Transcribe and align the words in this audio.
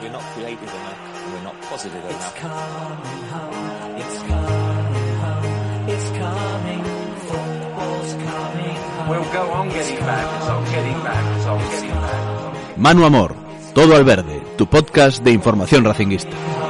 We're 0.00 0.10
not 0.10 0.22
creative 0.32 0.62
enough. 0.62 1.32
We're 1.32 1.42
not 1.42 1.60
positive 1.68 2.02
enough. 2.02 2.16
It's 2.16 2.40
coming 2.40 3.22
home. 3.28 3.96
It's 3.98 4.18
coming 4.20 5.16
home. 5.20 5.88
It's 5.88 6.08
coming. 6.16 6.84
Football's 7.28 8.12
coming 8.14 8.76
home. 8.76 9.08
We'll 9.10 9.32
go 9.34 9.50
on 9.52 9.68
getting 9.68 9.98
back, 9.98 10.42
so 10.44 10.64
getting 10.72 11.02
back, 11.02 11.42
so 11.42 11.58
getting 11.58 11.90
back. 11.90 12.78
Manu 12.78 13.04
Amor, 13.04 13.34
Todo 13.74 13.96
al 13.96 14.04
Verde, 14.04 14.40
tu 14.56 14.66
podcast 14.66 15.22
de 15.22 15.32
información 15.32 15.84
racinguista. 15.84 16.69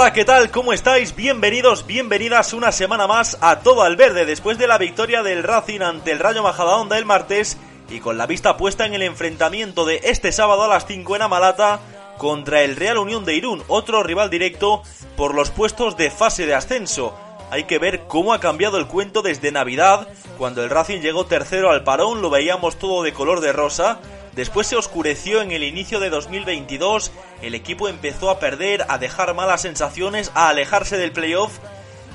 Hola, 0.00 0.12
¿qué 0.12 0.24
tal? 0.24 0.52
¿Cómo 0.52 0.72
estáis? 0.72 1.16
Bienvenidos, 1.16 1.84
bienvenidas 1.84 2.52
una 2.52 2.70
semana 2.70 3.08
más 3.08 3.36
a 3.40 3.58
Todo 3.58 3.82
al 3.82 3.96
Verde, 3.96 4.26
después 4.26 4.56
de 4.56 4.68
la 4.68 4.78
victoria 4.78 5.24
del 5.24 5.42
Racing 5.42 5.80
ante 5.80 6.12
el 6.12 6.20
Rayo 6.20 6.44
Majadahonda 6.44 6.96
el 6.96 7.04
martes 7.04 7.58
y 7.90 7.98
con 7.98 8.16
la 8.16 8.28
vista 8.28 8.56
puesta 8.56 8.86
en 8.86 8.94
el 8.94 9.02
enfrentamiento 9.02 9.84
de 9.84 10.00
este 10.04 10.30
sábado 10.30 10.62
a 10.62 10.68
las 10.68 10.86
5 10.86 11.16
en 11.16 11.22
Amalata 11.22 11.80
contra 12.16 12.62
el 12.62 12.76
Real 12.76 12.98
Unión 12.98 13.24
de 13.24 13.34
Irún, 13.34 13.64
otro 13.66 14.04
rival 14.04 14.30
directo 14.30 14.84
por 15.16 15.34
los 15.34 15.50
puestos 15.50 15.96
de 15.96 16.12
fase 16.12 16.46
de 16.46 16.54
ascenso. 16.54 17.12
Hay 17.50 17.64
que 17.64 17.80
ver 17.80 18.02
cómo 18.06 18.32
ha 18.32 18.38
cambiado 18.38 18.78
el 18.78 18.86
cuento 18.86 19.20
desde 19.20 19.50
Navidad, 19.50 20.06
cuando 20.38 20.62
el 20.62 20.70
Racing 20.70 21.00
llegó 21.00 21.26
tercero 21.26 21.70
al 21.70 21.82
parón, 21.82 22.22
lo 22.22 22.30
veíamos 22.30 22.78
todo 22.78 23.02
de 23.02 23.12
color 23.12 23.40
de 23.40 23.52
rosa, 23.52 23.98
Después 24.34 24.66
se 24.66 24.76
oscureció 24.76 25.42
en 25.42 25.52
el 25.52 25.64
inicio 25.64 26.00
de 26.00 26.10
2022, 26.10 27.10
el 27.42 27.54
equipo 27.54 27.88
empezó 27.88 28.30
a 28.30 28.38
perder, 28.38 28.86
a 28.88 28.98
dejar 28.98 29.34
malas 29.34 29.62
sensaciones, 29.62 30.30
a 30.34 30.48
alejarse 30.48 30.96
del 30.96 31.12
playoff 31.12 31.58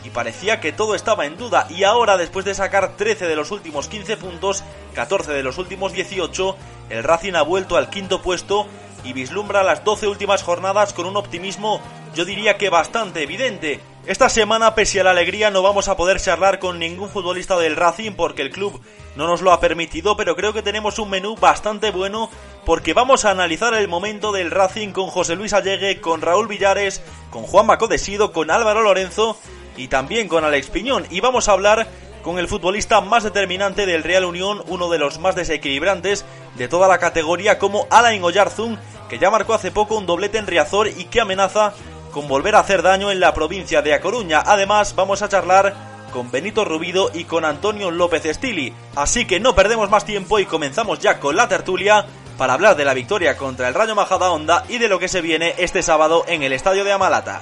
y 0.04 0.10
parecía 0.10 0.60
que 0.60 0.72
todo 0.72 0.96
estaba 0.96 1.26
en 1.26 1.38
duda. 1.38 1.68
Y 1.70 1.84
ahora, 1.84 2.18
después 2.18 2.46
de 2.46 2.54
sacar 2.54 2.96
13 2.98 3.28
de 3.28 3.36
los 3.36 3.52
últimos 3.52 3.88
15 3.88 4.18
puntos, 4.18 4.64
14 4.96 5.32
de 5.32 5.44
los 5.44 5.58
últimos 5.58 5.94
18, 5.94 6.56
el 6.90 7.04
Racing 7.04 7.34
ha 7.34 7.42
vuelto 7.42 7.78
al 7.78 7.90
quinto 7.90 8.22
puesto 8.22 8.68
y 9.04 9.14
vislumbra 9.14 9.64
las 9.64 9.84
12 9.84 10.08
últimas 10.08 10.44
jornadas 10.44 10.94
con 10.94 11.06
un 11.06 11.18
optimismo, 11.18 11.82
yo 12.16 12.26
diría 12.26 12.58
que 12.58 12.70
bastante 12.70 13.24
evidente. 13.24 13.80
Esta 14.06 14.28
semana, 14.30 14.76
pese 14.76 15.00
a 15.00 15.04
la 15.04 15.12
alegría, 15.12 15.50
no 15.50 15.62
vamos 15.62 15.88
a 15.88 15.96
poder 15.96 16.20
charlar 16.20 16.60
con 16.60 16.80
ningún 16.80 17.10
futbolista 17.10 17.58
del 17.58 17.76
Racing 17.76 18.14
porque 18.14 18.42
el 18.42 18.50
club 18.50 18.82
no 19.16 19.28
nos 19.28 19.42
lo 19.42 19.52
ha 19.54 19.60
permitido, 19.60 20.18
pero 20.18 20.36
creo 20.36 20.54
que 20.54 20.62
tenemos 20.62 21.00
un 21.00 21.10
menú 21.10 21.36
bastante 21.36 21.92
bueno 21.92 22.30
porque 22.66 22.94
vamos 22.94 23.26
a 23.26 23.32
analizar 23.32 23.74
el 23.74 23.88
momento 23.88 24.32
del 24.32 24.52
Racing 24.52 24.90
con 24.90 25.08
José 25.08 25.36
Luis 25.36 25.54
Allegue, 25.54 26.02
con 26.02 26.22
Raúl 26.22 26.48
Villares, 26.48 27.02
con 27.30 27.44
Juan 27.44 27.68
Macodesido, 27.68 28.32
con 28.32 28.52
Álvaro 28.52 28.82
Lorenzo 28.82 29.38
y 29.78 29.88
también 29.88 30.28
con 30.28 30.44
Alex 30.44 30.70
Piñón. 30.70 31.06
Y 31.10 31.22
vamos 31.22 31.48
a 31.48 31.54
hablar 31.54 31.88
con 32.24 32.40
el 32.40 32.48
futbolista 32.48 33.02
más 33.02 33.24
determinante 33.24 33.86
del 33.86 34.02
Real 34.02 34.26
Unión, 34.26 34.64
uno 34.68 34.90
de 34.90 34.98
los 34.98 35.20
más 35.20 35.36
desequilibrantes 35.36 36.26
de 36.56 36.68
toda 36.68 36.88
la 36.88 36.98
categoría, 36.98 37.60
como 37.60 37.86
Alain 37.92 38.24
Oyarzún, 38.24 38.80
que 39.10 39.20
ya 39.20 39.30
marcó 39.30 39.54
hace 39.54 39.72
poco 39.72 39.96
un 39.96 40.06
doblete 40.06 40.40
en 40.40 40.48
Riazor 40.48 40.88
y 40.88 41.06
que 41.06 41.22
amenaza 41.22 41.74
con 42.12 42.28
volver 42.28 42.56
a 42.56 42.60
hacer 42.60 42.82
daño 42.82 43.12
en 43.12 43.20
la 43.20 43.34
provincia 43.34 43.82
de 43.82 43.94
A 43.94 44.02
Coruña. 44.02 44.42
Además, 44.46 44.96
vamos 44.96 45.22
a 45.22 45.30
charlar 45.30 45.76
con 46.14 46.32
Benito 46.32 46.64
Rubido 46.64 47.12
y 47.14 47.26
con 47.26 47.44
Antonio 47.44 47.92
López 47.92 48.26
Estili. 48.26 48.74
Así 48.96 49.26
que 49.26 49.40
no 49.40 49.56
perdemos 49.56 49.90
más 49.90 50.06
tiempo 50.06 50.40
y 50.40 50.46
comenzamos 50.46 51.00
ya 51.00 51.20
con 51.20 51.36
la 51.36 51.48
tertulia 51.48 52.06
para 52.38 52.54
hablar 52.54 52.76
de 52.76 52.86
la 52.86 52.94
victoria 52.94 53.36
contra 53.36 53.68
el 53.68 53.74
Rayo 53.74 53.96
Majadahonda 53.96 54.64
y 54.70 54.78
de 54.78 54.88
lo 54.88 55.00
que 55.00 55.08
se 55.08 55.22
viene 55.22 55.56
este 55.58 55.84
sábado 55.84 56.24
en 56.28 56.44
el 56.44 56.54
estadio 56.54 56.84
de 56.84 56.94
Amalata. 56.94 57.42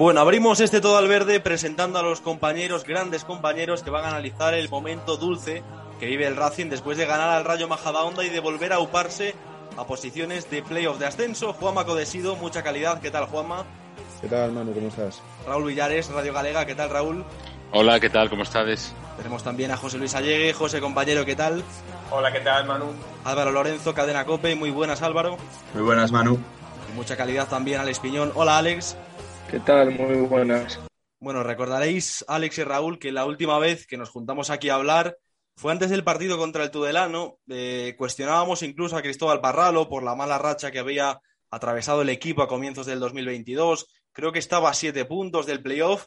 Bueno, 0.00 0.20
abrimos 0.20 0.60
este 0.60 0.80
todo 0.80 0.96
al 0.96 1.08
verde 1.08 1.40
presentando 1.40 1.98
a 1.98 2.02
los 2.02 2.22
compañeros, 2.22 2.84
grandes 2.84 3.22
compañeros 3.22 3.82
que 3.82 3.90
van 3.90 4.06
a 4.06 4.08
analizar 4.08 4.54
el 4.54 4.70
momento 4.70 5.18
dulce 5.18 5.62
que 5.98 6.06
vive 6.06 6.26
el 6.26 6.36
Racing 6.36 6.70
después 6.70 6.96
de 6.96 7.04
ganar 7.04 7.28
al 7.28 7.44
Rayo 7.44 7.68
Majadahonda 7.68 8.24
y 8.24 8.30
de 8.30 8.40
volver 8.40 8.72
a 8.72 8.78
uparse 8.78 9.34
a 9.76 9.84
posiciones 9.84 10.50
de 10.50 10.62
playoff 10.62 10.98
de 10.98 11.04
ascenso. 11.04 11.52
Juanma 11.52 11.84
Codesido, 11.84 12.34
mucha 12.36 12.62
calidad. 12.62 12.98
¿Qué 13.02 13.10
tal, 13.10 13.26
Juanma? 13.26 13.66
¿Qué 14.22 14.28
tal, 14.28 14.52
Manu? 14.52 14.72
¿Cómo 14.72 14.88
estás? 14.88 15.20
Raúl 15.46 15.66
Villares, 15.66 16.08
Radio 16.08 16.32
Galega. 16.32 16.64
¿Qué 16.64 16.74
tal, 16.74 16.88
Raúl? 16.88 17.22
Hola, 17.72 18.00
¿qué 18.00 18.08
tal? 18.08 18.30
¿Cómo 18.30 18.44
estás? 18.44 18.94
Tenemos 19.18 19.44
también 19.44 19.70
a 19.70 19.76
José 19.76 19.98
Luis 19.98 20.14
Allegue. 20.14 20.54
José, 20.54 20.80
compañero, 20.80 21.26
¿qué 21.26 21.36
tal? 21.36 21.62
Hola, 22.10 22.32
¿qué 22.32 22.40
tal, 22.40 22.66
Manu? 22.66 22.86
Álvaro 23.24 23.52
Lorenzo, 23.52 23.92
Cadena 23.92 24.24
Cope. 24.24 24.54
Muy 24.54 24.70
buenas, 24.70 25.02
Álvaro. 25.02 25.36
Muy 25.74 25.82
buenas, 25.82 26.10
Manu. 26.10 26.38
Y 26.90 26.96
mucha 26.96 27.18
calidad 27.18 27.48
también, 27.48 27.80
Alex 27.80 27.98
Piñón. 27.98 28.32
Hola, 28.34 28.56
Alex. 28.56 28.96
¿Qué 29.50 29.58
tal? 29.58 29.90
Muy 29.90 30.14
buenas. 30.28 30.78
Bueno, 31.18 31.42
recordaréis, 31.42 32.24
Alex 32.28 32.58
y 32.58 32.64
Raúl, 32.64 33.00
que 33.00 33.10
la 33.10 33.24
última 33.24 33.58
vez 33.58 33.84
que 33.84 33.96
nos 33.96 34.08
juntamos 34.08 34.48
aquí 34.48 34.68
a 34.68 34.76
hablar 34.76 35.18
fue 35.56 35.72
antes 35.72 35.90
del 35.90 36.04
partido 36.04 36.38
contra 36.38 36.62
el 36.62 36.70
Tudelano. 36.70 37.40
Eh, 37.48 37.96
cuestionábamos 37.98 38.62
incluso 38.62 38.96
a 38.96 39.02
Cristóbal 39.02 39.40
Parralo 39.40 39.88
por 39.88 40.04
la 40.04 40.14
mala 40.14 40.38
racha 40.38 40.70
que 40.70 40.78
había 40.78 41.20
atravesado 41.50 42.02
el 42.02 42.10
equipo 42.10 42.42
a 42.42 42.48
comienzos 42.48 42.86
del 42.86 43.00
2022. 43.00 43.88
Creo 44.12 44.30
que 44.30 44.38
estaba 44.38 44.70
a 44.70 44.74
siete 44.74 45.04
puntos 45.04 45.46
del 45.46 45.62
playoff. 45.62 46.06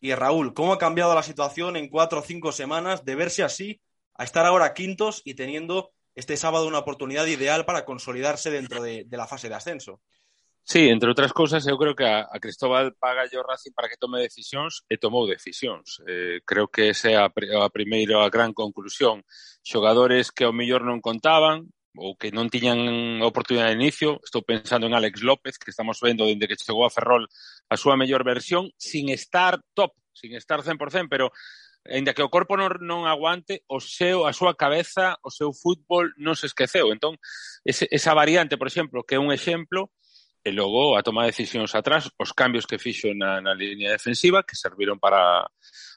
Y 0.00 0.14
Raúl, 0.14 0.54
¿cómo 0.54 0.72
ha 0.72 0.78
cambiado 0.78 1.16
la 1.16 1.24
situación 1.24 1.76
en 1.76 1.88
cuatro 1.88 2.20
o 2.20 2.22
cinco 2.22 2.52
semanas 2.52 3.04
de 3.04 3.16
verse 3.16 3.42
así 3.42 3.80
a 4.14 4.22
estar 4.22 4.46
ahora 4.46 4.72
quintos 4.72 5.20
y 5.24 5.34
teniendo 5.34 5.90
este 6.14 6.36
sábado 6.36 6.68
una 6.68 6.78
oportunidad 6.78 7.26
ideal 7.26 7.64
para 7.64 7.84
consolidarse 7.84 8.52
dentro 8.52 8.80
de, 8.80 9.02
de 9.04 9.16
la 9.16 9.26
fase 9.26 9.48
de 9.48 9.56
ascenso? 9.56 10.00
Sí, 10.66 10.88
entre 10.88 11.12
outras 11.12 11.30
cousas, 11.32 11.66
eu 11.66 11.76
creo 11.76 11.94
que 11.94 12.08
a, 12.08 12.24
a 12.24 12.40
Cristóbal 12.40 12.96
paga 12.98 13.28
o 13.28 13.42
Racing 13.44 13.76
para 13.76 13.86
que 13.86 14.00
tome 14.00 14.18
decisións 14.24 14.80
e 14.88 14.96
tomou 14.96 15.28
decisións. 15.28 16.00
Eh, 16.08 16.40
creo 16.46 16.68
que 16.72 16.88
esa 16.88 17.10
é 17.12 17.16
a, 17.20 17.28
a 17.28 17.68
primeira 17.68 18.24
a 18.24 18.32
gran 18.32 18.56
conclusión. 18.56 19.20
Xogadores 19.60 20.32
que 20.32 20.48
ao 20.48 20.56
mellor 20.56 20.80
non 20.80 21.04
contaban 21.04 21.68
ou 22.00 22.16
que 22.16 22.32
non 22.32 22.48
tiñan 22.48 23.20
oportunidade 23.20 23.76
de 23.76 23.80
inicio, 23.84 24.24
estou 24.24 24.40
pensando 24.40 24.88
en 24.88 24.96
Alex 24.96 25.20
López, 25.20 25.60
que 25.60 25.68
estamos 25.68 26.00
vendo 26.00 26.24
dende 26.24 26.48
que 26.48 26.56
chegou 26.56 26.88
a 26.88 26.90
Ferrol 26.90 27.28
a 27.68 27.76
súa 27.76 28.00
mellor 28.00 28.24
versión, 28.24 28.72
sin 28.80 29.12
estar 29.12 29.60
top, 29.76 29.92
sin 30.16 30.32
estar 30.32 30.64
100%, 30.64 31.12
pero 31.12 31.28
Ainda 31.84 32.14
que 32.14 32.24
o 32.24 32.32
corpo 32.32 32.56
non, 32.56 32.72
non 32.80 33.04
aguante, 33.04 33.60
o 33.68 33.76
seu, 33.76 34.24
a 34.24 34.32
súa 34.32 34.56
cabeza, 34.56 35.20
o 35.20 35.28
seu 35.28 35.52
fútbol 35.52 36.16
non 36.16 36.32
se 36.32 36.48
esqueceu. 36.48 36.88
Entón, 36.88 37.20
ese, 37.60 37.84
esa 37.92 38.16
variante, 38.16 38.56
por 38.56 38.64
exemplo, 38.64 39.04
que 39.04 39.20
é 39.20 39.20
un 39.20 39.28
exemplo, 39.28 39.92
e 40.44 40.52
logo 40.52 40.92
a 40.92 41.02
toma 41.02 41.24
de 41.24 41.32
decisións 41.32 41.72
atrás, 41.74 42.12
os 42.20 42.30
cambios 42.36 42.68
que 42.68 42.76
fixo 42.76 43.08
na, 43.16 43.40
na 43.40 43.56
línea 43.56 43.96
defensiva 43.96 44.44
que 44.44 44.54
serviron 44.54 45.00
para, 45.00 45.48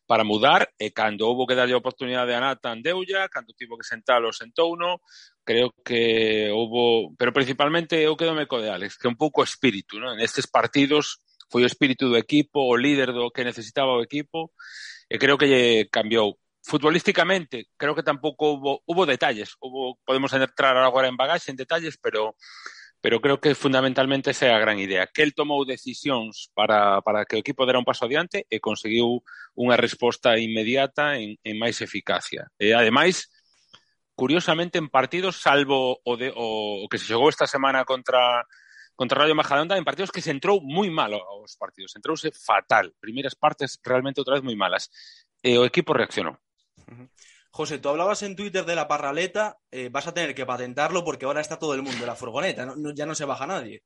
para 0.07 0.23
mudar 0.23 0.71
e 0.79 0.95
cando 0.95 1.27
houbo 1.27 1.43
que 1.43 1.53
darlle 1.53 1.75
a 1.75 1.83
oportunidade 1.83 2.31
a 2.31 2.39
Nathan 2.39 2.79
deulla, 2.79 3.27
cando 3.27 3.51
tivo 3.51 3.75
que 3.75 3.83
sentalo 3.83 4.31
sentouno, 4.31 5.03
creo 5.43 5.75
que 5.83 6.47
houbo, 6.55 7.11
pero 7.19 7.35
principalmente 7.35 7.99
eu 7.99 8.15
quedo 8.15 8.31
co 8.47 8.63
de 8.63 8.71
Alex, 8.71 8.95
que 8.95 9.11
un 9.11 9.19
pouco 9.19 9.43
espírito, 9.43 9.99
non? 9.99 10.15
Nestes 10.15 10.47
partidos 10.47 11.19
foi 11.51 11.67
o 11.67 11.69
espírito 11.69 12.07
do 12.07 12.15
equipo, 12.15 12.63
o 12.63 12.79
líder 12.79 13.11
do 13.11 13.27
que 13.27 13.43
necesitaba 13.43 13.99
o 13.99 14.03
equipo 14.03 14.55
e 15.11 15.19
creo 15.19 15.35
que 15.35 15.51
lle 15.51 15.91
cambiou 15.91 16.39
futbolísticamente 16.63 17.67
creo 17.75 17.95
que 17.95 18.03
tampouco 18.03 18.55
hubo, 18.55 18.83
hubo 18.87 19.03
detalles, 19.03 19.55
hubo, 19.59 19.99
podemos 20.07 20.31
entrar 20.31 20.75
agora 20.79 21.07
en 21.07 21.15
bagaxe 21.15 21.51
en 21.51 21.59
detalles, 21.59 21.99
pero 21.99 22.35
pero 23.07 23.21
creo 23.21 23.39
que 23.39 23.55
fundamentalmente 23.55 24.31
esa 24.31 24.47
é 24.47 24.51
a 24.51 24.59
gran 24.59 24.83
idea, 24.83 25.07
que 25.07 25.23
el 25.23 25.31
tomou 25.31 25.63
decisións 25.63 26.51
para, 26.51 26.99
para 27.07 27.23
que 27.23 27.37
o 27.37 27.39
equipo 27.39 27.63
dera 27.63 27.79
un 27.79 27.87
paso 27.87 28.03
adiante 28.03 28.43
e 28.51 28.59
conseguiu 28.59 29.23
unha 29.55 29.79
resposta 29.79 30.35
inmediata 30.35 31.15
en, 31.15 31.39
en 31.39 31.55
máis 31.55 31.79
eficacia. 31.79 32.51
E 32.59 32.75
ademais, 32.75 33.31
curiosamente 34.11 34.75
en 34.75 34.91
partidos 34.91 35.39
salvo 35.39 36.03
o, 36.03 36.19
de, 36.19 36.35
o, 36.35 36.83
o 36.83 36.85
que 36.91 36.99
se 36.99 37.07
xogou 37.07 37.31
esta 37.31 37.47
semana 37.47 37.87
contra 37.87 38.43
contra 38.99 39.23
Rayo 39.23 39.39
Majadahonda 39.39 39.79
en 39.79 39.87
partidos 39.87 40.11
que 40.11 40.19
se 40.19 40.35
entrou 40.35 40.59
moi 40.59 40.91
mal 40.91 41.15
aos 41.15 41.55
partidos, 41.55 41.95
entrouse 41.95 42.35
fatal, 42.35 42.91
primeiras 42.99 43.39
partes 43.39 43.79
realmente 43.87 44.19
outra 44.19 44.35
vez 44.35 44.43
moi 44.43 44.59
malas. 44.59 44.91
E 45.39 45.55
o 45.55 45.63
equipo 45.63 45.95
reaccionou. 45.95 46.35
Uh 46.83 46.91
-huh. 46.91 47.07
José, 47.51 47.79
tú 47.79 47.89
hablabas 47.89 48.21
en 48.23 48.35
Twitter 48.35 48.65
de 48.65 48.75
la 48.75 48.87
parraleta, 48.87 49.57
eh, 49.71 49.89
vas 49.91 50.07
a 50.07 50.13
tener 50.13 50.35
que 50.35 50.45
patentarlo 50.45 51.03
porque 51.03 51.25
ahora 51.25 51.41
está 51.41 51.57
todo 51.57 51.73
el 51.73 51.81
mundo 51.81 51.99
en 52.01 52.07
la 52.07 52.15
furgoneta, 52.15 52.67
ya 52.93 53.05
no 53.05 53.15
se 53.15 53.25
baja 53.25 53.47
nadie. 53.47 53.81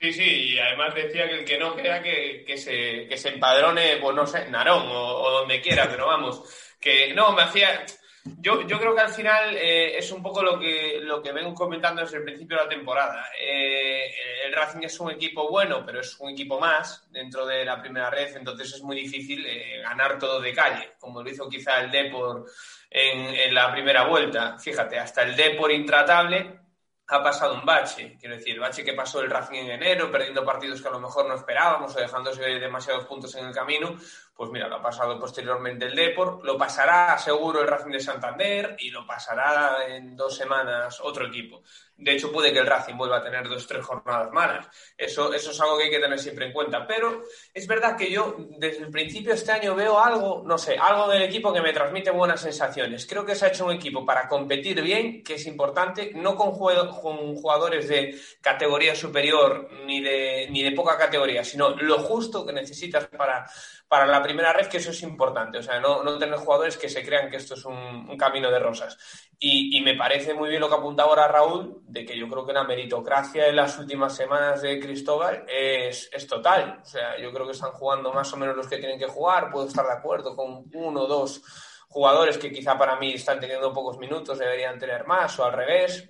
Sí, 0.00 0.12
sí, 0.12 0.52
y 0.52 0.58
además 0.58 0.94
decía 0.94 1.28
que 1.28 1.38
el 1.38 1.44
que 1.44 1.58
no 1.58 1.74
crea 1.74 2.02
que, 2.02 2.44
que 2.46 2.58
se, 2.58 3.06
que 3.08 3.16
se 3.16 3.30
empadrone, 3.30 3.96
pues 3.96 4.14
no 4.14 4.26
sé, 4.26 4.50
Narón 4.50 4.86
o, 4.88 5.22
o 5.22 5.30
donde 5.40 5.62
quiera, 5.62 5.88
pero 5.88 6.06
vamos, 6.06 6.42
que 6.78 7.14
no, 7.14 7.32
me 7.32 7.42
hacía, 7.42 7.86
Yo, 8.24 8.66
creo 8.66 8.94
que 8.94 9.00
al 9.02 9.10
final 9.10 9.54
eh, 9.54 9.98
es 9.98 10.10
un 10.10 10.22
poco 10.22 10.42
lo 10.42 10.58
que, 10.58 10.98
lo 11.02 11.22
que 11.22 11.32
vengo 11.32 11.52
comentando 11.54 12.00
desde 12.00 12.18
el 12.18 12.24
principio 12.24 12.56
de 12.56 12.62
la 12.62 12.68
temporada. 12.68 13.26
Eh, 13.38 14.14
el 14.46 14.52
Racing 14.52 14.82
es 14.82 14.98
un 14.98 15.10
equipo 15.10 15.50
bueno, 15.50 15.84
pero 15.84 16.00
es 16.00 16.18
un 16.20 16.30
equipo 16.30 16.58
más 16.58 17.06
dentro 17.10 17.44
de 17.44 17.66
la 17.66 17.80
primera 17.80 18.08
red, 18.08 18.34
entonces 18.34 18.72
es 18.74 18.82
muy 18.82 18.96
difícil 18.96 19.44
eh, 19.46 19.80
ganar 19.82 20.18
todo 20.18 20.40
de 20.40 20.54
calle, 20.54 20.94
como 20.98 21.22
lo 21.22 21.28
hizo 21.28 21.48
quizá 21.50 21.80
el 21.80 21.90
Depor 21.90 22.46
en, 22.88 23.26
en 23.34 23.54
la 23.54 23.70
primera 23.70 24.06
vuelta. 24.06 24.58
Fíjate, 24.58 24.98
hasta 24.98 25.22
el 25.22 25.36
Depor 25.36 25.70
intratable 25.70 26.64
ha 27.08 27.22
pasado 27.22 27.54
un 27.54 27.64
bache. 27.64 28.16
Quiero 28.18 28.36
decir, 28.36 28.54
el 28.54 28.60
bache 28.60 28.84
que 28.84 28.94
pasó 28.94 29.20
el 29.20 29.30
Racing 29.30 29.58
en 29.58 29.70
enero, 29.72 30.10
perdiendo 30.10 30.44
partidos 30.44 30.80
que 30.80 30.88
a 30.88 30.92
lo 30.92 31.00
mejor 31.00 31.28
no 31.28 31.34
esperábamos 31.34 31.94
o 31.94 32.00
dejándose 32.00 32.42
demasiados 32.42 33.04
puntos 33.04 33.34
en 33.34 33.46
el 33.46 33.54
camino, 33.54 33.96
pues 34.36 34.50
mira, 34.50 34.66
lo 34.66 34.76
ha 34.76 34.82
pasado 34.82 35.18
posteriormente 35.18 35.86
el 35.86 35.94
Depor, 35.94 36.44
lo 36.44 36.58
pasará 36.58 37.16
seguro 37.18 37.60
el 37.60 37.68
Racing 37.68 37.92
de 37.92 38.00
Santander 38.00 38.76
y 38.80 38.90
lo 38.90 39.06
pasará 39.06 39.86
en 39.88 40.16
dos 40.16 40.36
semanas 40.36 41.00
otro 41.00 41.28
equipo. 41.28 41.62
De 41.96 42.12
hecho, 42.12 42.32
puede 42.32 42.52
que 42.52 42.58
el 42.58 42.66
Racing 42.66 42.96
vuelva 42.96 43.18
a 43.18 43.22
tener 43.22 43.48
dos 43.48 43.64
o 43.64 43.68
tres 43.68 43.84
jornadas 43.84 44.32
malas. 44.32 44.66
Eso, 44.98 45.32
eso 45.32 45.52
es 45.52 45.60
algo 45.60 45.78
que 45.78 45.84
hay 45.84 45.90
que 45.90 46.00
tener 46.00 46.18
siempre 46.18 46.46
en 46.46 46.52
cuenta. 46.52 46.84
Pero 46.88 47.22
es 47.52 47.66
verdad 47.68 47.96
que 47.96 48.10
yo 48.10 48.34
desde 48.58 48.82
el 48.82 48.90
principio 48.90 49.30
de 49.30 49.38
este 49.38 49.52
año 49.52 49.76
veo 49.76 50.00
algo, 50.00 50.42
no 50.44 50.58
sé, 50.58 50.76
algo 50.76 51.08
del 51.08 51.22
equipo 51.22 51.52
que 51.52 51.62
me 51.62 51.72
transmite 51.72 52.10
buenas 52.10 52.40
sensaciones. 52.40 53.06
Creo 53.06 53.24
que 53.24 53.36
se 53.36 53.46
ha 53.46 53.48
hecho 53.48 53.66
un 53.66 53.72
equipo 53.72 54.04
para 54.04 54.28
competir 54.28 54.82
bien, 54.82 55.22
que 55.22 55.34
es 55.34 55.46
importante, 55.46 56.10
no 56.16 56.34
con, 56.34 56.50
jugadores 56.50 57.86
de 57.86 58.18
categoría 58.40 58.96
superior 58.96 59.70
ni 59.86 60.00
de, 60.00 60.48
ni 60.50 60.64
de 60.64 60.72
poca 60.72 60.98
categoría, 60.98 61.44
sino 61.44 61.70
lo 61.70 62.00
justo 62.00 62.44
que 62.44 62.52
necesitas 62.52 63.06
para, 63.06 63.46
para 63.88 64.06
la 64.06 64.22
primera 64.22 64.52
red, 64.52 64.66
que 64.66 64.78
eso 64.78 64.90
es 64.90 65.02
importante. 65.02 65.58
O 65.58 65.62
sea, 65.62 65.80
no, 65.80 66.02
no 66.02 66.18
tener 66.18 66.36
jugadores 66.38 66.76
que 66.76 66.88
se 66.88 67.04
crean 67.04 67.30
que 67.30 67.36
esto 67.36 67.54
es 67.54 67.64
un, 67.64 68.16
camino 68.18 68.50
de 68.50 68.58
rosas. 68.58 68.96
Y, 69.38 69.80
me 69.82 69.94
parece 69.94 70.34
muy 70.34 70.48
bien 70.48 70.60
lo 70.60 70.68
que 70.68 70.76
apuntaba 70.76 71.10
ahora 71.10 71.28
Raúl, 71.28 71.82
de 71.82 72.04
que 72.04 72.16
yo 72.16 72.28
creo 72.28 72.46
que 72.46 72.52
la 72.52 72.64
meritocracia 72.64 73.48
en 73.48 73.56
las 73.56 73.78
últimas 73.78 74.16
semanas 74.16 74.62
de 74.62 74.80
Cristóbal 74.80 75.44
es, 75.48 76.08
es 76.12 76.26
total. 76.26 76.80
O 76.82 76.86
sea, 76.86 77.18
yo 77.18 77.32
creo 77.32 77.46
que 77.46 77.52
están 77.52 77.72
jugando 77.72 78.12
más 78.12 78.32
o 78.32 78.36
menos 78.36 78.56
los 78.56 78.66
que 78.66 78.78
tienen 78.78 78.98
que 78.98 79.06
jugar. 79.06 79.50
Puedo 79.50 79.66
estar 79.66 79.84
de 79.84 79.92
acuerdo 79.92 80.34
con 80.34 80.64
uno 80.72 81.02
o 81.02 81.06
dos 81.06 81.42
jugadores 81.88 82.38
que 82.38 82.50
quizá 82.50 82.76
para 82.76 82.96
mí 82.96 83.14
están 83.14 83.38
teniendo 83.38 83.72
pocos 83.72 83.98
minutos, 83.98 84.38
deberían 84.38 84.78
tener 84.80 85.06
más, 85.06 85.38
o 85.38 85.44
al 85.44 85.52
revés 85.52 86.08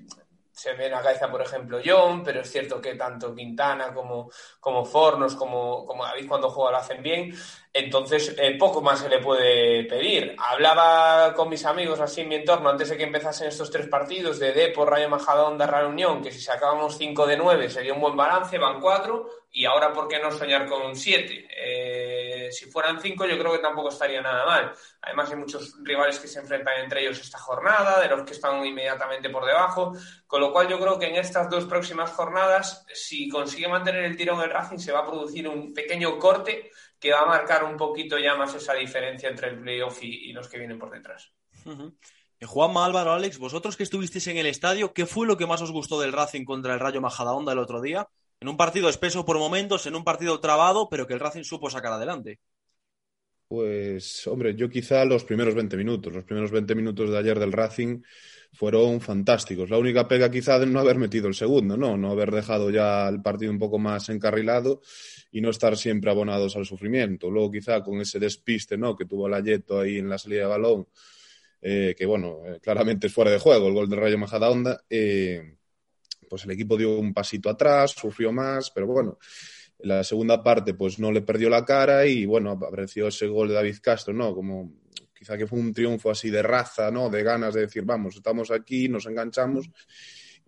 se 0.54 0.72
ve 0.74 0.86
en 0.86 0.92
la 0.92 1.02
cabeza, 1.02 1.30
por 1.30 1.42
ejemplo, 1.42 1.80
John, 1.84 2.22
pero 2.22 2.40
es 2.40 2.50
cierto 2.50 2.80
que 2.80 2.94
tanto 2.94 3.34
Quintana 3.34 3.92
como, 3.92 4.30
como 4.60 4.84
Fornos, 4.84 5.34
como, 5.34 5.84
como 5.84 6.04
David 6.04 6.28
cuando 6.28 6.48
juega 6.48 6.70
lo 6.70 6.76
hacen 6.78 7.02
bien. 7.02 7.34
Entonces, 7.76 8.32
eh, 8.38 8.56
poco 8.56 8.80
más 8.80 9.00
se 9.00 9.08
le 9.08 9.18
puede 9.18 9.82
pedir. 9.82 10.36
Hablaba 10.38 11.34
con 11.34 11.48
mis 11.48 11.64
amigos 11.64 11.98
así 11.98 12.20
en 12.20 12.28
mi 12.28 12.36
entorno 12.36 12.70
antes 12.70 12.88
de 12.88 12.96
que 12.96 13.02
empezasen 13.02 13.48
estos 13.48 13.68
tres 13.68 13.88
partidos 13.88 14.38
de 14.38 14.52
Depo, 14.52 14.86
Rayo 14.86 15.08
Majadahonda, 15.08 15.66
Real 15.66 15.86
Unión, 15.86 16.22
que 16.22 16.30
si 16.30 16.40
sacábamos 16.40 16.96
5 16.96 17.26
de 17.26 17.36
9 17.36 17.68
sería 17.68 17.92
un 17.92 18.00
buen 18.00 18.16
balance, 18.16 18.58
van 18.58 18.80
4, 18.80 19.28
y 19.50 19.64
ahora, 19.64 19.92
¿por 19.92 20.06
qué 20.06 20.20
no 20.20 20.30
soñar 20.30 20.68
con 20.68 20.94
7? 20.94 21.48
Eh, 21.48 22.48
si 22.52 22.66
fueran 22.66 23.00
5, 23.00 23.26
yo 23.26 23.38
creo 23.38 23.52
que 23.52 23.58
tampoco 23.58 23.88
estaría 23.88 24.20
nada 24.20 24.44
mal. 24.44 24.72
Además, 25.02 25.30
hay 25.30 25.36
muchos 25.36 25.76
rivales 25.82 26.20
que 26.20 26.28
se 26.28 26.38
enfrentan 26.38 26.80
entre 26.80 27.02
ellos 27.02 27.20
esta 27.20 27.38
jornada, 27.38 28.00
de 28.00 28.08
los 28.08 28.22
que 28.22 28.34
están 28.34 28.64
inmediatamente 28.64 29.30
por 29.30 29.44
debajo, 29.44 29.96
con 30.28 30.40
lo 30.40 30.52
cual 30.52 30.68
yo 30.68 30.78
creo 30.78 30.98
que 30.98 31.06
en 31.06 31.16
estas 31.16 31.50
dos 31.50 31.64
próximas 31.66 32.10
jornadas, 32.10 32.84
si 32.94 33.28
consigue 33.28 33.66
mantener 33.66 34.04
el 34.04 34.16
tirón 34.16 34.40
el 34.42 34.50
Racing, 34.50 34.78
se 34.78 34.92
va 34.92 35.00
a 35.00 35.06
producir 35.06 35.48
un 35.48 35.72
pequeño 35.74 36.18
corte 36.18 36.70
que 36.98 37.12
va 37.12 37.22
a 37.22 37.26
marcar 37.26 37.64
un 37.64 37.76
poquito 37.76 38.18
ya 38.18 38.34
más 38.36 38.54
esa 38.54 38.74
diferencia 38.74 39.28
entre 39.28 39.48
el 39.48 39.60
playoff 39.60 40.02
y, 40.02 40.30
y 40.30 40.32
los 40.32 40.48
que 40.48 40.58
vienen 40.58 40.78
por 40.78 40.90
detrás. 40.90 41.32
Uh 41.64 41.70
-huh. 41.70 41.94
Juanma 42.46 42.84
Álvaro, 42.84 43.12
Alex, 43.12 43.38
vosotros 43.38 43.76
que 43.76 43.84
estuvisteis 43.84 44.26
en 44.26 44.36
el 44.36 44.46
estadio, 44.46 44.92
¿qué 44.92 45.06
fue 45.06 45.26
lo 45.26 45.36
que 45.36 45.46
más 45.46 45.62
os 45.62 45.72
gustó 45.72 46.00
del 46.00 46.12
Racing 46.12 46.44
contra 46.44 46.74
el 46.74 46.80
Rayo 46.80 47.00
Majadahonda 47.00 47.52
el 47.52 47.58
otro 47.58 47.80
día? 47.80 48.08
En 48.40 48.48
un 48.48 48.56
partido 48.56 48.88
espeso 48.88 49.24
por 49.24 49.38
momentos, 49.38 49.86
en 49.86 49.94
un 49.94 50.04
partido 50.04 50.38
trabado, 50.40 50.88
pero 50.88 51.06
que 51.06 51.14
el 51.14 51.20
Racing 51.20 51.44
supo 51.44 51.70
sacar 51.70 51.92
adelante. 51.92 52.40
Pues, 53.48 54.26
hombre, 54.26 54.54
yo 54.54 54.68
quizá 54.68 55.04
los 55.04 55.24
primeros 55.24 55.54
20 55.54 55.76
minutos, 55.76 56.12
los 56.12 56.24
primeros 56.24 56.50
20 56.50 56.74
minutos 56.74 57.10
de 57.10 57.18
ayer 57.18 57.38
del 57.38 57.52
Racing 57.52 58.02
fueron 58.52 59.00
fantásticos. 59.00 59.70
La 59.70 59.78
única 59.78 60.08
pega 60.08 60.30
quizá 60.30 60.58
de 60.58 60.66
no 60.66 60.80
haber 60.80 60.98
metido 60.98 61.28
el 61.28 61.34
segundo, 61.34 61.76
¿no? 61.76 61.96
No 61.96 62.10
haber 62.10 62.30
dejado 62.30 62.70
ya 62.70 63.08
el 63.08 63.22
partido 63.22 63.52
un 63.52 63.58
poco 63.58 63.78
más 63.78 64.08
encarrilado 64.08 64.80
y 65.34 65.40
no 65.40 65.50
estar 65.50 65.76
siempre 65.76 66.12
abonados 66.12 66.54
al 66.54 66.64
sufrimiento. 66.64 67.28
Luego 67.28 67.50
quizá 67.50 67.82
con 67.82 68.00
ese 68.00 68.20
despiste, 68.20 68.78
¿no? 68.78 68.94
Que 68.94 69.04
tuvo 69.04 69.28
la 69.28 69.40
Yeto 69.40 69.80
ahí 69.80 69.98
en 69.98 70.08
la 70.08 70.16
salida 70.16 70.42
de 70.42 70.46
balón, 70.46 70.86
eh, 71.60 71.92
que 71.98 72.06
bueno, 72.06 72.38
eh, 72.46 72.60
claramente 72.62 73.08
es 73.08 73.12
fuera 73.12 73.32
de 73.32 73.40
juego 73.40 73.66
el 73.66 73.74
gol 73.74 73.88
del 73.88 73.98
Rayo 73.98 74.16
Majadahonda, 74.16 74.84
eh, 74.88 75.56
pues 76.30 76.44
el 76.44 76.52
equipo 76.52 76.76
dio 76.76 76.96
un 76.96 77.12
pasito 77.12 77.50
atrás, 77.50 77.90
sufrió 77.90 78.30
más, 78.30 78.70
pero 78.70 78.86
bueno, 78.86 79.18
en 79.80 79.88
la 79.88 80.04
segunda 80.04 80.40
parte 80.40 80.74
pues 80.74 81.00
no 81.00 81.10
le 81.10 81.22
perdió 81.22 81.50
la 81.50 81.64
cara 81.64 82.06
y 82.06 82.26
bueno, 82.26 82.52
apareció 82.52 83.08
ese 83.08 83.26
gol 83.26 83.48
de 83.48 83.54
David 83.54 83.78
Castro, 83.82 84.14
¿no? 84.14 84.36
Como 84.36 84.72
quizá 85.12 85.36
que 85.36 85.48
fue 85.48 85.58
un 85.58 85.74
triunfo 85.74 86.12
así 86.12 86.30
de 86.30 86.44
raza, 86.44 86.92
¿no? 86.92 87.10
De 87.10 87.24
ganas 87.24 87.54
de 87.54 87.62
decir, 87.62 87.82
vamos, 87.84 88.14
estamos 88.14 88.52
aquí, 88.52 88.88
nos 88.88 89.06
enganchamos. 89.06 89.68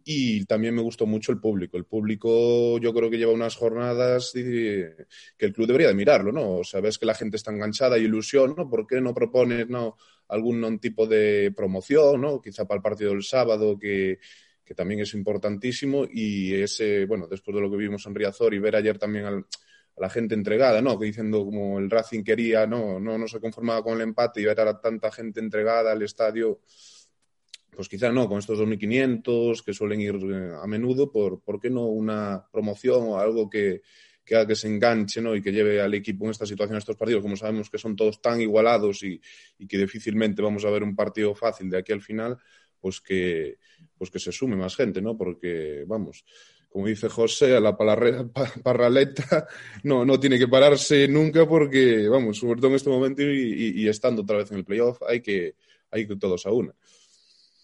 Y 0.09 0.45
también 0.45 0.73
me 0.73 0.83
gustó 0.83 1.05
mucho 1.05 1.33
el 1.33 1.41
público. 1.41 1.77
El 1.77 1.85
público 1.85 2.79
yo 2.79 2.95
creo 2.95 3.11
que 3.11 3.19
lleva 3.19 3.33
unas 3.33 3.57
jornadas 3.57 4.31
que 4.33 4.95
el 5.39 5.53
club 5.53 5.67
debería 5.67 5.89
de 5.89 5.95
mirarlo, 5.95 6.31
¿no? 6.31 6.59
O 6.59 6.65
sea, 6.65 6.81
ves 6.81 6.97
que 6.97 7.07
la 7.07 7.15
gente 7.15 7.37
está 7.37 7.51
enganchada 7.51 7.99
y 7.99 8.03
ilusión, 8.05 8.55
¿no? 8.57 8.71
¿Por 8.71 8.87
qué 8.87 9.01
no 9.01 9.13
propones, 9.13 9.69
¿no? 9.69 9.97
algún 10.29 10.79
tipo 10.79 11.07
de 11.07 11.53
promoción, 11.57 12.21
¿no? 12.21 12.41
Quizá 12.41 12.67
para 12.67 12.79
el 12.79 12.83
partido 12.83 13.11
del 13.11 13.23
sábado, 13.23 13.79
que, 13.79 14.19
que 14.65 14.75
también 14.75 15.01
es 15.01 15.15
importantísimo. 15.15 16.05
Y 16.11 16.55
ese, 16.55 17.07
bueno, 17.07 17.27
después 17.27 17.55
de 17.55 17.61
lo 17.61 17.71
que 17.71 17.77
vimos 17.77 18.07
en 18.07 18.15
Riazor 18.15 18.55
y 18.55 18.59
ver 18.59 18.77
ayer 18.77 18.99
también 18.99 19.25
al, 19.25 19.47
a 19.97 20.01
la 20.01 20.11
gente 20.11 20.35
entregada, 20.35 20.81
¿no? 20.83 20.97
Diciendo 20.97 21.45
como 21.45 21.79
el 21.79 21.91
Racing 21.91 22.23
quería, 22.23 22.67
no, 22.67 22.99
no, 23.01 23.19
no 23.19 23.29
se 23.29 23.41
conformaba 23.41 23.83
con 23.83 23.95
el 23.95 24.03
empate 24.03 24.41
y 24.41 24.45
ver 24.45 24.61
a 24.61 24.81
tanta 24.81 25.11
gente 25.11 25.41
entregada 25.41 25.93
al 25.93 26.03
estadio, 26.03 26.61
pues 27.77 27.89
quizá 27.91 28.11
no, 28.11 28.27
con 28.27 28.39
estos 28.39 28.59
2.500 28.59 29.63
que 29.63 29.75
suelen 29.75 30.01
ir 30.01 30.15
a 30.61 30.67
menudo, 30.67 31.13
¿por, 31.13 31.41
¿por 31.41 31.61
qué 31.61 31.69
no 31.69 31.85
una 31.85 32.43
promoción 32.51 33.03
o 33.09 33.19
algo 33.19 33.51
que, 33.51 33.83
que 34.25 34.35
haga 34.35 34.47
que 34.47 34.57
se 34.57 34.67
enganche 34.67 35.21
¿no? 35.21 35.37
y 35.37 35.43
que 35.43 35.53
lleve 35.53 35.83
al 35.83 35.93
equipo 35.93 36.25
en 36.25 36.31
esta 36.31 36.47
situación, 36.47 36.77
a 36.77 36.79
estos 36.79 36.97
partidos, 36.97 37.23
como 37.23 37.37
sabemos 37.37 37.69
que 37.69 37.77
son 37.77 37.95
todos 37.95 38.23
tan 38.23 38.41
igualados 38.41 39.03
y, 39.03 39.21
y, 39.59 39.67
que 39.69 39.77
difícilmente 39.77 40.41
vamos 40.41 40.65
a 40.65 40.71
ver 40.71 40.83
un 40.83 40.97
partido 40.97 41.35
fácil 41.35 41.69
de 41.69 41.79
aquí 41.79 41.93
al 41.93 42.01
final, 42.01 42.39
pues 42.81 43.01
que, 43.03 43.59
pues 43.99 44.11
que 44.11 44.19
se 44.19 44.33
sume 44.33 44.57
más 44.57 44.75
gente, 44.75 45.03
¿no? 45.03 45.17
Porque, 45.17 45.85
vamos, 45.87 46.25
como 46.71 46.87
dice 46.87 47.11
José, 47.11 47.57
a 47.57 47.61
la 47.61 47.77
parraleta 47.77 49.47
no, 49.85 50.05
no 50.05 50.19
tiene 50.19 50.39
que 50.39 50.49
pararse 50.49 51.07
nunca 51.09 51.47
porque, 51.47 52.09
vamos, 52.09 52.39
sobre 52.39 52.61
todo 52.61 52.71
en 52.71 52.77
este 52.77 52.91
momento 52.91 53.23
y, 53.23 53.27
y, 53.27 53.83
y 53.83 53.89
estando 53.89 54.23
otra 54.23 54.39
vez 54.39 54.51
en 54.51 54.59
el 54.59 54.65
playoff, 54.65 55.03
hay 55.07 55.21
que, 55.21 55.57
hay 55.91 56.07
que 56.07 56.17
todos 56.17 56.47
a 56.47 56.53
una. 56.53 56.75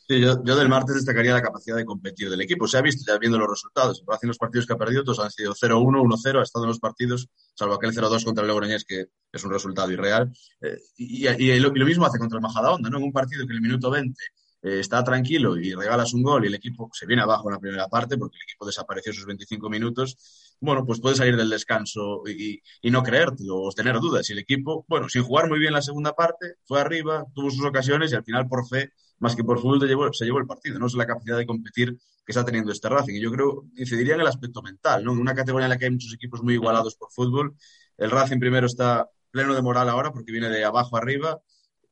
Sí, 0.09 0.21
yo, 0.21 0.37
del 0.37 0.68
martes 0.68 0.97
destacaría 0.97 1.32
la 1.32 1.42
capacidad 1.42 1.76
de 1.76 1.85
competir 1.85 2.28
del 2.28 2.40
equipo. 2.40 2.66
Se 2.66 2.76
ha 2.76 2.82
visto 2.82 3.04
ya 3.06 3.18
viendo 3.18 3.38
los 3.38 3.49
resultados. 3.49 4.02
En 4.21 4.28
los 4.28 4.38
partidos 4.38 4.66
que 4.66 4.73
ha 4.73 4.76
perdido, 4.76 5.04
todos 5.04 5.21
han 5.21 5.30
sido 5.30 5.54
0-1, 5.54 6.02
1-0, 6.02 6.40
ha 6.40 6.42
estado 6.42 6.64
en 6.64 6.68
los 6.71 6.80
partidos, 6.80 7.28
salvo 7.54 7.75
aquel 7.75 7.92
0-2 7.92 8.25
contra 8.25 8.42
el 8.42 8.49
Logroñés, 8.49 8.85
que 8.85 9.06
es 9.32 9.44
un 9.44 9.52
resultado 9.52 9.90
irreal. 9.92 10.32
Eh, 10.61 10.76
y, 10.97 11.61
lo, 11.61 11.71
mismo 11.73 12.04
hace 12.04 12.18
contra 12.18 12.38
el 12.38 12.42
Majadahonda, 12.42 12.90
¿no? 12.90 12.99
En 12.99 13.04
un 13.04 13.12
partido 13.12 13.47
que 13.47 13.52
en 13.52 13.59
el 13.59 13.62
minuto 13.62 13.90
20 13.90 14.21
eh, 14.62 14.80
está 14.80 15.04
tranquilo 15.04 15.56
y 15.56 15.73
regalas 15.73 16.14
un 16.14 16.23
gol 16.23 16.44
y 16.44 16.49
el 16.49 16.54
equipo 16.54 16.90
se 16.92 17.06
viene 17.06 17.23
abajo 17.23 17.49
en 17.49 17.54
la 17.54 17.61
primera 17.61 17.88
parte 17.88 18.18
porque 18.18 18.37
el 18.37 18.42
equipo 18.42 18.66
desapareció 18.66 19.12
sus 19.12 19.26
25 19.26 19.71
minutos, 19.71 20.16
bueno, 20.61 20.85
pues 20.85 21.00
puedes 21.00 21.18
salir 21.18 21.37
del 21.37 21.50
descanso 21.50 22.23
y, 22.26 22.61
y 22.80 22.90
no 22.90 23.02
creértelo 23.02 23.61
o 23.62 23.73
tener 23.73 23.99
dudas. 24.00 24.28
Y 24.30 24.32
el 24.32 24.40
equipo, 24.40 24.85
bueno, 24.88 25.09
sin 25.09 25.23
jugar 25.23 25.49
muy 25.49 25.59
bien 25.61 25.73
la 25.73 25.82
segunda 25.82 26.12
parte, 26.14 26.56
fue 26.64 26.80
arriba, 26.80 27.25
tuvo 27.35 27.50
sus 27.50 27.64
ocasiones 27.64 28.12
y 28.12 28.16
al 28.16 28.25
final 28.25 28.49
por 28.49 28.68
fe 28.68 28.90
más 29.22 29.36
que 29.36 29.44
por 29.44 29.60
fútbol 29.60 29.80
se 29.80 29.86
llevó, 29.86 30.12
se 30.12 30.24
llevó 30.24 30.40
el 30.40 30.48
partido, 30.48 30.80
no 30.80 30.86
es 30.86 30.94
la 30.94 31.06
capacidad 31.06 31.36
de 31.36 31.46
competir 31.46 31.96
que 32.26 32.32
está 32.32 32.44
teniendo 32.44 32.72
este 32.72 32.88
Racing. 32.88 33.14
Y 33.14 33.20
yo 33.20 33.30
creo, 33.30 33.66
incidiría 33.76 34.16
en 34.16 34.20
el 34.20 34.26
aspecto 34.26 34.62
mental, 34.62 35.04
¿no? 35.04 35.12
En 35.12 35.20
una 35.20 35.32
categoría 35.32 35.66
en 35.66 35.70
la 35.70 35.78
que 35.78 35.84
hay 35.84 35.92
muchos 35.92 36.12
equipos 36.12 36.42
muy 36.42 36.54
igualados 36.54 36.96
por 36.96 37.08
fútbol, 37.12 37.54
el 37.98 38.10
Racing 38.10 38.40
primero 38.40 38.66
está 38.66 39.08
pleno 39.30 39.54
de 39.54 39.62
moral 39.62 39.88
ahora 39.88 40.12
porque 40.12 40.32
viene 40.32 40.48
de 40.48 40.64
abajo 40.64 40.96
arriba, 40.96 41.40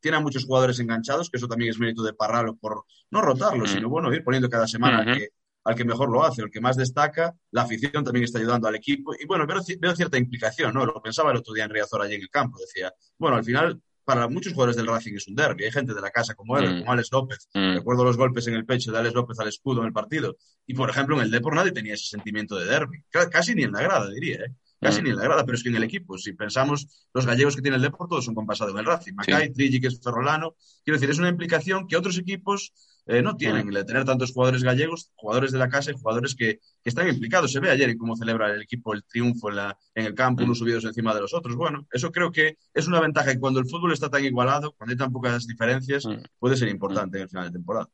tiene 0.00 0.16
a 0.16 0.20
muchos 0.20 0.44
jugadores 0.44 0.80
enganchados, 0.80 1.30
que 1.30 1.36
eso 1.36 1.46
también 1.46 1.70
es 1.70 1.78
mérito 1.78 2.02
de 2.02 2.14
Parralo 2.14 2.56
por 2.56 2.84
no 3.12 3.22
rotarlo, 3.22 3.64
sino 3.64 3.88
bueno, 3.88 4.12
ir 4.12 4.24
poniendo 4.24 4.50
cada 4.50 4.66
semana 4.66 4.98
al, 4.98 5.16
que, 5.16 5.28
al 5.62 5.74
que 5.76 5.84
mejor 5.84 6.10
lo 6.10 6.24
hace, 6.24 6.42
el 6.42 6.50
que 6.50 6.60
más 6.60 6.76
destaca, 6.76 7.32
la 7.52 7.62
afición 7.62 8.02
también 8.02 8.24
está 8.24 8.40
ayudando 8.40 8.66
al 8.66 8.74
equipo, 8.74 9.14
y 9.14 9.24
bueno, 9.26 9.46
veo, 9.46 9.60
veo 9.78 9.94
cierta 9.94 10.18
implicación, 10.18 10.74
¿no? 10.74 10.84
Lo 10.84 11.00
pensaba 11.00 11.30
el 11.30 11.36
otro 11.36 11.54
día 11.54 11.62
en 11.62 11.70
Riazor 11.70 12.02
allí 12.02 12.16
en 12.16 12.22
el 12.22 12.30
campo, 12.30 12.58
decía, 12.58 12.92
bueno, 13.18 13.36
al 13.36 13.44
final 13.44 13.80
para 14.04 14.28
muchos 14.28 14.52
jugadores 14.52 14.76
del 14.76 14.86
Racing 14.86 15.14
es 15.14 15.28
un 15.28 15.34
derby. 15.34 15.64
Hay 15.64 15.72
gente 15.72 15.94
de 15.94 16.00
la 16.00 16.10
casa 16.10 16.34
como 16.34 16.58
él, 16.58 16.68
mm. 16.68 16.78
como 16.80 16.92
Alex 16.92 17.08
López. 17.12 17.48
Mm. 17.54 17.74
Recuerdo 17.76 18.04
los 18.04 18.16
golpes 18.16 18.46
en 18.46 18.54
el 18.54 18.64
pecho 18.64 18.92
de 18.92 18.98
Alex 18.98 19.14
López 19.14 19.38
al 19.38 19.48
escudo 19.48 19.80
en 19.80 19.86
el 19.86 19.92
partido. 19.92 20.36
Y, 20.66 20.74
por 20.74 20.90
ejemplo, 20.90 21.16
en 21.16 21.22
el 21.22 21.30
Depor 21.30 21.54
nadie 21.54 21.72
tenía 21.72 21.94
ese 21.94 22.06
sentimiento 22.06 22.56
de 22.56 22.66
derby. 22.66 23.04
Casi 23.10 23.54
ni 23.54 23.64
en 23.64 23.72
la 23.72 23.82
grada, 23.82 24.10
diría. 24.10 24.36
¿eh? 24.36 24.54
Casi 24.80 25.00
Mm. 25.00 25.04
ni 25.04 25.10
en 25.10 25.16
la 25.16 25.22
grada, 25.24 25.44
pero 25.44 25.56
es 25.56 25.62
que 25.62 25.68
en 25.68 25.76
el 25.76 25.82
equipo, 25.84 26.16
si 26.18 26.32
pensamos, 26.32 26.86
los 27.12 27.26
gallegos 27.26 27.54
que 27.56 27.62
tiene 27.62 27.76
el 27.76 27.82
Depor 27.82 28.08
todos 28.08 28.24
son 28.24 28.34
con 28.34 28.46
pasado 28.46 28.70
en 28.70 28.78
el 28.78 28.84
Racing. 28.86 29.12
Macay, 29.14 29.52
Trilli, 29.52 29.80
que 29.80 29.88
es 29.88 30.00
ferrolano. 30.02 30.54
Quiero 30.84 30.96
decir, 30.98 31.10
es 31.10 31.18
una 31.18 31.28
implicación 31.28 31.86
que 31.86 31.96
otros 31.96 32.16
equipos 32.18 32.72
eh, 33.06 33.22
no 33.22 33.34
tienen, 33.36 33.66
el 33.68 33.74
de 33.74 33.84
tener 33.84 34.04
tantos 34.04 34.30
jugadores 34.32 34.62
gallegos, 34.62 35.10
jugadores 35.16 35.50
de 35.52 35.58
la 35.58 35.68
casa 35.68 35.90
y 35.90 35.94
jugadores 35.94 36.34
que, 36.36 36.60
que 36.82 36.88
están 36.90 37.08
implicados. 37.08 37.50
Se 37.50 37.58
ve 37.58 37.70
ayer 37.70 37.88
en 37.90 37.98
cómo 37.98 38.14
celebra 38.14 38.52
el 38.54 38.62
equipo 38.62 38.94
el 38.94 39.02
triunfo 39.04 39.48
en, 39.50 39.56
la, 39.56 39.78
en 39.94 40.06
el 40.06 40.14
campo, 40.14 40.42
Mm. 40.42 40.44
unos 40.44 40.58
subidos 40.58 40.84
encima 40.84 41.12
de 41.14 41.20
los 41.20 41.34
otros. 41.34 41.56
Bueno, 41.56 41.86
eso 41.92 42.12
creo 42.12 42.30
que 42.30 42.56
es 42.72 42.86
una 42.86 43.00
ventaja 43.00 43.32
que 43.32 43.40
cuando 43.40 43.58
el 43.58 43.66
fútbol 43.68 43.92
está 43.92 44.08
tan 44.10 44.24
igualado, 44.24 44.72
cuando 44.72 44.92
hay 44.92 44.96
tan 44.98 45.10
pocas 45.12 45.46
diferencias, 45.46 46.06
Mm. 46.06 46.22
puede 46.38 46.56
ser 46.56 46.68
importante 46.68 47.16
en 47.18 47.22
el 47.24 47.28
final 47.28 47.46
de 47.46 47.52
temporada. 47.52 47.88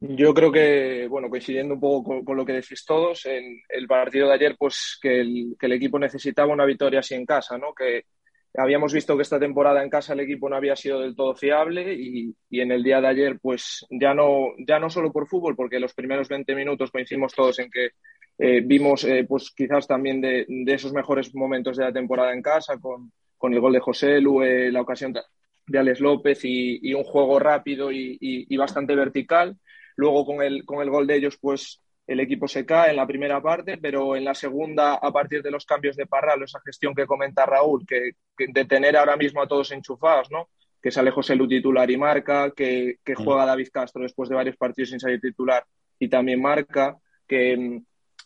Yo 0.00 0.32
creo 0.32 0.52
que, 0.52 1.08
bueno, 1.08 1.28
coincidiendo 1.28 1.74
un 1.74 1.80
poco 1.80 2.24
con, 2.24 2.36
lo 2.36 2.44
que 2.46 2.52
decís 2.52 2.84
todos, 2.86 3.26
en 3.26 3.60
el 3.68 3.88
partido 3.88 4.28
de 4.28 4.34
ayer, 4.34 4.56
pues 4.56 4.96
que 5.02 5.20
el, 5.20 5.56
que 5.58 5.66
el 5.66 5.72
equipo 5.72 5.98
necesitaba 5.98 6.52
una 6.52 6.64
victoria 6.64 7.00
así 7.00 7.14
en 7.14 7.26
casa, 7.26 7.58
¿no? 7.58 7.74
Que 7.74 8.04
habíamos 8.54 8.92
visto 8.92 9.16
que 9.16 9.22
esta 9.22 9.40
temporada 9.40 9.82
en 9.82 9.90
casa 9.90 10.12
el 10.12 10.20
equipo 10.20 10.48
no 10.48 10.54
había 10.54 10.76
sido 10.76 11.00
del 11.00 11.16
todo 11.16 11.34
fiable 11.34 11.94
y, 11.94 12.32
y 12.48 12.60
en 12.60 12.70
el 12.70 12.84
día 12.84 13.00
de 13.00 13.08
ayer, 13.08 13.38
pues 13.40 13.84
ya 13.90 14.14
no, 14.14 14.52
ya 14.58 14.78
no 14.78 14.88
solo 14.88 15.12
por 15.12 15.26
fútbol, 15.26 15.56
porque 15.56 15.80
los 15.80 15.94
primeros 15.94 16.28
20 16.28 16.54
minutos 16.54 16.92
coincidimos 16.92 17.34
todos 17.34 17.58
en 17.58 17.68
que 17.68 17.90
eh, 18.38 18.62
vimos, 18.64 19.02
eh, 19.02 19.26
pues 19.28 19.50
quizás 19.50 19.88
también 19.88 20.20
de, 20.20 20.46
de, 20.48 20.74
esos 20.74 20.92
mejores 20.92 21.34
momentos 21.34 21.76
de 21.76 21.84
la 21.84 21.92
temporada 21.92 22.32
en 22.32 22.42
casa, 22.42 22.78
con, 22.78 23.10
con 23.36 23.52
el 23.52 23.58
gol 23.58 23.72
de 23.72 23.80
José 23.80 24.20
Lu, 24.20 24.42
eh, 24.42 24.70
la 24.70 24.80
ocasión 24.80 25.12
de 25.12 25.78
Alex 25.78 25.98
López 25.98 26.44
y, 26.44 26.78
y 26.88 26.94
un 26.94 27.02
juego 27.02 27.40
rápido 27.40 27.90
y, 27.90 28.16
y 28.20 28.56
bastante 28.56 28.94
vertical. 28.94 29.56
Luego 29.98 30.24
con 30.24 30.42
el, 30.42 30.64
con 30.64 30.80
el 30.80 30.90
gol 30.90 31.08
de 31.08 31.16
ellos, 31.16 31.36
pues 31.40 31.80
el 32.06 32.20
equipo 32.20 32.46
se 32.46 32.64
cae 32.64 32.90
en 32.90 32.96
la 32.96 33.06
primera 33.06 33.42
parte, 33.42 33.78
pero 33.78 34.14
en 34.14 34.24
la 34.24 34.32
segunda, 34.32 34.94
a 34.94 35.12
partir 35.12 35.42
de 35.42 35.50
los 35.50 35.66
cambios 35.66 35.96
de 35.96 36.06
Parral, 36.06 36.40
esa 36.40 36.60
gestión 36.64 36.94
que 36.94 37.04
comenta 37.04 37.44
Raúl, 37.44 37.84
que, 37.84 38.12
que 38.36 38.46
de 38.48 38.64
tener 38.64 38.96
ahora 38.96 39.16
mismo 39.16 39.42
a 39.42 39.48
todos 39.48 39.72
enchufados, 39.72 40.30
¿no? 40.30 40.50
Que 40.80 40.92
sale 40.92 41.10
José 41.10 41.34
Lu 41.34 41.48
titular 41.48 41.90
y 41.90 41.96
marca, 41.96 42.52
que, 42.52 42.98
que 43.04 43.16
juega 43.16 43.44
David 43.44 43.70
Castro 43.72 44.04
después 44.04 44.28
de 44.28 44.36
varios 44.36 44.56
partidos 44.56 44.90
sin 44.90 45.00
salir 45.00 45.20
titular 45.20 45.66
y 45.98 46.08
también 46.08 46.40
marca, 46.40 46.96
que, 47.26 47.82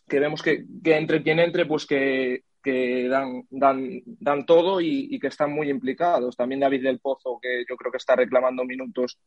que 0.07 0.19
vemos 0.19 0.43
que, 0.43 0.65
que, 0.83 0.95
entre 0.95 1.23
quien 1.23 1.39
entre, 1.39 1.65
pues 1.65 1.87
que, 1.87 2.43
que 2.61 3.07
dan, 3.07 3.47
dan, 3.49 4.03
dan 4.05 4.45
todo 4.45 4.79
y, 4.79 5.07
y, 5.09 5.19
que 5.19 5.27
están 5.27 5.51
muy 5.51 5.71
implicados. 5.71 6.37
También 6.37 6.61
David 6.61 6.83
del 6.83 6.99
Pozo, 6.99 7.39
que 7.41 7.65
yo 7.67 7.75
creo 7.75 7.91
que 7.91 7.97
está 7.97 8.15
reclamando 8.15 8.63
minutos 8.63 9.17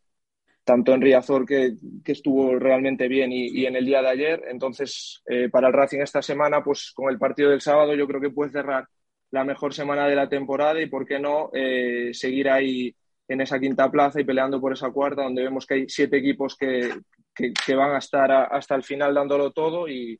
tanto 0.67 0.93
en 0.93 1.01
Riazor, 1.01 1.47
que, 1.47 1.77
estuvo 2.05 2.59
realmente 2.59 3.07
bien, 3.07 3.31
y, 3.33 3.67
en 3.67 3.77
el 3.77 3.87
día 3.87 4.03
de 4.03 4.09
ayer. 4.09 4.43
Entonces, 4.49 5.23
eh, 5.27 5.49
para 5.49 5.69
el 5.69 5.73
Racing 5.73 6.01
esta 6.01 6.21
semana, 6.23 6.65
pues 6.65 6.91
con 6.93 7.09
el 7.09 7.19
partido 7.19 7.51
del 7.51 7.61
sábado, 7.61 7.95
yo 7.95 8.09
creo 8.09 8.21
que 8.21 8.31
puede 8.31 8.51
cerrar 8.51 8.89
la 9.31 9.45
mejor 9.45 9.73
semana 9.73 10.09
de 10.09 10.17
la 10.17 10.29
temporada 10.29 10.81
y, 10.83 10.87
¿por 10.87 11.07
qué 11.07 11.21
no?, 11.21 11.51
eh, 11.53 12.11
seguir 12.13 12.51
ahí 12.51 12.93
en 13.29 13.41
esa 13.41 13.61
quinta 13.61 13.89
plaza 13.93 14.21
y 14.21 14.25
peleando 14.25 14.61
por 14.61 14.73
esa 14.73 14.91
cuarta, 14.91 15.23
donde 15.23 15.45
vemos 15.45 15.67
que 15.67 15.75
hay 15.75 15.89
siete 15.89 16.17
equipos 16.17 16.57
que, 16.57 16.91
que, 17.33 17.75
van 17.77 17.95
a 17.95 17.99
estar 17.99 18.33
hasta 18.33 18.75
el 18.75 18.83
final 18.83 19.15
dándolo 19.15 19.53
todo 19.53 19.89
y, 19.89 20.19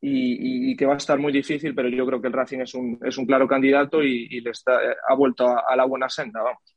y, 0.00 0.74
que 0.74 0.86
va 0.86 0.94
a 0.94 0.96
estar 0.98 1.18
muy 1.18 1.32
difícil, 1.32 1.74
pero 1.74 1.90
yo 1.90 2.06
creo 2.06 2.20
que 2.20 2.28
el 2.28 2.32
Racing 2.32 2.60
es 2.60 2.74
un, 2.74 2.98
es 3.04 3.18
un 3.18 3.26
claro 3.26 3.46
candidato 3.46 4.02
y, 4.02 4.40
le 4.40 4.50
está, 4.50 4.78
ha 5.06 5.14
vuelto 5.14 5.46
a, 5.48 5.64
a, 5.68 5.76
la 5.76 5.84
buena 5.84 6.08
senda, 6.08 6.42
vamos. 6.42 6.73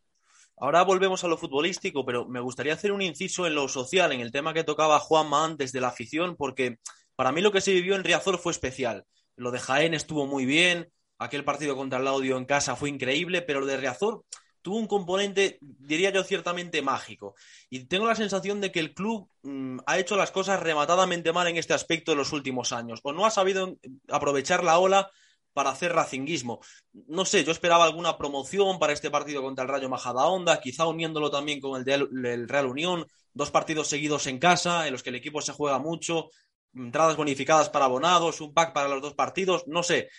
Ahora 0.59 0.81
volvemos 0.83 1.23
a 1.23 1.27
lo 1.27 1.37
futbolístico, 1.37 2.03
pero 2.03 2.27
me 2.27 2.39
gustaría 2.39 2.73
hacer 2.73 2.91
un 2.91 3.03
inciso 3.03 3.45
en 3.45 3.53
lo 3.53 3.67
social, 3.67 4.11
en 4.11 4.21
el 4.21 4.31
tema 4.31 4.55
que 4.55 4.63
tocaba 4.63 4.97
Juanma 4.97 5.45
antes 5.45 5.71
de 5.71 5.81
la 5.81 5.89
afición, 5.89 6.35
porque 6.35 6.79
para 7.15 7.31
mí 7.31 7.41
lo 7.41 7.51
que 7.51 7.61
se 7.61 7.73
vivió 7.73 7.95
en 7.95 8.03
Riazor 8.03 8.39
fue 8.39 8.53
especial. 8.53 9.05
Lo 9.35 9.51
de 9.51 9.59
Jaén 9.59 9.93
estuvo 9.93 10.25
muy 10.25 10.47
bien, 10.47 10.91
aquel 11.19 11.43
partido 11.43 11.75
contra 11.75 11.99
el 11.99 12.05
Laudio 12.05 12.37
en 12.37 12.45
casa 12.45 12.75
fue 12.75 12.89
increíble, 12.89 13.43
pero 13.43 13.59
lo 13.59 13.67
de 13.67 13.77
Riazor 13.77 14.23
tuvo 14.63 14.77
un 14.77 14.87
componente, 14.87 15.59
diría 15.61 16.09
yo, 16.09 16.23
ciertamente 16.23 16.81
mágico. 16.81 17.35
Y 17.69 17.85
tengo 17.85 18.07
la 18.07 18.15
sensación 18.15 18.59
de 18.59 18.71
que 18.71 18.79
el 18.79 18.95
club 18.95 19.29
mmm, 19.43 19.77
ha 19.85 19.99
hecho 19.99 20.15
las 20.15 20.31
cosas 20.31 20.59
rematadamente 20.59 21.31
mal 21.33 21.47
en 21.47 21.57
este 21.57 21.75
aspecto 21.75 22.13
en 22.13 22.17
los 22.17 22.33
últimos 22.33 22.71
años, 22.71 22.99
o 23.03 23.13
no 23.13 23.27
ha 23.27 23.31
sabido 23.31 23.77
aprovechar 24.09 24.63
la 24.63 24.79
ola 24.79 25.11
para 25.57 25.71
hacer 25.71 25.91
racinguismo. 25.91 26.59
No 27.07 27.25
sé, 27.25 27.43
yo 27.43 27.51
esperaba 27.51 27.83
alguna 27.83 28.15
promoción 28.15 28.77
para 28.77 28.93
este 28.93 29.09
partido 29.09 29.41
contra 29.41 29.63
el 29.63 29.69
Rayo 29.71 29.89
Majadahonda, 29.89 30.61
quizá 30.61 30.85
uniéndolo 30.85 31.31
también 31.31 31.59
con 31.59 31.79
el 31.79 31.83
del 31.83 32.47
Real 32.47 32.67
Unión, 32.67 33.07
dos 33.33 33.49
partidos 33.49 33.87
seguidos 33.87 34.27
en 34.27 34.37
casa, 34.37 34.85
en 34.85 34.93
los 34.93 35.01
que 35.01 35.09
el 35.09 35.15
equipo 35.15 35.41
se 35.41 35.53
juega 35.53 35.79
mucho, 35.79 36.29
entradas 36.75 37.17
bonificadas 37.17 37.71
para 37.71 37.85
abonados, 37.85 38.39
un 38.39 38.53
pack 38.53 38.71
para 38.71 38.87
los 38.87 39.01
dos 39.01 39.15
partidos, 39.15 39.63
no 39.65 39.81
sé, 39.81 40.09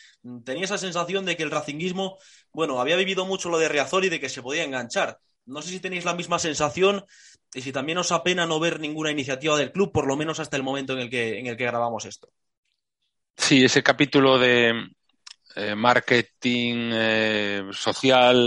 tenía 0.45 0.65
esa 0.65 0.77
sensación 0.77 1.25
de 1.25 1.37
que 1.37 1.45
el 1.45 1.53
racinguismo, 1.53 2.19
bueno, 2.53 2.81
había 2.81 2.97
vivido 2.97 3.25
mucho 3.25 3.49
lo 3.49 3.61
de 3.61 3.69
Riazor 3.69 4.11
de 4.11 4.19
que 4.19 4.29
se 4.29 4.43
podía 4.43 4.65
enganchar. 4.65 5.21
No 5.47 5.63
sé 5.63 5.71
si 5.71 5.79
tenéis 5.79 6.05
la 6.05 6.17
misma 6.17 6.41
sensación 6.41 7.05
y 7.55 7.61
si 7.63 7.71
también 7.71 7.99
os 7.99 8.11
apena 8.11 8.45
no 8.45 8.59
ver 8.59 8.81
ninguna 8.81 9.13
iniciativa 9.13 9.57
del 9.57 9.71
club, 9.71 9.93
por 9.93 10.09
lo 10.09 10.17
menos 10.17 10.41
hasta 10.41 10.57
el 10.57 10.65
momento 10.65 10.95
en 10.95 10.99
el 10.99 11.09
que, 11.09 11.39
en 11.39 11.47
el 11.47 11.57
que 11.57 11.65
grabamos 11.65 12.07
esto. 12.07 12.29
Sí, 13.37 13.65
ese 13.65 13.85
capítulo 13.85 14.37
de, 14.37 14.75
eh, 15.59 15.75
marketing 15.75 16.95
eh, 16.95 17.61
social 17.75 18.39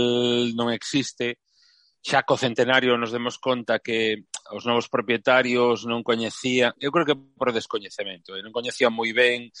non 0.56 0.72
existe. 0.72 1.44
Xa 2.02 2.24
co 2.26 2.40
centenario 2.40 2.96
nos 2.96 3.12
demos 3.12 3.38
conta 3.38 3.78
que 3.78 4.26
os 4.50 4.64
novos 4.64 4.88
propietarios 4.88 5.84
non 5.84 6.00
coñecían, 6.02 6.72
eu 6.80 6.90
creo 6.90 7.06
que 7.06 7.14
por 7.14 7.52
descoñecemento, 7.52 8.34
eh, 8.34 8.42
non 8.42 8.50
coñecían 8.50 8.90
moi 8.90 9.12
ben 9.12 9.52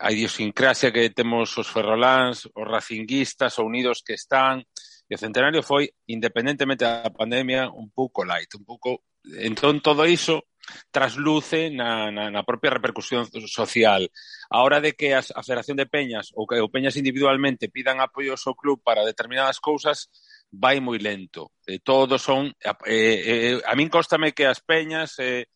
a 0.00 0.08
idiosincrasia 0.14 0.94
que 0.94 1.12
temos 1.12 1.52
os 1.60 1.68
ferroláns, 1.68 2.48
os 2.48 2.64
racinguistas, 2.64 3.58
os 3.60 3.66
unidos 3.66 4.00
que 4.00 4.16
están, 4.16 4.64
e 5.10 5.12
o 5.12 5.20
centenario 5.20 5.60
foi, 5.60 5.92
independentemente 6.06 6.86
da 6.86 7.10
pandemia, 7.10 7.68
un 7.68 7.90
pouco 7.90 8.24
light, 8.24 8.54
un 8.54 8.64
pouco... 8.64 9.04
Entón, 9.26 9.84
todo 9.84 10.08
iso 10.08 10.48
trasluce 10.90 11.70
na, 11.70 12.10
na, 12.10 12.30
na 12.30 12.42
propia 12.42 12.70
repercusión 12.70 13.26
social. 13.48 14.10
A 14.50 14.62
hora 14.62 14.80
de 14.80 14.92
que 14.92 15.14
a, 15.14 15.20
a 15.20 15.42
Federación 15.42 15.76
de 15.76 15.86
Peñas 15.86 16.30
ou 16.34 16.46
que 16.46 16.60
o 16.60 16.70
peñas 16.70 16.96
individualmente 16.96 17.70
pidan 17.70 18.00
apoio 18.00 18.34
ao 18.34 18.54
club 18.58 18.82
para 18.82 19.06
determinadas 19.06 19.58
cousas, 19.58 20.10
vai 20.50 20.82
moi 20.82 20.98
lento. 20.98 21.54
Eh, 21.66 21.78
todos 21.78 22.22
son... 22.22 22.50
Eh, 22.58 22.74
eh, 22.86 23.58
a 23.64 23.72
min 23.78 23.88
constame 23.88 24.34
que 24.34 24.46
as 24.46 24.60
peñas 24.60 25.18
eh, 25.22 25.46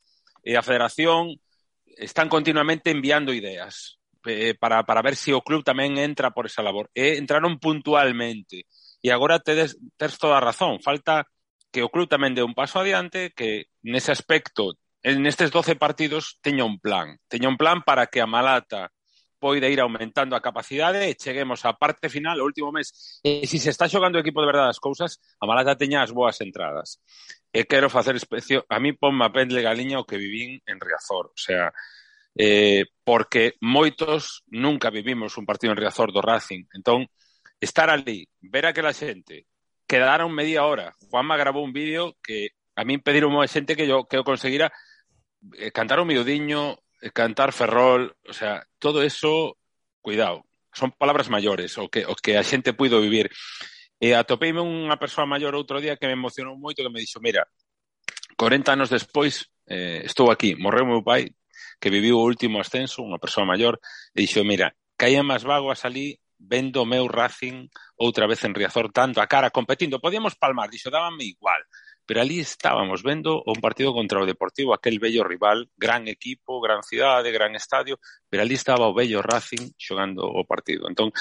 e 0.45 0.53
eh, 0.53 0.57
a 0.57 0.63
Federación 0.63 1.35
están 1.97 2.29
continuamente 2.29 2.91
enviando 2.91 3.33
ideas 3.33 3.99
eh, 4.27 4.55
para, 4.55 4.85
para 4.85 5.03
ver 5.03 5.17
se 5.17 5.31
si 5.31 5.33
o 5.33 5.43
club 5.43 5.65
tamén 5.65 5.99
entra 5.99 6.31
por 6.31 6.47
esa 6.47 6.63
labor. 6.63 6.91
Eh, 6.95 7.19
entraron 7.19 7.59
puntualmente. 7.59 8.67
E 9.05 9.09
agora 9.13 9.43
tedes, 9.43 9.77
tedes 9.99 10.17
toda 10.17 10.41
a 10.41 10.45
razón. 10.45 10.81
Falta 10.81 11.29
que 11.75 11.83
o 11.83 11.91
club 11.91 12.07
tamén 12.07 12.33
dé 12.33 12.47
un 12.47 12.55
paso 12.55 12.79
adiante, 12.79 13.35
que 13.35 13.69
nese 13.83 14.15
aspecto 14.15 14.79
en 15.05 15.27
estes 15.27 15.51
12 15.51 15.77
partidos 15.77 16.41
teña 16.41 16.65
un 16.65 16.81
plan. 16.81 17.21
Teña 17.29 17.49
un 17.49 17.59
plan 17.59 17.83
para 17.85 18.07
que 18.07 18.23
a 18.23 18.27
Malata 18.27 18.91
poida 19.39 19.69
ir 19.69 19.79
aumentando 19.79 20.35
a 20.35 20.41
capacidade 20.41 21.05
e 21.05 21.21
cheguemos 21.21 21.69
á 21.69 21.77
parte 21.77 22.09
final, 22.09 22.41
o 22.41 22.49
último 22.49 22.73
mes. 22.73 23.21
E 23.21 23.45
se 23.45 23.61
se 23.61 23.69
está 23.69 23.85
xogando 23.85 24.17
o 24.17 24.25
equipo 24.25 24.41
de 24.41 24.49
verdade 24.49 24.73
as 24.73 24.81
cousas, 24.81 25.21
a 25.37 25.45
Malata 25.45 25.77
teña 25.77 26.01
as 26.01 26.09
boas 26.09 26.41
entradas. 26.41 27.05
E 27.53 27.69
quero 27.69 27.93
facer 27.93 28.17
especio... 28.17 28.65
A 28.73 28.81
mí 28.81 28.97
pon 28.97 29.21
a 29.21 29.29
pendle 29.29 29.61
galiña 29.61 30.01
o 30.01 30.09
que 30.09 30.17
vivín 30.17 30.65
en 30.65 30.81
Riazor. 30.81 31.37
O 31.37 31.39
sea, 31.39 31.69
eh, 32.33 32.89
porque 33.05 33.61
moitos 33.61 34.41
nunca 34.49 34.89
vivimos 34.89 35.37
un 35.37 35.45
partido 35.45 35.77
en 35.77 35.79
Riazor 35.85 36.17
do 36.17 36.25
Racing. 36.25 36.65
Entón, 36.73 37.05
estar 37.61 37.93
ali, 37.93 38.25
ver 38.41 38.65
aquela 38.65 38.97
xente, 38.97 39.45
quedaron 39.85 40.33
media 40.33 40.65
hora. 40.65 40.97
Juanma 41.13 41.37
grabou 41.37 41.61
un 41.61 41.77
vídeo 41.77 42.17
que 42.25 42.57
a 42.73 42.83
mí 42.89 42.97
pediron 42.97 43.37
unha 43.37 43.45
xente 43.45 43.77
que 43.77 43.85
yo 43.85 44.09
que 44.09 44.17
o 44.17 44.25
conseguira 44.25 44.73
eh, 45.59 45.71
cantar 45.71 46.01
o 46.01 46.09
miudiño, 46.09 46.79
eh, 47.03 47.11
cantar 47.11 47.53
ferrol, 47.53 48.17
o 48.29 48.33
sea, 48.33 48.65
todo 48.79 49.03
eso, 49.03 49.59
cuidado, 50.01 50.45
son 50.73 50.91
palabras 50.93 51.29
maiores, 51.29 51.79
o 51.79 51.89
que, 51.89 52.05
o 52.07 52.15
que 52.17 52.37
a 52.37 52.43
xente 52.43 52.73
puido 52.73 53.01
vivir. 53.01 53.31
E 54.03 54.13
atopeime 54.13 54.61
unha 54.61 54.99
persoa 54.99 55.29
maior 55.29 55.55
outro 55.55 55.79
día 55.79 55.97
que 55.97 56.11
me 56.11 56.19
emocionou 56.19 56.59
moito, 56.59 56.83
que 56.83 56.91
me 56.91 57.01
dixo, 57.01 57.23
mira, 57.23 57.47
40 58.37 58.75
anos 58.75 58.91
despois 58.91 59.47
eh, 59.71 60.03
estou 60.05 60.35
aquí, 60.35 60.59
morreu 60.59 60.85
meu 60.85 61.01
pai, 61.01 61.31
que 61.79 61.89
viviu 61.89 62.19
o 62.19 62.27
último 62.27 62.59
ascenso, 62.59 63.07
unha 63.07 63.23
persoa 63.23 63.47
maior, 63.47 63.79
e 64.13 64.27
dixo, 64.27 64.43
mira, 64.43 64.75
caía 64.99 65.23
máis 65.23 65.47
vago 65.47 65.71
a 65.71 65.79
salir 65.79 66.19
vendo 66.39 66.83
o 66.83 66.89
meu 66.89 67.09
Racing 67.09 67.71
outra 67.97 68.27
vez 68.27 68.43
en 68.45 68.53
Riazor, 68.53 68.93
tanto 68.93 69.21
a 69.23 69.27
cara, 69.27 69.51
competindo. 69.51 70.01
Podíamos 70.01 70.35
palmar, 70.35 70.69
dixo, 70.69 70.91
dábame 70.91 71.25
igual 71.25 71.63
pero 72.07 72.21
ali 72.21 72.41
estábamos 72.41 73.03
vendo 73.03 73.43
un 73.47 73.61
partido 73.61 73.93
contra 73.93 74.21
o 74.21 74.27
Deportivo, 74.27 74.75
aquel 74.75 74.99
bello 74.99 75.25
rival, 75.25 75.71
gran 75.77 76.09
equipo, 76.09 76.61
gran 76.61 76.83
cidade, 76.83 77.33
gran 77.33 77.55
estadio, 77.55 77.99
pero 78.29 78.43
ali 78.43 78.55
estaba 78.55 78.89
o 78.89 78.95
bello 78.95 79.23
Racing 79.23 79.73
xogando 79.79 80.25
o 80.27 80.45
partido. 80.45 80.89
Entón, 80.89 81.13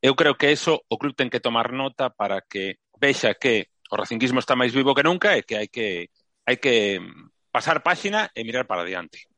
eu 0.00 0.14
creo 0.14 0.36
que 0.36 0.52
eso 0.52 0.82
o 0.88 0.98
club 0.98 1.14
ten 1.14 1.30
que 1.30 1.40
tomar 1.40 1.72
nota 1.72 2.10
para 2.10 2.40
que 2.42 2.80
vexa 2.98 3.34
que 3.34 3.72
o 3.90 3.96
racinguismo 3.96 4.40
está 4.40 4.56
máis 4.56 4.72
vivo 4.72 4.94
que 4.96 5.04
nunca 5.04 5.36
e 5.36 5.44
que 5.44 5.56
hai 5.60 5.68
que 5.68 6.08
hai 6.48 6.56
que 6.56 6.98
mm, 7.00 7.52
pasar 7.52 7.84
páxina 7.84 8.32
e 8.32 8.40
mirar 8.44 8.64
para 8.64 8.82
adiante. 8.82 9.31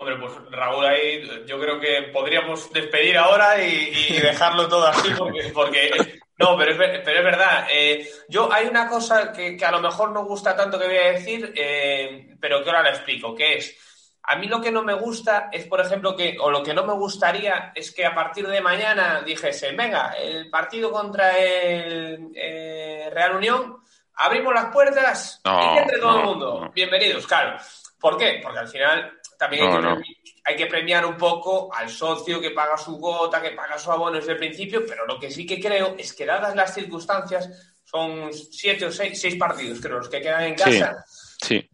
Hombre, 0.00 0.16
pues 0.16 0.32
Raúl 0.52 0.84
ahí 0.86 1.44
yo 1.44 1.58
creo 1.58 1.80
que 1.80 2.02
podríamos 2.12 2.72
despedir 2.72 3.18
ahora 3.18 3.60
y, 3.60 3.92
y 4.10 4.20
dejarlo 4.20 4.68
todo 4.68 4.86
así 4.86 5.10
porque, 5.18 5.50
porque 5.52 6.20
no, 6.38 6.56
pero 6.56 6.70
es, 6.70 6.78
ver- 6.78 7.02
pero 7.04 7.18
es 7.18 7.24
verdad. 7.24 7.66
Eh, 7.68 8.08
yo 8.28 8.48
hay 8.52 8.68
una 8.68 8.88
cosa 8.88 9.32
que, 9.32 9.56
que 9.56 9.64
a 9.64 9.72
lo 9.72 9.80
mejor 9.80 10.12
no 10.12 10.24
gusta 10.24 10.54
tanto 10.54 10.78
que 10.78 10.86
voy 10.86 10.96
a 10.98 11.12
decir, 11.12 11.52
eh, 11.56 12.36
pero 12.40 12.62
que 12.62 12.70
ahora 12.70 12.84
la 12.84 12.90
explico, 12.90 13.34
que 13.34 13.56
es, 13.56 13.76
a 14.22 14.36
mí 14.36 14.46
lo 14.46 14.60
que 14.60 14.70
no 14.70 14.82
me 14.84 14.94
gusta 14.94 15.48
es, 15.50 15.66
por 15.66 15.80
ejemplo, 15.80 16.14
que, 16.14 16.36
o 16.38 16.48
lo 16.48 16.62
que 16.62 16.74
no 16.74 16.84
me 16.86 16.92
gustaría 16.92 17.72
es 17.74 17.90
que 17.92 18.06
a 18.06 18.14
partir 18.14 18.46
de 18.46 18.60
mañana 18.60 19.22
dijese, 19.22 19.72
venga, 19.72 20.12
el 20.12 20.48
partido 20.48 20.92
contra 20.92 21.36
el 21.38 22.30
eh, 22.36 23.10
Real 23.12 23.34
Unión, 23.34 23.78
abrimos 24.14 24.54
las 24.54 24.66
puertas 24.66 25.40
No, 25.44 25.74
y 25.74 25.78
entre 25.78 25.98
todo 25.98 26.18
el 26.20 26.24
mundo. 26.24 26.60
no. 26.66 26.70
Bienvenidos, 26.72 27.26
claro. 27.26 27.58
¿Por 27.98 28.16
qué? 28.16 28.38
Porque 28.40 28.60
al 28.60 28.68
final 28.68 29.17
también 29.38 29.64
hay, 29.64 29.70
que 29.76 29.82
no. 29.82 29.96
premi- 29.96 30.16
hay 30.44 30.56
que 30.56 30.66
premiar 30.66 31.06
un 31.06 31.16
poco 31.16 31.72
al 31.72 31.88
socio 31.88 32.40
que 32.40 32.50
paga 32.50 32.76
su 32.76 32.96
gota, 32.98 33.40
que 33.40 33.52
paga 33.52 33.78
su 33.78 33.90
abono 33.92 34.16
desde 34.18 34.32
el 34.32 34.38
principio, 34.38 34.84
pero 34.86 35.06
lo 35.06 35.18
que 35.18 35.30
sí 35.30 35.46
que 35.46 35.60
creo 35.60 35.94
es 35.96 36.12
que 36.12 36.26
dadas 36.26 36.54
las 36.56 36.74
circunstancias, 36.74 37.74
son 37.84 38.30
siete 38.34 38.84
o 38.86 38.90
seis, 38.92 39.18
seis 39.18 39.36
partidos, 39.36 39.80
creo, 39.80 39.98
los 39.98 40.08
que 40.10 40.20
quedan 40.20 40.42
en 40.44 40.58
Sí. 40.58 40.64
casa, 40.64 41.04
Sí. 41.40 41.70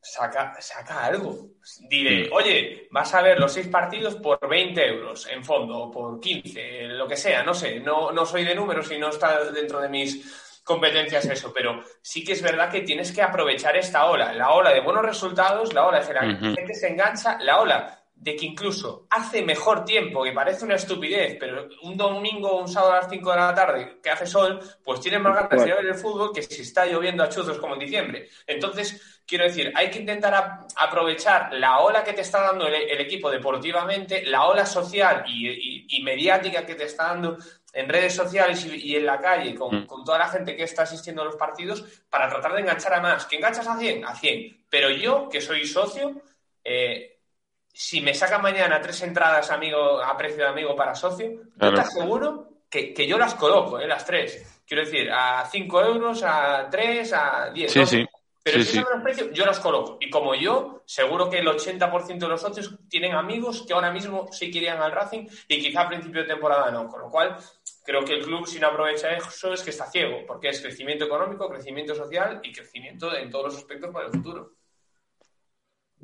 saca, 0.00 0.54
saca 0.60 1.04
algo. 1.06 1.48
Diré, 1.88 2.28
Mm. 2.28 2.32
oye, 2.32 2.88
vas 2.92 3.12
a 3.14 3.22
ver 3.22 3.40
los 3.40 3.52
seis 3.52 3.66
partidos 3.66 4.14
por 4.16 4.38
20 4.48 4.86
euros 4.86 5.26
en 5.26 5.44
fondo, 5.44 5.76
o 5.78 5.90
por 5.90 6.20
15, 6.20 6.82
lo 6.88 7.08
que 7.08 7.16
sea, 7.16 7.42
no 7.42 7.52
sé, 7.54 7.80
no, 7.80 8.12
no 8.12 8.24
soy 8.24 8.44
de 8.44 8.54
números 8.54 8.88
y 8.92 8.98
no 8.98 9.08
está 9.08 9.50
dentro 9.50 9.80
de 9.80 9.88
mis 9.88 10.45
competencias 10.66 11.24
eso, 11.26 11.52
pero 11.54 11.80
sí 12.02 12.24
que 12.24 12.32
es 12.32 12.42
verdad 12.42 12.68
que 12.70 12.82
tienes 12.82 13.12
que 13.12 13.22
aprovechar 13.22 13.76
esta 13.76 14.06
ola, 14.06 14.32
la 14.34 14.50
ola 14.50 14.70
de 14.74 14.80
buenos 14.80 15.04
resultados, 15.04 15.72
la 15.72 15.86
ola 15.86 16.00
de 16.00 16.06
que 16.08 16.12
la 16.14 16.20
gente 16.56 16.74
se 16.74 16.88
engancha, 16.88 17.38
la 17.40 17.60
ola 17.60 18.02
de 18.18 18.34
que 18.34 18.46
incluso 18.46 19.06
hace 19.10 19.42
mejor 19.42 19.84
tiempo, 19.84 20.24
que 20.24 20.32
parece 20.32 20.64
una 20.64 20.74
estupidez, 20.76 21.36
pero 21.38 21.68
un 21.82 21.96
domingo 21.98 22.48
o 22.50 22.62
un 22.62 22.68
sábado 22.68 22.94
a 22.94 22.96
las 23.02 23.10
5 23.10 23.30
de 23.30 23.36
la 23.36 23.54
tarde 23.54 23.98
que 24.02 24.10
hace 24.10 24.26
sol, 24.26 24.58
pues 24.82 25.00
tienes 25.00 25.20
más 25.20 25.34
ganas 25.34 25.64
de 25.64 25.74
ver 25.74 25.86
el 25.86 25.94
fútbol 25.94 26.32
que 26.34 26.42
si 26.42 26.62
está 26.62 26.86
lloviendo 26.86 27.22
a 27.22 27.28
chuzos 27.28 27.58
como 27.58 27.74
en 27.74 27.80
diciembre. 27.80 28.28
Entonces, 28.46 29.20
quiero 29.26 29.44
decir, 29.44 29.70
hay 29.76 29.90
que 29.90 29.98
intentar 29.98 30.60
aprovechar 30.76 31.52
la 31.54 31.78
ola 31.80 32.02
que 32.02 32.14
te 32.14 32.22
está 32.22 32.40
dando 32.42 32.66
el, 32.66 32.74
el 32.74 33.00
equipo 33.00 33.30
deportivamente, 33.30 34.24
la 34.24 34.46
ola 34.46 34.64
social 34.66 35.24
y, 35.26 35.48
y- 35.48 35.86
y 35.88 36.02
mediática 36.02 36.64
que 36.64 36.74
te 36.74 36.84
está 36.84 37.08
dando 37.08 37.36
en 37.72 37.88
redes 37.88 38.14
sociales 38.14 38.64
y, 38.64 38.92
y 38.92 38.96
en 38.96 39.06
la 39.06 39.20
calle 39.20 39.54
con, 39.54 39.82
Mm. 39.82 39.86
con 39.86 40.04
toda 40.04 40.18
la 40.18 40.28
gente 40.28 40.56
que 40.56 40.62
está 40.64 40.82
asistiendo 40.82 41.22
a 41.22 41.26
los 41.26 41.36
partidos 41.36 41.84
para 42.08 42.28
tratar 42.28 42.52
de 42.54 42.60
enganchar 42.60 42.94
a 42.94 43.00
más. 43.00 43.26
¿Que 43.26 43.36
enganchas 43.36 43.66
a 43.66 43.76
100? 43.76 44.04
A 44.04 44.14
100. 44.14 44.64
Pero 44.70 44.90
yo, 44.90 45.28
que 45.28 45.40
soy 45.40 45.66
socio, 45.66 46.22
eh, 46.64 47.18
si 47.72 48.00
me 48.00 48.14
sacan 48.14 48.40
mañana 48.42 48.80
tres 48.80 49.02
entradas 49.02 49.50
amigo, 49.50 50.00
a 50.02 50.16
precio 50.16 50.38
de 50.44 50.48
amigo 50.48 50.74
para 50.74 50.94
socio, 50.94 51.30
yo 51.30 51.40
Claro. 51.58 51.74
te 51.74 51.80
aseguro 51.82 52.48
que, 52.70 52.94
que 52.94 53.06
yo 53.06 53.18
las 53.18 53.34
coloco, 53.34 53.78
eh, 53.78 53.86
las 53.86 54.04
tres. 54.06 54.60
Quiero 54.66 54.84
decir, 54.84 55.10
a 55.12 55.44
5 55.50 55.80
euros, 55.82 56.22
a 56.24 56.66
3, 56.70 57.12
a 57.12 57.50
10. 57.50 57.70
Sí, 57.72 57.78
¿no? 57.80 57.86
sí. 57.86 58.06
Pero 58.46 58.58
Sí, 58.60 58.64
si 58.64 58.70
sí. 58.70 58.78
saben 58.78 58.92
los 58.94 59.02
precios, 59.02 59.30
yo 59.32 59.44
los 59.44 59.58
coloco. 59.58 59.98
Y 60.00 60.08
como 60.08 60.32
yo, 60.36 60.84
seguro 60.86 61.28
que 61.28 61.40
el 61.40 61.48
80% 61.48 62.18
de 62.18 62.28
los 62.28 62.40
socios 62.40 62.78
tienen 62.88 63.12
amigos 63.16 63.64
que 63.66 63.74
ahora 63.74 63.90
mismo 63.90 64.28
sí 64.30 64.52
querían 64.52 64.80
al 64.80 64.92
Racing 64.92 65.26
y 65.48 65.60
quizá 65.60 65.80
a 65.80 65.88
principio 65.88 66.20
de 66.20 66.28
temporada 66.28 66.70
no. 66.70 66.86
Con 66.88 67.00
lo 67.00 67.10
cual, 67.10 67.36
creo 67.84 68.04
que 68.04 68.12
el 68.14 68.22
club, 68.22 68.46
si 68.46 68.60
no 68.60 68.68
aprovecha 68.68 69.10
eso, 69.16 69.52
es 69.52 69.62
que 69.62 69.70
está 69.70 69.90
ciego, 69.90 70.18
porque 70.28 70.50
es 70.50 70.60
crecimiento 70.60 71.06
económico, 71.06 71.48
crecimiento 71.48 71.96
social 71.96 72.38
y 72.44 72.52
crecimiento 72.52 73.12
en 73.16 73.30
todos 73.30 73.46
los 73.46 73.56
aspectos 73.56 73.92
para 73.92 74.06
el 74.06 74.12
futuro. 74.12 74.52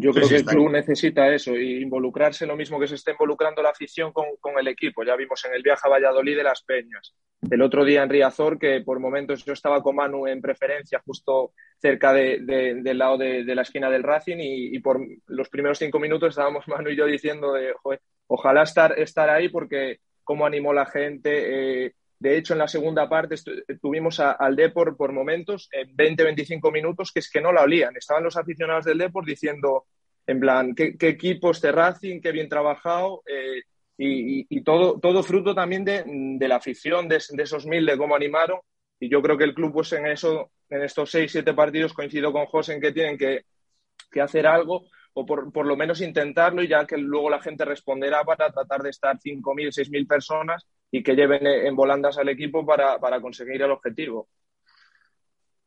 Yo 0.03 0.13
Sí, 0.13 0.17
creo 0.19 0.29
sí, 0.29 0.35
que 0.35 0.41
el 0.41 0.47
club 0.47 0.71
necesita 0.71 1.33
eso 1.33 1.55
y 1.57 1.81
involucrarse 1.83 2.45
lo 2.47 2.57
mismo 2.57 2.81
que 2.81 2.89
se 2.89 2.97
está 2.97 3.13
involucrando 3.13 3.63
la 3.63 3.71
afición 3.71 4.13
con, 4.13 4.27
con 4.41 4.59
el 4.59 4.67
equipo. 4.69 5.05
Ya 5.05 5.15
vimos 5.17 5.45
en 5.45 5.55
el 5.55 5.63
viaje 5.63 5.83
a 5.85 5.91
Valladolid 5.91 6.37
de 6.37 6.43
las 6.43 6.63
Peñas. 6.63 7.15
El 7.51 7.63
otro 7.63 7.85
día 7.85 8.03
en 8.03 8.09
Riazor, 8.11 8.59
que 8.59 8.81
por 8.83 8.99
momentos 9.01 9.45
yo 9.45 9.53
estaba 9.53 9.83
con 9.83 9.97
Manu 9.97 10.27
en 10.27 10.41
preferencia 10.41 11.01
justo 11.05 11.53
cerca 11.81 12.13
de- 12.13 12.39
de- 12.41 12.75
del 12.83 12.99
lado 12.99 13.17
de, 13.19 13.45
de 13.45 13.55
la 13.55 13.63
esquina 13.63 13.91
del 13.91 14.03
Racing 14.03 14.37
y, 14.39 14.77
y 14.77 14.79
por 14.81 15.01
los 15.27 15.49
primeros 15.49 15.79
cinco 15.79 15.99
minutos 15.99 16.31
estábamos 16.31 16.67
Manu 16.69 16.91
y 16.91 16.97
yo 16.97 17.07
diciendo 17.07 17.53
de, 17.53 17.73
"Joder, 17.83 18.01
ojalá 18.27 18.63
estar, 18.63 18.99
estar 18.99 19.29
ahí 19.31 19.49
porque 19.49 19.99
cómo 20.25 20.47
animó 20.47 20.73
la 20.73 20.87
gente. 20.87 21.87
eh, 21.87 21.93
de 22.19 22.37
hecho, 22.39 22.53
en 22.53 22.61
la 22.61 22.69
segunda 22.69 23.09
parte 23.09 23.35
tuvimos 23.81 24.21
a- 24.21 24.31
al 24.33 24.55
Depor 24.55 24.97
por 24.97 25.11
momentos, 25.13 25.69
en 25.73 25.97
20-25 25.97 26.71
minutos, 26.71 27.11
que 27.13 27.19
es 27.19 27.29
que 27.29 27.41
no 27.41 27.53
la 27.53 27.63
olían. 27.63 27.97
Estaban 27.97 28.23
los 28.23 28.37
aficionados 28.37 28.85
del 28.85 28.99
Depor 28.99 29.25
diciendo, 29.27 29.87
en 30.27 30.41
plan, 30.41 30.75
qué, 30.75 30.97
qué 30.97 31.09
equipo 31.09 31.51
este 31.51 31.73
Racing, 31.73 32.21
qué 32.21 32.33
bien 32.33 32.49
trabajado. 32.49 33.23
eh, 33.27 33.63
y, 34.05 34.63
todo, 34.63 34.99
todo 34.99 35.23
fruto 35.23 35.55
también 35.55 35.85
de, 35.85 36.49
la 36.49 36.57
afición, 36.57 37.09
de, 37.09 37.17
esos 37.17 37.67
mil, 37.67 37.87
de 37.87 37.97
cómo 37.97 38.17
animaron. 38.17 38.59
Y 38.99 39.09
yo 39.09 39.23
creo 39.23 39.37
que 39.37 39.45
el 39.45 39.55
club, 39.55 39.73
pues 39.73 39.93
en 39.93 40.07
eso, 40.07 40.51
en 40.69 40.83
estos 40.83 41.11
seis, 41.11 41.33
siete 41.33 41.55
partidos, 41.55 41.93
coincido 41.93 42.33
con 42.33 42.47
José 42.47 42.75
en 42.75 42.81
que 42.81 42.93
tienen 42.93 43.19
que, 43.19 43.45
hacer 44.21 44.47
algo 44.47 44.85
o 45.15 45.25
por, 45.25 45.53
por 45.53 45.67
lo 45.67 45.77
menos 45.77 46.01
intentarlo 46.01 46.63
y 46.63 46.69
ya 46.69 46.87
que 46.87 46.99
luego 46.99 47.31
la 47.31 47.41
gente 47.41 47.65
responderá 47.65 48.25
para 48.25 48.51
tratar 48.51 48.83
de 48.83 48.91
estar 48.91 49.19
5.000, 49.19 49.71
6.000 49.73 50.07
personas 50.07 50.67
y 50.91 51.03
que 51.03 51.15
lleven 51.15 51.47
en 51.47 51.77
volandas 51.77 52.19
al 52.19 52.29
equipo 52.29 52.67
para, 52.67 52.99
para 52.99 53.21
conseguir 53.21 53.63
el 53.63 53.71
objetivo. 53.71 54.29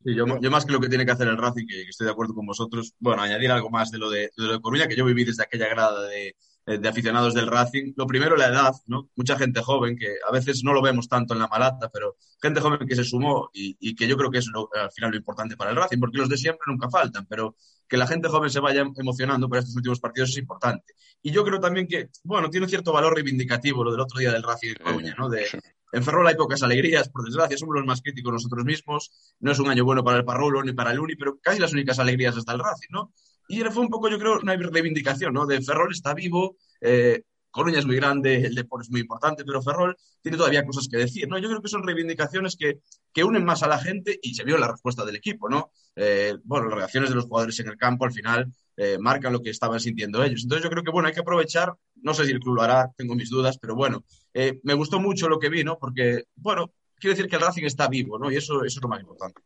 Sí, 0.05 0.13
yo, 0.15 0.25
yo 0.39 0.51
más 0.51 0.65
que 0.65 0.71
lo 0.71 0.79
que 0.79 0.87
tiene 0.89 1.03
que 1.05 1.11
hacer 1.13 1.27
el 1.27 1.37
Racing, 1.37 1.65
que, 1.67 1.83
que 1.83 1.89
estoy 1.89 2.05
de 2.05 2.11
acuerdo 2.11 2.35
con 2.35 2.45
vosotros, 2.45 2.93
bueno, 2.99 3.23
añadir 3.23 3.51
algo 3.51 3.71
más 3.71 3.89
de 3.89 3.97
lo 3.97 4.09
de, 4.11 4.19
de 4.21 4.31
lo 4.37 4.51
de 4.53 4.61
Coruña, 4.61 4.87
que 4.87 4.95
yo 4.95 5.03
viví 5.03 5.23
desde 5.23 5.41
aquella 5.43 5.67
grada 5.67 6.03
de, 6.07 6.35
de 6.67 6.87
aficionados 6.89 7.33
del 7.33 7.47
Racing. 7.47 7.93
Lo 7.97 8.05
primero, 8.05 8.35
la 8.37 8.45
edad, 8.49 8.73
¿no? 8.85 9.09
Mucha 9.15 9.35
gente 9.35 9.63
joven, 9.63 9.97
que 9.97 10.15
a 10.27 10.31
veces 10.31 10.63
no 10.63 10.73
lo 10.73 10.83
vemos 10.83 11.07
tanto 11.09 11.33
en 11.33 11.39
la 11.39 11.47
malata, 11.47 11.89
pero 11.91 12.15
gente 12.39 12.61
joven 12.61 12.87
que 12.87 12.95
se 12.95 13.03
sumó 13.03 13.49
y, 13.51 13.75
y 13.79 13.95
que 13.95 14.07
yo 14.07 14.15
creo 14.15 14.29
que 14.29 14.37
es 14.37 14.47
lo- 14.53 14.69
al 14.79 14.91
final 14.91 15.09
lo 15.09 15.17
importante 15.17 15.57
para 15.57 15.71
el 15.71 15.75
Racing, 15.77 15.99
porque 15.99 16.19
los 16.19 16.29
de 16.29 16.37
siempre 16.37 16.61
nunca 16.67 16.87
faltan, 16.89 17.25
pero 17.27 17.55
que 17.87 17.97
la 17.97 18.07
gente 18.07 18.29
joven 18.29 18.49
se 18.49 18.59
vaya 18.59 18.85
emocionando 18.97 19.47
por 19.47 19.59
estos 19.59 19.75
últimos 19.75 19.99
partidos 19.99 20.29
es 20.29 20.37
importante. 20.37 20.93
Y 21.21 21.31
yo 21.31 21.43
creo 21.43 21.59
también 21.59 21.87
que, 21.87 22.09
bueno, 22.23 22.49
tiene 22.49 22.67
cierto 22.67 22.91
valor 22.91 23.13
reivindicativo 23.13 23.83
lo 23.83 23.91
del 23.91 24.01
otro 24.01 24.19
día 24.19 24.31
del 24.31 24.43
Racing 24.43 24.69
de 24.69 24.75
Coruña, 24.75 25.15
¿no? 25.17 25.29
De, 25.29 25.45
en 25.91 26.03
Ferrol 26.03 26.27
hay 26.27 26.35
pocas 26.35 26.61
alegrías, 26.61 27.09
por 27.09 27.23
desgracia, 27.25 27.57
somos 27.57 27.75
los 27.75 27.85
más 27.85 28.01
críticos 28.01 28.33
nosotros 28.33 28.65
mismos. 28.65 29.11
No 29.39 29.51
es 29.51 29.59
un 29.59 29.69
año 29.69 29.85
bueno 29.85 30.03
para 30.03 30.17
el 30.17 30.25
Parrulo 30.25 30.63
ni 30.63 30.73
para 30.73 30.91
el 30.91 30.99
Uni, 30.99 31.15
pero 31.15 31.39
casi 31.39 31.59
las 31.59 31.73
únicas 31.73 31.99
alegrías 31.99 32.35
hasta 32.35 32.53
el 32.53 32.59
Racing, 32.59 32.89
¿no? 32.89 33.13
Y 33.47 33.61
fue 33.61 33.83
un 33.83 33.89
poco, 33.89 34.09
yo 34.09 34.17
creo, 34.17 34.39
una 34.39 34.55
reivindicación, 34.55 35.33
¿no? 35.33 35.45
De 35.45 35.61
Ferrol 35.61 35.91
está 35.91 36.13
vivo, 36.13 36.57
eh, 36.81 37.23
Coruña 37.55 37.79
es 37.79 37.85
muy 37.85 37.95
grande, 37.95 38.35
el 38.35 38.53
deporte 38.53 38.83
es 38.83 38.91
muy 38.91 38.99
importante, 38.99 39.45
pero 39.45 39.61
Ferrol 39.61 39.95
tiene 40.21 40.37
todavía 40.37 40.65
cosas 40.65 40.89
que 40.89 40.97
decir, 40.97 41.25
¿no? 41.29 41.37
Yo 41.37 41.47
creo 41.47 41.61
que 41.61 41.69
son 41.69 41.87
reivindicaciones 41.87 42.57
que, 42.57 42.79
que 43.13 43.23
unen 43.23 43.45
más 43.45 43.63
a 43.63 43.69
la 43.69 43.79
gente 43.79 44.19
y 44.21 44.35
se 44.35 44.43
vio 44.43 44.57
la 44.57 44.69
respuesta 44.69 45.05
del 45.05 45.15
equipo, 45.15 45.47
¿no? 45.47 45.71
Eh, 45.95 46.35
bueno, 46.43 46.67
las 46.67 46.79
reacciones 46.79 47.11
de 47.11 47.15
los 47.15 47.23
jugadores 47.23 47.57
en 47.61 47.69
el 47.69 47.77
campo 47.77 48.03
al 48.03 48.11
final 48.11 48.51
eh, 48.75 48.97
marcan 48.99 49.31
lo 49.31 49.41
que 49.41 49.51
estaban 49.51 49.79
sintiendo 49.79 50.21
ellos. 50.21 50.43
Entonces 50.43 50.65
yo 50.65 50.69
creo 50.69 50.83
que, 50.83 50.91
bueno, 50.91 51.07
hay 51.07 51.13
que 51.13 51.21
aprovechar, 51.21 51.73
no 51.95 52.13
sé 52.13 52.25
si 52.25 52.33
el 52.33 52.41
club 52.41 52.55
lo 52.55 52.61
hará, 52.63 52.91
tengo 52.97 53.15
mis 53.15 53.29
dudas, 53.29 53.57
pero 53.57 53.73
bueno, 53.73 54.03
eh, 54.33 54.59
me 54.63 54.73
gustó 54.73 54.99
mucho 54.99 55.29
lo 55.29 55.39
que 55.39 55.47
vi, 55.47 55.63
¿no? 55.63 55.79
Porque, 55.79 56.25
bueno, 56.35 56.73
quiero 56.99 57.15
decir 57.15 57.29
que 57.29 57.37
el 57.37 57.41
Racing 57.41 57.63
está 57.63 57.87
vivo, 57.87 58.19
¿no? 58.19 58.29
Y 58.29 58.35
eso, 58.35 58.65
eso 58.65 58.79
es 58.79 58.83
lo 58.83 58.89
más 58.89 58.99
importante. 58.99 59.41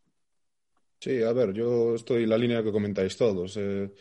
Sí, 1.00 1.22
a 1.22 1.32
ver, 1.32 1.54
yo 1.54 1.93
estoy 1.93 2.24
en 2.24 2.30
la 2.30 2.39
línea 2.39 2.63
que 2.63 2.72
comentáis 2.72 3.15
todos. 3.15 3.56
Eh, 3.58 3.93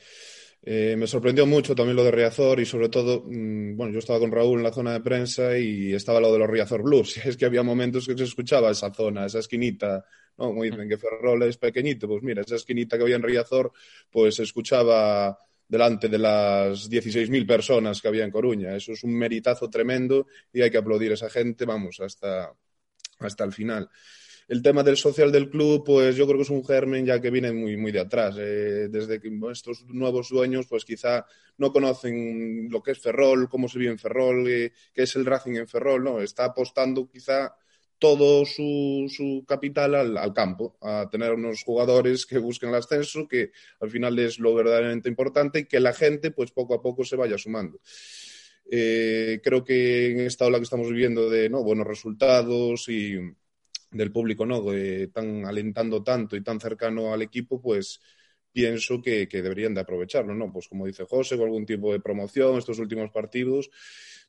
eh, 0.63 0.97
me 0.99 1.07
sorprendió 1.07 1.47
mucho 1.47 1.75
también 1.75 1.97
lo 1.97 2.05
de 2.05 2.11
Riazor 2.11 2.61
y 2.61 2.67
sobre 2.67 2.89
todo, 2.89 3.23
mm, 3.27 3.77
bueno, 3.77 3.93
yo 3.93 4.01
estaba 4.01 4.19
con 4.19 4.33
Raúl 4.33 4.59
en 4.59 4.65
la 4.65 4.73
zona 4.73 4.93
de 4.93 5.01
prensa 5.01 5.57
y 5.57 5.95
estaba 5.95 6.21
lo 6.21 6.33
de 6.33 6.39
los 6.41 6.51
Riazor 6.51 6.83
Blues. 6.83 7.17
Es 7.27 7.37
que 7.37 7.47
había 7.47 7.63
momentos 7.63 8.07
que 8.07 8.17
se 8.17 8.25
escuchaba 8.25 8.71
esa 8.71 8.93
zona, 8.93 9.27
esa 9.27 9.39
esquinita, 9.39 10.05
¿no? 10.37 10.47
Como 10.47 10.65
dicen 10.65 10.89
que 10.89 10.99
Ferrol 10.99 11.43
es 11.45 11.57
pequeñito, 11.59 12.09
pues 12.09 12.23
mira, 12.23 12.43
esa 12.43 12.57
esquinita 12.57 12.97
que 12.97 13.05
había 13.05 13.17
en 13.17 13.23
Riazor, 13.23 13.73
pues 14.11 14.37
se 14.37 14.43
escuchaba 14.43 15.39
delante 15.69 16.09
de 16.09 16.19
las 16.19 16.89
16.000 16.89 17.47
personas 17.47 18.01
que 18.01 18.09
había 18.09 18.25
en 18.25 18.31
Coruña. 18.31 18.75
Eso 18.75 18.93
es 18.93 19.05
un 19.05 19.15
meritazo 19.15 19.69
tremendo 19.69 20.27
y 20.53 20.63
hay 20.63 20.71
que 20.71 20.79
aplaudir 20.79 21.13
a 21.13 21.15
esa 21.15 21.31
gente, 21.31 21.65
vamos, 21.67 22.01
hasta, 22.01 22.53
hasta 23.21 23.45
el 23.45 23.53
final. 23.53 23.89
El 24.49 24.63
tema 24.63 24.83
del 24.83 24.97
social 24.97 25.31
del 25.31 25.51
club, 25.51 25.85
pues 25.85 26.17
yo 26.17 26.25
creo 26.25 26.39
que 26.39 26.45
es 26.45 26.51
un 26.51 26.65
germen 26.65 27.05
ya 27.05 27.21
que 27.21 27.31
viene 27.31 27.53
muy, 27.53 27.77
muy 27.77 27.93
de 27.93 28.01
atrás. 28.01 28.35
Eh, 28.39 28.89
desde 28.89 29.21
que 29.21 29.31
estos 29.53 29.85
nuevos 29.89 30.31
dueños, 30.31 30.67
pues 30.67 30.87
quizá 30.87 31.27
no 31.59 31.71
conocen 31.71 32.69
lo 32.71 32.83
que 32.83 32.93
es 32.93 32.99
Ferrol, 32.99 33.51
cómo 33.51 33.69
se 33.69 33.79
vive 33.79 33.93
en 33.93 33.99
Ferrol, 33.99 34.49
eh, 34.49 34.73
qué 34.95 35.03
es 35.03 35.15
el 35.17 35.27
Racing 35.27 35.57
en 35.57 35.69
Ferrol, 35.69 36.03
¿no? 36.03 36.23
Está 36.23 36.47
apostando 36.47 37.07
quizá 37.07 37.55
todo 37.99 38.47
su, 38.47 39.07
su 39.15 39.45
capital 39.47 39.95
al, 39.95 40.33
campo, 40.33 40.79
a 40.81 41.09
tener 41.11 41.33
unos 41.33 41.63
jugadores 41.63 42.25
que 42.25 42.39
busquen 42.39 42.71
el 42.71 42.77
ascenso, 42.77 43.29
que 43.29 43.51
al 43.81 43.91
final 43.91 44.19
es 44.19 44.39
lo 44.39 44.55
verdaderamente 44.55 45.11
importante 45.11 45.61
y 45.61 45.65
que 45.67 45.81
la 45.81 45.93
gente, 45.93 46.31
pues 46.31 46.53
poco 46.53 46.75
a 46.75 46.81
poco 46.81 47.05
se 47.05 47.17
vaya 47.17 47.37
sumando. 47.37 47.81
Eh, 48.71 49.41
creo 49.43 49.63
que 49.63 50.13
en 50.13 50.21
esta 50.21 50.47
ola 50.47 50.59
que 50.59 50.65
estamos 50.65 50.89
viviendo 50.89 51.29
de 51.29 51.51
¿no? 51.51 51.63
buenos 51.63 51.87
resultados 51.87 52.89
y 52.89 53.19
del 53.91 54.13
público, 54.13 54.45
¿no? 54.47 54.65
Tan 55.13 55.45
alentando 55.45 56.03
tanto 56.03 56.37
y 56.37 56.43
tan 56.43 56.61
cercano 56.61 57.13
al 57.13 57.23
equipo, 57.23 57.61
pues, 57.61 58.01
pienso 58.53 59.01
que, 59.01 59.27
deberían 59.31 59.75
de 59.75 59.83
aprovecharlo, 59.83 60.35
¿no? 60.35 60.53
Pues 60.53 60.69
como 60.69 60.87
dice 60.87 61.05
José, 61.05 61.37
con 61.37 61.47
algún 61.47 61.67
tipo 61.67 61.93
de 61.93 62.01
promoción 62.01 62.59
estos 62.59 62.79
últimos 62.79 63.11
partidos, 63.11 63.71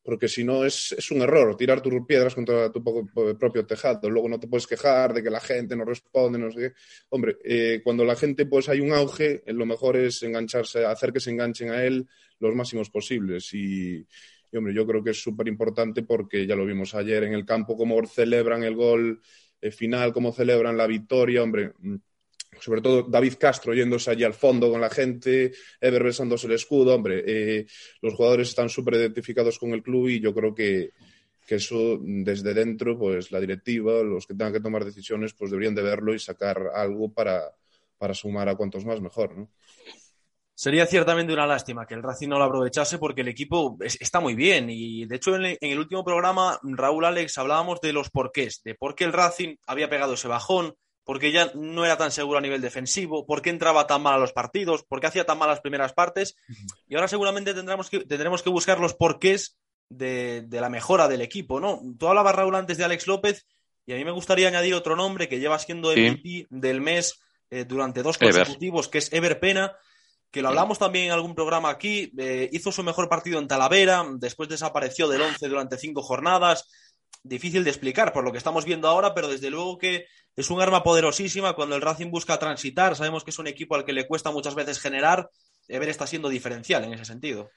porque 0.03 0.27
si 0.27 0.43
no 0.43 0.65
es, 0.65 0.93
es, 0.93 1.11
un 1.11 1.21
error 1.21 1.57
tirar 1.57 1.81
tus 1.81 1.93
piedras 2.05 2.33
contra 2.35 2.71
tu 2.71 2.83
propio 2.83 3.65
tejado. 3.65 4.09
Luego 4.09 4.29
no 4.29 4.39
te 4.39 4.47
puedes 4.47 4.67
quejar 4.67 5.13
de 5.13 5.23
que 5.23 5.29
la 5.29 5.41
gente 5.41 5.75
no 5.75 5.83
responde, 5.83 6.39
no 6.39 6.51
sé 6.51 6.59
qué. 6.59 6.73
Hombre, 7.09 7.37
eh, 7.43 7.81
cuando 7.83 8.05
la 8.05 8.15
gente 8.15 8.45
pues 8.45 8.69
hay 8.69 8.79
un 8.79 8.93
auge, 8.93 9.43
lo 9.47 9.65
mejor 9.65 9.97
es 9.97 10.23
engancharse, 10.23 10.85
hacer 10.85 11.11
que 11.11 11.19
se 11.19 11.31
enganchen 11.31 11.71
a 11.71 11.83
él 11.83 12.07
los 12.39 12.55
máximos 12.55 12.89
posibles. 12.89 13.53
Y, 13.53 14.05
y 14.51 14.57
hombre, 14.57 14.73
yo 14.73 14.85
creo 14.85 15.03
que 15.03 15.09
es 15.11 15.21
súper 15.21 15.47
importante 15.47 16.03
porque 16.03 16.45
ya 16.47 16.55
lo 16.55 16.65
vimos 16.65 16.95
ayer 16.95 17.23
en 17.23 17.33
el 17.33 17.45
campo, 17.45 17.75
cómo 17.75 18.05
celebran 18.05 18.63
el 18.63 18.75
gol 18.75 19.21
eh, 19.61 19.71
final, 19.71 20.13
cómo 20.13 20.31
celebran 20.31 20.77
la 20.77 20.87
victoria. 20.87 21.43
Hombre, 21.43 21.73
mm, 21.79 21.95
sobre 22.59 22.81
todo 22.81 23.03
David 23.03 23.35
Castro 23.39 23.73
yéndose 23.73 24.11
allí 24.11 24.23
al 24.23 24.33
fondo 24.33 24.69
con 24.71 24.81
la 24.81 24.89
gente, 24.89 25.51
Ever 25.79 26.03
besándose 26.03 26.47
el 26.47 26.53
escudo, 26.53 26.95
hombre, 26.95 27.23
eh, 27.25 27.65
los 28.01 28.13
jugadores 28.13 28.49
están 28.49 28.69
súper 28.69 28.95
identificados 28.95 29.59
con 29.59 29.71
el 29.71 29.83
club 29.83 30.09
y 30.09 30.19
yo 30.19 30.33
creo 30.33 30.53
que, 30.53 30.91
que, 31.45 31.55
eso 31.55 31.99
desde 32.01 32.53
dentro, 32.53 32.97
pues 32.97 33.31
la 33.31 33.39
directiva, 33.39 34.03
los 34.03 34.25
que 34.25 34.33
tengan 34.33 34.53
que 34.53 34.59
tomar 34.59 34.83
decisiones, 34.83 35.33
pues 35.33 35.51
deberían 35.51 35.75
de 35.75 35.83
verlo 35.83 36.13
y 36.13 36.19
sacar 36.19 36.71
algo 36.73 37.13
para, 37.13 37.41
para 37.97 38.13
sumar 38.13 38.49
a 38.49 38.55
cuantos 38.55 38.85
más 38.85 39.01
mejor. 39.01 39.47
Sería 40.59 40.85
ciertamente 40.85 41.31
una 41.31 41.47
lástima 41.47 41.85
que 41.85 41.93
el 41.93 42.03
Racing 42.03 42.27
no 42.27 42.37
lo 42.37 42.43
aprovechase 42.43 42.97
porque 42.97 43.21
el 43.21 43.29
equipo 43.29 43.77
está 43.79 44.19
muy 44.19 44.35
bien 44.35 44.69
y 44.69 45.05
de 45.05 45.15
hecho 45.15 45.33
en 45.33 45.57
el 45.57 45.79
último 45.79 46.03
programa 46.03 46.59
Raúl 46.63 47.05
Alex 47.05 47.37
hablábamos 47.37 47.79
de 47.79 47.93
los 47.93 48.09
porqués, 48.09 48.61
de 48.65 48.75
por 48.75 48.93
qué 48.93 49.05
el 49.05 49.13
Racing 49.13 49.55
había 49.65 49.89
pegado 49.89 50.15
ese 50.15 50.27
bajón, 50.27 50.75
porque 51.05 51.31
ya 51.31 51.49
no 51.55 51.85
era 51.85 51.95
tan 51.95 52.11
seguro 52.11 52.39
a 52.39 52.41
nivel 52.41 52.59
defensivo, 52.59 53.25
por 53.25 53.41
qué 53.41 53.51
entraba 53.51 53.87
tan 53.87 54.01
mal 54.01 54.15
a 54.15 54.17
los 54.17 54.33
partidos, 54.33 54.83
por 54.83 54.99
qué 54.99 55.07
hacía 55.07 55.25
tan 55.25 55.37
mal 55.37 55.47
las 55.47 55.61
primeras 55.61 55.93
partes. 55.93 56.35
Y 56.89 56.95
ahora 56.95 57.07
seguramente 57.07 57.53
tendremos 57.53 57.89
que, 57.89 58.01
tendremos 58.01 58.43
que 58.43 58.49
buscar 58.49 58.81
los 58.81 58.95
porqués 58.95 59.57
de, 59.87 60.43
de, 60.45 60.59
la 60.59 60.69
mejora 60.69 61.07
del 61.07 61.21
equipo, 61.21 61.61
¿no? 61.61 61.79
Tú 61.97 62.09
hablabas, 62.09 62.35
Raúl, 62.35 62.55
antes 62.55 62.77
de 62.77 62.83
Alex 62.83 63.07
López, 63.07 63.47
y 63.85 63.93
a 63.93 63.95
mí 63.95 64.03
me 64.03 64.11
gustaría 64.11 64.49
añadir 64.49 64.73
otro 64.73 64.97
nombre 64.97 65.29
que 65.29 65.39
lleva 65.39 65.57
siendo 65.57 65.91
MVP 65.91 66.21
sí. 66.21 66.47
del 66.49 66.81
mes 66.81 67.17
eh, 67.49 67.63
durante 67.63 68.03
dos 68.03 68.17
consecutivos, 68.17 68.87
Ever. 68.87 68.91
que 68.91 68.97
es 68.97 69.13
Ever 69.13 69.39
Pena, 69.39 69.77
que 70.31 70.41
lo 70.41 70.49
hablamos 70.49 70.77
también 70.77 71.05
en 71.05 71.11
algún 71.11 71.35
programa 71.35 71.69
aquí, 71.69 72.11
eh, 72.17 72.49
hizo 72.51 72.71
su 72.71 72.83
mejor 72.83 73.09
partido 73.09 73.39
en 73.39 73.47
Talavera, 73.47 74.05
después 74.17 74.49
desapareció 74.49 75.07
del 75.07 75.21
11 75.21 75.47
durante 75.47 75.77
cinco 75.77 76.01
jornadas, 76.01 76.69
difícil 77.23 77.63
de 77.63 77.71
explicar 77.71 78.13
por 78.13 78.23
lo 78.23 78.31
que 78.31 78.37
estamos 78.37 78.65
viendo 78.65 78.87
ahora, 78.87 79.13
pero 79.13 79.27
desde 79.27 79.49
luego 79.49 79.77
que 79.77 80.05
es 80.35 80.49
un 80.49 80.61
arma 80.61 80.83
poderosísima 80.83 81.53
cuando 81.53 81.75
el 81.75 81.81
Racing 81.81 82.11
busca 82.11 82.39
transitar. 82.39 82.95
Sabemos 82.95 83.23
que 83.23 83.31
es 83.31 83.39
un 83.39 83.47
equipo 83.47 83.75
al 83.75 83.83
que 83.83 83.93
le 83.93 84.07
cuesta 84.07 84.31
muchas 84.31 84.55
veces 84.55 84.79
generar. 84.79 85.29
Ever 85.67 85.89
está 85.89 86.07
siendo 86.07 86.29
diferencial 86.29 86.83
en 86.85 86.93
ese 86.93 87.05
sentido. 87.05 87.49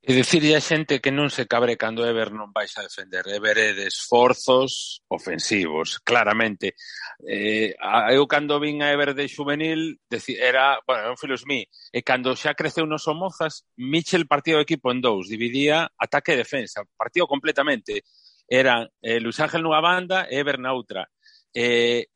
E 0.00 0.14
dicirlle 0.14 0.54
a 0.54 0.62
xente 0.62 1.02
que 1.02 1.10
non 1.10 1.26
se 1.26 1.50
cabre 1.50 1.74
cando 1.74 2.06
Ever 2.06 2.30
non 2.30 2.54
vais 2.54 2.70
a 2.78 2.86
defender. 2.86 3.26
Ever 3.26 3.58
é 3.58 3.70
de 3.74 3.90
esforzos 3.90 5.02
ofensivos, 5.10 5.98
claramente. 6.06 6.78
Eh, 7.26 7.74
eu 8.14 8.24
cando 8.30 8.62
vin 8.62 8.78
a 8.78 8.94
Ever 8.94 9.10
de 9.12 9.26
juvenil, 9.26 9.98
era, 10.38 10.78
bueno, 10.86 11.10
non 11.10 11.18
filos 11.18 11.42
mi, 11.50 11.66
e 11.90 12.00
cando 12.06 12.38
xa 12.38 12.54
creceu 12.54 12.86
nos 12.86 13.02
Somozas, 13.02 13.66
Mitchell 13.74 14.30
partido 14.30 14.62
o 14.62 14.64
equipo 14.64 14.94
en 14.94 15.02
dous, 15.02 15.26
dividía 15.26 15.90
ataque 15.98 16.38
e 16.38 16.40
defensa, 16.40 16.86
partido 16.94 17.26
completamente. 17.26 18.06
Eran 18.46 18.86
eh, 19.02 19.18
Luis 19.18 19.42
Ángel 19.42 19.66
nunha 19.66 19.82
banda 19.82 20.30
e 20.30 20.38
Ever 20.38 20.62
na 20.62 20.72
outra. 20.72 21.10
Eh, 21.50 22.06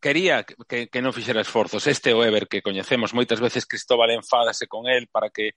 quería 0.00 0.42
que, 0.44 0.88
que 0.88 1.02
non 1.02 1.14
fixera 1.14 1.42
esforzos. 1.42 1.86
Este 1.86 2.14
o 2.14 2.22
Ever 2.22 2.46
que 2.46 2.62
coñecemos 2.62 3.14
moitas 3.14 3.42
veces 3.42 3.66
Cristóbal 3.66 4.14
enfádase 4.14 4.66
con 4.66 4.86
el 4.86 5.06
para 5.10 5.30
que 5.30 5.54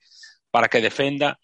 para 0.52 0.68
que 0.68 0.84
defenda, 0.84 1.40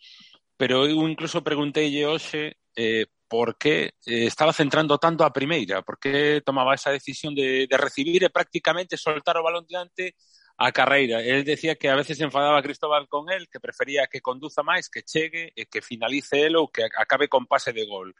pero 0.58 0.84
eu 0.84 1.06
incluso 1.08 1.40
pregunteille 1.40 2.04
hoxe 2.04 2.58
eh, 2.76 3.06
por 3.28 3.56
que 3.56 3.94
eh, 4.04 4.26
estaba 4.26 4.52
centrando 4.52 4.98
tanto 4.98 5.24
a 5.24 5.32
primeira, 5.32 5.82
por 5.82 5.98
que 5.98 6.42
tomaba 6.44 6.74
esa 6.74 6.90
decisión 6.90 7.34
de, 7.34 7.66
de 7.68 7.76
recibir 7.76 8.24
e 8.24 8.34
prácticamente 8.34 8.96
soltar 8.96 9.36
o 9.38 9.44
balón 9.44 9.64
diante 9.68 10.16
a 10.58 10.72
carreira. 10.72 11.22
El 11.22 11.44
decía 11.44 11.76
que 11.76 11.88
a 11.88 11.94
veces 11.94 12.20
enfadaba 12.20 12.58
a 12.58 12.62
Cristóbal 12.62 13.06
con 13.06 13.30
él, 13.30 13.46
que 13.48 13.60
prefería 13.60 14.08
que 14.10 14.20
conduza 14.20 14.66
máis, 14.66 14.90
que 14.90 15.06
chegue, 15.06 15.54
e 15.54 15.70
que 15.70 15.80
finalice 15.80 16.50
el 16.50 16.58
ou 16.58 16.66
que 16.66 16.82
acabe 16.82 17.30
con 17.30 17.46
pase 17.46 17.70
de 17.70 17.86
gol 17.86 18.10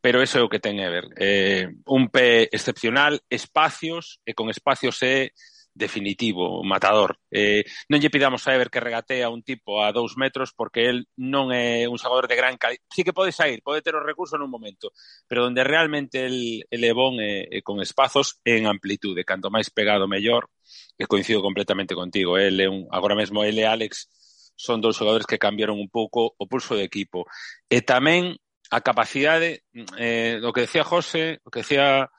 pero 0.00 0.22
eso 0.22 0.38
é 0.38 0.42
o 0.42 0.48
que 0.48 0.62
ten 0.62 0.78
Ever. 0.78 1.10
Eh, 1.18 1.68
un 1.86 2.08
pé 2.08 2.48
excepcional, 2.52 3.20
espacios, 3.28 4.20
e 4.24 4.34
con 4.34 4.50
espacios 4.50 5.02
é 5.02 5.34
definitivo, 5.78 6.62
matador. 6.64 7.16
Eh, 7.30 7.62
non 7.88 8.02
lle 8.02 8.10
pidamos 8.10 8.44
a 8.44 8.52
Ever 8.52 8.68
que 8.68 8.82
regatee 8.82 9.22
a 9.22 9.30
un 9.30 9.46
tipo 9.46 9.80
a 9.80 9.94
dous 9.94 10.18
metros 10.18 10.50
porque 10.52 10.90
el 10.90 11.06
non 11.16 11.54
é 11.54 11.86
un 11.86 11.96
xogador 11.96 12.26
de 12.26 12.36
gran 12.36 12.58
calidad. 12.58 12.82
Sí 12.90 13.06
que 13.06 13.14
pode 13.14 13.30
sair, 13.30 13.62
pode 13.62 13.80
ter 13.80 13.94
os 13.94 14.04
recursos 14.04 14.36
nun 14.36 14.50
momento, 14.50 14.90
pero 15.30 15.46
onde 15.46 15.62
realmente 15.62 16.26
el, 16.26 16.66
el 16.68 16.82
é 16.82 16.92
bon 16.92 17.22
é, 17.22 17.46
é 17.48 17.62
con 17.62 17.78
espazos 17.80 18.42
en 18.42 18.66
amplitude. 18.66 19.24
Canto 19.24 19.48
máis 19.48 19.70
pegado, 19.70 20.10
mellor. 20.10 20.50
Que 20.98 21.06
coincido 21.06 21.40
completamente 21.40 21.94
contigo. 21.94 22.36
Eh. 22.36 22.50
El 22.50 22.58
é 22.60 22.68
un, 22.68 22.90
agora 22.90 23.14
mesmo, 23.14 23.46
ele 23.46 23.62
e 23.62 23.70
Alex 23.70 24.10
son 24.58 24.82
dous 24.82 24.98
xogadores 24.98 25.30
que 25.30 25.38
cambiaron 25.38 25.78
un 25.78 25.88
pouco 25.88 26.34
o 26.34 26.44
pulso 26.50 26.74
do 26.74 26.82
equipo. 26.82 27.30
E 27.70 27.86
tamén 27.86 28.34
a 28.70 28.80
capacidade, 28.80 29.64
eh, 29.96 30.40
o 30.44 30.52
que 30.52 30.68
decía 30.68 30.84
José, 30.84 31.40
o 31.44 31.50
que 31.50 31.60
decía 31.60 32.10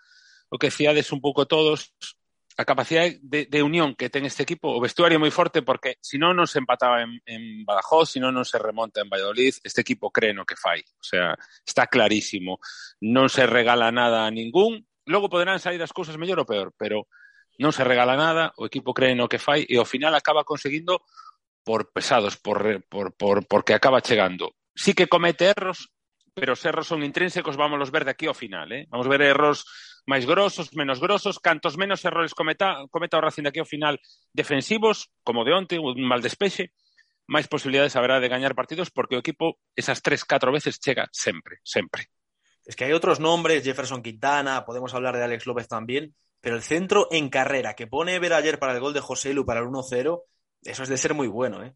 o 0.49 0.57
que 0.57 0.73
decíades 0.73 1.13
un 1.13 1.21
pouco 1.21 1.45
todos, 1.45 1.93
a 2.59 2.65
capacidade 2.65 3.19
de, 3.23 3.45
de 3.45 3.63
unión 3.63 3.95
que 3.95 4.09
ten 4.09 4.27
este 4.27 4.43
equipo, 4.43 4.67
o 4.67 4.83
vestuario 4.83 5.15
moi 5.15 5.31
forte, 5.31 5.63
porque 5.63 5.95
se 6.03 6.19
non 6.19 6.35
non 6.35 6.43
se 6.43 6.59
empataba 6.59 6.99
en, 7.05 7.15
en 7.23 7.63
Badajoz, 7.63 8.12
se 8.12 8.19
non 8.19 8.35
non 8.35 8.43
se 8.43 8.59
remonta 8.59 8.99
en 8.99 9.07
Valladolid, 9.07 9.55
este 9.63 9.79
equipo 9.79 10.12
cree 10.12 10.35
no 10.35 10.43
que 10.43 10.59
fai. 10.59 10.83
O 10.99 11.05
sea, 11.05 11.39
está 11.63 11.88
clarísimo. 11.88 12.59
Non 12.99 13.31
se 13.31 13.47
regala 13.47 13.95
nada 13.95 14.27
a 14.27 14.33
ningún. 14.33 14.83
Logo 15.07 15.31
poderán 15.31 15.63
sair 15.63 15.79
as 15.79 15.95
cousas 15.95 16.19
mellor 16.19 16.43
ou 16.43 16.49
peor, 16.49 16.75
pero 16.75 17.07
non 17.63 17.71
se 17.71 17.88
regala 17.88 18.19
nada, 18.19 18.51
o 18.59 18.67
equipo 18.67 18.91
cree 18.91 19.15
no 19.15 19.31
que 19.31 19.39
fai 19.39 19.63
e 19.63 19.79
ao 19.79 19.88
final 19.88 20.12
acaba 20.12 20.43
conseguindo 20.43 21.07
por 21.63 21.95
pesados, 21.95 22.35
por, 22.35 22.83
por, 22.91 23.15
por, 23.15 23.47
porque 23.47 23.71
acaba 23.71 24.03
chegando. 24.03 24.51
Sí 24.75 24.91
que 24.91 25.07
comete 25.07 25.47
erros, 25.47 25.95
pero 26.39 26.54
os 26.54 26.63
erros 26.65 26.88
son 26.88 27.04
intrínsecos, 27.04 27.58
vamos 27.58 27.91
ver 27.91 28.06
de 28.06 28.12
aquí 28.12 28.25
ao 28.25 28.34
final. 28.34 28.71
Eh? 28.71 28.88
Vamos 28.89 29.08
ver 29.08 29.21
erros 29.21 29.67
máis 30.08 30.25
grosos, 30.25 30.73
menos 30.73 30.97
grosos, 30.97 31.38
cantos 31.38 31.78
menos 31.78 32.02
errores 32.06 32.34
cometa, 32.34 32.88
cometa 32.89 33.19
o 33.19 33.21
de 33.21 33.49
aquí 33.49 33.60
ao 33.60 33.67
final 33.67 33.99
defensivos, 34.34 35.12
como 35.21 35.45
de 35.45 35.54
onte, 35.54 35.78
un 35.78 36.02
mal 36.08 36.23
despexe, 36.23 36.73
máis 37.30 37.45
posibilidades 37.45 37.93
haberá 37.93 38.17
de 38.17 38.32
gañar 38.32 38.58
partidos 38.58 38.89
porque 38.89 39.13
o 39.13 39.21
equipo 39.21 39.62
esas 39.78 40.02
tres, 40.02 40.25
catro 40.25 40.49
veces 40.49 40.82
chega 40.82 41.06
sempre, 41.13 41.62
sempre. 41.62 42.10
Es 42.65 42.75
que 42.75 42.86
hay 42.86 42.93
otros 42.93 43.19
nombres, 43.19 43.63
Jefferson 43.63 44.02
Quintana, 44.02 44.65
podemos 44.65 44.93
hablar 44.93 45.17
de 45.17 45.23
Alex 45.23 45.45
López 45.45 45.67
también, 45.67 46.15
pero 46.41 46.56
el 46.56 46.63
centro 46.63 47.08
en 47.12 47.30
carrera 47.30 47.75
que 47.75 47.86
pone 47.86 48.15
Ever 48.15 48.34
ayer 48.34 48.58
para 48.58 48.73
el 48.73 48.80
gol 48.80 48.93
de 48.93 49.02
José 49.02 49.34
Lu 49.34 49.45
para 49.45 49.60
el 49.60 49.67
1-0, 49.67 50.23
eso 50.63 50.84
es 50.84 50.89
de 50.89 50.97
ser 50.97 51.13
muy 51.13 51.28
bueno, 51.28 51.63
¿eh? 51.63 51.73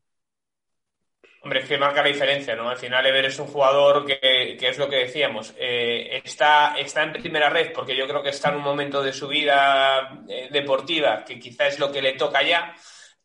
Hombre, 1.43 1.59
es 1.59 1.67
que 1.67 1.77
marca 1.77 2.01
la 2.01 2.07
diferencia, 2.07 2.55
¿no? 2.55 2.69
Al 2.69 2.77
final 2.77 3.05
Ever 3.05 3.25
es 3.25 3.37
un 3.37 3.47
jugador 3.47 4.05
que, 4.05 4.55
que 4.57 4.69
es 4.69 4.77
lo 4.77 4.89
que 4.89 4.95
decíamos, 4.95 5.53
eh, 5.57 6.21
está, 6.23 6.73
está 6.77 7.03
en 7.03 7.11
primera 7.11 7.49
red 7.49 7.73
porque 7.73 7.97
yo 7.97 8.07
creo 8.07 8.23
que 8.23 8.29
está 8.29 8.47
en 8.49 8.55
un 8.55 8.63
momento 8.63 9.03
de 9.03 9.11
su 9.11 9.27
vida 9.27 10.23
eh, 10.29 10.47
deportiva 10.49 11.25
que 11.25 11.37
quizá 11.37 11.67
es 11.67 11.79
lo 11.79 11.91
que 11.91 12.01
le 12.01 12.13
toca 12.13 12.41
ya, 12.43 12.73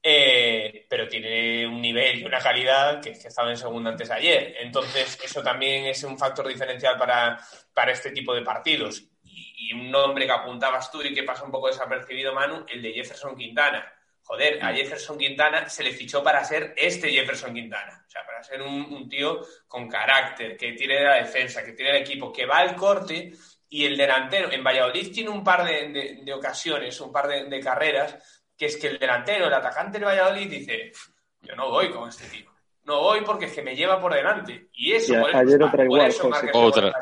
eh, 0.02 0.85
pero 0.90 1.07
tiene 1.07 1.64
un 1.68 1.81
nivel 1.81 2.18
y 2.18 2.24
una 2.24 2.40
calidad 2.40 3.00
que, 3.00 3.12
que 3.12 3.28
estaba 3.28 3.50
en 3.50 3.57
segunda 3.57 3.90
antes 3.90 4.09
de 4.09 4.14
ayer. 4.14 4.57
Entonces, 4.62 5.16
eso 5.22 5.40
también 5.40 5.87
es 5.87 6.02
un 6.02 6.18
factor 6.18 6.48
diferencial 6.48 6.98
para, 6.98 7.38
para 7.72 7.92
este 7.92 8.11
tipo 8.11 8.35
de 8.35 8.42
partidos 8.42 9.04
y 9.22 9.72
un 9.74 9.92
nombre 9.92 10.26
que 10.26 10.33
apuntabas 10.33 10.90
tú 10.90 11.00
y 11.02 11.14
que 11.14 11.22
pasa 11.22 11.44
un 11.44 11.52
poco 11.52 11.68
desapercibido, 11.68 12.35
Manu, 12.35 12.66
el 12.68 12.83
de 12.83 12.92
Jefferson 12.94 13.37
Quintana. 13.37 13.92
Joder, 14.30 14.62
a 14.62 14.74
Jefferson 14.74 15.16
Quintana 15.16 15.70
se 15.70 15.82
le 15.82 15.90
fichó 15.92 16.22
para 16.22 16.44
ser 16.44 16.74
este 16.76 17.08
Jefferson 17.10 17.54
Quintana. 17.54 18.04
O 18.06 18.10
sea, 18.10 18.26
para 18.26 18.42
ser 18.42 18.60
un, 18.60 18.74
un 18.92 19.08
tío 19.08 19.40
con 19.66 19.88
carácter, 19.88 20.54
que 20.54 20.72
tiene 20.74 21.02
la 21.02 21.14
defensa, 21.14 21.64
que 21.64 21.72
tiene 21.72 21.92
el 21.92 22.02
equipo, 22.02 22.30
que 22.30 22.44
va 22.44 22.58
al 22.58 22.76
corte 22.76 23.32
y 23.70 23.86
el 23.86 23.96
delantero. 23.96 24.52
En 24.52 24.62
Valladolid 24.62 25.10
tiene 25.14 25.30
un 25.30 25.42
par 25.42 25.64
de, 25.64 25.88
de, 25.88 26.18
de 26.22 26.32
ocasiones, 26.34 27.00
un 27.00 27.10
par 27.10 27.26
de, 27.26 27.44
de, 27.46 27.58
carreras, 27.60 28.44
que 28.54 28.66
es 28.66 28.76
que 28.76 28.88
el 28.88 28.98
delantero, 28.98 29.46
el 29.46 29.54
atacante 29.54 29.98
de 29.98 30.04
Valladolid 30.04 30.50
dice, 30.50 30.92
yo 31.40 31.56
no 31.56 31.70
voy 31.70 31.90
con 31.90 32.06
este 32.10 32.28
tío. 32.28 32.50
No 32.84 33.00
voy 33.00 33.22
porque 33.22 33.46
es 33.46 33.52
que 33.54 33.62
me 33.62 33.74
lleva 33.74 33.98
por 33.98 34.12
delante. 34.12 34.68
Y 34.74 34.92
eso, 34.92 35.14
ya, 35.14 35.20
por 35.22 35.36
ayer 35.36 35.56
eso, 35.56 35.66
otra 35.66 35.84
igual, 35.84 36.06
eso 36.06 36.30
José. 36.30 36.50
Otra. 36.52 36.92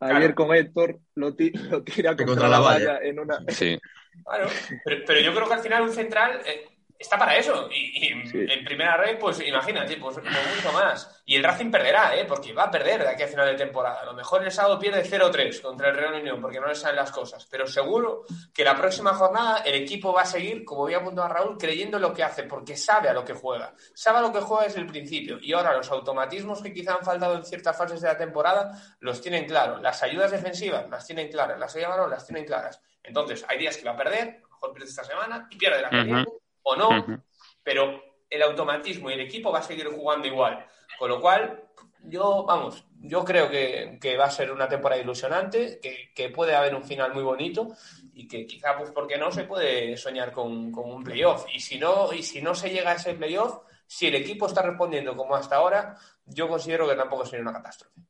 Ayer 0.00 0.18
Claro. 0.18 0.34
con 0.34 0.54
Héctor 0.54 0.98
lo, 1.14 1.34
ti- 1.34 1.52
lo 1.70 1.82
tira 1.82 2.10
contra, 2.10 2.26
Contra 2.26 2.48
la 2.48 2.58
la 2.58 2.60
valla 2.60 2.92
valla. 2.94 3.06
en 3.08 3.18
una. 3.18 3.38
Sí. 3.48 3.78
Claro, 4.22 4.48
pero, 4.84 5.04
pero 5.06 5.20
yo 5.20 5.34
creo 5.34 5.46
que 5.48 5.54
al 5.54 5.60
final 5.60 5.82
un 5.82 5.92
central, 5.92 6.40
eh, 6.46 6.64
está 7.04 7.18
para 7.18 7.36
eso. 7.36 7.68
Y, 7.70 8.06
y 8.06 8.26
Sí. 8.28 8.38
en 8.48 8.64
primera 8.64 8.96
red, 8.96 9.18
pues 9.18 9.40
imagínate, 9.46 9.96
pues, 9.96 10.16
mucho 10.16 10.72
más. 10.72 11.22
Y 11.26 11.36
el 11.36 11.44
Racing 11.44 11.70
perderá, 11.70 12.16
¿eh? 12.16 12.24
Porque 12.26 12.52
va 12.52 12.64
a 12.64 12.70
perder 12.70 13.02
de 13.02 13.08
aquí 13.10 13.22
a 13.22 13.28
final 13.28 13.46
de 13.46 13.54
temporada. 13.54 14.00
A 14.00 14.04
lo 14.04 14.12
mejor 14.14 14.42
el 14.42 14.50
sábado 14.50 14.78
pierde 14.78 15.04
0-3 15.04 15.60
contra 15.60 15.88
el 15.90 15.96
Real 15.96 16.14
Unión 16.14 16.40
porque 16.40 16.60
no 16.60 16.66
le 16.66 16.74
salen 16.74 16.96
las 16.96 17.10
cosas. 17.12 17.46
Pero 17.50 17.66
seguro 17.66 18.24
que 18.52 18.64
la 18.64 18.74
próxima 18.76 19.14
jornada 19.14 19.58
el 19.58 19.74
equipo 19.74 20.12
va 20.12 20.22
a 20.22 20.26
seguir, 20.26 20.64
como 20.64 20.84
había 20.84 20.98
apuntado 20.98 21.26
a 21.26 21.30
Raúl, 21.30 21.56
creyendo 21.58 21.96
en 21.98 22.02
lo 22.02 22.12
que 22.12 22.22
hace, 22.22 22.44
porque 22.44 22.76
sabe 22.76 23.08
a 23.08 23.12
lo 23.12 23.24
que 23.24 23.34
juega. 23.34 23.74
Sabe 23.94 24.18
a 24.18 24.22
lo 24.22 24.32
que 24.32 24.40
juega 24.40 24.64
desde 24.64 24.80
el 24.80 24.86
principio. 24.86 25.38
Y 25.40 25.52
ahora 25.52 25.74
los 25.76 25.90
automatismos 25.90 26.62
que 26.62 26.72
quizá 26.72 26.94
han 26.94 27.04
faltado 27.04 27.36
en 27.36 27.44
ciertas 27.44 27.76
fases 27.76 28.00
de 28.00 28.08
la 28.08 28.16
temporada 28.16 28.70
los 29.00 29.20
tienen 29.20 29.46
claros. 29.46 29.80
Las 29.82 30.02
ayudas 30.02 30.30
defensivas 30.30 30.88
las 30.90 31.06
tienen 31.06 31.28
claras. 31.30 31.58
Las 31.58 31.74
ayudas 31.76 32.08
las 32.10 32.26
tienen 32.26 32.44
claras. 32.44 32.80
Entonces, 33.02 33.44
hay 33.48 33.58
días 33.58 33.76
que 33.76 33.84
va 33.84 33.92
a 33.92 33.96
perder, 33.96 34.28
a 34.28 34.40
lo 34.40 34.48
mejor 34.48 34.72
pierde 34.72 34.88
esta 34.88 35.04
semana 35.04 35.46
y 35.50 35.56
pierde 35.56 35.82
la 35.82 35.90
que 35.90 36.24
o 36.64 36.76
no, 36.76 37.22
pero 37.62 38.02
el 38.28 38.42
automatismo 38.42 39.10
y 39.10 39.14
el 39.14 39.20
equipo 39.20 39.52
va 39.52 39.60
a 39.60 39.62
seguir 39.62 39.86
jugando 39.86 40.26
igual. 40.26 40.66
Con 40.98 41.08
lo 41.08 41.20
cual, 41.20 41.62
yo, 42.02 42.44
vamos, 42.44 42.84
yo 43.00 43.24
creo 43.24 43.50
que, 43.50 43.98
que 44.00 44.16
va 44.16 44.24
a 44.26 44.30
ser 44.30 44.50
una 44.50 44.68
temporada 44.68 45.00
ilusionante, 45.00 45.78
que, 45.80 46.12
que 46.14 46.30
puede 46.30 46.54
haber 46.54 46.74
un 46.74 46.84
final 46.84 47.14
muy 47.14 47.22
bonito 47.22 47.68
y 48.12 48.26
que 48.28 48.46
quizá, 48.46 48.76
pues, 48.76 48.90
¿por 48.90 49.06
qué 49.06 49.16
no 49.16 49.30
se 49.30 49.44
puede 49.44 49.96
soñar 49.96 50.32
con, 50.32 50.70
con 50.70 50.90
un 50.90 51.04
playoff? 51.04 51.46
Y 51.54 51.60
si, 51.60 51.78
no, 51.78 52.12
y 52.12 52.22
si 52.22 52.42
no 52.42 52.54
se 52.54 52.70
llega 52.70 52.92
a 52.92 52.96
ese 52.96 53.14
playoff, 53.14 53.58
si 53.86 54.06
el 54.06 54.14
equipo 54.14 54.46
está 54.46 54.62
respondiendo 54.62 55.16
como 55.16 55.34
hasta 55.34 55.56
ahora, 55.56 55.96
yo 56.26 56.48
considero 56.48 56.88
que 56.88 56.96
tampoco 56.96 57.24
sería 57.24 57.42
una 57.42 57.52
catástrofe. 57.52 58.00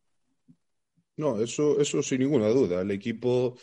No, 1.16 1.40
eso, 1.40 1.80
eso 1.80 2.02
sin 2.02 2.20
ninguna 2.20 2.48
duda. 2.48 2.80
El 2.80 2.90
equipo, 2.90 3.56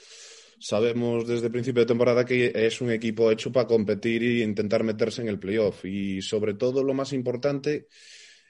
sabemos 0.62 1.28
desde 1.28 1.48
el 1.48 1.52
principio 1.52 1.82
de 1.82 1.88
temporada 1.88 2.24
que 2.24 2.52
es 2.54 2.82
un 2.82 2.92
equipo 2.92 3.32
hecho 3.32 3.52
para 3.52 3.68
competir 3.68 4.24
e 4.24 4.44
intentar 4.44 4.84
meterse 4.84 5.22
en 5.22 5.28
el 5.28 5.40
playoff. 5.40 5.84
Y 5.86 6.22
sobre 6.22 6.54
todo 6.54 6.84
lo 6.84 6.94
más 6.94 7.14
importante 7.14 7.88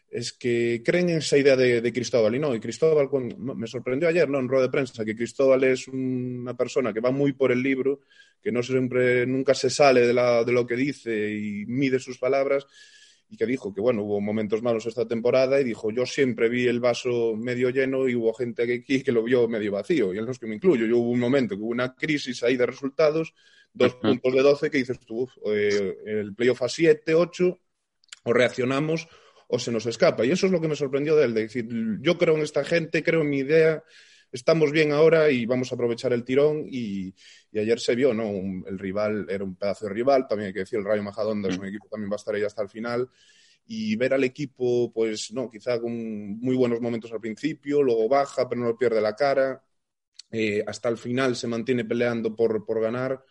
es 0.10 0.34
que 0.34 0.84
creen 0.86 1.10
en 1.10 1.18
esa 1.20 1.38
idea 1.38 1.56
de, 1.56 1.94
Cristóbal. 1.94 2.36
Y 2.36 2.40
no, 2.40 2.54
y 2.54 2.60
Cristóbal 2.60 3.10
me 3.38 3.66
sorprendió 3.66 4.10
ayer, 4.10 4.30
¿no? 4.30 4.40
En 4.40 4.50
rueda 4.50 4.66
de 4.66 4.72
prensa, 4.72 5.06
que 5.06 5.16
Cristóbal 5.16 5.64
es 5.64 5.88
una 5.88 6.56
persona 6.56 6.94
que 6.94 7.00
va 7.00 7.12
muy 7.12 7.32
por 7.32 7.52
el 7.52 7.64
libro, 7.64 8.02
que 8.44 8.52
no 8.52 8.62
siempre, 8.62 9.26
nunca 9.26 9.54
se 9.54 9.70
sale 9.70 10.06
de, 10.06 10.14
la, 10.14 10.44
de 10.44 10.52
lo 10.52 10.68
que 10.68 10.76
dice 10.76 11.32
y 11.32 11.66
mide 11.66 11.98
sus 11.98 12.18
palabras 12.18 12.68
y 13.32 13.38
que 13.38 13.46
dijo 13.46 13.74
que, 13.74 13.80
bueno, 13.80 14.04
hubo 14.04 14.20
momentos 14.20 14.62
malos 14.62 14.86
esta 14.86 15.08
temporada 15.08 15.60
y 15.62 15.64
dijo, 15.64 15.90
yo 15.90 16.06
siempre 16.06 16.50
vi 16.50 16.68
el 16.68 16.82
vaso 16.82 17.34
medio 17.38 17.70
lleno 17.70 18.10
y 18.10 18.16
hubo 18.16 18.34
gente 18.34 18.64
aquí 18.64 19.02
que 19.02 19.12
lo 19.14 19.24
vio 19.24 19.48
medio 19.48 19.72
vacío, 19.72 20.14
y 20.14 20.18
en 20.18 20.26
los 20.26 20.38
que 20.38 20.48
me 20.48 20.56
incluyo. 20.56 20.86
Yo 20.86 20.98
hubo 20.98 21.12
un 21.12 21.20
momento 21.20 21.56
que 21.56 21.62
hubo 21.62 21.72
una 21.72 21.96
crisis 21.96 22.44
ahí 22.44 22.58
de 22.58 22.66
resultados, 22.66 23.34
dos 23.74 23.96
puntos 23.96 24.34
de 24.34 24.42
12 24.42 24.70
que 24.70 24.80
dices 24.80 25.00
tú, 25.00 25.30
eh, 25.46 25.96
el 26.06 26.36
playoff 26.36 26.62
a 26.64 26.68
7, 26.68 27.16
8, 27.16 27.60
o 28.24 28.34
reaccionamos 28.34 29.08
o 29.48 29.58
se 29.58 29.72
nos 29.72 29.86
escapa. 29.86 30.26
Y 30.26 30.32
eso 30.32 30.48
es 30.48 30.52
lo 30.52 30.60
que 30.60 30.68
me 30.68 30.76
sorprendió 30.76 31.16
de 31.16 31.24
él, 31.24 31.34
de 31.34 31.44
decir, 31.44 31.68
yo 32.02 32.18
creo 32.18 32.36
en 32.36 32.42
esta 32.42 32.66
gente, 32.66 33.02
creo 33.02 33.22
en 33.22 33.30
mi 33.30 33.38
idea, 33.40 33.82
estamos 34.32 34.72
bien 34.72 34.92
ahora 34.92 35.30
y 35.32 35.46
vamos 35.46 35.72
a 35.72 35.76
aprovechar 35.76 36.14
el 36.14 36.24
tirón 36.24 36.66
y, 36.70 37.14
y 37.52 37.60
ayer 37.60 37.80
se 37.80 37.96
vio, 37.96 38.14
¿no? 38.14 38.28
Un- 38.30 38.64
el 38.68 38.80
rival 38.80 39.26
era 39.30 39.44
un 39.44 39.56
pedazo 39.56 39.86
de 39.88 39.94
rival, 39.94 40.28
también 40.28 40.48
hay 40.50 40.54
que 40.54 40.60
decir, 40.62 40.80
el 40.80 40.86
Rayo 40.86 41.04
Majadonda 41.04 41.50
es 41.50 41.58
un 41.58 41.66
equipo 41.68 41.86
que 41.86 41.90
también 41.92 42.12
va 42.12 42.16
a 42.16 42.18
estar 42.18 42.36
ahí 42.36 42.44
hasta 42.44 42.62
el 42.64 42.70
final. 42.70 43.10
Y 43.68 43.96
ver 43.96 44.14
al 44.14 44.24
equipo, 44.26 44.92
pues 44.94 45.32
no, 45.34 45.50
quizá 45.50 45.80
con 45.82 45.94
muy 46.40 46.56
buenos 46.56 46.82
momentos 46.82 47.12
al 47.14 47.22
principio, 47.22 47.82
luego 47.84 48.10
baja, 48.10 48.50
pero 48.50 48.62
no 48.62 48.78
pierde 48.78 49.02
la 49.02 49.16
cara, 49.16 49.64
eh, 50.32 50.64
hasta 50.68 50.90
el 50.90 50.98
final 50.98 51.36
se 51.36 51.48
mantiene 51.48 51.86
peleando 51.86 52.36
por, 52.36 52.66
por 52.66 52.82
ganar 52.82 53.24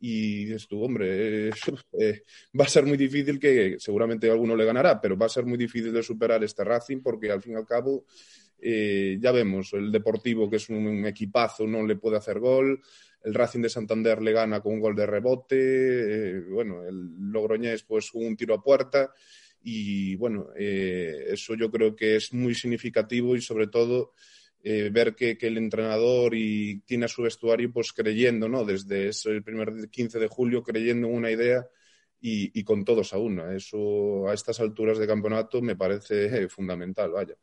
y 0.00 0.44
dices 0.46 0.68
tú, 0.68 0.82
hombre, 0.84 1.48
eh, 1.48 1.52
eh, 2.00 2.22
va 2.58 2.64
a 2.64 2.68
ser 2.68 2.86
muy 2.86 2.96
difícil 2.98 3.40
que 3.40 3.76
seguramente 3.78 4.30
alguno 4.30 4.56
le 4.56 4.64
ganará, 4.64 5.00
pero 5.00 5.16
va 5.18 5.26
a 5.26 5.30
ser 5.30 5.46
muy 5.46 5.58
difícil 5.58 5.92
de 5.92 6.02
superar 6.02 6.44
este 6.44 6.64
Racing 6.64 7.02
porque 7.02 7.30
al 7.32 7.42
fin 7.42 7.54
y 7.54 7.56
al 7.56 7.66
cabo 7.66 8.06
eh, 8.60 9.18
ya 9.20 9.32
vemos, 9.32 9.72
el 9.72 9.92
Deportivo 9.92 10.48
que 10.48 10.56
es 10.56 10.68
un, 10.68 11.06
equipazo 11.06 11.66
no 11.66 11.86
le 11.86 11.96
puede 11.96 12.16
hacer 12.16 12.38
gol, 12.38 12.80
el 13.22 13.34
Racing 13.34 13.60
de 13.60 13.68
Santander 13.68 14.22
le 14.22 14.32
gana 14.32 14.60
con 14.60 14.74
un 14.74 14.80
gol 14.80 14.94
de 14.94 15.06
rebote, 15.06 15.56
eh, 15.58 16.40
bueno, 16.50 16.84
el 16.84 17.30
Logroñés 17.32 17.82
pues 17.82 18.12
un 18.14 18.36
tiro 18.36 18.54
a 18.54 18.62
puerta 18.62 19.12
y 19.62 20.14
bueno, 20.14 20.50
eh, 20.56 21.26
eso 21.30 21.54
yo 21.56 21.70
creo 21.70 21.96
que 21.96 22.16
es 22.16 22.32
muy 22.32 22.54
significativo 22.54 23.34
y 23.34 23.40
sobre 23.40 23.66
todo 23.66 24.12
eh, 24.62 24.90
ver 24.92 25.14
que, 25.14 25.36
que 25.38 25.46
el 25.46 25.58
entrenador 25.58 26.34
y 26.34 26.80
tiene 26.80 27.04
a 27.04 27.08
su 27.08 27.22
vestuario 27.22 27.72
pues 27.72 27.92
creyendo, 27.92 28.48
¿no? 28.48 28.64
Desde 28.64 29.08
ese 29.08 29.30
el 29.30 29.42
primer 29.42 29.88
15 29.90 30.18
de 30.18 30.28
julio 30.28 30.62
creyendo 30.62 31.08
en 31.08 31.14
una 31.14 31.30
idea 31.30 31.68
y, 32.20 32.58
y 32.58 32.64
con 32.64 32.84
todos 32.84 33.12
a 33.12 33.18
una. 33.18 33.54
Eso 33.54 34.28
a 34.28 34.34
estas 34.34 34.60
alturas 34.60 34.98
de 34.98 35.06
campeonato 35.06 35.62
me 35.62 35.76
parece 35.76 36.26
eh, 36.26 36.48
fundamental, 36.48 37.10
vaya. 37.12 37.34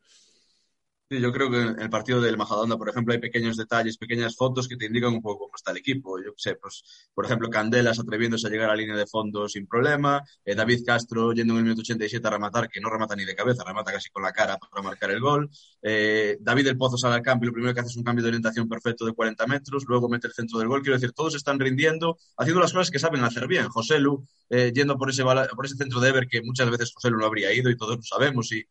Yo 1.10 1.32
creo 1.32 1.50
que 1.50 1.60
en 1.60 1.80
el 1.80 1.90
partido 1.90 2.20
del 2.20 2.38
Majadahonda, 2.38 2.78
por 2.78 2.88
ejemplo, 2.88 3.12
hay 3.12 3.20
pequeños 3.20 3.58
detalles, 3.58 3.98
pequeñas 3.98 4.34
fotos 4.36 4.66
que 4.66 4.76
te 4.76 4.86
indican 4.86 5.12
un 5.12 5.20
poco 5.20 5.44
cómo 5.44 5.52
está 5.54 5.70
el 5.70 5.76
equipo. 5.76 6.18
Yo 6.18 6.32
sé, 6.36 6.56
pues, 6.56 6.82
por 7.12 7.26
ejemplo, 7.26 7.50
Candelas 7.50 7.98
atreviéndose 8.00 8.46
a 8.46 8.50
llegar 8.50 8.70
a 8.70 8.72
la 8.72 8.76
línea 8.76 8.96
de 8.96 9.06
fondo 9.06 9.46
sin 9.46 9.66
problema, 9.66 10.22
eh, 10.44 10.54
David 10.54 10.82
Castro 10.84 11.32
yendo 11.34 11.52
en 11.52 11.58
el 11.58 11.64
minuto 11.64 11.82
87 11.82 12.26
a 12.26 12.30
rematar, 12.30 12.68
que 12.70 12.80
no 12.80 12.88
remata 12.88 13.14
ni 13.14 13.24
de 13.26 13.34
cabeza, 13.36 13.62
remata 13.64 13.92
casi 13.92 14.08
con 14.08 14.22
la 14.22 14.32
cara 14.32 14.56
para 14.58 14.82
marcar 14.82 15.10
el 15.10 15.20
gol. 15.20 15.50
Eh, 15.82 16.38
David 16.40 16.64
del 16.64 16.78
Pozo 16.78 16.96
sale 16.96 17.16
al 17.16 17.22
campo 17.22 17.44
y 17.44 17.48
lo 17.48 17.52
primero 17.52 17.74
que 17.74 17.80
hace 17.80 17.90
es 17.90 17.96
un 17.96 18.02
cambio 18.02 18.22
de 18.22 18.28
orientación 18.30 18.66
perfecto 18.66 19.04
de 19.04 19.12
40 19.12 19.46
metros, 19.46 19.84
luego 19.86 20.08
mete 20.08 20.26
el 20.26 20.32
centro 20.32 20.58
del 20.58 20.68
gol. 20.68 20.80
Quiero 20.80 20.96
decir, 20.96 21.12
todos 21.12 21.34
están 21.34 21.60
rindiendo, 21.60 22.16
haciendo 22.38 22.62
las 22.62 22.72
cosas 22.72 22.90
que 22.90 22.98
saben 22.98 23.22
hacer 23.24 23.46
bien. 23.46 23.68
José 23.68 23.98
Lu 24.00 24.26
eh, 24.50 24.72
yendo 24.74 24.96
por 24.98 25.10
ese, 25.10 25.22
por 25.22 25.66
ese 25.66 25.76
centro 25.76 26.00
de 26.00 26.10
Ever 26.10 26.28
que 26.28 26.42
muchas 26.42 26.70
veces 26.70 26.92
José 26.94 27.10
Lu 27.10 27.18
no 27.18 27.26
habría 27.26 27.52
ido 27.52 27.70
y 27.70 27.76
todos 27.76 27.96
lo 27.96 28.02
sabemos 28.02 28.50
y, 28.52 28.64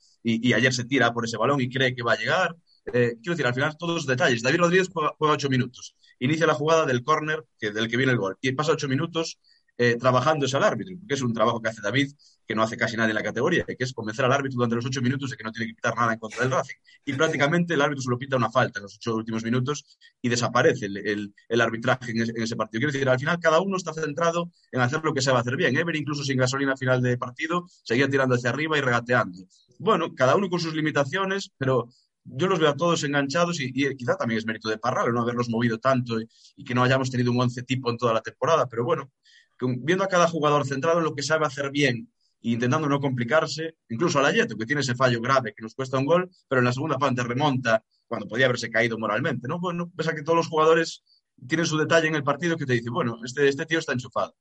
ayer 0.54 0.74
se 0.74 0.86
tira 0.86 1.14
por 1.14 1.26
ese 1.26 1.36
balón 1.36 1.60
y 1.60 1.70
cree 1.70 1.94
que 1.94 2.02
va 2.04 2.16
llegar. 2.24 2.56
Eh, 2.88 3.16
quiero 3.22 3.36
decir, 3.36 3.46
al 3.46 3.54
final 3.54 3.78
todos 3.78 3.96
los 3.96 4.06
detalles. 4.06 4.42
David 4.42 4.60
Rodríguez 4.60 4.90
juega, 4.92 5.16
ocho 5.20 5.50
minutos. 5.50 5.96
Inicia 6.20 6.48
la 6.48 6.54
jugada 6.54 6.86
del 6.86 7.04
córner 7.04 7.46
que, 7.60 7.72
del 7.72 7.88
que 7.88 7.98
viene 7.98 8.12
el 8.12 8.18
gol. 8.18 8.38
Y 8.42 8.52
pasa 8.54 8.74
ocho 8.74 8.88
minutos 8.88 9.40
eh, 9.78 9.98
trabajándose 10.00 10.56
al 10.56 10.64
árbitro, 10.64 10.96
porque 11.00 11.16
es 11.16 11.22
un 11.24 11.34
trabajo 11.34 11.60
que 11.60 11.70
hace 11.70 11.82
David, 11.82 12.12
que 12.48 12.54
no 12.54 12.62
hace 12.62 12.78
casi 12.78 12.96
nadie 12.96 13.10
en 13.10 13.16
la 13.16 13.24
categoría, 13.24 13.66
que 13.66 13.76
es 13.80 13.92
convencer 13.92 14.24
al 14.24 14.32
árbitro 14.32 14.58
durante 14.58 14.76
los 14.76 14.86
ocho 14.86 15.02
minutos 15.02 15.32
de 15.32 15.38
que 15.38 15.44
no 15.44 15.52
tiene 15.52 15.68
que 15.68 15.76
pitar 15.76 15.96
nada 15.96 16.14
en 16.14 16.20
contra 16.20 16.42
del 16.42 16.52
Racing. 16.52 16.76
Y 17.06 17.14
prácticamente 17.14 17.74
el 17.74 17.82
árbitro 17.82 18.04
solo 18.04 18.20
pita 18.20 18.36
una 18.36 18.52
falta 18.52 18.80
en 18.80 18.84
los 18.84 18.96
ocho 18.98 19.16
últimos 19.16 19.44
minutos 19.44 19.84
y 20.22 20.30
desaparece 20.30 20.86
el, 20.86 20.98
el, 20.98 21.34
el 21.50 21.62
arbitraje 21.62 22.12
en 22.12 22.22
ese, 22.22 22.32
en 22.36 22.44
ese, 22.44 22.56
partido. 22.56 22.82
Quiero 22.82 22.92
decir, 22.92 23.10
al 23.10 23.20
final 23.20 23.40
cada 23.40 23.62
uno 23.62 23.78
está 23.78 23.94
centrado 23.94 24.52
en 24.72 24.82
hacer 24.82 25.02
lo 25.04 25.12
que 25.12 25.28
a 25.28 25.40
hacer 25.40 25.58
bien. 25.58 25.76
Ever, 25.76 25.96
incluso 25.96 26.24
sin 26.24 26.38
gasolina 26.38 26.74
a 26.74 26.78
final 26.78 27.02
de 27.02 27.18
partido, 27.18 27.66
seguía 27.84 28.08
tirando 28.08 28.36
hacia 28.36 28.52
arriba 28.52 28.78
y 28.78 28.82
regateando. 28.82 29.40
Bueno, 29.80 30.14
cada 30.14 30.36
uno 30.36 30.50
con 30.50 30.60
sus 30.60 30.76
limitaciones, 30.76 31.52
pero 31.58 31.90
yo 32.26 32.48
los 32.48 32.60
veo 32.60 32.70
a 32.70 32.76
todos 32.76 33.04
enganchados 33.04 33.60
y, 33.60 33.72
y, 33.74 33.96
quizá 33.96 34.16
también 34.16 34.38
es 34.38 34.46
mérito 34.46 34.70
de 34.70 34.78
Parral 34.78 35.14
no 35.14 35.22
haberlos 35.22 35.50
movido 35.50 35.78
tanto 35.80 36.20
y, 36.20 36.64
que 36.64 36.74
no 36.74 36.84
hayamos 36.84 37.10
tenido 37.12 37.32
un 37.32 37.42
once 37.42 37.64
tipo 37.64 37.90
en 37.90 37.98
toda 37.98 38.14
la 38.14 38.22
temporada, 38.22 38.68
pero 38.68 38.84
bueno, 38.84 39.12
viendo 39.60 40.04
a 40.04 40.08
cada 40.08 40.28
jugador 40.28 40.66
centrado 40.66 41.00
en 41.00 41.06
lo 41.06 41.16
que 41.16 41.24
sabe 41.24 41.46
hacer 41.46 41.72
bien 41.72 42.10
e 42.42 42.50
intentando 42.50 42.90
no 42.90 43.00
complicarse, 43.00 43.76
incluso 43.90 44.20
a 44.20 44.22
la 44.22 44.32
Yeto, 44.32 44.58
que 44.58 44.66
tiene 44.66 44.82
ese 44.82 44.96
fallo 44.96 45.22
grave 45.22 45.54
que 45.56 45.64
nos 45.64 45.76
cuesta 45.76 45.98
un 45.98 46.06
gol, 46.06 46.30
pero 46.48 46.60
en 46.60 46.66
la 46.66 46.74
segunda 46.74 46.98
parte 46.98 47.24
remonta 47.24 47.84
cuando 48.06 48.28
podía 48.28 48.46
haberse 48.46 48.70
caído 48.70 48.98
moralmente, 49.00 49.48
¿no? 49.48 49.60
Bueno, 49.60 49.92
pese 49.96 50.12
a 50.12 50.16
que 50.16 50.24
todos 50.24 50.38
los 50.38 50.48
jugadores 50.48 51.04
tienen 51.48 51.66
su 51.66 51.78
detalle 51.78 52.08
en 52.08 52.16
el 52.16 52.24
partido 52.24 52.58
que 52.58 52.66
te 52.66 52.74
dice, 52.74 52.90
bueno, 52.90 53.18
este, 53.24 53.48
este 53.48 53.66
tío 53.66 53.80
está 53.80 53.94
enchufado. 53.94 54.36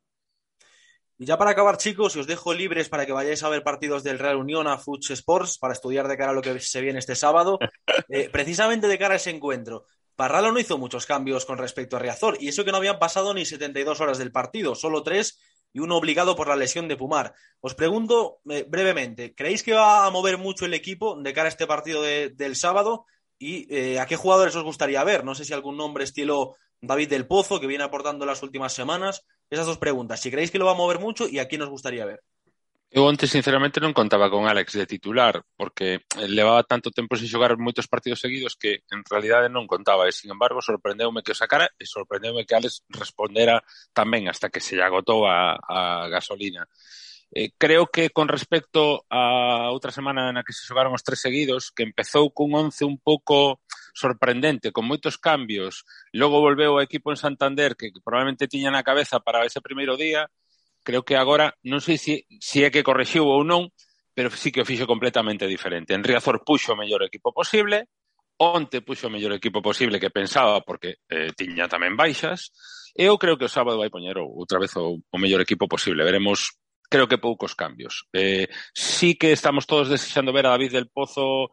Y 1.23 1.25
ya 1.25 1.39
para 1.39 1.53
acabar, 1.53 1.77
chicos, 1.77 2.17
os 2.17 2.27
dejo 2.27 2.53
libres 2.53 2.89
para 2.89 3.07
que 3.07 3.13
vayáis 3.13 3.45
a 3.45 3.49
ver 3.49 3.63
partidos 3.63 4.03
del 4.03 4.19
Real 4.19 4.39
Unión 4.39 4.67
a 4.67 4.77
Fuch 4.77 5.13
Sports 5.13 5.57
para 5.57 5.73
estudiar 5.73 6.09
de 6.09 6.17
cara 6.17 6.33
a 6.33 6.35
lo 6.35 6.43
que 6.43 6.59
se 6.59 6.81
viene 6.81 6.99
este 6.99 7.15
sábado. 7.15 7.61
Eh, 8.09 8.29
precisamente 8.29 8.89
de 8.89 8.99
cara 8.99 9.15
a 9.15 9.17
ese 9.19 9.31
encuentro, 9.31 9.87
Parralo 10.17 10.51
no 10.51 10.59
hizo 10.59 10.77
muchos 10.79 11.07
cambios 11.07 11.47
con 11.47 11.59
respecto 11.59 11.97
a 11.97 12.01
Riazor, 12.01 12.37
y 12.41 12.49
eso 12.49 12.65
que 12.65 12.73
no 12.73 12.79
habían 12.79 12.99
pasado 12.99 13.33
ni 13.33 13.47
72 13.47 14.01
horas 14.01 14.19
del 14.19 14.33
partido, 14.33 14.75
solo 14.75 15.03
tres 15.03 15.39
y 15.73 15.79
uno 15.79 15.97
obligado 15.97 16.35
por 16.35 16.49
la 16.49 16.57
lesión 16.57 16.89
de 16.89 16.97
Pumar. 16.97 17.35
Os 17.61 17.75
pregunto 17.75 18.41
eh, 18.51 18.67
brevemente, 18.69 19.35
¿creéis 19.35 19.63
que 19.63 19.75
va 19.75 20.05
a 20.05 20.11
mover 20.11 20.39
mucho 20.39 20.67
el 20.67 20.75
equipo 20.75 21.17
de 21.17 21.33
cara 21.33 21.47
a 21.47 21.51
este 21.51 21.69
partido 21.69 22.03
de, 22.03 22.31
del 22.31 22.57
sábado? 22.57 23.07
¿Y 23.39 23.73
eh, 23.73 24.01
a 24.01 24.07
qué 24.07 24.17
jugadores 24.17 24.57
os 24.57 24.65
gustaría 24.65 25.05
ver? 25.05 25.25
No 25.25 25.37
sé 25.37 25.45
si 25.45 25.53
algún 25.53 25.77
nombre 25.77 26.03
estilo 26.03 26.57
David 26.81 27.11
del 27.11 27.29
Pozo, 27.29 27.61
que 27.61 27.69
viene 27.69 27.85
aportando 27.85 28.27
las 28.27 28.43
últimas 28.43 28.73
semanas. 28.73 29.25
esas 29.53 29.69
dos 29.69 29.77
preguntas. 29.77 30.21
Si 30.21 30.31
creéis 30.33 30.51
que 30.51 30.59
lo 30.59 30.65
va 30.65 30.73
a 30.73 30.81
mover 30.81 30.99
mucho 30.99 31.29
y 31.29 31.38
a 31.38 31.47
quién 31.47 31.61
os 31.61 31.69
gustaría 31.69 32.09
ver. 32.09 32.25
Eu 32.93 33.09
antes, 33.09 33.33
sinceramente, 33.33 33.81
non 33.81 33.97
contaba 33.97 34.29
con 34.29 34.45
Alex 34.45 34.77
de 34.77 34.85
titular, 34.85 35.41
porque 35.57 36.05
levaba 36.29 36.61
tanto 36.61 36.93
tempo 36.93 37.17
sin 37.17 37.25
xogar 37.25 37.57
moitos 37.57 37.88
partidos 37.88 38.21
seguidos 38.21 38.53
que, 38.53 38.85
en 38.93 39.01
realidade, 39.09 39.49
non 39.49 39.65
contaba. 39.65 40.05
E, 40.05 40.12
sin 40.12 40.29
embargo, 40.29 40.61
sorprendeume 40.61 41.25
que 41.25 41.33
o 41.33 41.37
sacara 41.37 41.73
e 41.81 41.88
sorprendeume 41.88 42.45
que 42.45 42.53
Alex 42.53 42.85
respondera 42.93 43.65
tamén 43.97 44.29
hasta 44.29 44.53
que 44.53 44.61
se 44.61 44.77
lle 44.77 44.85
agotou 44.85 45.25
a, 45.25 45.57
a 45.57 46.12
gasolina. 46.12 46.69
Eh, 47.35 47.51
creo 47.57 47.87
que 47.87 48.11
con 48.11 48.29
respecto 48.29 49.07
a 49.09 49.73
outra 49.73 49.88
semana 49.88 50.29
na 50.37 50.45
que 50.45 50.53
se 50.53 50.68
xogaron 50.68 50.92
os 50.92 51.01
tres 51.01 51.25
seguidos, 51.25 51.73
que 51.73 51.81
empezou 51.81 52.29
cun 52.29 52.53
once 52.53 52.85
un 52.85 53.01
pouco 53.01 53.64
sorprendente, 53.97 54.68
con 54.68 54.85
moitos 54.85 55.16
cambios, 55.16 55.88
logo 56.12 56.45
volveu 56.45 56.77
o 56.77 56.85
equipo 56.85 57.09
en 57.09 57.16
Santander 57.16 57.73
que 57.73 57.88
probablemente 58.05 58.53
tiña 58.53 58.68
na 58.68 58.85
cabeza 58.85 59.25
para 59.25 59.49
ese 59.49 59.64
primeiro 59.64 59.97
día, 59.97 60.29
creo 60.85 61.09
que 61.09 61.16
agora, 61.16 61.57
non 61.64 61.81
sei 61.81 61.97
se, 61.97 62.29
se 62.37 62.68
é 62.68 62.68
que 62.68 62.85
correxiu 62.85 63.25
ou 63.25 63.40
non, 63.49 63.73
pero 64.12 64.29
sí 64.29 64.53
que 64.53 64.61
o 64.61 64.68
fixo 64.68 64.85
completamente 64.85 65.49
diferente. 65.49 65.97
En 65.97 66.05
Riazor 66.05 66.45
puxo 66.45 66.77
o 66.77 66.81
mellor 66.81 67.01
equipo 67.01 67.33
posible, 67.33 67.88
onte 68.37 68.85
puxo 68.85 69.09
o 69.09 69.14
mellor 69.14 69.33
equipo 69.33 69.64
posible 69.64 69.97
que 69.97 70.12
pensaba 70.12 70.61
porque 70.61 71.01
eh, 71.09 71.33
tiña 71.33 71.64
tamén 71.64 71.97
baixas, 71.97 72.53
Eu 72.95 73.16
creo 73.16 73.38
que 73.40 73.49
o 73.49 73.53
sábado 73.53 73.81
vai 73.81 73.88
poñer 73.88 74.21
outra 74.21 74.61
vez 74.61 74.77
o, 74.77 75.01
o 75.01 75.18
mellor 75.18 75.40
equipo 75.40 75.64
posible. 75.64 76.05
Veremos 76.05 76.61
creo 76.93 77.09
que 77.09 77.17
poucos 77.17 77.55
cambios. 77.55 78.07
Eh, 78.13 78.49
sí 78.75 79.15
que 79.17 79.33
estamos 79.33 79.67
todos 79.67 79.89
desexando 79.89 80.33
ver 80.33 80.45
a 80.45 80.51
David 80.51 80.73
del 80.73 80.91
Pozo 80.91 81.49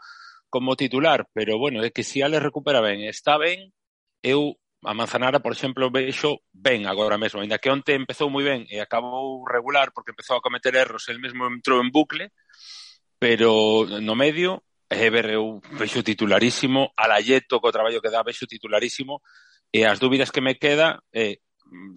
como 0.50 0.76
titular, 0.76 1.28
pero 1.32 1.58
bueno, 1.58 1.80
é 1.80 1.92
que 1.96 2.04
se 2.04 2.20
si 2.20 2.22
Ale 2.22 2.44
recupera 2.44 2.82
ben, 2.82 3.08
está 3.08 3.38
ben, 3.40 3.72
eu 4.20 4.60
a 4.84 4.94
Manzanara, 4.94 5.40
por 5.40 5.54
exemplo, 5.54 5.92
vexo 5.92 6.44
ben 6.52 6.88
agora 6.88 7.18
mesmo, 7.18 7.40
ainda 7.40 7.60
que 7.60 7.72
onte 7.72 7.96
empezou 7.96 8.28
moi 8.28 8.44
ben 8.44 8.68
e 8.68 8.84
acabou 8.84 9.48
regular 9.48 9.96
porque 9.96 10.12
empezou 10.12 10.36
a 10.36 10.44
cometer 10.44 10.76
erros, 10.76 11.08
el 11.08 11.24
mesmo 11.24 11.48
entrou 11.48 11.80
en 11.80 11.88
bucle, 11.88 12.36
pero 13.16 13.88
no 14.04 14.16
medio 14.20 14.64
Eber, 14.90 15.30
eu 15.30 15.62
vexo 15.78 16.02
titularísimo, 16.02 16.92
a 16.98 17.06
Layeto 17.08 17.62
co 17.62 17.72
traballo 17.72 18.02
que 18.02 18.10
dá 18.10 18.26
vexo 18.26 18.50
titularísimo, 18.50 19.22
e 19.72 19.86
as 19.86 20.02
dúbidas 20.02 20.34
que 20.34 20.42
me 20.42 20.58
queda 20.58 21.00
é 21.14 21.32
eh, 21.32 21.36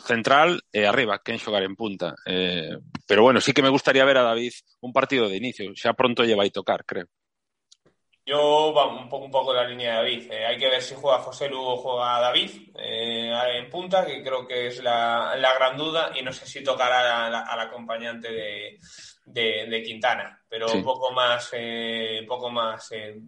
central 0.04 0.62
e 0.72 0.86
arriba, 0.86 1.20
quen 1.20 1.38
xogar 1.38 1.62
en 1.62 1.76
punta. 1.76 2.14
Eh, 2.26 2.76
pero 3.06 3.22
bueno, 3.22 3.40
sí 3.40 3.52
que 3.52 3.62
me 3.62 3.72
gustaría 3.72 4.04
ver 4.04 4.18
a 4.18 4.22
David 4.22 4.52
un 4.80 4.92
partido 4.92 5.28
de 5.28 5.36
inicio, 5.36 5.72
xa 5.74 5.94
pronto 5.94 6.24
lle 6.24 6.36
vai 6.36 6.50
tocar, 6.50 6.84
creo. 6.84 7.08
Yo 8.24 8.72
vamos 8.72 9.02
un 9.02 9.08
poco, 9.08 9.24
un 9.24 9.32
poco 9.32 9.52
la 9.52 9.66
línea 9.66 9.90
de 9.90 9.96
David. 9.96 10.32
Eh, 10.32 10.46
hay 10.46 10.56
que 10.56 10.70
ver 10.70 10.80
si 10.80 10.94
juega 10.94 11.18
José 11.18 11.48
Lugo 11.48 11.74
o 11.74 11.76
juega 11.76 12.20
David 12.20 12.70
eh, 12.78 13.32
en 13.58 13.68
punta, 13.68 14.06
que 14.06 14.22
creo 14.22 14.46
que 14.46 14.68
es 14.68 14.80
la, 14.82 15.34
la, 15.36 15.54
gran 15.54 15.76
duda, 15.76 16.12
y 16.14 16.22
no 16.22 16.32
sé 16.32 16.46
si 16.46 16.62
tocará 16.62 17.26
al 17.26 17.60
acompañante 17.60 18.30
de, 18.30 18.78
de, 19.26 19.66
de, 19.66 19.82
Quintana, 19.82 20.40
pero 20.48 20.68
sí. 20.68 20.78
un 20.78 20.84
poco 20.84 21.10
más, 21.10 21.50
eh, 21.52 22.24
poco 22.28 22.48
más 22.48 22.92
eh, 22.92 23.18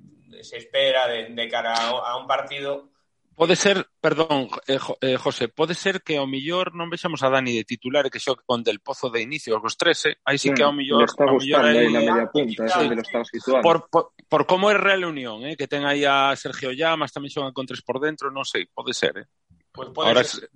se 0.40 0.58
espera 0.58 1.08
de, 1.08 1.26
de 1.30 1.48
cara 1.48 1.74
a, 1.74 2.12
a 2.12 2.16
un 2.16 2.28
partido 2.28 2.94
Pode 3.34 3.56
ser, 3.56 3.84
perdón, 4.04 4.50
eh, 4.66 4.78
eh, 5.00 5.16
José, 5.16 5.48
pode 5.48 5.74
ser 5.74 6.02
que 6.02 6.20
ao 6.20 6.28
millor 6.28 6.76
non 6.76 6.92
vexamos 6.92 7.24
a 7.24 7.32
Dani 7.32 7.56
de 7.56 7.64
titular 7.64 8.12
que 8.12 8.20
xoque 8.20 8.44
con 8.44 8.60
Del 8.60 8.84
Pozo 8.84 9.08
de 9.08 9.24
inicio 9.24 9.56
aos 9.56 9.80
13, 9.80 10.20
aí 10.28 10.36
sí, 10.36 10.52
sí 10.52 10.60
que 10.60 10.60
ao 10.60 10.76
millor... 10.76 11.08
Está 11.08 11.24
gustando 11.24 11.72
aí 11.72 11.88
na 11.88 12.04
media 12.04 12.28
punta, 12.28 12.68
é 12.68 12.84
onde 12.84 13.00
lo 13.00 13.00
está 13.00 13.24
situando. 13.24 13.64
Por, 13.64 13.88
por, 13.88 14.12
por 14.28 14.44
como 14.44 14.68
é 14.68 14.76
Real 14.76 15.08
Unión, 15.08 15.40
eh, 15.48 15.56
que 15.56 15.64
ten 15.64 15.88
aí 15.88 16.04
a 16.04 16.36
Sergio 16.36 16.76
Llamas, 16.76 17.16
tamén 17.16 17.32
xogan 17.32 17.56
con 17.56 17.64
tres 17.64 17.80
por 17.80 17.96
dentro, 17.96 18.28
non 18.28 18.44
sei, 18.44 18.68
pode 18.68 18.92
ser, 18.92 19.24
eh. 19.24 19.26
Pues 19.72 19.88
pode 19.88 20.12
Ahora 20.12 20.20
ser 20.20 20.52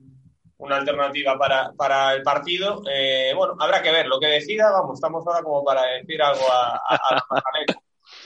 una 0.60 0.76
alternativa 0.76 1.32
para, 1.40 1.72
para 1.72 2.12
el 2.12 2.20
partido. 2.20 2.84
Eh, 2.84 3.32
bueno, 3.32 3.56
habrá 3.56 3.80
que 3.80 3.88
ver 3.88 4.12
lo 4.12 4.20
que 4.20 4.28
decida, 4.28 4.68
vamos, 4.68 5.00
estamos 5.00 5.24
ahora 5.24 5.40
como 5.40 5.64
para 5.64 5.88
decir 5.96 6.20
algo 6.20 6.44
a, 6.52 6.84
a, 6.84 6.94
a, 7.00 7.16
a 7.16 7.50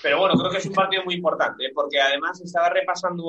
Pero 0.03 0.19
bueno, 0.19 0.35
creo 0.37 0.51
que 0.51 0.59
es 0.59 0.67
un 0.67 0.73
partido 0.73 1.05
muy 1.05 1.15
importante, 1.15 1.67
¿eh? 1.67 1.73
porque 1.73 2.01
además 2.01 2.41
estaba 2.41 2.69
repasando 2.71 3.23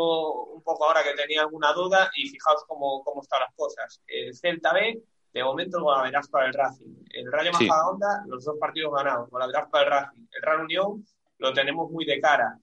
un 0.45 0.63
poco 0.63 0.86
ahora 0.86 1.03
que 1.03 1.13
tenía 1.13 1.41
alguna 1.41 1.71
duda 1.71 2.09
y 2.15 2.27
fijaos 2.27 2.63
cómo, 2.67 3.03
cómo 3.03 3.21
están 3.21 3.41
las 3.41 3.53
cosas. 3.55 4.01
El 4.07 4.33
Celta 4.33 4.73
B, 4.73 5.01
de 5.33 5.43
momento 5.43 5.77
el 5.77 5.83
Golaveras 5.83 6.27
para 6.29 6.47
el 6.47 6.53
Racing. 6.53 6.95
El 7.12 7.31
Rayo 7.31 7.51
sí. 7.53 7.67
Majadahonda, 7.67 8.23
los 8.27 8.43
dos 8.43 8.57
partidos 8.59 8.93
ganados. 8.93 9.29
Golaveras 9.29 9.69
para 9.69 9.83
el 9.83 9.91
Racing. 9.91 10.27
El 10.31 10.41
Real 10.41 10.62
Unión 10.62 11.05
lo 11.38 11.53
tenemos 11.53 11.91
muy 11.91 12.05
de 12.05 12.19
cara. 12.19 12.57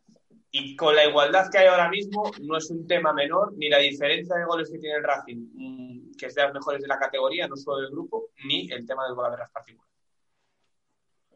Y 0.50 0.74
con 0.74 0.96
la 0.96 1.04
igualdad 1.04 1.48
que 1.48 1.58
hay 1.58 1.68
ahora 1.68 1.88
mismo, 1.88 2.28
no 2.40 2.56
es 2.56 2.68
un 2.70 2.86
tema 2.88 3.12
menor, 3.12 3.52
ni 3.56 3.68
la 3.68 3.78
diferencia 3.78 4.34
de 4.36 4.44
goles 4.44 4.68
que 4.68 4.78
tiene 4.78 4.96
el 4.96 5.04
Racing, 5.04 5.50
mm, 5.54 6.16
que 6.18 6.26
es 6.26 6.34
de 6.34 6.42
las 6.42 6.52
mejores 6.52 6.82
de 6.82 6.88
la 6.88 6.98
categoría, 6.98 7.46
no 7.46 7.56
solo 7.56 7.82
del 7.82 7.90
grupo, 7.90 8.30
ni 8.44 8.68
el 8.72 8.84
tema 8.84 9.04
del 9.04 9.14
Golaveras 9.14 9.50
particular. 9.52 9.89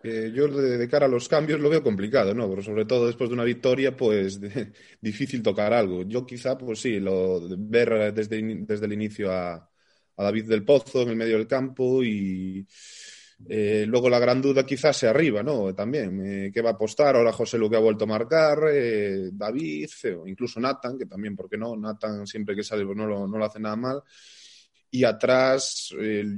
Eh, 0.07 0.33
yo 0.35 0.49
de, 0.49 0.87
cara 0.87 1.07
a 1.07 1.09
los 1.09 1.29
cambios 1.31 1.59
lo 1.61 1.71
veo 1.71 1.83
complicado, 1.83 2.35
¿no? 2.35 2.47
Pero 2.51 2.63
sobre 2.63 2.85
todo 2.85 3.07
después 3.07 3.31
de 3.31 3.35
una 3.35 3.45
victoria, 3.45 3.97
pues 3.97 4.39
de, 4.39 4.71
difícil 5.01 5.43
tocar 5.43 5.73
algo. 5.73 6.03
Yo 6.03 6.27
quizá, 6.27 6.59
pues 6.59 6.81
sí, 6.81 7.01
lo 7.01 7.41
ver 7.57 8.13
desde, 8.13 8.43
desde 8.67 8.85
el 8.87 8.93
inicio 8.93 9.33
a, 9.33 9.71
David 10.17 10.47
del 10.49 10.65
Pozo 10.65 11.03
en 11.03 11.09
el 11.09 11.17
medio 11.17 11.39
del 11.39 11.47
campo 11.49 12.05
y 12.05 12.67
eh, 13.49 13.85
luego 13.89 14.09
la 14.09 14.19
gran 14.19 14.41
duda 14.43 14.65
quizás 14.67 14.97
sea 14.97 15.11
arriba, 15.11 15.43
¿no? 15.43 15.75
También, 15.75 16.47
eh, 16.47 16.51
¿qué 16.53 16.61
va 16.63 16.71
a 16.71 16.73
apostar? 16.75 17.17
Ahora 17.17 17.33
José 17.33 17.59
lo 17.59 17.69
que 17.71 17.77
ha 17.77 17.81
vuelto 17.81 18.05
a 18.05 18.07
marcar, 18.09 18.59
eh, 18.73 19.31
David, 19.33 19.89
o 20.21 20.27
incluso 20.29 20.61
Nathan, 20.61 20.99
que 20.99 21.07
también, 21.07 21.35
¿por 21.35 21.49
qué 21.49 21.57
no? 21.57 21.77
Nathan 21.77 22.27
siempre 22.27 22.55
que 22.55 22.63
sale 22.63 22.85
pues 22.85 22.97
no 22.97 23.07
lo, 23.07 23.27
no 23.27 23.39
lo 23.39 23.45
hace 23.45 23.59
nada 23.59 23.77
mal 23.77 24.03
y 24.95 25.03
atrás, 25.03 25.89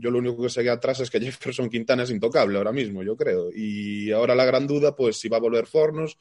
yo 0.01 0.11
lo 0.11 0.19
único 0.19 0.43
que 0.43 0.49
sé 0.49 0.63
que 0.63 0.71
atrás 0.71 1.01
es 1.01 1.11
que 1.11 1.21
Jefferson 1.21 1.69
Quintana 1.69 2.05
es 2.05 2.11
intocable 2.11 2.57
ahora 2.57 2.73
mismo, 2.73 3.03
yo 3.03 3.15
creo. 3.15 3.51
Y 3.55 4.11
ahora 4.13 4.35
la 4.35 4.47
gran 4.47 4.67
duda, 4.67 4.97
pues 4.97 5.19
si 5.19 5.29
va 5.29 5.37
a 5.37 5.41
volver 5.41 5.67
Fornos, 5.67 6.17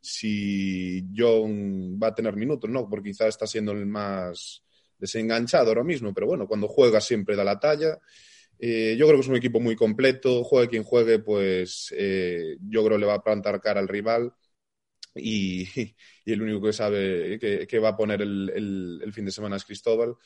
si 0.00 1.04
John 1.14 2.00
va 2.02 2.06
a 2.08 2.14
tener 2.14 2.36
minutos, 2.36 2.70
¿no? 2.70 2.88
Porque 2.88 3.10
quizá 3.10 3.28
está 3.28 3.46
siendo 3.46 3.72
el 3.72 3.84
más 3.84 4.62
desenganchado 4.98 5.68
ahora 5.68 5.84
mismo, 5.84 6.14
pero 6.14 6.26
bueno, 6.26 6.48
cuando 6.48 6.68
juega 6.68 7.02
siempre 7.02 7.36
da 7.36 7.44
la 7.44 7.60
talla. 7.60 7.98
Eh, 8.58 8.96
yo 8.98 9.06
creo 9.06 9.18
que 9.18 9.22
es 9.24 9.28
un 9.28 9.36
equipo 9.36 9.60
muy 9.60 9.76
completo, 9.76 10.42
juegue 10.42 10.70
quien 10.70 10.84
juegue, 10.84 11.18
pues 11.18 11.92
eh, 11.98 12.56
yo 12.62 12.82
creo 12.82 12.96
que 12.96 13.00
le 13.00 13.06
va 13.06 13.14
a 13.16 13.22
plantar 13.22 13.60
cara 13.60 13.80
al 13.80 13.88
rival. 13.88 14.32
Y, 15.14 15.68
y 16.24 16.32
el 16.32 16.40
único 16.40 16.62
que 16.62 16.72
sabe 16.72 17.38
que, 17.38 17.66
que 17.66 17.78
va 17.78 17.90
a 17.90 17.96
poner 17.96 18.22
el, 18.22 19.00
el 19.04 19.12
fin 19.12 19.26
de 19.26 19.32
semana 19.32 19.56
es 19.56 19.66
Cristóbal. 19.66 20.16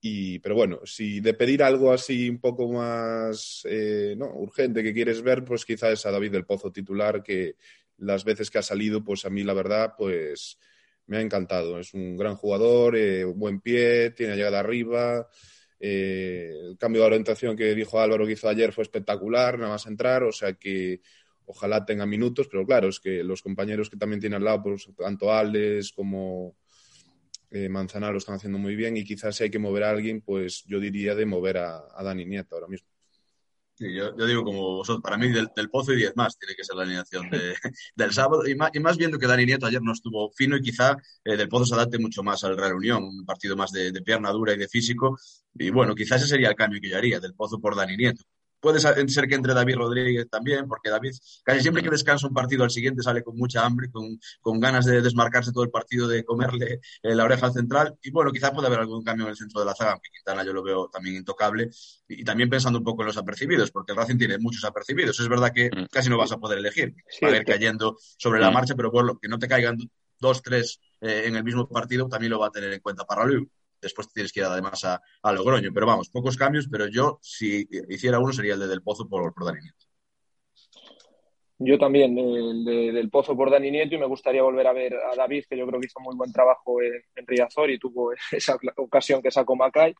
Y, 0.00 0.38
pero 0.38 0.54
bueno, 0.54 0.80
si 0.84 1.20
de 1.20 1.34
pedir 1.34 1.62
algo 1.62 1.92
así 1.92 2.30
un 2.30 2.38
poco 2.38 2.72
más 2.72 3.62
eh, 3.68 4.14
¿no? 4.16 4.32
urgente 4.34 4.82
que 4.82 4.94
quieres 4.94 5.22
ver, 5.22 5.44
pues 5.44 5.64
quizás 5.64 5.92
es 5.92 6.06
a 6.06 6.12
David 6.12 6.32
del 6.32 6.46
Pozo 6.46 6.70
titular, 6.70 7.22
que 7.22 7.56
las 7.98 8.24
veces 8.24 8.50
que 8.50 8.58
ha 8.58 8.62
salido, 8.62 9.02
pues 9.02 9.24
a 9.24 9.30
mí 9.30 9.42
la 9.42 9.54
verdad, 9.54 9.94
pues 9.96 10.58
me 11.06 11.16
ha 11.16 11.20
encantado. 11.20 11.80
Es 11.80 11.94
un 11.94 12.16
gran 12.16 12.36
jugador, 12.36 12.96
eh, 12.96 13.24
buen 13.24 13.60
pie, 13.60 14.10
tiene 14.10 14.36
llegada 14.36 14.60
arriba. 14.60 15.28
Eh, 15.80 16.52
el 16.70 16.78
cambio 16.78 17.02
de 17.02 17.08
orientación 17.08 17.56
que 17.56 17.74
dijo 17.74 18.00
Álvaro 18.00 18.26
que 18.26 18.32
hizo 18.32 18.48
ayer 18.48 18.72
fue 18.72 18.82
espectacular, 18.82 19.58
nada 19.58 19.72
más 19.72 19.86
entrar, 19.86 20.24
o 20.24 20.32
sea 20.32 20.54
que 20.54 21.00
ojalá 21.46 21.84
tenga 21.84 22.04
minutos, 22.04 22.48
pero 22.48 22.66
claro, 22.66 22.88
es 22.88 23.00
que 23.00 23.22
los 23.22 23.42
compañeros 23.42 23.88
que 23.88 23.96
también 23.96 24.20
tiene 24.20 24.36
al 24.36 24.44
lado, 24.44 24.62
pues 24.62 24.88
tanto 24.96 25.32
Aldes 25.32 25.92
como 25.92 26.56
eh, 27.50 27.68
Manzana 27.68 28.10
lo 28.10 28.18
están 28.18 28.36
haciendo 28.36 28.58
muy 28.58 28.76
bien 28.76 28.96
y 28.96 29.04
quizás 29.04 29.36
si 29.36 29.44
hay 29.44 29.50
que 29.50 29.58
mover 29.58 29.84
a 29.84 29.90
alguien, 29.90 30.20
pues 30.20 30.64
yo 30.66 30.80
diría 30.80 31.14
de 31.14 31.26
mover 31.26 31.58
a, 31.58 31.82
a 31.94 32.02
Dani 32.02 32.24
Nieto 32.24 32.54
ahora 32.54 32.68
mismo. 32.68 32.88
Yo, 33.80 34.10
digo 34.26 34.42
como 34.42 34.76
vosotros, 34.78 35.02
para 35.02 35.16
mí 35.16 35.28
del, 35.28 35.70
Pozo 35.70 35.92
y 35.92 35.96
10 35.96 36.16
más 36.16 36.36
tiene 36.36 36.54
que 36.56 36.64
ser 36.64 36.74
la 36.74 36.82
alineación 36.82 37.30
de, 37.30 37.54
del 37.94 38.12
sábado 38.12 38.46
y 38.48 38.56
más, 38.56 38.70
y 38.74 38.80
más, 38.80 38.96
viendo 38.96 39.18
que 39.18 39.26
Dani 39.26 39.46
Nieto 39.46 39.66
ayer 39.66 39.80
no 39.80 39.92
estuvo 39.92 40.32
fino 40.32 40.56
y 40.56 40.62
quizá 40.62 40.96
eh, 41.24 41.36
del 41.36 41.48
Pozo 41.48 41.64
se 41.64 41.74
adapte 41.74 41.98
mucho 41.98 42.24
más 42.24 42.42
al 42.42 42.56
Real 42.56 42.74
Unión, 42.74 43.04
un 43.04 43.24
partido 43.24 43.56
más 43.56 43.70
de, 43.70 43.92
de, 43.92 44.02
pierna 44.02 44.30
dura 44.32 44.52
y 44.52 44.58
de 44.58 44.68
físico 44.68 45.16
y 45.54 45.70
bueno, 45.70 45.94
quizás 45.94 46.22
ese 46.22 46.30
sería 46.30 46.48
el 46.48 46.56
cambio 46.56 46.80
que 46.80 46.88
yo 46.88 46.96
haría, 46.96 47.20
del 47.20 47.34
Pozo 47.34 47.60
por 47.60 47.76
Dani 47.76 47.96
Nieto. 47.96 48.24
Puede 48.60 48.80
ser 48.80 49.28
que 49.28 49.34
entre 49.34 49.54
David 49.54 49.76
Rodríguez 49.76 50.28
también, 50.28 50.66
porque 50.66 50.90
David 50.90 51.12
casi 51.44 51.60
siempre 51.60 51.82
que 51.82 51.90
descansa 51.90 52.26
un 52.26 52.34
partido 52.34 52.64
al 52.64 52.70
siguiente 52.70 53.02
sale 53.02 53.22
con 53.22 53.36
mucha 53.36 53.64
hambre, 53.64 53.90
con, 53.90 54.18
con 54.40 54.58
ganas 54.58 54.84
de 54.84 55.00
desmarcarse 55.00 55.52
todo 55.52 55.64
el 55.64 55.70
partido, 55.70 56.08
de 56.08 56.24
comerle 56.24 56.80
eh, 57.02 57.14
la 57.14 57.24
oreja 57.24 57.46
al 57.46 57.52
central. 57.52 57.96
Y 58.02 58.10
bueno, 58.10 58.32
quizá 58.32 58.52
puede 58.52 58.66
haber 58.66 58.80
algún 58.80 59.04
cambio 59.04 59.26
en 59.26 59.30
el 59.30 59.36
centro 59.36 59.60
de 59.60 59.66
la 59.66 59.74
zaga, 59.74 59.92
aunque 59.92 60.10
Quintana 60.10 60.44
yo 60.44 60.52
lo 60.52 60.62
veo 60.62 60.88
también 60.88 61.16
intocable. 61.16 61.70
Y, 62.08 62.22
y, 62.22 62.24
también 62.24 62.50
pensando 62.50 62.78
un 62.78 62.84
poco 62.84 63.02
en 63.02 63.06
los 63.06 63.16
apercibidos, 63.16 63.70
porque 63.70 63.92
el 63.92 63.98
Racing 63.98 64.18
tiene 64.18 64.38
muchos 64.38 64.64
apercibidos. 64.64 65.18
Es 65.20 65.28
verdad 65.28 65.52
que 65.52 65.70
casi 65.90 66.08
no 66.08 66.18
vas 66.18 66.32
a 66.32 66.38
poder 66.38 66.58
elegir, 66.58 66.94
sí, 67.08 67.24
va 67.24 67.32
a 67.32 67.36
ir 67.36 67.44
cayendo 67.44 67.96
sobre 68.16 68.40
la 68.40 68.50
marcha, 68.50 68.74
pero 68.74 68.90
por 68.90 69.04
lo 69.04 69.18
que 69.18 69.28
no 69.28 69.38
te 69.38 69.48
caigan 69.48 69.78
dos, 70.18 70.42
tres 70.42 70.80
eh, 71.00 71.24
en 71.26 71.36
el 71.36 71.44
mismo 71.44 71.68
partido, 71.68 72.08
también 72.08 72.32
lo 72.32 72.40
va 72.40 72.48
a 72.48 72.50
tener 72.50 72.72
en 72.72 72.80
cuenta 72.80 73.04
para 73.04 73.24
Luis 73.24 73.46
después 73.80 74.12
tienes 74.12 74.32
que 74.32 74.40
ir 74.40 74.46
además 74.46 74.84
a, 74.84 75.00
a, 75.22 75.32
Logroño. 75.32 75.70
Pero 75.72 75.86
vamos, 75.86 76.10
pocos 76.10 76.36
cambios, 76.36 76.68
pero 76.70 76.86
yo 76.86 77.18
si 77.22 77.68
hiciera 77.88 78.18
uno 78.18 78.32
sería 78.32 78.54
el 78.54 78.60
de 78.60 78.68
Del 78.68 78.82
Pozo 78.82 79.08
por, 79.08 79.32
por 79.34 79.44
Dani 79.44 79.60
Nieto. 79.60 79.86
Yo 81.60 81.76
también, 81.76 82.16
el 82.16 82.64
de, 82.64 82.92
del 82.92 83.10
Pozo 83.10 83.36
por 83.36 83.50
Dani 83.50 83.70
Nieto 83.70 83.96
y 83.96 83.98
me 83.98 84.06
gustaría 84.06 84.42
volver 84.42 84.66
a 84.66 84.72
ver 84.72 84.94
a 84.94 85.16
David, 85.16 85.44
que 85.48 85.58
yo 85.58 85.66
creo 85.66 85.80
que 85.80 85.86
hizo 85.86 86.00
muy 86.00 86.14
buen 86.14 86.32
trabajo 86.32 86.80
en, 86.80 86.92
en 87.16 87.26
Riazor 87.26 87.70
y 87.70 87.78
tuvo 87.78 88.12
esa 88.32 88.58
ocasión 88.76 89.22
que 89.22 89.30
sacó 89.30 89.56
Macay. 89.56 89.94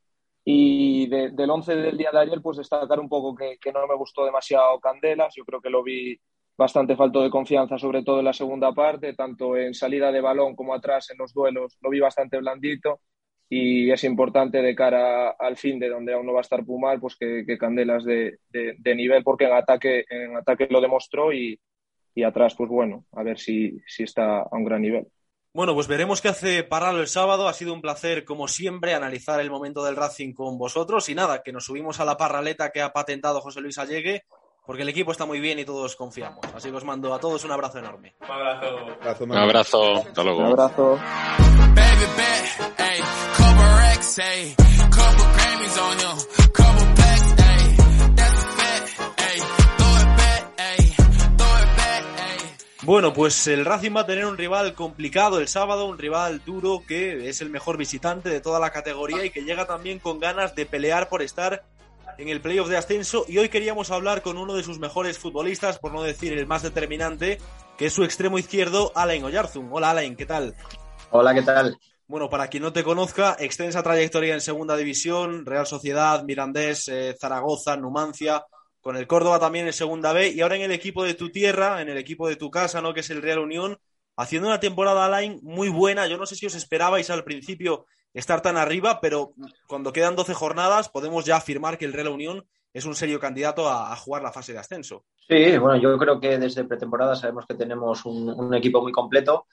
Y 0.45 1.09
de, 1.09 1.31
del 1.31 1.51
11 1.51 1.77
del 1.77 1.99
día 1.99 2.11
de 2.13 2.21
ayer, 2.21 2.41
pues 2.41 2.57
destacar 2.57 3.01
un 3.01 3.09
poco 3.09 3.35
que, 3.35 3.59
que 3.61 3.73
no 3.73 3.87
me 3.87 3.97
gustó 3.97 4.25
demasiado 4.25 4.79
Candelas. 4.81 5.35
Yo 5.37 5.45
creo 5.45 5.61
que 5.61 5.69
lo 5.69 5.83
vi 5.83 6.19
bastante 6.59 6.97
falto 6.97 7.23
de 7.23 7.31
confianza, 7.31 7.79
sobre 7.79 8.03
todo 8.03 8.19
en 8.19 8.25
la 8.25 8.33
segunda 8.33 8.73
parte, 8.73 9.15
tanto 9.15 9.57
en 9.57 9.75
salida 9.75 10.11
de 10.11 10.21
balón 10.21 10.57
como 10.57 10.75
atrás 10.75 11.09
en 11.11 11.19
los 11.19 11.33
duelos, 11.33 11.79
lo 11.81 11.91
vi 11.91 12.01
bastante 12.01 12.39
blandito 12.39 13.01
y 13.49 13.91
es 13.91 14.05
importante 14.05 14.61
de 14.61 14.75
cara 14.75 15.31
al 15.31 15.57
fin 15.57 15.79
de 15.79 15.89
donde 15.89 16.13
aún 16.13 16.27
no 16.27 16.33
va 16.33 16.41
a 16.41 16.43
estar 16.43 16.65
Pumar, 16.65 17.01
pues 17.01 17.17
que, 17.17 17.45
Candelas 17.59 18.05
de, 18.05 18.39
de, 18.51 18.77
de, 18.79 18.95
nivel, 18.95 19.25
porque 19.25 19.47
en 19.47 19.55
ataque, 19.55 20.05
en 20.11 20.37
ataque 20.37 20.69
lo 20.71 20.81
demostró 20.81 21.33
y, 21.33 21.59
y, 22.15 22.23
atrás, 22.23 22.55
pues 22.55 22.69
bueno, 22.69 23.07
a 23.13 23.23
ver 23.23 23.39
si, 23.39 23.79
si 23.87 24.03
está 24.03 24.41
a 24.41 24.49
un 24.53 24.65
gran 24.65 24.83
nivel. 24.83 25.07
Bueno, 25.55 25.75
pues 25.75 25.89
veremos 25.89 26.21
qué 26.21 26.29
hace 26.29 26.63
Paralo 26.63 27.01
el 27.01 27.09
sábado. 27.09 27.49
Ha 27.49 27.55
sido 27.55 27.73
un 27.73 27.81
placer, 27.81 28.25
como 28.25 28.49
siempre, 28.49 28.93
analizar 28.93 29.41
el 29.41 29.51
momento 29.51 29.83
del 29.83 29.97
Racing 29.97 30.35
con 30.35 30.59
vosotros. 30.59 31.09
Y 31.09 31.15
nada, 31.15 31.43
que 31.43 31.53
nos 31.53 31.65
subimos 31.65 32.01
a 32.01 32.05
la 32.05 32.19
parraleta 32.19 32.71
que 32.71 32.83
ha 32.83 32.93
patentado 32.93 33.41
José 33.41 33.63
Luis 33.63 33.79
Allegue, 33.79 34.25
porque 34.69 34.83
el 34.83 34.91
equipo 34.91 35.13
está 35.13 35.25
muy 35.25 35.41
bien 35.41 35.59
y 35.59 35.65
todos 35.65 35.97
confiamos. 35.97 36.41
Así 36.55 36.69
que 36.69 36.77
os 36.77 36.85
mando 36.85 37.15
a 37.15 37.19
todos 37.19 37.43
un 37.43 37.53
abrazo 37.53 37.79
enorme. 37.79 38.15
Un 38.21 38.31
abrazo. 38.31 38.67
Abrazo, 39.01 39.25
Un 39.25 39.35
abrazo. 39.35 39.97
Hasta 39.97 40.23
luego. 40.23 40.41
Un 40.41 40.47
abrazo. 40.49 40.99
Baby 41.75 42.05
bet, 42.19 42.81
ayy, 42.81 43.01
couple 43.39 43.65
racks, 43.65 44.19
ayy, 44.19 44.55
couple 44.91 45.25
Grammys 45.33 45.79
on 45.79 45.97
them, 45.97 46.19
couple 46.53 46.95
plaques, 46.97 47.35
ayy, 47.39 47.77
that's 48.15 48.45
a 48.45 48.47
fact, 48.59 49.21
ayy, 49.21 49.41
throw 49.79 49.97
it 50.03 50.17
back, 50.19 50.59
ayy, 50.59 50.91
throw 51.39 51.59
it 51.63 51.77
back, 51.79 52.05
ayy. 52.19 52.85
Bueno, 52.85 53.13
pues 53.15 53.47
el 53.47 53.65
Racing 53.65 53.97
va 53.97 54.01
a 54.03 54.07
tener 54.07 54.27
un 54.27 54.37
rival 54.37 54.75
complicado 54.75 55.39
el 55.39 55.49
sábado, 55.49 55.87
un 55.87 55.97
rival 55.97 56.45
duro 56.45 56.83
que 56.87 57.31
es 57.31 57.41
el 57.41 57.49
mejor 57.49 57.79
visitante 57.79 58.29
de 58.29 58.43
toda 58.43 58.61
la 58.61 58.71
categoría 58.71 59.25
y 59.25 59.31
que 59.31 59.45
llega 59.45 59.67
también 59.67 59.99
con 59.99 60.21
ganas 60.21 60.55
de 60.55 60.67
pelear 60.67 61.09
por 61.09 61.23
estar 61.23 61.65
en 62.19 62.29
el 62.29 62.41
playoff 62.41 62.69
de 62.69 62.77
ascenso. 62.77 63.25
Y 63.29 63.39
hoy 63.39 63.49
queríamos 63.49 63.91
hablar 63.91 64.23
con 64.23 64.37
uno 64.37 64.55
de 64.55 64.65
sus 64.65 64.79
mejores 64.79 65.19
futbolistas, 65.19 65.79
por 65.79 65.93
no 65.93 66.03
decir 66.03 66.33
el 66.33 66.47
más 66.47 66.63
determinante, 66.63 67.39
que 67.79 67.87
es 67.87 67.93
su 67.93 68.05
extremo 68.05 68.39
izquierdo, 68.39 68.93
Alain 68.95 69.25
Oyarzun. 69.25 69.69
Hola 69.71 69.91
Alain, 69.91 70.17
¿qué 70.17 70.27
tal? 70.27 70.55
Hola, 71.11 71.33
¿qué 71.33 71.43
tal? 71.43 71.79
Bueno, 72.09 72.29
para 72.29 72.49
quien 72.49 72.63
no 72.63 72.73
te 72.73 72.83
conozca, 72.83 73.37
extensa 73.39 73.83
trayectoria 73.83 74.35
en 74.35 74.41
Segunda 74.41 74.77
División, 74.77 75.47
Real 75.47 75.67
Sociedad, 75.67 76.25
Mirandés, 76.25 76.89
eh, 76.89 77.17
Zaragoza, 77.19 77.77
Numancia, 77.77 78.45
con 78.81 78.97
el 78.97 79.07
Córdoba 79.07 79.39
también 79.39 79.67
en 79.67 79.73
Segunda 79.73 80.13
B 80.13 80.31
y 80.31 80.41
ahora 80.41 80.57
en 80.57 80.63
el 80.63 80.73
equipo 80.73 81.05
de 81.05 81.15
tu 81.15 81.31
tierra, 81.31 81.83
en 81.83 81.89
el 81.89 81.99
equipo 81.99 82.29
de 82.29 82.37
tu 82.37 82.51
casa, 82.51 82.81
¿no? 82.81 82.95
Que 82.95 83.01
es 83.01 83.11
el 83.11 83.23
Real 83.23 83.39
Unión, 83.39 83.79
haciendo 84.17 84.49
una 84.49 84.59
temporada 84.59 85.05
Alain 85.05 85.39
muy 85.43 85.69
buena. 85.69 86.07
Yo 86.07 86.17
no 86.17 86.27
sé 86.27 86.35
si 86.35 86.47
os 86.47 86.55
esperabais 86.55 87.11
al 87.11 87.25
principio 87.25 87.87
estar 88.15 88.41
tan 88.41 88.57
arriba, 88.57 89.01
pero 89.01 89.35
cuando 89.67 89.93
quedan 89.93 90.17
12 90.17 90.35
jornadas 90.35 90.89
podemos 90.89 91.25
ya 91.25 91.37
afirmar 91.37 91.79
que 91.79 91.85
el 91.85 91.93
Real 91.93 92.09
Unión 92.09 92.47
es 92.73 92.85
un 92.85 92.95
serio 92.95 93.19
candidato 93.19 93.69
a, 93.69 93.95
jugar 93.97 94.23
la 94.23 94.33
fase 94.33 94.53
de 94.53 94.59
ascenso. 94.59 95.05
Sí, 95.29 95.57
bueno, 95.59 95.77
yo 95.81 95.97
creo 95.99 96.21
que 96.21 96.39
desde 96.39 96.65
pretemporada 96.65 97.17
sabemos 97.17 97.47
que 97.47 97.55
tenemos 97.55 98.05
un, 98.05 98.29
un 98.29 98.55
equipo 98.55 98.83
muy 98.83 98.93
completo, 98.93 99.47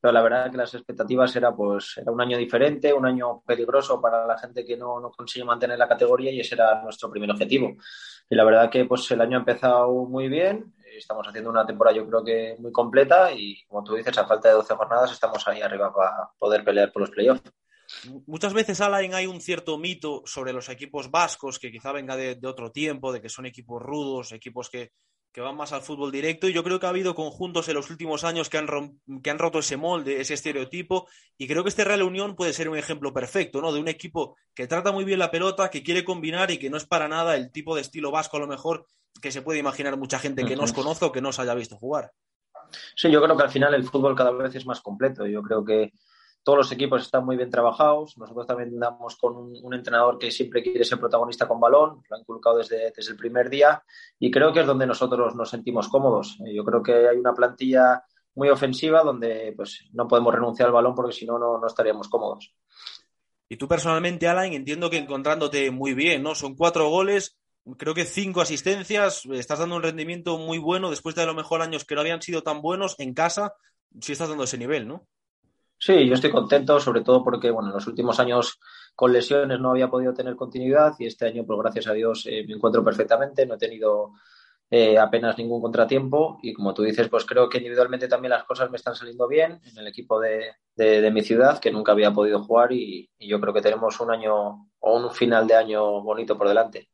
pero 0.00 0.12
la 0.12 0.22
verdad 0.22 0.50
que 0.50 0.56
las 0.56 0.74
expectativas 0.74 1.34
era 1.36 1.54
pues 1.54 1.96
era 1.96 2.10
un 2.10 2.20
año 2.20 2.36
diferente, 2.36 2.92
un 2.92 3.06
año 3.06 3.40
peligroso 3.46 4.00
para 4.00 4.26
la 4.26 4.36
gente 4.36 4.64
que 4.64 4.76
no, 4.76 4.98
no 4.98 5.10
consigue 5.10 5.44
mantener 5.44 5.78
la 5.78 5.86
categoría 5.86 6.32
y 6.32 6.40
ese 6.40 6.56
era 6.56 6.82
nuestro 6.82 7.08
primer 7.08 7.30
objetivo. 7.30 7.76
Y 8.28 8.34
la 8.34 8.44
verdad 8.44 8.68
que 8.68 8.84
pues 8.84 9.08
el 9.12 9.20
año 9.20 9.36
ha 9.36 9.40
empezado 9.40 9.92
muy 10.06 10.28
bien, 10.28 10.74
estamos 10.96 11.26
haciendo 11.28 11.50
una 11.50 11.64
temporada 11.64 11.96
yo 11.96 12.06
creo 12.06 12.24
que 12.24 12.56
muy 12.58 12.72
completa 12.72 13.30
y 13.32 13.62
como 13.66 13.84
tú 13.84 13.94
dices, 13.94 14.18
a 14.18 14.26
falta 14.26 14.48
de 14.48 14.54
12 14.54 14.74
jornadas 14.74 15.12
estamos 15.12 15.46
ahí 15.46 15.60
arriba 15.62 15.94
para 15.94 16.30
poder 16.38 16.64
pelear 16.64 16.90
por 16.90 17.02
los 17.02 17.10
playoffs. 17.10 17.42
Muchas 18.26 18.52
veces, 18.52 18.80
Alain, 18.80 19.14
hay 19.14 19.26
un 19.26 19.40
cierto 19.40 19.78
mito 19.78 20.22
sobre 20.24 20.52
los 20.52 20.68
equipos 20.68 21.10
vascos 21.10 21.58
que 21.58 21.70
quizá 21.70 21.92
venga 21.92 22.16
de, 22.16 22.34
de 22.36 22.48
otro 22.48 22.70
tiempo, 22.70 23.12
de 23.12 23.20
que 23.20 23.28
son 23.28 23.46
equipos 23.46 23.82
rudos, 23.82 24.32
equipos 24.32 24.70
que, 24.70 24.92
que 25.32 25.40
van 25.40 25.56
más 25.56 25.72
al 25.72 25.82
fútbol 25.82 26.12
directo. 26.12 26.48
Y 26.48 26.52
yo 26.52 26.62
creo 26.62 26.78
que 26.78 26.86
ha 26.86 26.90
habido 26.90 27.14
conjuntos 27.14 27.68
en 27.68 27.74
los 27.74 27.90
últimos 27.90 28.22
años 28.24 28.50
que 28.50 28.58
han, 28.58 28.68
que 29.22 29.30
han 29.30 29.38
roto 29.38 29.60
ese 29.60 29.76
molde, 29.76 30.20
ese 30.20 30.34
estereotipo. 30.34 31.08
Y 31.38 31.48
creo 31.48 31.62
que 31.62 31.70
este 31.70 31.84
Real 31.84 32.02
Unión 32.02 32.36
puede 32.36 32.52
ser 32.52 32.68
un 32.68 32.76
ejemplo 32.76 33.12
perfecto, 33.12 33.60
¿no? 33.60 33.72
De 33.72 33.80
un 33.80 33.88
equipo 33.88 34.36
que 34.54 34.66
trata 34.66 34.92
muy 34.92 35.04
bien 35.04 35.18
la 35.18 35.30
pelota, 35.30 35.70
que 35.70 35.82
quiere 35.82 36.04
combinar 36.04 36.50
y 36.50 36.58
que 36.58 36.70
no 36.70 36.76
es 36.76 36.86
para 36.86 37.08
nada 37.08 37.34
el 37.34 37.50
tipo 37.50 37.74
de 37.74 37.80
estilo 37.80 38.10
vasco, 38.10 38.36
a 38.36 38.40
lo 38.40 38.46
mejor, 38.46 38.86
que 39.20 39.32
se 39.32 39.42
puede 39.42 39.58
imaginar 39.58 39.96
mucha 39.96 40.18
gente 40.18 40.44
que 40.44 40.56
no 40.56 40.64
os 40.64 40.72
conoce 40.72 41.04
o 41.04 41.12
que 41.12 41.20
no 41.20 41.30
os 41.30 41.38
haya 41.38 41.54
visto 41.54 41.76
jugar. 41.76 42.12
Sí, 42.94 43.10
yo 43.10 43.22
creo 43.22 43.36
que 43.36 43.42
al 43.42 43.50
final 43.50 43.74
el 43.74 43.84
fútbol 43.84 44.14
cada 44.14 44.32
vez 44.32 44.54
es 44.54 44.66
más 44.66 44.80
completo. 44.80 45.26
Yo 45.26 45.42
creo 45.42 45.64
que 45.64 45.92
todos 46.42 46.58
los 46.58 46.72
equipos 46.72 47.02
están 47.02 47.24
muy 47.24 47.36
bien 47.36 47.50
trabajados. 47.50 48.16
Nosotros 48.18 48.46
también 48.46 48.78
damos 48.78 49.16
con 49.16 49.36
un, 49.36 49.74
entrenador 49.74 50.18
que 50.18 50.30
siempre 50.30 50.62
quiere 50.62 50.84
ser 50.84 50.98
protagonista 50.98 51.46
con 51.46 51.60
balón, 51.60 52.02
lo 52.08 52.16
ha 52.16 52.20
inculcado 52.20 52.58
desde, 52.58 52.92
desde 52.94 53.12
el 53.12 53.16
primer 53.16 53.48
día 53.48 53.82
y 54.18 54.30
creo 54.30 54.52
que 54.52 54.60
es 54.60 54.66
donde 54.66 54.86
nosotros 54.86 55.34
nos 55.34 55.50
sentimos 55.50 55.88
cómodos. 55.88 56.38
Eh, 56.46 56.54
Yo 56.54 56.64
creo 56.64 56.82
que 56.82 57.08
hay 57.08 57.16
una 57.16 57.34
plantilla 57.34 58.04
muy 58.34 58.48
ofensiva 58.48 59.02
donde 59.02 59.52
pues 59.56 59.84
no 59.92 60.08
podemos 60.08 60.34
renunciar 60.34 60.68
al 60.68 60.72
balón 60.72 60.94
porque 60.94 61.12
si 61.12 61.26
no, 61.26 61.38
no 61.38 61.66
estaríamos 61.66 62.08
cómodos. 62.08 62.54
Y 63.48 63.56
tú 63.56 63.68
personalmente, 63.68 64.26
Alain, 64.26 64.54
entiendo 64.54 64.88
que 64.88 64.96
encontrándote 64.96 65.70
muy 65.70 65.92
bien, 65.92 66.22
¿no? 66.22 66.34
Son 66.34 66.56
cuatro 66.56 66.88
goles, 66.88 67.36
creo 67.76 67.94
que 67.94 68.06
cinco 68.06 68.40
asistencias, 68.40 69.26
estás 69.26 69.58
dando 69.58 69.76
un 69.76 69.82
rendimiento 69.82 70.38
muy 70.38 70.56
bueno 70.56 70.88
después 70.88 71.14
de 71.14 71.22
a 71.22 71.26
lo 71.26 71.34
mejor 71.34 71.60
años 71.60 71.84
que 71.84 71.94
no 71.94 72.00
habían 72.00 72.22
sido 72.22 72.42
tan 72.42 72.62
buenos 72.62 72.98
en 72.98 73.12
casa, 73.12 73.54
sí 74.00 74.12
estás 74.12 74.30
dando 74.30 74.44
ese 74.44 74.56
nivel, 74.56 74.88
¿no? 74.88 75.06
Sí, 75.84 76.06
yo 76.06 76.14
estoy 76.14 76.30
contento, 76.30 76.78
sobre 76.78 77.00
todo 77.02 77.24
porque 77.24 77.50
bueno, 77.50 77.68
en 77.70 77.74
los 77.74 77.86
últimos 77.88 78.20
años 78.20 78.60
con 78.94 79.12
lesiones 79.12 79.58
no 79.58 79.70
había 79.70 79.88
podido 79.90 80.14
tener 80.14 80.36
continuidad 80.36 80.94
y 81.00 81.06
este 81.06 81.26
año, 81.26 81.44
pues 81.44 81.58
gracias 81.58 81.88
a 81.88 81.92
Dios, 81.92 82.24
eh, 82.30 82.44
me 82.46 82.54
encuentro 82.54 82.84
perfectamente, 82.84 83.44
no 83.46 83.54
he 83.54 83.58
tenido 83.58 84.12
eh, 84.70 84.98
apenas 84.98 85.38
ningún 85.38 85.62
contratiempo 85.62 86.38
y 86.42 86.52
como 86.52 86.74
tú 86.74 86.82
dices, 86.82 87.08
pues 87.08 87.24
creo 87.26 87.48
que 87.48 87.58
individualmente 87.58 88.06
también 88.08 88.30
las 88.30 88.44
cosas 88.44 88.70
me 88.70 88.76
están 88.76 88.94
saliendo 88.94 89.26
bien 89.28 89.60
en 89.64 89.78
el 89.78 89.88
equipo 89.88 90.20
de, 90.20 90.52
de- 90.76 91.10
mi 91.10 91.22
ciudad, 91.22 91.58
que 91.60 91.72
nunca 91.72 91.92
había 91.92 92.12
podido 92.12 92.44
jugar 92.44 92.72
y, 92.72 93.10
y 93.18 93.28
yo 93.28 93.40
creo 93.40 93.54
que 93.54 93.62
tenemos 93.62 93.98
un 94.00 94.12
año 94.12 94.68
o 94.80 94.96
un 94.98 95.10
final 95.12 95.46
de 95.48 95.56
año 95.56 96.02
bonito 96.02 96.38
por 96.38 96.48
delante. 96.48 96.90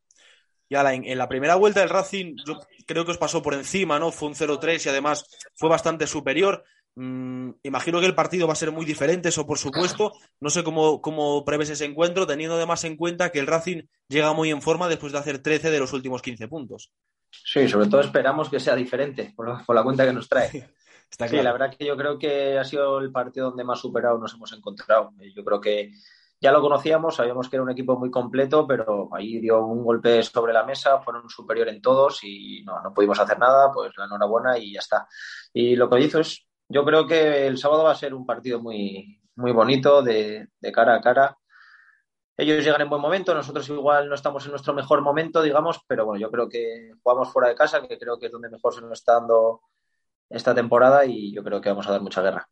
Y 0.67 0.75
Alain, 0.75 1.03
en 1.05 1.17
la 1.17 1.27
primera 1.27 1.55
vuelta 1.55 1.79
del 1.79 1.89
Racing, 1.89 2.35
yo 2.45 2.59
creo 2.85 3.03
que 3.03 3.11
os 3.11 3.17
pasó 3.17 3.41
por 3.41 3.55
encima, 3.55 3.97
¿no? 3.99 4.11
Fue 4.11 4.27
un 4.29 4.35
0-3 4.35 4.85
y 4.85 4.89
además 4.89 5.25
fue 5.55 5.67
bastante 5.69 6.05
superior. 6.05 6.63
Mm, 6.95 7.51
imagino 7.63 7.99
que 7.99 8.05
el 8.07 8.15
partido 8.15 8.45
va 8.47 8.53
a 8.53 8.57
ser 8.57 8.71
muy 8.71 8.85
diferente, 8.85 9.29
eso 9.29 9.45
por 9.45 9.57
supuesto. 9.57 10.11
No 10.39 10.49
sé 10.49 10.63
cómo, 10.63 11.01
cómo 11.01 11.45
prevés 11.45 11.69
ese 11.69 11.85
encuentro, 11.85 12.27
teniendo 12.27 12.55
además 12.55 12.83
en 12.83 12.97
cuenta 12.97 13.31
que 13.31 13.39
el 13.39 13.47
Racing 13.47 13.83
llega 14.07 14.33
muy 14.33 14.49
en 14.49 14.61
forma 14.61 14.87
después 14.89 15.11
de 15.13 15.19
hacer 15.19 15.39
13 15.41 15.71
de 15.71 15.79
los 15.79 15.93
últimos 15.93 16.21
15 16.21 16.47
puntos. 16.47 16.91
Sí, 17.31 17.67
sobre 17.69 17.87
todo 17.87 18.01
esperamos 18.01 18.49
que 18.49 18.59
sea 18.59 18.75
diferente 18.75 19.33
por, 19.35 19.47
la- 19.49 19.63
por 19.63 19.75
la 19.75 19.83
cuenta 19.83 20.05
que 20.05 20.13
nos 20.13 20.27
trae. 20.27 20.49
Está 21.11 21.25
Sí, 21.27 21.31
claro. 21.31 21.43
la 21.45 21.51
verdad 21.53 21.75
que 21.77 21.85
yo 21.87 21.97
creo 21.97 22.19
que 22.19 22.57
ha 22.59 22.63
sido 22.63 22.99
el 22.99 23.11
partido 23.11 23.47
donde 23.49 23.63
más 23.63 23.79
superado 23.79 24.17
nos 24.19 24.33
hemos 24.35 24.51
encontrado. 24.53 25.11
Eh, 25.19 25.31
Yo 25.35 25.43
creo 25.43 25.59
que 25.59 25.91
ya 26.41 26.51
lo 26.51 26.61
conocíamos, 26.61 27.15
sabíamos 27.15 27.49
que 27.49 27.55
era 27.55 27.63
un 27.63 27.71
equipo 27.71 27.97
muy 27.97 28.11
completo, 28.11 28.67
pero 28.67 29.09
ahí 29.13 29.39
dio 29.39 29.65
un 29.65 29.83
golpe 29.83 30.21
sobre 30.23 30.53
la 30.53 30.63
mesa, 30.63 30.99
fueron 31.01 31.27
superior 31.29 31.67
en 31.69 31.81
todos 31.81 32.19
y 32.23 32.61
no, 32.63 32.79
no 32.81 32.93
pudimos 32.93 33.19
hacer 33.19 33.39
nada, 33.39 33.71
pues 33.73 33.91
la 33.97 34.05
enhorabuena 34.05 34.57
y 34.57 34.73
ya 34.73 34.79
está. 34.79 35.07
Y 35.53 35.75
lo 35.75 35.89
que 35.89 35.99
hizo 35.99 36.19
es, 36.19 36.45
yo 36.69 36.85
creo 36.85 37.05
que 37.07 37.45
el 37.47 37.57
sábado 37.57 37.83
va 37.83 37.91
a 37.91 37.95
ser 37.95 38.13
un 38.13 38.25
partido 38.25 38.61
muy, 38.61 39.19
muy 39.35 39.51
bonito, 39.51 40.01
de, 40.01 40.47
de 40.59 40.71
cara 40.71 40.95
a 40.95 41.01
cara. 41.01 41.35
Ellos 42.37 42.63
llegan 42.63 42.79
en 42.81 42.89
buen 42.89 43.01
momento, 43.01 43.33
nosotros 43.35 43.67
igual 43.69 44.07
no 44.07 44.15
estamos 44.15 44.45
en 44.45 44.51
nuestro 44.51 44.73
mejor 44.73 45.01
momento, 45.01 45.41
digamos, 45.41 45.81
pero 45.87 46.05
bueno, 46.05 46.21
yo 46.21 46.31
creo 46.31 46.47
que 46.47 46.93
jugamos 47.03 47.33
fuera 47.33 47.49
de 47.49 47.55
casa, 47.55 47.85
que 47.85 47.97
creo 47.99 48.17
que 48.17 48.27
es 48.27 48.31
donde 48.31 48.49
mejor 48.49 48.73
se 48.73 48.81
nos 48.81 48.93
está 48.93 49.15
dando 49.15 49.61
esta 50.29 50.55
temporada 50.55 51.05
y 51.05 51.33
yo 51.33 51.43
creo 51.43 51.59
que 51.59 51.67
vamos 51.69 51.87
a 51.87 51.91
dar 51.91 52.01
mucha 52.01 52.21
guerra. 52.21 52.47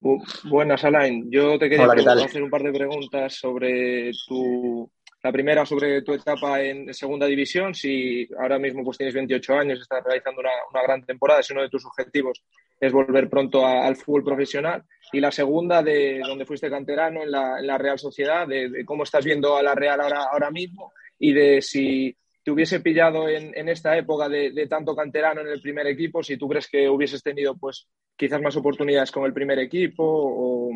Bu- 0.00 0.22
Buenas, 0.50 0.84
Alain. 0.84 1.30
Yo 1.30 1.58
te 1.58 1.70
quería 1.70 1.86
hacer 2.26 2.42
un 2.42 2.50
par 2.50 2.62
de 2.62 2.72
preguntas 2.72 3.34
sobre 3.36 4.10
tu. 4.26 4.90
La 5.24 5.30
primera 5.30 5.64
sobre 5.64 6.02
tu 6.02 6.14
etapa 6.14 6.60
en 6.62 6.92
segunda 6.92 7.26
división. 7.26 7.74
Si 7.74 8.28
ahora 8.40 8.58
mismo 8.58 8.82
pues 8.82 8.98
tienes 8.98 9.14
28 9.14 9.54
años, 9.54 9.80
estás 9.80 10.02
realizando 10.04 10.40
una, 10.40 10.50
una 10.70 10.82
gran 10.82 11.04
temporada, 11.04 11.42
si 11.42 11.52
uno 11.52 11.62
de 11.62 11.68
tus 11.68 11.84
objetivos 11.86 12.42
es 12.80 12.92
volver 12.92 13.28
pronto 13.30 13.64
a- 13.64 13.86
al 13.86 13.94
fútbol 13.96 14.24
profesional. 14.24 14.82
Y 15.12 15.20
la 15.20 15.30
segunda, 15.30 15.80
de 15.82 16.20
donde 16.26 16.44
fuiste 16.44 16.68
canterano 16.68 17.22
en 17.22 17.30
la, 17.30 17.60
en 17.60 17.66
la 17.68 17.78
Real 17.78 17.98
Sociedad, 18.00 18.48
de, 18.48 18.68
de 18.68 18.84
cómo 18.84 19.04
estás 19.04 19.24
viendo 19.24 19.56
a 19.56 19.62
la 19.62 19.74
Real 19.76 20.00
ahora, 20.00 20.24
ahora 20.32 20.50
mismo 20.50 20.92
y 21.18 21.32
de 21.32 21.62
si 21.62 22.16
te 22.42 22.50
hubiese 22.50 22.80
pillado 22.80 23.28
en, 23.28 23.56
en 23.56 23.68
esta 23.68 23.96
época 23.96 24.28
de, 24.28 24.50
de 24.50 24.66
tanto 24.66 24.96
canterano 24.96 25.42
en 25.42 25.46
el 25.46 25.60
primer 25.62 25.86
equipo, 25.86 26.24
si 26.24 26.36
tú 26.36 26.48
crees 26.48 26.66
que 26.66 26.88
hubieses 26.88 27.22
tenido 27.22 27.56
pues 27.56 27.86
quizás 28.16 28.42
más 28.42 28.56
oportunidades 28.56 29.12
con 29.12 29.24
el 29.24 29.32
primer 29.32 29.60
equipo 29.60 30.02
o, 30.04 30.72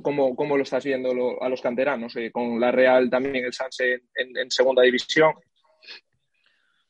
cómo, 0.00 0.34
cómo 0.34 0.56
lo 0.56 0.62
estás 0.62 0.84
viendo 0.84 1.12
lo- 1.12 1.42
a 1.42 1.48
los 1.48 1.60
canteranos, 1.60 2.16
eh, 2.16 2.30
con 2.30 2.58
la 2.60 2.70
Real 2.70 3.10
también 3.10 3.44
el 3.44 3.52
Sanse 3.52 4.02
en, 4.14 4.50
segunda 4.50 4.82
división. 4.82 5.32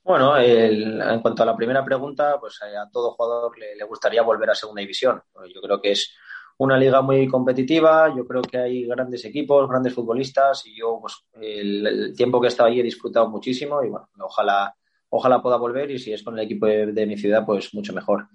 Bueno, 0.04 0.36
el- 0.36 1.00
en 1.00 1.20
cuanto 1.20 1.42
a 1.42 1.46
la 1.46 1.56
primera 1.56 1.84
pregunta, 1.84 2.38
pues 2.38 2.60
eh, 2.62 2.76
a 2.76 2.88
todo 2.90 3.12
jugador 3.12 3.58
le, 3.58 3.84
gustaría 3.84 4.22
volver 4.22 4.50
a 4.50 4.54
segunda 4.54 4.80
división. 4.80 5.22
Yo 5.54 5.60
creo 5.60 5.80
que 5.80 5.92
es 5.92 6.14
una 6.58 6.76
liga 6.76 7.00
muy 7.02 7.26
competitiva, 7.28 8.14
yo 8.14 8.26
creo 8.26 8.42
que 8.42 8.58
hay 8.58 8.86
grandes 8.86 9.24
equipos, 9.24 9.68
grandes 9.68 9.94
futbolistas 9.94 10.66
y 10.66 10.76
yo 10.76 10.98
pues 11.00 11.14
el, 11.40 12.14
tiempo 12.16 12.40
que 12.40 12.46
he 12.46 12.48
estado 12.48 12.68
allí 12.68 12.80
he 12.80 12.84
disfrutado 12.84 13.28
muchísimo 13.28 13.82
y 13.82 13.88
bueno, 13.88 14.06
ojalá, 14.20 14.74
ojalá 15.08 15.42
pueda 15.42 15.56
volver 15.56 15.90
y 15.90 15.98
si 15.98 16.12
es 16.12 16.22
con 16.22 16.38
el 16.38 16.44
equipo 16.44 16.66
de 16.66 17.06
mi 17.06 17.16
ciudad, 17.16 17.44
pues 17.46 17.72
mucho 17.74 17.92
mejor. 17.92 18.28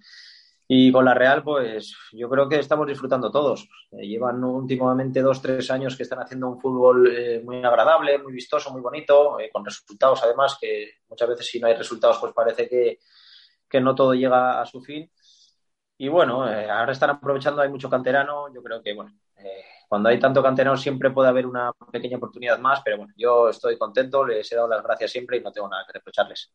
Y 0.69 0.91
con 0.91 1.05
la 1.05 1.13
Real, 1.13 1.43
pues 1.43 1.95
yo 2.11 2.29
creo 2.29 2.49
que 2.49 2.59
estamos 2.59 2.85
disfrutando 2.87 3.31
todos. 3.31 3.69
Eh, 3.91 4.05
llevan 4.05 4.43
últimamente 4.43 5.21
dos, 5.21 5.41
tres 5.41 5.71
años 5.71 5.95
que 5.95 6.03
están 6.03 6.19
haciendo 6.19 6.49
un 6.49 6.59
fútbol 6.59 7.07
eh, 7.09 7.41
muy 7.41 7.63
agradable, 7.63 8.17
muy 8.17 8.33
vistoso, 8.33 8.71
muy 8.71 8.81
bonito, 8.81 9.39
eh, 9.39 9.49
con 9.51 9.63
resultados 9.63 10.21
además, 10.23 10.57
que 10.59 10.95
muchas 11.07 11.29
veces 11.29 11.47
si 11.47 11.59
no 11.61 11.67
hay 11.67 11.75
resultados, 11.75 12.17
pues 12.19 12.33
parece 12.33 12.67
que, 12.67 12.99
que 13.69 13.79
no 13.79 13.95
todo 13.95 14.13
llega 14.13 14.59
a 14.61 14.65
su 14.65 14.81
fin. 14.81 15.09
Y 15.99 16.09
bueno, 16.09 16.43
ahora 16.43 16.91
están 16.91 17.11
aprovechando, 17.11 17.61
hay 17.61 17.69
mucho 17.69 17.89
canterano. 17.89 18.53
Yo 18.53 18.61
creo 18.61 18.83
que, 18.83 18.93
bueno, 18.93 19.11
cuando 19.87 20.09
hay 20.09 20.19
tanto 20.19 20.43
canterano 20.43 20.77
siempre 20.77 21.11
puede 21.11 21.29
haber 21.29 21.47
una 21.47 21.71
pequeña 21.91 22.17
oportunidad 22.17 22.59
más, 22.59 22.81
pero 22.83 22.97
bueno, 22.97 23.13
yo 23.17 23.49
estoy 23.49 23.77
contento, 23.77 24.25
les 24.25 24.51
he 24.51 24.55
dado 24.55 24.67
las 24.67 24.83
gracias 24.83 25.11
siempre 25.11 25.37
y 25.37 25.41
no 25.41 25.51
tengo 25.51 25.69
nada 25.69 25.85
que 25.87 25.93
reprocharles. 25.93 26.51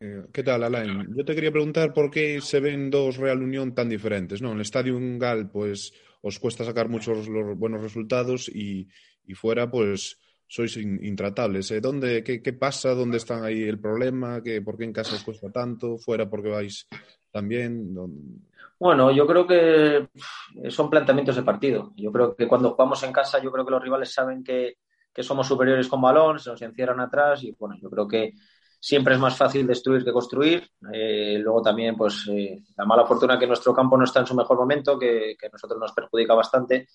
Eh, 0.00 0.24
¿Qué 0.32 0.42
tal, 0.42 0.62
Alain? 0.64 1.14
Yo 1.16 1.24
te 1.24 1.34
quería 1.34 1.52
preguntar 1.52 1.92
por 1.92 2.10
qué 2.10 2.40
se 2.40 2.60
ven 2.60 2.90
dos 2.90 3.16
Real 3.16 3.42
Unión 3.42 3.74
tan 3.74 3.88
diferentes, 3.88 4.40
¿no? 4.42 4.48
En 4.50 4.56
el 4.56 4.60
Estadio 4.62 4.98
Gal, 5.18 5.50
pues 5.50 5.92
os 6.22 6.38
cuesta 6.38 6.64
sacar 6.64 6.88
muchos 6.88 7.28
los 7.28 7.56
buenos 7.56 7.82
resultados 7.82 8.48
y, 8.48 8.88
y 9.26 9.34
fuera, 9.34 9.70
pues 9.70 10.18
sois 10.46 10.76
in- 10.76 11.02
intratables. 11.04 11.70
¿eh? 11.70 11.80
¿Dónde, 11.80 12.22
qué, 12.24 12.42
qué 12.42 12.52
pasa? 12.52 12.90
¿Dónde 12.94 13.18
está 13.18 13.44
ahí 13.44 13.62
el 13.62 13.78
problema? 13.78 14.42
¿Qué, 14.42 14.60
¿Por 14.62 14.76
qué 14.76 14.84
en 14.84 14.92
casa 14.92 15.14
os 15.16 15.24
cuesta 15.24 15.50
tanto? 15.50 15.96
¿Fuera 15.98 16.28
porque 16.28 16.48
vais? 16.48 16.86
¿Dónde- 17.32 18.40
Bueno, 18.78 19.10
yo 19.12 19.26
creo 19.26 19.46
que 19.46 20.08
son 20.68 20.90
planteamientos 20.90 21.36
de 21.36 21.42
partido. 21.42 21.92
Yo 21.96 22.12
creo 22.12 22.34
que 22.36 22.46
cuando 22.46 22.70
jugamos 22.70 23.02
en 23.02 23.12
casa, 23.12 23.42
yo 23.42 23.50
creo 23.50 23.64
que 23.64 23.70
los 23.72 23.82
rivales 23.82 24.12
saben 24.12 24.44
que, 24.44 24.76
que 25.12 25.22
somos 25.22 25.46
superiores 25.46 25.88
con 25.88 26.00
balón, 26.00 26.38
se 26.38 26.50
nos 26.50 26.62
encierran 26.62 27.00
atrás 27.00 27.42
y 27.44 27.52
bueno, 27.58 27.76
yo 27.80 27.90
creo 27.90 28.06
que 28.06 28.34
siempre 28.84 29.14
es 29.14 29.20
más 29.20 29.34
fácil 29.34 29.66
destruir 29.66 30.04
que 30.04 30.12
construir. 30.12 30.68
Eh, 30.92 31.38
luego 31.40 31.62
también, 31.62 31.96
pues, 31.96 32.28
eh, 32.30 32.62
la 32.76 32.84
mala 32.84 33.06
fortuna 33.06 33.38
que 33.38 33.46
nuestro 33.46 33.72
campo 33.72 33.96
no 33.96 34.04
está 34.04 34.20
en 34.20 34.26
su 34.26 34.34
mejor 34.34 34.58
momento, 34.58 34.98
que, 34.98 35.36
que 35.40 35.48
nosotros 35.48 35.80
nos 35.80 35.92
perjudica 35.92 36.34
bastante. 36.34 36.88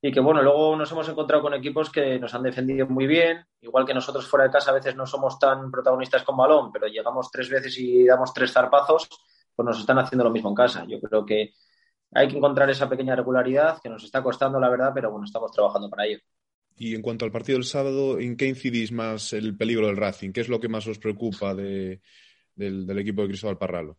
Y 0.00 0.12
que 0.12 0.20
bueno, 0.20 0.40
luego 0.40 0.76
nos 0.76 0.92
hemos 0.92 1.08
encontrado 1.08 1.42
con 1.42 1.54
equipos 1.54 1.90
que 1.90 2.20
nos 2.20 2.32
han 2.32 2.44
defendido 2.44 2.86
muy 2.86 3.08
bien, 3.08 3.44
igual 3.60 3.84
que 3.84 3.92
nosotros 3.92 4.28
fuera 4.28 4.44
de 4.44 4.52
casa 4.52 4.70
a 4.70 4.74
veces 4.74 4.94
no 4.94 5.04
somos 5.04 5.36
tan 5.40 5.68
protagonistas 5.68 6.22
con 6.22 6.36
balón, 6.36 6.70
pero 6.70 6.86
llegamos 6.86 7.28
tres 7.32 7.50
veces 7.50 7.76
y 7.78 8.04
damos 8.04 8.32
tres 8.32 8.52
zarpazos, 8.52 9.08
pues 9.56 9.66
nos 9.66 9.80
están 9.80 9.98
haciendo 9.98 10.22
lo 10.22 10.30
mismo 10.30 10.50
en 10.50 10.54
casa. 10.54 10.84
Yo 10.86 11.00
creo 11.00 11.26
que 11.26 11.54
hay 12.12 12.28
que 12.28 12.36
encontrar 12.36 12.70
esa 12.70 12.88
pequeña 12.88 13.16
regularidad 13.16 13.80
que 13.82 13.88
nos 13.88 14.04
está 14.04 14.22
costando, 14.22 14.60
la 14.60 14.68
verdad, 14.68 14.92
pero 14.94 15.10
bueno, 15.10 15.24
estamos 15.24 15.50
trabajando 15.50 15.90
para 15.90 16.06
ello. 16.06 16.20
Y 16.78 16.94
en 16.94 17.02
cuanto 17.02 17.24
al 17.24 17.32
partido 17.32 17.56
del 17.58 17.64
sábado, 17.64 18.18
¿en 18.18 18.36
qué 18.36 18.46
incidís 18.46 18.92
más 18.92 19.32
el 19.32 19.56
peligro 19.56 19.86
del 19.86 19.96
Racing? 19.96 20.32
¿Qué 20.32 20.42
es 20.42 20.48
lo 20.48 20.60
que 20.60 20.68
más 20.68 20.86
os 20.86 20.98
preocupa 20.98 21.54
de- 21.54 22.00
del, 22.54 22.86
del 22.86 22.98
equipo 22.98 23.22
de 23.22 23.28
Cristóbal 23.28 23.58
Parralo? 23.58 23.96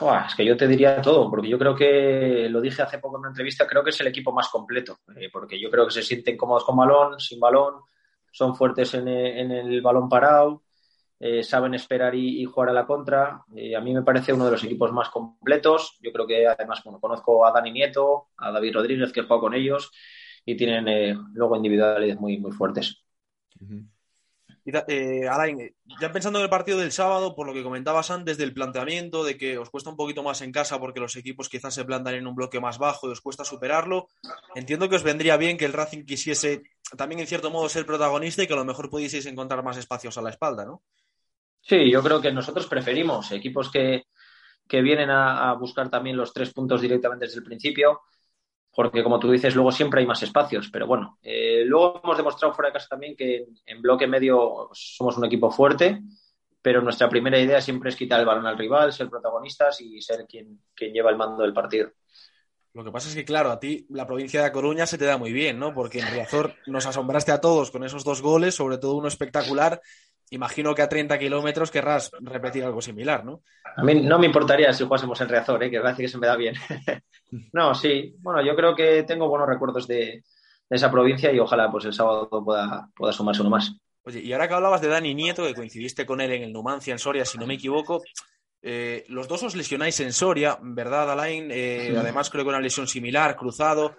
Buah, 0.00 0.26
es 0.26 0.34
que 0.34 0.44
yo 0.44 0.56
te 0.56 0.66
diría 0.68 1.00
todo, 1.00 1.30
porque 1.30 1.48
yo 1.48 1.58
creo 1.58 1.74
que, 1.74 2.48
lo 2.50 2.60
dije 2.60 2.82
hace 2.82 2.98
poco 2.98 3.16
en 3.16 3.20
una 3.20 3.28
entrevista, 3.30 3.66
creo 3.66 3.82
que 3.82 3.90
es 3.90 4.00
el 4.00 4.06
equipo 4.08 4.32
más 4.32 4.48
completo, 4.48 4.98
eh, 5.16 5.28
porque 5.32 5.60
yo 5.60 5.70
creo 5.70 5.86
que 5.86 5.92
se 5.92 6.02
sienten 6.02 6.36
cómodos 6.36 6.64
con 6.64 6.76
balón, 6.76 7.18
sin 7.18 7.40
balón, 7.40 7.74
son 8.30 8.54
fuertes 8.54 8.94
en 8.94 9.08
en 9.08 9.50
el 9.50 9.80
balón 9.82 10.08
parado, 10.08 10.64
eh, 11.20 11.42
saben 11.42 11.74
esperar 11.74 12.14
y, 12.14 12.40
y 12.42 12.44
jugar 12.44 12.68
a 12.70 12.72
la 12.72 12.86
contra. 12.86 13.42
Eh, 13.54 13.74
a 13.74 13.80
mí 13.80 13.92
me 13.92 14.02
parece 14.02 14.32
uno 14.32 14.44
de 14.44 14.52
los 14.52 14.62
equipos 14.64 14.92
más 14.92 15.08
completos. 15.08 15.98
Yo 16.00 16.12
creo 16.12 16.26
que 16.26 16.46
además, 16.46 16.80
bueno, 16.84 17.00
conozco 17.00 17.44
a 17.44 17.50
Dani 17.52 17.72
Nieto, 17.72 18.28
a 18.36 18.52
David 18.52 18.74
Rodríguez, 18.74 19.12
que 19.12 19.20
he 19.20 19.22
jugado 19.24 19.40
con 19.40 19.54
ellos, 19.54 19.90
y 20.48 20.56
tienen 20.56 20.88
eh, 20.88 21.14
luego 21.34 21.56
individualidades 21.56 22.18
muy, 22.18 22.38
muy 22.38 22.52
fuertes. 22.52 23.04
Y 24.64 24.70
da- 24.70 24.86
eh, 24.88 25.28
Alain, 25.28 25.60
eh, 25.60 25.74
ya 26.00 26.10
pensando 26.10 26.38
en 26.38 26.44
el 26.44 26.48
partido 26.50 26.78
del 26.78 26.90
sábado, 26.90 27.34
por 27.36 27.46
lo 27.46 27.52
que 27.52 27.62
comentabas 27.62 28.10
antes 28.10 28.38
del 28.38 28.54
planteamiento, 28.54 29.24
de 29.24 29.36
que 29.36 29.58
os 29.58 29.68
cuesta 29.68 29.90
un 29.90 29.96
poquito 29.96 30.22
más 30.22 30.40
en 30.40 30.50
casa 30.50 30.80
porque 30.80 31.00
los 31.00 31.16
equipos 31.16 31.50
quizás 31.50 31.74
se 31.74 31.84
plantan 31.84 32.14
en 32.14 32.26
un 32.26 32.34
bloque 32.34 32.60
más 32.60 32.78
bajo 32.78 33.08
y 33.08 33.12
os 33.12 33.20
cuesta 33.20 33.44
superarlo, 33.44 34.08
entiendo 34.54 34.88
que 34.88 34.96
os 34.96 35.02
vendría 35.02 35.36
bien 35.36 35.58
que 35.58 35.66
el 35.66 35.74
Racing 35.74 36.06
quisiese 36.06 36.62
también 36.96 37.20
en 37.20 37.26
cierto 37.26 37.50
modo 37.50 37.68
ser 37.68 37.84
protagonista 37.84 38.42
y 38.42 38.46
que 38.46 38.54
a 38.54 38.56
lo 38.56 38.64
mejor 38.64 38.88
pudieseis 38.88 39.26
encontrar 39.26 39.62
más 39.62 39.76
espacios 39.76 40.16
a 40.16 40.22
la 40.22 40.30
espalda, 40.30 40.64
¿no? 40.64 40.82
Sí, 41.60 41.90
yo 41.90 42.02
creo 42.02 42.22
que 42.22 42.32
nosotros 42.32 42.66
preferimos 42.66 43.30
equipos 43.32 43.70
que, 43.70 44.04
que 44.66 44.80
vienen 44.80 45.10
a, 45.10 45.50
a 45.50 45.54
buscar 45.54 45.90
también 45.90 46.16
los 46.16 46.32
tres 46.32 46.54
puntos 46.54 46.80
directamente 46.80 47.26
desde 47.26 47.40
el 47.40 47.44
principio, 47.44 48.00
porque 48.78 49.02
como 49.02 49.18
tú 49.18 49.28
dices, 49.32 49.56
luego 49.56 49.72
siempre 49.72 49.98
hay 49.98 50.06
más 50.06 50.22
espacios. 50.22 50.70
Pero 50.70 50.86
bueno, 50.86 51.18
eh, 51.20 51.64
luego 51.66 52.00
hemos 52.04 52.16
demostrado 52.16 52.54
fuera 52.54 52.68
de 52.68 52.74
casa 52.74 52.86
también 52.90 53.16
que 53.16 53.48
en, 53.66 53.82
bloque 53.82 54.06
medio 54.06 54.70
somos 54.72 55.18
un 55.18 55.24
equipo 55.24 55.50
fuerte, 55.50 56.00
pero 56.62 56.80
nuestra 56.80 57.08
primera 57.08 57.40
idea 57.40 57.60
siempre 57.60 57.90
es 57.90 57.96
quitar 57.96 58.20
el 58.20 58.26
balón 58.26 58.46
al 58.46 58.56
rival, 58.56 58.92
ser 58.92 59.10
protagonistas 59.10 59.80
y 59.80 60.00
ser 60.00 60.26
quien, 60.28 60.60
quien 60.76 60.92
lleva 60.92 61.10
el 61.10 61.16
mando 61.16 61.42
del 61.42 61.52
partido. 61.52 61.90
Lo 62.72 62.84
que 62.84 62.92
pasa 62.92 63.08
es 63.08 63.16
que, 63.16 63.24
claro, 63.24 63.50
a 63.50 63.58
ti 63.58 63.84
la 63.90 64.06
provincia 64.06 64.44
de 64.44 64.52
Coruña 64.52 64.86
se 64.86 64.96
te 64.96 65.06
da 65.06 65.18
muy 65.18 65.32
bien, 65.32 65.58
¿no? 65.58 65.74
Porque 65.74 65.98
en 65.98 66.06
Riazor 66.12 66.54
nos 66.68 66.86
asombraste 66.86 67.32
a 67.32 67.40
todos 67.40 67.72
con 67.72 67.82
esos 67.82 68.04
dos 68.04 68.22
goles, 68.22 68.54
sobre 68.54 68.78
todo 68.78 68.94
uno 68.94 69.08
espectacular. 69.08 69.80
Imagino 70.30 70.74
que 70.74 70.82
a 70.82 70.88
30 70.88 71.18
kilómetros 71.18 71.70
querrás 71.70 72.10
repetir 72.20 72.64
algo 72.64 72.82
similar, 72.82 73.24
¿no? 73.24 73.42
A 73.76 73.82
mí 73.82 73.94
no 73.94 74.18
me 74.18 74.26
importaría 74.26 74.72
si 74.72 74.84
jugásemos 74.84 75.20
en 75.20 75.28
Reazor, 75.28 75.62
¿eh? 75.62 75.70
que 75.70 75.80
parece 75.80 76.02
que 76.02 76.08
se 76.08 76.18
me 76.18 76.26
da 76.26 76.36
bien. 76.36 76.54
no, 77.52 77.74
sí. 77.74 78.14
Bueno, 78.18 78.42
yo 78.42 78.54
creo 78.54 78.74
que 78.74 79.04
tengo 79.04 79.28
buenos 79.28 79.48
recuerdos 79.48 79.86
de, 79.86 80.24
de 80.68 80.76
esa 80.76 80.90
provincia 80.90 81.32
y 81.32 81.38
ojalá 81.38 81.70
pues 81.70 81.84
el 81.86 81.92
sábado 81.92 82.28
pueda, 82.44 82.88
pueda 82.94 83.12
sumarse 83.12 83.40
uno 83.40 83.50
más. 83.50 83.72
Oye, 84.02 84.20
y 84.20 84.32
ahora 84.32 84.48
que 84.48 84.54
hablabas 84.54 84.80
de 84.80 84.88
Dani 84.88 85.14
Nieto, 85.14 85.44
que 85.44 85.54
coincidiste 85.54 86.06
con 86.06 86.20
él 86.20 86.32
en 86.32 86.42
el 86.42 86.52
Numancia, 86.52 86.92
en 86.92 86.98
Soria, 86.98 87.24
si 87.24 87.38
no 87.38 87.46
me 87.46 87.54
equivoco, 87.54 88.02
eh, 88.62 89.04
los 89.08 89.28
dos 89.28 89.42
os 89.42 89.54
lesionáis 89.54 90.00
en 90.00 90.12
Soria, 90.12 90.58
¿verdad, 90.60 91.10
Alain? 91.12 91.48
Eh, 91.50 91.88
Sí. 91.90 91.96
Además, 91.96 92.30
creo 92.30 92.44
que 92.44 92.50
una 92.50 92.60
lesión 92.60 92.86
similar, 92.88 93.36
cruzado. 93.36 93.96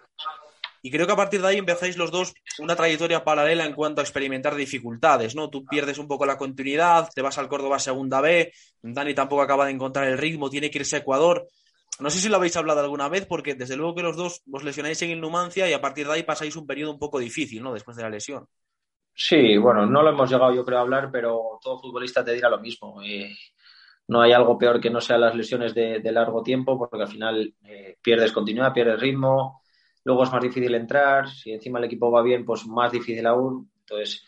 Y 0.82 0.92
creo 0.92 1.06
que 1.06 1.14
a 1.14 1.18
partir 1.18 1.42
de 1.42 1.48
ahí 1.48 1.58
empezáis 1.58 1.98
los 1.98 2.12
dos 2.12 2.34
una 2.60 2.76
trayectoria 2.76 3.24
paralela 3.24 3.66
en 3.66 3.74
cuanto 3.74 4.02
a 4.02 4.04
experimentar 4.04 4.56
dificultades, 4.56 5.36
¿no? 5.36 5.50
Tú 5.50 5.66
pierdes 5.66 5.98
un 5.98 6.08
poco 6.08 6.26
la 6.26 6.38
continuidad, 6.38 7.10
te 7.14 7.22
vas 7.22 7.38
al 7.38 7.50
Córdoba 7.50 7.80
Segunda 7.80 8.22
B, 8.22 8.52
Dani 8.82 9.14
tampoco 9.14 9.42
acaba 9.42 9.66
de 9.66 9.72
encontrar 9.72 10.08
el 10.08 10.18
ritmo, 10.18 10.50
tiene 10.50 10.70
que 10.72 10.80
irse 10.80 10.96
a 10.96 11.00
Ecuador. 11.00 11.48
No 12.00 12.10
sé 12.10 12.20
si 12.20 12.30
lo 12.30 12.38
habéis 12.38 12.56
hablado 12.56 12.80
alguna 12.80 13.10
vez, 13.10 13.26
porque 13.26 13.56
desde 13.56 13.76
luego 13.76 13.96
que 13.96 14.04
los 14.04 14.16
dos 14.16 14.42
os 14.52 14.64
lesionáis 14.64 15.02
en 15.02 15.12
el 15.12 15.20
Numancia 15.20 15.70
y 15.70 15.74
a 15.74 15.82
partir 15.82 16.08
de 16.08 16.14
ahí 16.14 16.24
pasáis 16.24 16.56
un 16.56 16.66
periodo 16.66 16.92
un 16.92 17.00
poco 17.00 17.20
difícil, 17.20 17.62
¿no? 17.62 17.74
Después 17.74 17.98
de 17.98 18.04
la 18.04 18.10
lesión. 18.10 18.48
Sí, 19.14 19.58
bueno, 19.58 19.86
no 19.86 20.02
lo 20.02 20.12
hemos 20.12 20.30
llegado 20.30 20.54
yo 20.54 20.64
creo 20.64 20.78
a 20.78 20.82
hablar, 20.82 21.10
pero 21.12 21.60
todo 21.62 21.78
futbolista 21.78 22.24
te 22.24 22.34
dirá 22.34 22.50
lo 22.50 22.60
mismo. 22.60 23.02
Eh, 23.02 23.36
no 24.08 24.22
hay 24.22 24.32
algo 24.32 24.58
peor 24.58 24.80
que 24.80 24.90
no 24.90 25.02
sean 25.02 25.22
las 25.22 25.36
lesiones 25.36 25.76
de, 25.76 26.02
largo 26.12 26.42
tiempo, 26.42 26.80
porque 26.80 27.02
al 27.04 27.10
final 27.10 27.54
eh, 27.66 27.98
pierdes 28.02 28.32
continuidad, 28.32 28.74
pierdes 28.74 29.00
ritmo, 29.00 29.62
luego 30.10 30.24
es 30.24 30.32
más 30.32 30.42
difícil 30.42 30.74
entrar, 30.76 31.30
si 31.30 31.52
encima 31.52 31.80
el 31.80 31.86
equipo 31.86 32.12
va 32.12 32.22
bien, 32.24 32.46
pues 32.46 32.66
más 32.68 32.92
difícil 32.92 33.26
aún. 33.28 33.72
Entonces, 33.82 34.26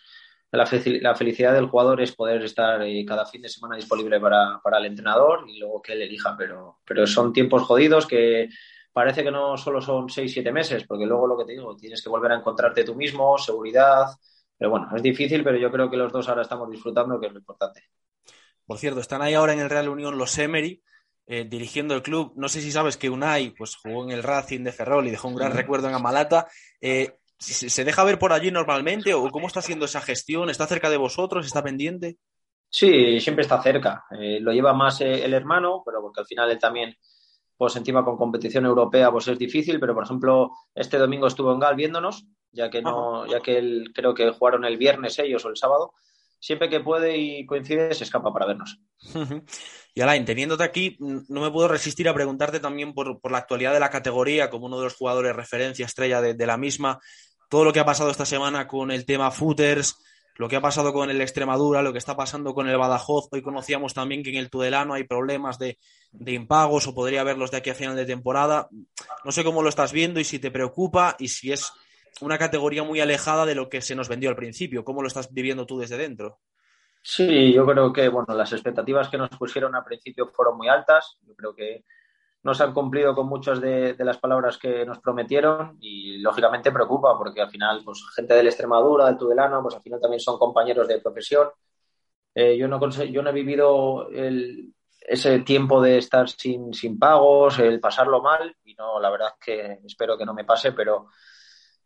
la, 0.52 0.66
fe- 0.66 1.02
la 1.02 1.16
felicidad 1.16 1.54
del 1.54 1.68
jugador 1.68 2.02
es 2.02 2.12
poder 2.16 2.44
estar 2.44 2.82
eh, 2.84 3.04
cada 3.06 3.26
fin 3.26 3.42
de 3.42 3.50
semana 3.50 3.76
disponible 3.76 4.20
para, 4.20 4.60
para 4.64 4.78
el 4.80 4.86
entrenador 4.86 5.46
y 5.50 5.60
luego 5.60 5.82
que 5.82 5.94
él 5.94 6.02
elija, 6.04 6.36
pero, 6.38 6.80
pero 6.86 7.08
son 7.08 7.34
tiempos 7.34 7.64
jodidos 7.64 8.06
que 8.08 8.50
parece 8.94 9.24
que 9.24 9.32
no 9.32 9.58
solo 9.58 9.82
son 9.82 10.10
seis, 10.10 10.34
siete 10.34 10.52
meses, 10.52 10.84
porque 10.88 11.06
luego 11.06 11.28
lo 11.28 11.38
que 11.38 11.46
te 11.46 11.54
digo, 11.54 11.76
tienes 11.76 12.04
que 12.04 12.10
volver 12.10 12.32
a 12.34 12.36
encontrarte 12.38 12.84
tú 12.84 12.96
mismo, 12.96 13.38
seguridad, 13.38 14.06
pero 14.58 14.72
bueno, 14.72 14.90
es 14.96 15.02
difícil, 15.04 15.44
pero 15.44 15.58
yo 15.58 15.72
creo 15.72 15.90
que 15.90 15.98
los 15.98 16.12
dos 16.12 16.28
ahora 16.30 16.44
estamos 16.44 16.70
disfrutando, 16.70 17.20
que 17.20 17.28
es 17.28 17.34
lo 17.34 17.40
importante. 17.40 17.84
Por 18.66 18.78
cierto, 18.78 19.00
están 19.00 19.22
ahí 19.22 19.34
ahora 19.34 19.54
en 19.54 19.60
el 19.60 19.70
Real 19.70 19.90
Unión 19.90 20.18
los 20.18 20.38
Emery, 20.38 20.82
eh, 21.34 21.46
dirigiendo 21.46 21.96
el 21.96 22.02
club. 22.02 22.34
No 22.36 22.50
sé 22.50 22.60
si 22.60 22.74
sabes 22.74 22.98
que 22.98 23.10
Unai 23.10 23.52
pues, 23.52 23.78
jugó 23.78 24.04
en 24.04 24.12
el 24.12 24.22
Racing 24.22 24.66
de 24.66 24.74
Ferrol 24.74 25.08
y 25.08 25.12
dejó 25.12 25.30
un 25.30 25.36
gran 25.36 25.54
recuerdo 25.54 25.88
en 25.88 25.94
Amalata. 25.94 26.50
Eh, 26.82 27.20
¿se, 27.38 27.86
deja 27.86 28.04
ver 28.04 28.20
por 28.20 28.34
allí 28.34 28.52
normalmente 28.52 29.14
o 29.14 29.30
cómo 29.30 29.48
está 29.48 29.62
haciendo 29.62 29.86
esa 29.86 30.02
gestión? 30.02 30.50
¿Está 30.50 30.68
cerca 30.68 30.90
de 30.90 30.98
vosotros? 30.98 31.46
¿Está 31.46 31.64
pendiente? 31.64 32.18
Sí, 32.70 33.22
siempre 33.22 33.44
está 33.44 33.62
cerca. 33.62 34.04
Eh, 34.20 34.42
lo 34.42 34.52
lleva 34.52 34.74
más 34.74 35.00
el 35.00 35.34
hermano, 35.34 35.84
pero 35.86 36.02
porque 36.02 36.20
al 36.20 36.28
final 36.28 36.52
él 36.52 36.60
también, 36.60 36.98
pues 37.56 37.78
encima 37.78 38.04
con 38.04 38.18
competición 38.18 38.66
europea, 38.66 39.10
pues 39.10 39.30
es 39.30 39.40
difícil. 39.40 39.80
Pero 39.80 39.94
por 39.94 40.04
ejemplo, 40.04 40.52
este 40.76 40.98
domingo 40.98 41.28
estuvo 41.28 41.54
en 41.54 41.62
Gal 41.62 41.78
viéndonos, 41.78 42.26
ya 42.52 42.70
que 42.70 42.82
no, 42.82 43.26
ya 43.26 43.40
que 43.40 43.58
él 43.58 43.94
creo 43.96 44.14
que 44.14 44.32
jugaron 44.32 44.66
el 44.66 44.76
viernes 44.76 45.18
ellos 45.18 45.46
o 45.46 45.48
el 45.48 45.56
sábado. 45.56 45.94
Siempre 46.42 46.70
que 46.70 46.80
puede 46.80 47.16
y 47.18 47.46
coincide, 47.46 47.94
se 47.94 48.04
escapa 48.04 48.34
para 48.34 48.48
vernos. 48.48 48.80
Y 49.94 50.02
Alain, 50.02 50.26
teniéndote 50.26 50.64
aquí, 50.64 50.98
no 51.00 51.42
me 51.42 51.52
puedo 51.52 51.68
resistir 51.68 52.10
a 52.10 52.16
preguntarte 52.16 52.60
también 52.60 52.96
por, 52.96 53.22
por 53.22 53.32
la 53.32 53.38
actualidad 53.38 53.74
de 53.74 53.80
la 53.80 53.92
categoría, 53.92 54.50
como 54.50 54.66
uno 54.66 54.80
de 54.80 54.86
los 54.86 54.96
jugadores 54.96 55.36
referencia 55.36 55.86
estrella 55.86 56.20
de, 56.20 56.34
de 56.34 56.46
la 56.48 56.58
misma, 56.58 57.00
todo 57.48 57.64
lo 57.64 57.72
que 57.72 57.80
ha 57.80 57.86
pasado 57.86 58.10
esta 58.10 58.26
semana 58.26 58.68
con 58.68 58.90
el 58.90 59.06
tema 59.06 59.30
footers, 59.30 59.98
lo 60.36 60.50
que 60.50 60.56
ha 60.56 60.62
pasado 60.62 60.94
con 60.94 61.12
el 61.12 61.22
Extremadura, 61.22 61.84
lo 61.84 61.92
que 61.92 62.00
está 62.00 62.16
pasando 62.16 62.56
con 62.56 62.68
el 62.68 62.78
Badajoz. 62.78 63.28
Hoy 63.32 63.44
conocíamos 63.44 63.94
también 63.94 64.24
que 64.24 64.32
en 64.32 64.38
el 64.38 64.50
Tudelano 64.50 64.96
hay 64.96 65.04
problemas 65.04 65.60
de, 65.60 65.78
de 66.12 66.32
impagos 66.32 66.88
o 66.88 66.96
podría 66.96 67.22
haberlos 67.22 67.52
de 67.52 67.58
aquí 67.58 67.70
a 67.70 67.76
final 67.76 67.96
de 67.96 68.06
temporada. 68.06 68.68
No 69.24 69.32
sé 69.32 69.44
cómo 69.44 69.62
lo 69.62 69.70
estás 69.70 69.92
viendo 69.92 70.20
y 70.20 70.24
si 70.24 70.40
te 70.40 70.50
preocupa 70.50 71.16
y 71.20 71.28
si 71.28 71.52
es 71.52 71.72
una 72.20 72.38
categoría 72.38 72.84
muy 72.84 73.00
alejada 73.00 73.46
de 73.46 73.56
lo 73.56 73.70
que 73.70 73.82
se 73.82 73.96
nos 73.96 74.10
vendió 74.10 74.30
al 74.30 74.36
principio. 74.36 74.84
¿Cómo 74.84 75.02
lo 75.02 75.08
estás 75.08 75.34
viviendo 75.34 75.66
tú 75.66 75.80
desde 75.80 75.98
dentro? 75.98 76.40
Sí, 77.02 77.52
yo 77.52 77.66
creo 77.66 77.92
que 77.92 78.10
bueno, 78.10 78.36
las 78.36 78.54
expectativas 78.54 79.10
que 79.10 79.18
nos 79.18 79.30
pusieron 79.30 79.74
al 79.76 79.84
principio 79.84 80.28
fueron 80.28 80.58
muy 80.58 80.68
altas. 80.68 81.18
Yo 81.22 81.34
creo 81.36 81.56
que 81.56 81.86
no 82.44 82.54
se 82.54 82.64
han 82.64 82.74
cumplido 82.74 83.16
con 83.16 83.28
muchas 83.28 83.62
de, 83.62 83.94
de 83.94 84.06
las 84.06 84.18
palabras 84.18 84.58
que 84.58 84.86
nos 84.86 85.00
prometieron 85.00 85.78
y 85.80 86.18
lógicamente 86.20 86.72
preocupa 86.72 87.18
porque 87.18 87.42
al 87.42 87.50
final, 87.50 87.82
pues 87.84 88.04
gente 88.16 88.34
del 88.34 88.48
Extremadura, 88.48 89.06
del 89.06 89.18
Tudelano, 89.18 89.62
pues 89.62 89.76
al 89.76 89.82
final 89.82 90.00
también 90.02 90.20
son 90.20 90.38
compañeros 90.38 90.88
de 90.88 91.00
profesión. 91.00 91.50
Eh, 92.34 92.58
yo, 92.58 92.68
no 92.68 92.80
yo 92.90 93.22
no 93.22 93.30
he 93.30 93.34
vivido 93.34 94.10
el, 94.10 94.74
ese 95.02 95.40
tiempo 95.40 95.82
de 95.82 95.98
estar 95.98 96.30
sin, 96.30 96.74
sin 96.74 96.98
pagos, 96.98 97.60
el 97.60 97.80
pasarlo 97.80 98.22
mal, 98.22 98.56
y 98.64 98.74
no, 98.76 99.00
la 99.00 99.10
verdad 99.10 99.34
es 99.34 99.46
que 99.46 99.80
espero 99.86 100.18
que 100.18 100.26
no 100.26 100.34
me 100.34 100.46
pase, 100.46 100.72
pero 100.72 101.08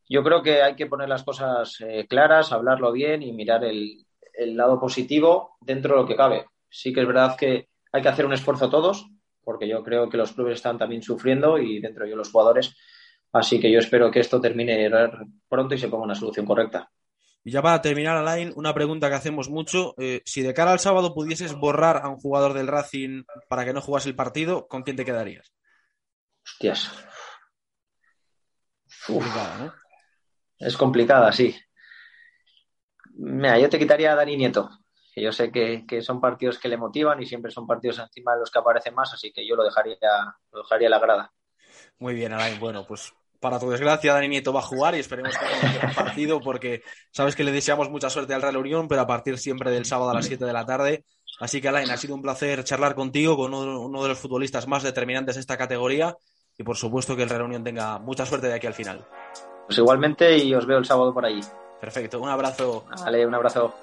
yo 0.07 0.23
creo 0.23 0.41
que 0.41 0.61
hay 0.61 0.75
que 0.75 0.85
poner 0.85 1.09
las 1.09 1.23
cosas 1.23 1.77
eh, 1.81 2.05
claras, 2.07 2.51
hablarlo 2.51 2.91
bien 2.91 3.23
y 3.23 3.33
mirar 3.33 3.63
el, 3.63 4.05
el 4.33 4.55
lado 4.55 4.79
positivo 4.79 5.57
dentro 5.61 5.95
de 5.95 6.01
lo 6.01 6.07
que 6.07 6.15
cabe. 6.15 6.45
Sí 6.69 6.93
que 6.93 7.01
es 7.01 7.07
verdad 7.07 7.35
que 7.37 7.69
hay 7.91 8.01
que 8.01 8.09
hacer 8.09 8.25
un 8.25 8.33
esfuerzo 8.33 8.69
todos, 8.69 9.07
porque 9.43 9.67
yo 9.67 9.83
creo 9.83 10.09
que 10.09 10.17
los 10.17 10.33
clubes 10.33 10.55
están 10.55 10.77
también 10.77 11.01
sufriendo 11.01 11.57
y 11.57 11.79
dentro 11.79 12.03
de 12.03 12.09
ellos 12.09 12.17
los 12.17 12.31
jugadores. 12.31 12.75
Así 13.31 13.59
que 13.59 13.71
yo 13.71 13.79
espero 13.79 14.11
que 14.11 14.19
esto 14.19 14.39
termine 14.39 14.89
pronto 15.47 15.75
y 15.75 15.77
se 15.77 15.87
ponga 15.87 16.05
una 16.05 16.15
solución 16.15 16.45
correcta. 16.45 16.89
Y 17.43 17.51
ya 17.51 17.61
para 17.61 17.81
terminar, 17.81 18.17
Alain, 18.17 18.51
una 18.55 18.73
pregunta 18.73 19.07
que 19.07 19.15
hacemos 19.15 19.49
mucho. 19.49 19.93
Eh, 19.97 20.21
si 20.25 20.41
de 20.41 20.53
cara 20.53 20.71
al 20.71 20.79
sábado 20.79 21.13
pudieses 21.13 21.53
borrar 21.53 21.97
a 21.97 22.09
un 22.09 22.17
jugador 22.17 22.53
del 22.53 22.67
Racing 22.67 23.23
para 23.47 23.63
que 23.65 23.73
no 23.73 23.81
jugase 23.81 24.09
el 24.09 24.15
partido, 24.15 24.67
¿con 24.67 24.81
quién 24.81 24.95
te 24.95 25.05
quedarías? 25.05 25.53
Hostias. 26.43 26.91
Complicada, 29.05 29.57
¿no? 29.59 29.84
Es 30.59 30.77
complicada, 30.77 31.31
sí. 31.31 31.55
Mira, 33.17 33.59
yo 33.59 33.69
te 33.69 33.79
quitaría 33.79 34.11
a 34.11 34.15
Dani 34.15 34.37
Nieto. 34.37 34.69
Que 35.13 35.21
yo 35.21 35.31
sé 35.31 35.51
que, 35.51 35.85
que, 35.87 36.01
son 36.01 36.19
partidos 36.19 36.59
que 36.59 36.67
le 36.67 36.77
motivan 36.77 37.21
y 37.21 37.25
siempre 37.25 37.51
son 37.51 37.65
partidos 37.65 37.99
encima 37.99 38.33
de 38.33 38.39
los 38.39 38.51
que 38.51 38.59
aparecen 38.59 38.93
más, 38.93 39.13
así 39.13 39.31
que 39.31 39.47
yo 39.47 39.55
lo 39.55 39.63
dejaría, 39.63 39.97
lo 40.51 40.59
dejaría 40.59 40.87
a 40.87 40.91
la 40.91 40.99
grada. 40.99 41.33
Muy 41.99 42.13
bien, 42.13 42.33
Alain. 42.33 42.59
Bueno, 42.59 42.85
pues 42.85 43.13
para 43.39 43.59
tu 43.59 43.69
desgracia, 43.69 44.13
Dani 44.13 44.27
Nieto 44.27 44.51
va 44.51 44.59
a 44.59 44.63
jugar 44.63 44.95
y 44.95 44.99
esperemos 44.99 45.37
que 45.37 45.45
haya 45.45 45.87
un 45.87 45.95
partido 45.95 46.41
porque 46.41 46.83
sabes 47.11 47.35
que 47.35 47.43
le 47.43 47.51
deseamos 47.51 47.89
mucha 47.89 48.09
suerte 48.09 48.33
al 48.33 48.41
Real 48.41 48.57
Unión, 48.57 48.87
pero 48.87 49.01
a 49.01 49.07
partir 49.07 49.37
siempre 49.37 49.71
del 49.71 49.85
sábado 49.85 50.11
a 50.11 50.13
las 50.15 50.25
7 50.25 50.43
de 50.43 50.53
la 50.53 50.65
tarde. 50.65 51.05
Así 51.39 51.61
que, 51.61 51.69
Alain, 51.69 51.89
ha 51.91 51.97
sido 51.97 52.15
un 52.15 52.21
placer 52.21 52.63
charlar 52.63 52.95
contigo, 52.95 53.37
con 53.37 53.53
uno, 53.53 53.81
uno 53.81 54.03
de 54.03 54.09
los 54.09 54.19
futbolistas 54.19 54.67
más 54.67 54.83
determinantes 54.83 55.35
de 55.35 55.41
esta 55.41 55.57
categoría 55.57 56.15
y 56.57 56.63
por 56.63 56.77
supuesto 56.77 57.15
que 57.15 57.23
el 57.23 57.29
Real 57.29 57.43
Unión 57.43 57.63
tenga 57.63 57.99
mucha 57.99 58.25
suerte 58.25 58.47
de 58.47 58.55
aquí 58.55 58.67
al 58.67 58.73
final. 58.73 59.05
Pues 59.65 59.77
igualmente 59.77 60.37
y 60.37 60.53
os 60.53 60.65
veo 60.65 60.77
el 60.77 60.85
sábado 60.85 61.13
por 61.13 61.25
allí. 61.25 61.41
Perfecto, 61.79 62.19
un 62.19 62.29
abrazo. 62.29 62.85
Vale, 63.03 63.25
un 63.25 63.33
abrazo. 63.35 63.73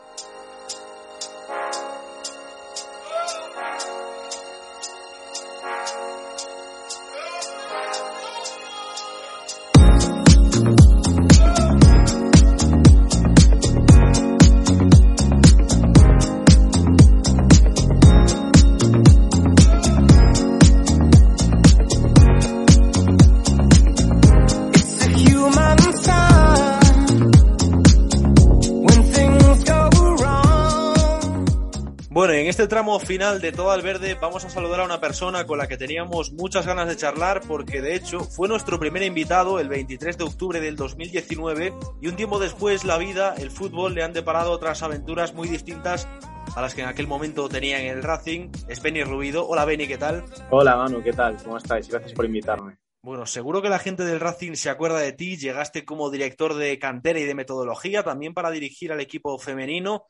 Final 33.07 33.40
de 33.40 33.53
Todo 33.53 33.70
al 33.70 33.82
Verde 33.82 34.16
vamos 34.20 34.44
a 34.44 34.50
saludar 34.50 34.80
a 34.80 34.84
una 34.84 35.00
persona 35.00 35.46
con 35.46 35.59
la 35.59 35.66
que 35.66 35.76
teníamos 35.76 36.32
muchas 36.32 36.66
ganas 36.66 36.88
de 36.88 36.96
charlar 36.96 37.40
porque 37.46 37.80
de 37.80 37.94
hecho 37.94 38.20
fue 38.20 38.48
nuestro 38.48 38.78
primer 38.78 39.03
invitado 39.03 39.59
el 39.59 39.68
23 39.68 40.18
de 40.18 40.24
octubre 40.24 40.61
del 40.61 40.76
2019 40.76 41.74
y 42.00 42.09
un 42.09 42.16
tiempo 42.16 42.38
después 42.38 42.84
la 42.84 42.98
vida, 42.98 43.34
el 43.38 43.50
fútbol 43.50 43.94
le 43.94 44.03
han 44.03 44.12
deparado 44.12 44.53
otras 44.53 44.82
aventuras 44.82 45.34
muy 45.34 45.48
distintas 45.48 46.09
a 46.55 46.61
las 46.61 46.74
que 46.74 46.82
en 46.82 46.88
aquel 46.88 47.07
momento 47.07 47.48
tenía 47.48 47.80
en 47.80 47.86
el 47.86 48.03
Racing. 48.03 48.50
Es 48.68 48.82
Benny 48.82 49.05
Rubido. 49.05 49.46
Hola 49.48 49.64
Benny, 49.64 49.86
¿qué 49.86 49.98
tal? 49.98 50.24
Hola 50.50 50.76
Manu, 50.76 51.03
¿qué 51.03 51.12
tal? 51.12 51.36
¿Cómo 51.42 51.57
estáis? 51.57 51.88
Gracias 51.88 52.12
por 52.12 52.24
invitarme. 52.24 52.76
Bueno, 53.03 53.26
seguro 53.26 53.62
que 53.62 53.68
la 53.68 53.78
gente 53.78 54.05
del 54.05 54.20
Racing 54.20 54.55
se 54.55 54.70
acuerda 54.70 54.98
de 54.98 55.12
ti. 55.12 55.36
Llegaste 55.36 55.84
como 55.84 56.11
director 56.11 56.55
de 56.55 56.78
cantera 56.78 57.18
y 57.18 57.24
de 57.24 57.34
metodología, 57.34 58.05
también 58.05 58.32
para 58.32 58.50
dirigir 58.50 58.92
al 58.92 59.00
equipo 59.00 59.38
femenino 59.38 60.05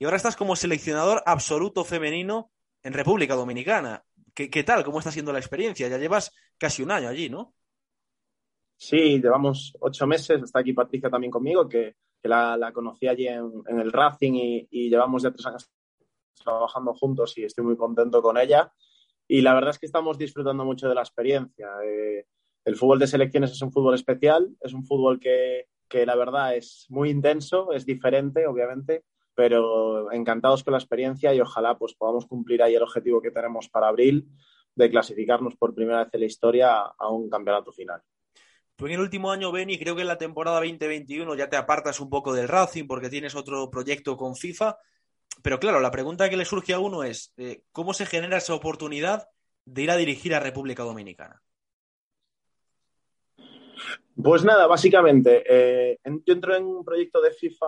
y 0.00 0.06
ahora 0.06 0.16
estás 0.16 0.34
como 0.34 0.56
seleccionador 0.56 1.22
absoluto 1.26 1.84
femenino 1.84 2.50
en 2.82 2.94
República 2.94 3.34
Dominicana. 3.34 4.02
¿Qué, 4.34 4.48
¿Qué, 4.48 4.64
tal? 4.64 4.82
¿Cómo 4.82 4.98
está 4.98 5.12
siendo 5.12 5.30
la 5.30 5.38
experiencia? 5.38 5.88
Ya 5.88 5.98
llevas 5.98 6.34
casi 6.56 6.82
un 6.82 6.90
año 6.90 7.06
allí, 7.06 7.28
¿no? 7.28 7.54
Sí, 8.78 9.20
llevamos 9.20 9.76
ocho 9.78 10.06
meses. 10.06 10.42
Está 10.42 10.60
aquí 10.60 10.72
Patricia 10.72 11.10
también 11.10 11.30
conmigo, 11.30 11.68
que, 11.68 11.96
que 12.22 12.28
la, 12.30 12.70
conocí 12.72 13.08
allí 13.08 13.28
en, 13.28 13.62
el 13.66 13.92
Racing 13.92 14.32
y, 14.32 14.68
y, 14.70 14.88
llevamos 14.88 15.22
ya 15.22 15.32
tres 15.32 15.44
años 15.44 15.70
trabajando 16.42 16.94
juntos 16.94 17.36
y 17.36 17.44
estoy 17.44 17.66
muy 17.66 17.76
contento 17.76 18.22
con 18.22 18.38
ella. 18.38 18.72
Y 19.28 19.42
la 19.42 19.52
verdad 19.52 19.72
es 19.72 19.78
que 19.78 19.86
estamos 19.86 20.16
disfrutando 20.16 20.64
mucho 20.64 20.88
de 20.88 20.94
la 20.94 21.02
experiencia. 21.02 21.68
Eh, 21.84 22.24
el 22.64 22.76
fútbol 22.76 23.00
de 23.00 23.06
selecciones 23.06 23.50
es 23.50 23.60
un 23.60 23.70
fútbol 23.70 23.96
especial, 23.96 24.48
es 24.62 24.72
un 24.72 24.82
fútbol 24.82 25.20
que, 25.20 25.66
que 25.86 26.06
la 26.06 26.16
verdad 26.16 26.56
es 26.56 26.86
muy 26.88 27.10
intenso, 27.10 27.72
es 27.72 27.84
diferente, 27.84 28.46
obviamente, 28.46 29.04
pero 29.40 30.12
encantados 30.12 30.62
con 30.62 30.72
la 30.72 30.78
experiencia 30.78 31.32
y 31.32 31.40
ojalá 31.40 31.78
pues 31.78 31.94
podamos 31.94 32.26
cumplir 32.26 32.62
ahí 32.62 32.74
el 32.74 32.82
objetivo 32.82 33.22
que 33.22 33.30
tenemos 33.30 33.70
para 33.70 33.88
abril 33.88 34.28
de 34.74 34.90
clasificarnos 34.90 35.56
por 35.56 35.74
primera 35.74 36.04
vez 36.04 36.12
en 36.12 36.20
la 36.20 36.26
historia 36.26 36.76
a 36.76 37.08
un 37.08 37.30
campeonato 37.30 37.72
final. 37.72 38.02
Tú 38.76 38.84
en 38.84 38.92
el 38.92 39.00
último 39.00 39.30
año, 39.30 39.50
Beni, 39.50 39.78
creo 39.78 39.96
que 39.96 40.02
en 40.02 40.08
la 40.08 40.18
temporada 40.18 40.58
2021 40.58 41.34
ya 41.36 41.48
te 41.48 41.56
apartas 41.56 42.00
un 42.00 42.10
poco 42.10 42.34
del 42.34 42.48
Racing 42.48 42.86
porque 42.86 43.08
tienes 43.08 43.34
otro 43.34 43.70
proyecto 43.70 44.14
con 44.14 44.36
FIFA, 44.36 44.76
pero 45.42 45.58
claro, 45.58 45.80
la 45.80 45.90
pregunta 45.90 46.28
que 46.28 46.36
le 46.36 46.44
surge 46.44 46.74
a 46.74 46.78
uno 46.78 47.02
es, 47.02 47.32
eh, 47.38 47.62
¿cómo 47.72 47.94
se 47.94 48.04
genera 48.04 48.36
esa 48.36 48.52
oportunidad 48.52 49.26
de 49.64 49.82
ir 49.84 49.90
a 49.90 49.96
dirigir 49.96 50.34
a 50.34 50.40
República 50.40 50.82
Dominicana? 50.82 51.40
Pues 54.22 54.44
nada, 54.44 54.66
básicamente, 54.66 55.44
eh, 55.46 55.98
yo 56.04 56.34
entro 56.34 56.54
en 56.54 56.64
un 56.64 56.84
proyecto 56.84 57.20
de 57.20 57.30
FIFA 57.30 57.66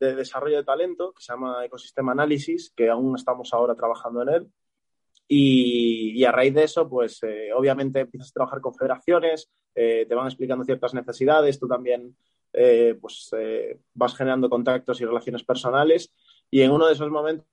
de 0.00 0.16
desarrollo 0.16 0.56
de 0.56 0.64
talento 0.64 1.12
que 1.12 1.22
se 1.22 1.32
llama 1.32 1.64
Ecosistema 1.64 2.12
Análisis, 2.12 2.72
que 2.74 2.88
aún 2.88 3.14
estamos 3.14 3.52
ahora 3.52 3.74
trabajando 3.74 4.22
en 4.22 4.28
él. 4.28 4.48
Y, 5.28 6.12
y 6.18 6.24
a 6.24 6.32
raíz 6.32 6.54
de 6.54 6.64
eso, 6.64 6.88
pues 6.88 7.22
eh, 7.22 7.50
obviamente 7.54 8.00
empiezas 8.00 8.30
a 8.30 8.34
trabajar 8.34 8.60
con 8.60 8.74
federaciones, 8.74 9.50
eh, 9.74 10.04
te 10.08 10.14
van 10.14 10.26
explicando 10.26 10.64
ciertas 10.64 10.92
necesidades, 10.92 11.58
tú 11.58 11.68
también 11.68 12.16
pues 13.00 13.30
vas 13.94 14.14
generando 14.14 14.50
contactos 14.50 15.00
y 15.00 15.06
relaciones 15.06 15.42
personales. 15.42 16.12
Y 16.50 16.60
en 16.60 16.70
uno 16.70 16.86
de 16.86 16.92
esos 16.92 17.10
momentos, 17.10 17.46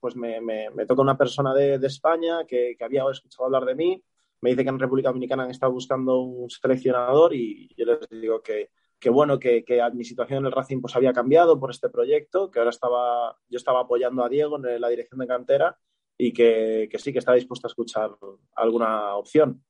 pues 0.00 0.16
me, 0.16 0.40
toca 0.88 1.02
una 1.02 1.18
persona 1.18 1.52
de, 1.52 1.74
España 1.86 2.46
que 2.46 2.74
había 2.80 3.04
escuchado 3.10 3.44
hablar 3.44 3.66
de 3.66 3.74
mí 3.74 4.02
me 4.40 4.50
dice 4.50 4.62
que 4.64 4.70
en 4.70 4.78
República 4.78 5.10
Dominicana 5.10 5.44
han 5.44 5.50
estado 5.50 5.72
buscando 5.72 6.20
un 6.20 6.48
seleccionador 6.50 7.34
y 7.34 7.68
yo 7.76 7.84
les 7.84 8.08
digo 8.08 8.42
que, 8.42 8.70
que 8.98 9.10
bueno, 9.10 9.38
que, 9.38 9.64
que, 9.64 9.82
mi 9.94 10.04
situación 10.04 10.40
en 10.40 10.46
el 10.46 10.52
Racing 10.52 10.80
pues 10.80 10.96
había 10.96 11.12
cambiado 11.12 11.58
por 11.58 11.70
este 11.70 11.88
proyecto, 11.88 12.50
que 12.50 12.58
ahora 12.58 12.70
estaba, 12.70 13.36
yo 13.48 13.56
estaba 13.56 13.80
apoyando 13.80 14.24
a 14.24 14.28
Diego 14.28 14.56
en 14.56 14.80
la 14.80 14.88
dirección 14.88 15.20
de 15.20 15.26
cantera 15.26 15.78
y 16.16 16.32
que, 16.32 16.88
que 16.90 16.98
sí, 16.98 17.12
que 17.12 17.18
estaba 17.18 17.36
dispuesto 17.36 17.66
a 17.66 17.70
escuchar 17.70 18.10
alguna 18.54 19.16
opción. 19.16 19.64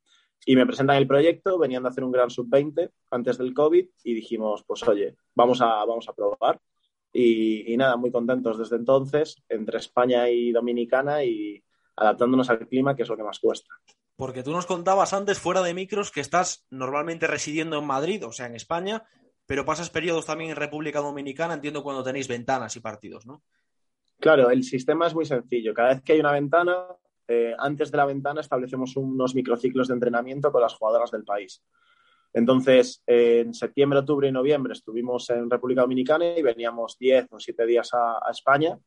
Y 0.46 0.56
me 0.56 0.66
presentan 0.66 0.96
el 0.96 1.06
proyecto, 1.06 1.58
venían 1.58 1.82
de 1.82 1.90
hacer 1.90 2.02
un 2.02 2.12
gran 2.12 2.30
sub-20 2.30 2.90
antes 3.10 3.38
del 3.38 3.54
COVID 3.54 3.86
y 4.04 4.14
dijimos, 4.14 4.64
pues 4.66 4.86
oye, 4.88 5.16
vamos 5.34 5.60
a, 5.60 5.84
vamos 5.84 6.08
a 6.08 6.14
probar. 6.14 6.60
Y, 7.12 7.72
y, 7.72 7.76
nada, 7.76 7.96
muy 7.96 8.10
contentos 8.10 8.56
desde 8.58 8.76
entonces, 8.76 9.42
entre 9.48 9.78
España 9.78 10.30
y 10.30 10.52
Dominicana 10.52 11.24
y 11.24 11.62
adaptándonos 11.96 12.48
al 12.50 12.66
clima, 12.66 12.96
que 12.96 13.02
es 13.02 13.08
lo 13.08 13.16
que 13.16 13.24
más 13.24 13.38
cuesta. 13.38 13.68
Porque 14.20 14.42
tú 14.42 14.52
nos 14.52 14.66
contabas 14.66 15.14
antes, 15.14 15.38
fuera 15.38 15.62
de 15.62 15.72
micros, 15.72 16.10
que 16.10 16.20
estás 16.20 16.66
normalmente 16.68 17.26
residiendo 17.26 17.78
en 17.78 17.86
Madrid, 17.86 18.22
o 18.26 18.32
sea, 18.32 18.44
en 18.44 18.54
España, 18.54 19.02
pero 19.46 19.64
pasas 19.64 19.88
periodos 19.88 20.26
también 20.26 20.50
en 20.50 20.56
República 20.56 21.00
Dominicana, 21.00 21.54
entiendo 21.54 21.82
cuando 21.82 22.04
tenéis 22.04 22.28
ventanas 22.28 22.76
y 22.76 22.80
partidos, 22.80 23.24
¿no? 23.24 23.42
Claro, 24.18 24.50
el 24.50 24.62
sistema 24.62 25.06
es 25.06 25.14
muy 25.14 25.24
sencillo. 25.24 25.72
Cada 25.72 25.94
vez 25.94 26.02
que 26.02 26.12
hay 26.12 26.20
una 26.20 26.32
ventana, 26.32 26.84
eh, 27.28 27.54
antes 27.58 27.90
de 27.90 27.96
la 27.96 28.04
ventana 28.04 28.42
establecemos 28.42 28.94
unos 28.94 29.34
microciclos 29.34 29.88
de 29.88 29.94
entrenamiento 29.94 30.52
con 30.52 30.60
las 30.60 30.74
jugadoras 30.74 31.10
del 31.10 31.24
país. 31.24 31.64
Entonces, 32.34 33.02
en 33.06 33.54
septiembre, 33.54 34.00
octubre 34.00 34.28
y 34.28 34.32
noviembre 34.32 34.74
estuvimos 34.74 35.30
en 35.30 35.48
República 35.48 35.80
Dominicana 35.80 36.26
y 36.36 36.42
veníamos 36.42 36.98
10 36.98 37.28
o 37.30 37.40
7 37.40 37.64
días 37.64 37.88
a 37.94 38.30
España 38.30 38.78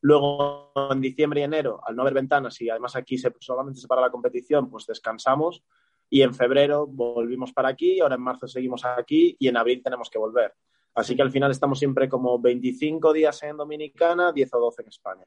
Luego, 0.00 0.72
en 0.90 1.00
diciembre 1.00 1.40
y 1.40 1.44
enero, 1.44 1.80
al 1.84 1.96
no 1.96 2.02
haber 2.02 2.14
ventanas 2.14 2.60
y 2.60 2.68
además 2.68 2.96
aquí 2.96 3.18
se, 3.18 3.32
solamente 3.40 3.80
se 3.80 3.88
para 3.88 4.02
la 4.02 4.10
competición, 4.10 4.70
pues 4.70 4.86
descansamos. 4.86 5.62
Y 6.08 6.22
en 6.22 6.34
febrero 6.34 6.86
volvimos 6.86 7.52
para 7.52 7.70
aquí, 7.70 8.00
ahora 8.00 8.14
en 8.14 8.20
marzo 8.20 8.46
seguimos 8.46 8.84
aquí 8.84 9.36
y 9.38 9.48
en 9.48 9.56
abril 9.56 9.82
tenemos 9.82 10.08
que 10.08 10.18
volver. 10.18 10.54
Así 10.94 11.14
que 11.14 11.22
al 11.22 11.30
final 11.30 11.50
estamos 11.50 11.78
siempre 11.78 12.08
como 12.08 12.38
25 12.38 13.12
días 13.12 13.42
en 13.42 13.56
Dominicana, 13.56 14.32
10 14.32 14.54
o 14.54 14.60
12 14.60 14.82
en 14.82 14.88
España. 14.88 15.24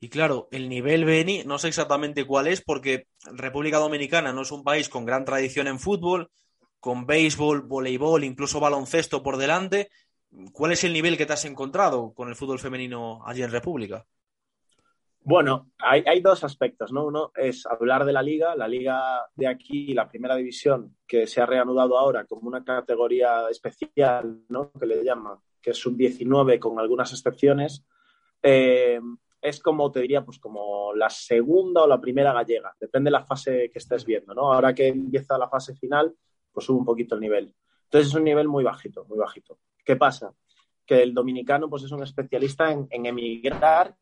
Y 0.00 0.10
claro, 0.10 0.48
el 0.52 0.68
nivel 0.68 1.04
Beni 1.04 1.42
no 1.44 1.58
sé 1.58 1.68
exactamente 1.68 2.24
cuál 2.24 2.46
es 2.46 2.60
porque 2.60 3.08
República 3.32 3.78
Dominicana 3.78 4.32
no 4.32 4.42
es 4.42 4.52
un 4.52 4.62
país 4.62 4.88
con 4.88 5.04
gran 5.04 5.24
tradición 5.24 5.66
en 5.66 5.80
fútbol, 5.80 6.30
con 6.80 7.06
béisbol, 7.06 7.62
voleibol, 7.62 8.24
incluso 8.24 8.60
baloncesto 8.60 9.22
por 9.22 9.38
delante, 9.38 9.90
¿Cuál 10.52 10.72
es 10.72 10.84
el 10.84 10.92
nivel 10.92 11.16
que 11.16 11.26
te 11.26 11.32
has 11.32 11.44
encontrado 11.44 12.12
con 12.14 12.28
el 12.28 12.36
fútbol 12.36 12.58
femenino 12.58 13.22
allí 13.24 13.42
en 13.42 13.50
República? 13.50 14.06
Bueno, 15.20 15.72
hay, 15.78 16.20
dos 16.20 16.42
aspectos, 16.44 16.90
¿no? 16.90 17.04
Uno 17.04 17.32
es 17.34 17.66
hablar 17.66 18.06
de 18.06 18.14
la 18.14 18.22
liga, 18.22 18.56
la 18.56 18.66
liga 18.66 19.26
de 19.34 19.46
aquí, 19.46 19.92
la 19.92 20.08
primera 20.08 20.34
división, 20.36 20.96
que 21.06 21.26
se 21.26 21.42
ha 21.42 21.46
reanudado 21.46 21.98
ahora 21.98 22.24
como 22.24 22.48
una 22.48 22.64
categoría 22.64 23.48
especial, 23.50 24.44
¿no? 24.48 24.72
Que 24.72 24.86
le 24.86 25.04
llaman, 25.04 25.38
que 25.60 25.72
es 25.72 25.76
sub-19 25.76 26.58
con 26.58 26.78
algunas 26.78 27.12
excepciones. 27.12 27.84
Eh, 28.42 29.00
es 29.42 29.60
como, 29.60 29.90
te 29.92 30.00
diría, 30.00 30.24
pues 30.24 30.38
como 30.38 30.94
la 30.94 31.10
segunda 31.10 31.82
o 31.82 31.86
la 31.86 32.00
primera 32.00 32.32
gallega, 32.32 32.74
depende 32.80 33.08
de 33.08 33.12
la 33.12 33.24
fase 33.24 33.70
que 33.70 33.78
estés 33.78 34.06
viendo, 34.06 34.32
¿no? 34.34 34.52
Ahora 34.52 34.74
que 34.74 34.88
empieza 34.88 35.36
la 35.36 35.48
fase 35.48 35.74
final, 35.74 36.14
pues 36.50 36.64
sube 36.64 36.78
un 36.78 36.86
poquito 36.86 37.16
el 37.16 37.20
nivel. 37.20 37.54
Entonces 37.84 38.08
es 38.08 38.14
un 38.14 38.24
nivel 38.24 38.48
muy 38.48 38.64
bajito, 38.64 39.04
muy 39.04 39.18
bajito. 39.18 39.58
¿Qué 39.88 39.96
pasa? 39.96 40.34
Que 40.84 41.02
el 41.02 41.14
dominicano 41.14 41.70
pues 41.70 41.84
es 41.84 41.92
un 41.92 42.02
especialista 42.02 42.70
en, 42.70 43.06
emigrar 43.06 43.96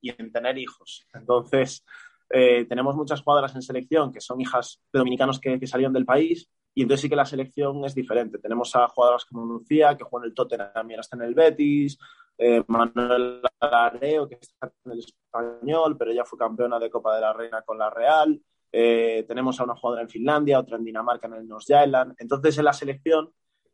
y 0.00 0.10
en 0.10 0.30
tener 0.30 0.56
hijos. 0.56 1.04
Entonces, 1.12 1.84
eh, 2.30 2.64
tenemos 2.66 2.94
muchas 2.94 3.22
jugadoras 3.22 3.52
en 3.56 3.62
selección 3.62 4.12
que 4.12 4.20
son 4.20 4.40
hijas 4.40 4.80
de 4.92 5.00
dominicanos 5.00 5.40
que, 5.40 5.58
que, 5.58 5.66
salieron 5.66 5.94
del 5.94 6.04
país 6.04 6.48
y 6.72 6.82
entonces 6.82 7.00
sí 7.00 7.08
que 7.08 7.16
la 7.16 7.24
selección 7.24 7.84
es 7.84 7.92
diferente. 7.92 8.38
Tenemos 8.38 8.76
a 8.76 8.86
jugadoras 8.86 9.24
como 9.24 9.44
Lucía, 9.44 9.96
que 9.96 10.04
juega 10.04 10.26
en 10.26 10.30
el 10.30 10.34
Tottenham 10.36 10.90
y 10.90 10.92
ahora 10.92 11.00
está 11.00 11.16
en 11.16 11.22
el 11.22 11.34
Betis, 11.34 11.98
eh, 12.38 12.62
Manuel 12.68 13.42
Areo, 13.58 14.28
que 14.28 14.36
está 14.40 14.72
en 14.84 14.92
el 14.92 15.00
Español, 15.00 15.96
pero 15.98 16.12
ella 16.12 16.24
fue 16.24 16.38
campeona 16.38 16.78
de 16.78 16.88
Copa 16.88 17.16
de 17.16 17.20
la 17.20 17.32
Reina 17.32 17.62
con 17.62 17.78
la 17.78 17.90
Real. 17.90 18.40
Eh, 18.70 19.24
tenemos 19.26 19.58
a 19.58 19.64
una 19.64 19.74
jugadora 19.74 20.02
en 20.02 20.08
Finlandia, 20.08 20.60
otra 20.60 20.76
en 20.76 20.84
Dinamarca 20.84 21.26
en 21.26 21.34
el 21.34 21.48
North 21.48 21.68
Island. 21.68 22.14
Entonces, 22.16 22.56
en 22.58 22.64
la 22.64 22.72
selección 22.72 23.32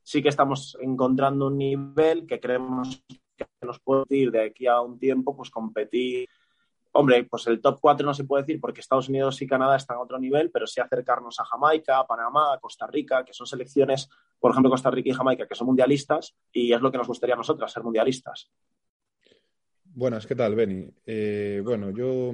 sí 0.08 0.22
que 0.22 0.30
estamos 0.30 0.74
encontrando 0.80 1.48
un 1.48 1.58
nivel 1.58 2.26
que 2.26 2.40
creemos 2.40 3.04
que 3.36 3.46
nos 3.60 3.78
puede 3.78 4.06
ir 4.16 4.30
de 4.30 4.42
aquí 4.42 4.66
a 4.66 4.80
un 4.80 4.98
tiempo, 4.98 5.36
pues 5.36 5.50
competir. 5.50 6.26
Hombre, 6.92 7.24
pues 7.24 7.46
el 7.46 7.60
top 7.60 7.78
4 7.78 8.06
no 8.06 8.14
se 8.14 8.24
puede 8.24 8.42
decir 8.42 8.58
porque 8.58 8.80
Estados 8.80 9.10
Unidos 9.10 9.42
y 9.42 9.46
Canadá 9.46 9.76
están 9.76 9.98
a 9.98 10.00
otro 10.00 10.18
nivel, 10.18 10.50
pero 10.50 10.66
sí 10.66 10.80
acercarnos 10.80 11.38
a 11.40 11.44
Jamaica, 11.44 12.06
Panamá, 12.06 12.58
Costa 12.58 12.86
Rica, 12.86 13.22
que 13.22 13.34
son 13.34 13.46
selecciones, 13.46 14.08
por 14.40 14.50
ejemplo, 14.50 14.70
Costa 14.70 14.90
Rica 14.90 15.10
y 15.10 15.12
Jamaica, 15.12 15.46
que 15.46 15.54
son 15.54 15.66
mundialistas, 15.66 16.34
y 16.54 16.72
es 16.72 16.80
lo 16.80 16.90
que 16.90 16.96
nos 16.96 17.06
gustaría 17.06 17.34
a 17.34 17.38
nosotras, 17.38 17.70
ser 17.70 17.82
mundialistas. 17.82 18.50
Buenas, 19.84 20.26
¿qué 20.26 20.34
tal, 20.34 20.54
Beni? 20.54 20.88
Eh, 21.04 21.60
bueno, 21.62 21.90
yo 21.90 22.32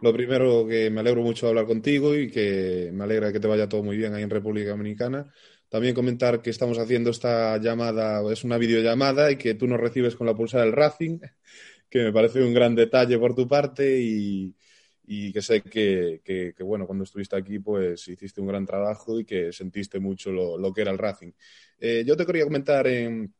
lo 0.00 0.12
primero 0.14 0.66
que 0.66 0.88
me 0.88 1.00
alegro 1.00 1.20
mucho 1.20 1.44
de 1.44 1.50
hablar 1.50 1.66
contigo 1.66 2.14
y 2.14 2.30
que 2.30 2.90
me 2.94 3.04
alegra 3.04 3.30
que 3.30 3.40
te 3.40 3.48
vaya 3.48 3.68
todo 3.68 3.82
muy 3.82 3.98
bien 3.98 4.14
ahí 4.14 4.22
en 4.22 4.30
República 4.30 4.70
Dominicana. 4.70 5.30
También 5.70 5.94
comentar 5.94 6.42
que 6.42 6.50
estamos 6.50 6.78
haciendo 6.78 7.10
esta 7.10 7.56
llamada, 7.58 8.20
es 8.30 8.44
una 8.44 8.58
videollamada 8.58 9.30
y 9.30 9.36
que 9.36 9.54
tú 9.54 9.66
nos 9.66 9.80
recibes 9.80 10.16
con 10.16 10.26
la 10.26 10.34
pulsera 10.34 10.64
del 10.64 10.72
Racing, 10.72 11.20
que 11.88 12.00
me 12.00 12.12
parece 12.12 12.42
un 12.42 12.52
gran 12.52 12.74
detalle 12.74 13.18
por 13.18 13.34
tu 13.34 13.48
parte 13.48 13.98
y, 13.98 14.54
y 15.06 15.32
que 15.32 15.40
sé 15.40 15.62
que, 15.62 16.20
que, 16.24 16.54
que, 16.56 16.62
bueno, 16.64 16.86
cuando 16.86 17.04
estuviste 17.04 17.36
aquí 17.36 17.60
pues 17.60 18.06
hiciste 18.08 18.40
un 18.40 18.48
gran 18.48 18.66
trabajo 18.66 19.18
y 19.18 19.24
que 19.24 19.52
sentiste 19.52 20.00
mucho 20.00 20.32
lo, 20.32 20.58
lo 20.58 20.72
que 20.72 20.82
era 20.82 20.90
el 20.90 20.98
Racing. 20.98 21.30
Eh, 21.78 22.04
yo 22.04 22.16
te 22.16 22.26
quería 22.26 22.44
comentar 22.44 22.86
en 22.88 23.32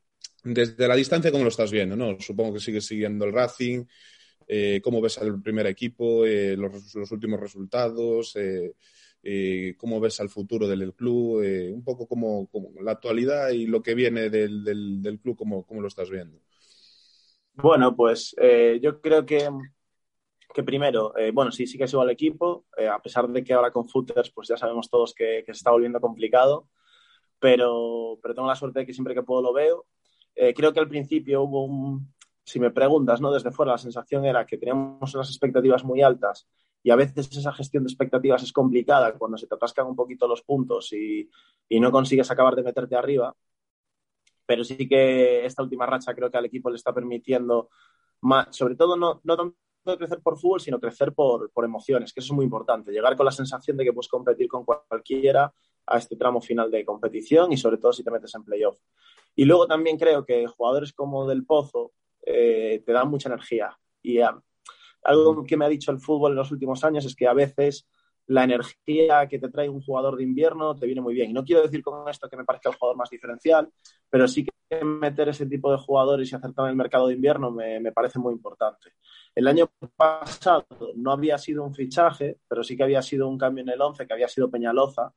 desde 0.43 0.89
la 0.89 0.97
distancia, 0.97 1.31
¿cómo 1.31 1.45
lo 1.45 1.51
estás 1.51 1.71
viendo? 1.71 1.97
¿no? 1.97 2.19
Supongo 2.21 2.55
que 2.55 2.61
sigues 2.61 2.87
siguiendo 2.87 3.25
el 3.25 3.33
Racing. 3.33 3.85
Eh, 4.49 4.81
¿Cómo 4.83 5.01
ves 5.01 5.19
al 5.19 5.41
primer 5.43 5.67
equipo? 5.67 6.25
Eh, 6.25 6.57
los, 6.57 6.95
los, 6.95 7.11
últimos 7.13 7.39
resultados. 7.39 8.37
Eh, 9.23 9.69
eh, 9.69 9.77
¿Cómo 9.77 10.01
ves 10.01 10.21
al 10.21 10.29
futuro 10.29 10.67
del 10.67 10.95
club? 10.95 11.43
un 11.73 11.85
poco 11.85 12.07
como, 12.07 12.47
como, 12.49 12.71
la 12.83 12.93
actualidad 12.93 13.51
y 13.51 13.67
lo 13.67 13.83
que 13.83 13.95
viene 13.95 14.31
del, 14.31 14.65
del, 14.65 15.03
del 15.03 15.21
club, 15.21 15.37
¿cómo, 15.37 15.67
¿cómo, 15.67 15.81
lo 15.81 15.89
estás 15.89 16.11
viendo? 16.11 16.39
Bueno, 17.55 17.95
pues 17.95 18.35
yo 18.81 19.01
creo 19.01 19.27
que, 19.27 19.51
que 20.55 20.63
primero, 20.63 21.13
bueno, 21.35 21.51
sí, 21.51 21.67
sí 21.67 21.77
que 21.77 21.87
sigo 21.87 22.01
al 22.03 22.11
equipo, 22.11 22.65
a 22.91 23.03
pesar 23.03 23.29
de 23.29 23.45
que 23.45 23.53
ahora 23.53 23.71
con 23.71 23.89
Footers, 23.89 24.31
pues 24.31 24.49
ya 24.49 24.57
sabemos 24.57 24.89
todos 24.89 25.13
que, 25.15 25.43
que 25.45 25.53
se 25.53 25.59
está 25.59 25.71
volviendo 25.71 26.01
complicado, 26.01 26.69
pero, 27.39 28.19
pero 28.23 28.35
tengo 28.35 28.49
la 28.49 28.57
suerte 28.57 28.81
de 28.81 28.87
que 28.87 28.95
siempre 28.95 29.15
que 29.15 29.23
puedo 29.23 29.43
lo 29.43 29.53
veo 29.53 29.87
eh, 30.35 30.55
creo 30.55 30.73
que 30.73 30.81
al 30.81 30.89
principio 30.89 31.43
hubo 31.43 31.65
un, 31.65 32.15
si 32.45 32.61
me 32.61 32.71
preguntas, 32.71 33.21
¿no? 33.21 33.33
Desde 33.33 33.51
fuera 33.51 33.73
la 33.73 33.79
sensación 33.79 34.25
era 34.25 34.47
que 34.47 34.59
teníamos 34.59 35.15
unas 35.15 35.29
expectativas 35.29 35.85
muy 35.85 36.03
altas 36.03 36.49
y 36.83 36.91
a 36.91 36.97
veces 36.97 37.31
esa 37.37 37.53
gestión 37.53 37.85
de 37.85 37.89
expectativas 37.89 38.43
es 38.43 38.53
complicada 38.53 39.13
cuando 39.19 39.37
se 39.37 39.47
te 39.47 39.55
atascan 39.55 39.87
un 39.87 39.97
poquito 39.97 40.27
los 40.27 40.43
puntos 40.43 40.93
y, 40.93 41.29
y 41.69 41.81
no 41.81 41.93
consigues 41.93 42.31
acabar 42.31 42.55
de 42.57 42.63
meterte 42.63 42.97
arriba. 42.97 43.35
Pero 44.47 44.65
sí 44.65 44.89
que 44.89 45.45
esta 45.45 45.63
última 45.63 45.87
racha 45.87 46.15
creo 46.15 46.31
que 46.31 46.39
al 46.39 46.47
equipo 46.47 46.71
le 46.71 46.77
está 46.77 46.93
permitiendo, 46.93 47.69
más, 48.23 48.49
sobre 48.51 48.75
todo 48.77 48.97
no, 48.97 49.21
no 49.25 49.37
tanto 49.37 49.57
crecer 49.99 50.21
por 50.23 50.39
fútbol, 50.39 50.61
sino 50.61 50.81
crecer 50.81 51.13
por, 51.13 51.51
por, 51.53 51.65
emociones, 51.65 52.13
que 52.13 52.21
eso 52.21 52.33
es 52.33 52.37
muy 52.37 52.45
importante. 52.45 52.91
Llegar 52.91 53.17
con 53.17 53.27
la 53.27 53.33
sensación 53.33 53.77
de 53.77 53.85
que 53.85 53.93
puedes 53.93 54.09
competir 54.09 54.49
con 54.49 54.65
cualquiera 54.65 55.53
a 55.87 55.99
este 55.99 56.17
tramo 56.17 56.41
final 56.41 56.71
de 56.71 56.85
competición 56.85 57.53
y 57.53 57.57
sobre 57.57 57.79
todo 57.79 57.93
si 57.93 58.03
te 58.03 58.11
metes 58.11 58.35
en 58.35 58.45
playoff. 58.45 58.79
Y 59.37 59.45
luego 59.45 59.67
también 59.67 59.99
creo 59.99 60.25
que 60.25 60.47
jugadores 60.47 60.93
como 60.93 61.27
Del 61.27 61.45
Pozo 61.45 61.93
eh, 62.23 62.83
te 62.85 62.93
dan 62.93 63.09
mucha 63.09 63.29
energía. 63.29 63.79
Y 64.03 64.19
um, 64.21 64.41
algo 65.03 65.45
que 65.45 65.57
me 65.57 65.65
ha 65.65 65.69
dicho 65.69 65.91
el 65.91 66.01
fútbol 66.01 66.33
en 66.33 66.37
los 66.37 66.51
últimos 66.51 66.85
años 66.85 67.05
es 67.05 67.15
que 67.15 67.27
a 67.27 67.33
veces 67.33 67.89
la 68.27 68.45
energía 68.45 69.27
que 69.29 69.39
te 69.39 69.49
trae 69.49 69.69
un 69.69 69.83
jugador 69.83 70.17
de 70.17 70.23
invierno 70.23 70.77
te 70.77 70.87
viene 70.87 71.01
muy 71.01 71.15
bien. 71.15 71.31
Y 71.31 71.33
no 71.33 71.45
quiero 71.45 71.63
decir 71.63 71.83
con 71.83 72.09
esto 72.09 72.29
que 72.29 72.37
me 72.37 72.45
parezca 72.45 72.71
el 72.71 72.77
jugador 72.77 72.97
más 72.97 73.11
diferencial, 73.11 73.69
pero 74.09 74.29
sí 74.29 74.45
que 74.45 74.85
meter 74.85 75.29
ese 75.29 75.47
tipo 75.47 75.71
de 75.73 75.79
jugadores 75.79 76.31
y 76.31 76.37
acertar 76.37 76.67
en 76.67 76.71
el 76.71 76.77
mercado 76.77 77.09
de 77.09 77.15
invierno 77.15 77.51
me, 77.51 77.81
me 77.81 77.91
parece 77.91 78.21
muy 78.21 78.33
importante. 78.33 78.93
El 79.35 79.49
año 79.49 79.69
pasado 79.97 80.65
no 80.95 81.11
había 81.11 81.39
sido 81.39 81.65
un 81.65 81.75
fichaje, 81.75 82.39
pero 82.47 82.63
sí 82.63 82.77
que 82.77 82.85
había 82.85 83.03
sido 83.03 83.29
un 83.29 83.37
cambio 83.37 83.63
en 83.63 83.71
el 83.71 83.81
11, 83.81 84.07
que 84.07 84.13
había 84.13 84.29
sido 84.29 84.49
Peñaloza, 84.49 85.13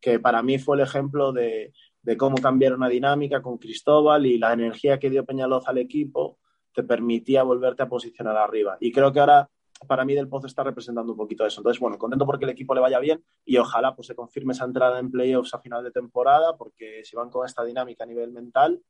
que 0.00 0.18
para 0.18 0.42
mí 0.42 0.58
fue 0.58 0.76
el 0.76 0.82
ejemplo 0.84 1.32
de, 1.32 1.74
de 2.00 2.16
cómo 2.16 2.36
cambiar 2.36 2.74
una 2.74 2.88
dinámica 2.88 3.42
con 3.42 3.58
Cristóbal 3.58 4.24
y 4.24 4.38
la 4.38 4.52
energía 4.52 4.98
que 4.98 5.10
dio 5.10 5.24
Peñaloza 5.24 5.70
al 5.70 5.78
equipo 5.78 6.38
te 6.74 6.82
permitía 6.82 7.42
volverte 7.42 7.82
a 7.82 7.88
posicionar 7.88 8.36
arriba. 8.36 8.76
Y 8.80 8.92
creo 8.92 9.12
que 9.12 9.20
ahora 9.20 9.48
para 9.86 10.04
mí 10.04 10.14
Del 10.14 10.28
Pozo 10.28 10.46
está 10.46 10.62
representando 10.62 11.12
un 11.12 11.18
poquito 11.18 11.46
eso. 11.46 11.60
Entonces, 11.60 11.80
bueno, 11.80 11.98
contento 11.98 12.26
porque 12.26 12.44
el 12.44 12.50
equipo 12.50 12.74
le 12.74 12.80
vaya 12.80 12.98
bien 12.98 13.22
y 13.44 13.56
ojalá 13.56 13.94
pues 13.94 14.08
se 14.08 14.14
confirme 14.14 14.52
esa 14.52 14.64
entrada 14.64 14.98
en 14.98 15.10
playoffs 15.10 15.54
a 15.54 15.60
final 15.60 15.84
de 15.84 15.90
temporada 15.90 16.56
porque 16.56 17.02
si 17.04 17.16
van 17.16 17.30
con 17.30 17.46
esta 17.46 17.64
dinámica 17.64 18.04
a 18.04 18.06
nivel 18.06 18.32
mental, 18.32 18.82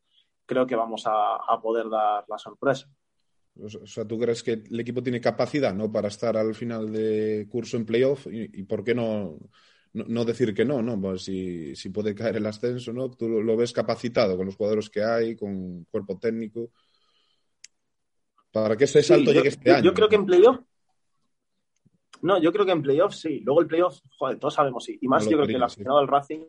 creo 0.47 0.67
que 0.67 0.77
vamos 0.77 1.05
a, 1.07 1.61
poder 1.63 1.89
dar 1.89 2.25
la 2.29 2.39
sorpresa. 2.39 2.89
O 3.57 3.87
sea, 3.87 4.05
¿tú 4.05 4.19
crees 4.19 4.43
que 4.43 4.65
el 4.69 4.81
equipo 4.81 5.03
tiene 5.03 5.21
capacidad 5.21 5.73
¿no? 5.75 5.91
para 5.91 6.09
estar 6.09 6.37
al 6.37 6.55
final 6.55 6.93
de 6.93 7.47
curso 7.49 7.77
en 7.77 7.87
playoff? 7.87 8.27
¿Y, 8.31 8.65
por 8.65 8.83
qué 8.83 8.95
no, 8.95 9.39
no, 9.93 10.05
no, 10.09 10.25
decir 10.25 10.53
que 10.53 10.65
no, 10.65 10.83
¿no? 10.83 11.01
Pues 11.01 11.23
si, 11.23 11.77
si, 11.77 11.91
puede 11.91 12.15
caer 12.17 12.37
el 12.37 12.47
ascenso, 12.47 12.93
¿no? 12.93 13.11
Tú 13.11 13.29
lo, 13.29 13.57
ves 13.57 13.73
capacitado 13.73 14.37
con 14.37 14.47
los 14.47 14.57
jugadores 14.57 14.91
que 14.91 15.05
hay, 15.05 15.37
con 15.37 15.85
cuerpo 15.85 16.19
técnico. 16.19 16.71
Para 18.55 18.77
que 18.77 18.85
ese 18.85 19.03
salto 19.03 19.33
sí, 19.33 19.37
llegue 19.37 19.51
yo, 19.51 19.57
este 19.57 19.73
año. 19.73 19.83
Yo 19.83 19.95
creo 19.95 20.09
que 20.09 20.15
en 20.15 20.27
playoff. 20.27 20.61
No, 22.23 22.41
yo 22.41 22.53
creo 22.53 22.65
que 22.65 22.71
en 22.71 22.83
playoff 22.83 23.13
sí. 23.13 23.41
Luego 23.41 23.61
el 23.61 23.67
playoff, 23.67 23.99
joder, 24.17 24.39
todos 24.39 24.55
sabemos 24.55 24.85
sí. 24.85 24.97
Y 25.03 25.09
más 25.09 25.25
no 25.25 25.33
yo 25.33 25.37
creo 25.39 25.49
que 25.49 25.55
el 25.55 25.63
aficionado 25.65 25.99
del 25.99 26.07
Racing 26.07 26.45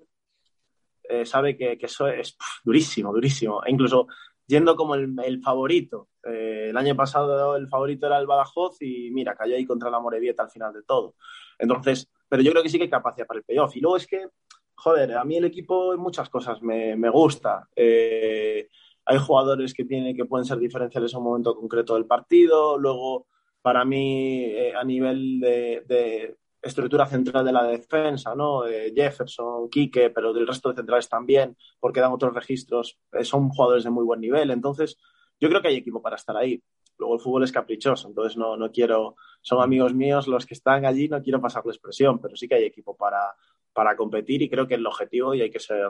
eh, 1.10 1.26
sabe 1.26 1.58
que, 1.58 1.80
que, 1.80 1.88
eso 1.88 2.08
es 2.08 2.34
pff, 2.34 2.64
durísimo, 2.64 3.12
durísimo. 3.12 3.66
E 3.66 3.72
incluso 3.72 4.06
yendo 4.46 4.76
como 4.76 4.94
el, 4.94 5.16
el 5.24 5.42
favorito. 5.42 6.10
Eh, 6.24 6.68
el 6.70 6.78
año 6.78 6.96
pasado 6.96 7.56
el 7.56 7.68
favorito 7.68 8.06
era 8.06 8.20
el 8.20 8.28
Badajoz 8.28 8.80
y 8.82 9.10
mira, 9.10 9.34
cayó 9.36 9.56
ahí 9.56 9.66
contra 9.66 9.90
la 9.90 10.00
Morevieta 10.00 10.44
al 10.44 10.52
final 10.52 10.74
de 10.74 10.84
todo. 10.84 11.16
Entonces, 11.58 12.08
pero 12.30 12.44
yo 12.44 12.52
creo 12.52 12.62
que 12.62 12.70
sí 12.70 12.78
que 12.78 12.84
hay 12.84 12.90
capacidad 12.92 13.26
para 13.26 13.40
el 13.40 13.46
playoff. 13.46 13.76
Y 13.76 13.80
luego 13.80 13.98
es 13.98 14.06
que, 14.06 14.28
joder, 14.76 15.18
a 15.18 15.24
mí 15.24 15.38
el 15.38 15.46
equipo 15.46 15.92
en 15.96 16.00
muchas 16.00 16.30
cosas 16.30 16.62
me, 16.62 16.96
me 16.96 17.10
gusta. 17.10 17.68
Eh, 17.76 18.70
hay 19.06 19.18
jugadores 19.20 19.74
que, 19.74 19.86
tienen, 19.86 20.16
que 20.16 20.26
pueden 20.26 20.46
ser 20.46 20.58
diferenciales 20.58 21.14
en 21.14 21.20
un 21.20 21.26
momento 21.26 21.56
concreto 21.56 21.94
del 21.94 22.06
partido. 22.06 22.78
Luego, 22.78 23.28
para 23.62 23.86
mí, 23.86 24.46
eh, 24.46 24.74
a 24.76 24.84
nivel 24.84 25.40
de, 25.40 25.84
de, 25.88 26.38
estructura 26.62 27.06
central 27.06 27.46
de 27.46 27.52
la 27.52 27.64
defensa, 27.64 28.34
¿no? 28.34 28.66
Eh, 28.66 28.92
Jefferson, 28.96 29.70
Quique, 29.70 30.10
pero 30.10 30.34
del 30.34 30.48
resto 30.48 30.70
de 30.70 30.76
centrales 30.76 31.08
también, 31.08 31.56
porque 31.80 32.00
dan 32.00 32.12
otros 32.12 32.34
registros, 32.34 32.98
eh, 33.12 33.24
son 33.24 33.50
jugadores 33.50 33.84
de 33.84 33.92
muy 33.92 34.04
buen 34.04 34.20
nivel. 34.20 34.50
Entonces, 34.50 34.98
yo 35.40 35.48
creo 35.48 35.62
que 35.62 35.68
hay 35.68 35.76
equipo 35.76 36.02
para 36.02 36.16
estar 36.16 36.36
ahí. 36.36 36.62
Luego 36.98 37.16
el 37.16 37.20
fútbol 37.20 37.44
es 37.44 37.52
caprichoso, 37.52 38.08
entonces 38.08 38.38
no, 38.38 38.58
no 38.58 38.72
quiero, 38.72 39.16
son 39.42 39.62
amigos 39.62 39.94
míos 39.94 40.28
los 40.28 40.46
que 40.46 40.54
están 40.54 40.86
allí, 40.86 41.08
no 41.10 41.22
quiero 41.22 41.42
pasarles 41.42 41.78
presión, 41.78 42.20
pero 42.20 42.36
sí 42.36 42.48
que 42.48 42.56
hay 42.56 42.64
equipo 42.64 42.96
para, 42.96 43.36
para 43.74 43.96
competir 43.98 44.42
y 44.42 44.50
creo 44.50 44.66
que 44.66 44.76
el 44.76 44.88
objetivo, 44.88 45.36
y 45.36 45.42
hay 45.42 45.52
que 45.52 45.60
ser 45.60 45.90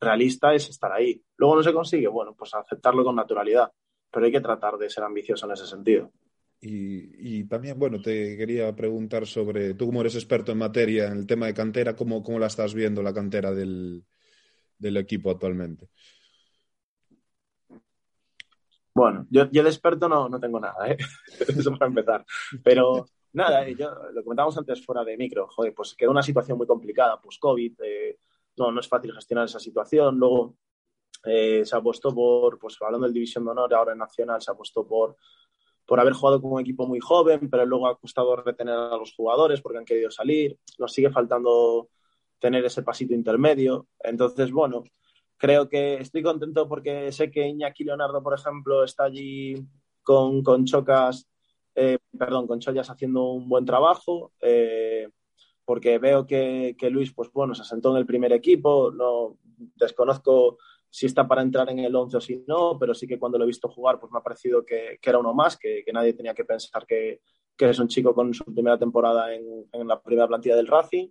realista, 0.00 0.54
es 0.54 0.68
estar 0.68 0.92
ahí. 0.92 1.22
Luego 1.36 1.56
no 1.56 1.62
se 1.62 1.72
consigue, 1.72 2.08
bueno, 2.08 2.34
pues 2.34 2.54
aceptarlo 2.54 3.04
con 3.04 3.16
naturalidad, 3.16 3.70
pero 4.10 4.26
hay 4.26 4.32
que 4.32 4.40
tratar 4.40 4.76
de 4.76 4.90
ser 4.90 5.04
ambicioso 5.04 5.46
en 5.46 5.52
ese 5.52 5.66
sentido. 5.66 6.12
Y, 6.60 7.38
y, 7.40 7.44
también, 7.44 7.78
bueno, 7.78 8.00
te 8.02 8.36
quería 8.36 8.74
preguntar 8.74 9.26
sobre, 9.26 9.74
tú 9.74 9.86
como 9.86 10.00
eres 10.00 10.16
experto 10.16 10.50
en 10.50 10.58
materia, 10.58 11.06
en 11.06 11.18
el 11.18 11.26
tema 11.26 11.46
de 11.46 11.54
cantera, 11.54 11.94
¿cómo, 11.94 12.22
cómo 12.22 12.38
la 12.38 12.46
estás 12.46 12.74
viendo 12.74 13.00
la 13.00 13.14
cantera 13.14 13.52
del, 13.52 14.04
del 14.76 14.96
equipo 14.96 15.30
actualmente? 15.30 15.88
Bueno, 18.92 19.24
yo, 19.30 19.48
yo, 19.52 19.62
de 19.62 19.68
experto 19.68 20.08
no, 20.08 20.28
no 20.28 20.40
tengo 20.40 20.58
nada, 20.58 20.90
¿eh? 20.90 20.96
eso 21.56 21.70
para 21.76 21.86
empezar. 21.86 22.26
Pero, 22.64 23.06
Nada, 23.32 23.66
eh, 23.66 23.76
yo 23.78 23.94
lo 24.12 24.24
comentábamos 24.24 24.56
antes 24.56 24.84
fuera 24.84 25.04
de 25.04 25.16
micro, 25.16 25.46
joder, 25.48 25.74
pues 25.74 25.94
quedó 25.94 26.10
una 26.10 26.22
situación 26.22 26.56
muy 26.56 26.66
complicada, 26.66 27.20
pues 27.20 27.38
COVID, 27.38 27.74
eh, 27.82 28.18
no, 28.58 28.72
no 28.72 28.80
es 28.80 28.88
fácil 28.88 29.12
gestionar 29.12 29.46
esa 29.46 29.60
situación. 29.60 30.18
Luego 30.18 30.56
eh, 31.24 31.64
se 31.64 31.76
apostó 31.76 32.14
por, 32.14 32.58
pues 32.58 32.76
hablando 32.80 33.06
del 33.06 33.14
División 33.14 33.44
de 33.44 33.50
Honor, 33.50 33.74
ahora 33.74 33.92
en 33.92 33.98
Nacional, 33.98 34.40
se 34.40 34.50
apostó 34.50 34.86
por, 34.86 35.16
por 35.86 36.00
haber 36.00 36.12
jugado 36.12 36.40
con 36.40 36.52
un 36.52 36.60
equipo 36.60 36.86
muy 36.86 37.00
joven, 37.00 37.48
pero 37.50 37.64
luego 37.66 37.88
ha 37.88 37.98
costado 37.98 38.36
retener 38.36 38.74
a 38.74 38.96
los 38.96 39.14
jugadores 39.14 39.60
porque 39.60 39.78
han 39.78 39.84
querido 39.84 40.10
salir. 40.10 40.58
Nos 40.78 40.92
sigue 40.92 41.10
faltando 41.10 41.88
tener 42.38 42.64
ese 42.64 42.82
pasito 42.82 43.14
intermedio. 43.14 43.86
Entonces, 44.00 44.52
bueno, 44.52 44.84
creo 45.36 45.68
que 45.68 45.94
estoy 45.94 46.22
contento 46.22 46.68
porque 46.68 47.10
sé 47.12 47.30
que 47.30 47.46
Iñaki 47.46 47.84
Leonardo, 47.84 48.22
por 48.22 48.34
ejemplo, 48.38 48.84
está 48.84 49.04
allí 49.04 49.54
con, 50.02 50.64
Chocas, 50.64 51.28
eh, 51.74 51.98
perdón, 52.18 52.46
con 52.46 52.60
Chollas 52.60 52.90
haciendo 52.90 53.32
un 53.32 53.48
buen 53.48 53.64
trabajo. 53.64 54.32
Eh, 54.40 55.08
porque 55.68 55.98
veo 55.98 56.24
que, 56.24 56.74
que, 56.78 56.88
Luis, 56.88 57.12
pues 57.12 57.30
bueno, 57.30 57.54
se 57.54 57.60
asentó 57.60 57.90
en 57.90 57.98
el 57.98 58.06
primer 58.06 58.32
equipo, 58.32 58.90
no 58.90 59.36
desconozco 59.76 60.56
si 60.88 61.04
está 61.04 61.28
para 61.28 61.42
entrar 61.42 61.68
en 61.68 61.80
el 61.80 61.94
11 61.94 62.16
o 62.16 62.20
si 62.22 62.42
no, 62.46 62.78
pero 62.80 62.94
sí 62.94 63.06
que 63.06 63.18
cuando 63.18 63.36
lo 63.36 63.44
he 63.44 63.48
visto 63.48 63.68
jugar, 63.68 64.00
pues 64.00 64.10
me 64.10 64.18
ha 64.18 64.22
parecido 64.22 64.64
que, 64.64 64.98
que 64.98 65.10
era 65.10 65.18
uno 65.18 65.34
más, 65.34 65.58
que, 65.58 65.82
que, 65.84 65.92
nadie 65.92 66.14
tenía 66.14 66.32
que 66.32 66.46
pensar 66.46 66.86
que, 66.86 67.20
es 67.58 67.78
un 67.78 67.86
chico 67.86 68.14
con 68.14 68.32
su 68.32 68.46
primera 68.46 68.78
temporada 68.78 69.34
en, 69.34 69.68
en 69.70 69.86
la 69.86 70.00
primera 70.00 70.26
plantilla 70.26 70.56
del 70.56 70.68
Racing. 70.68 71.10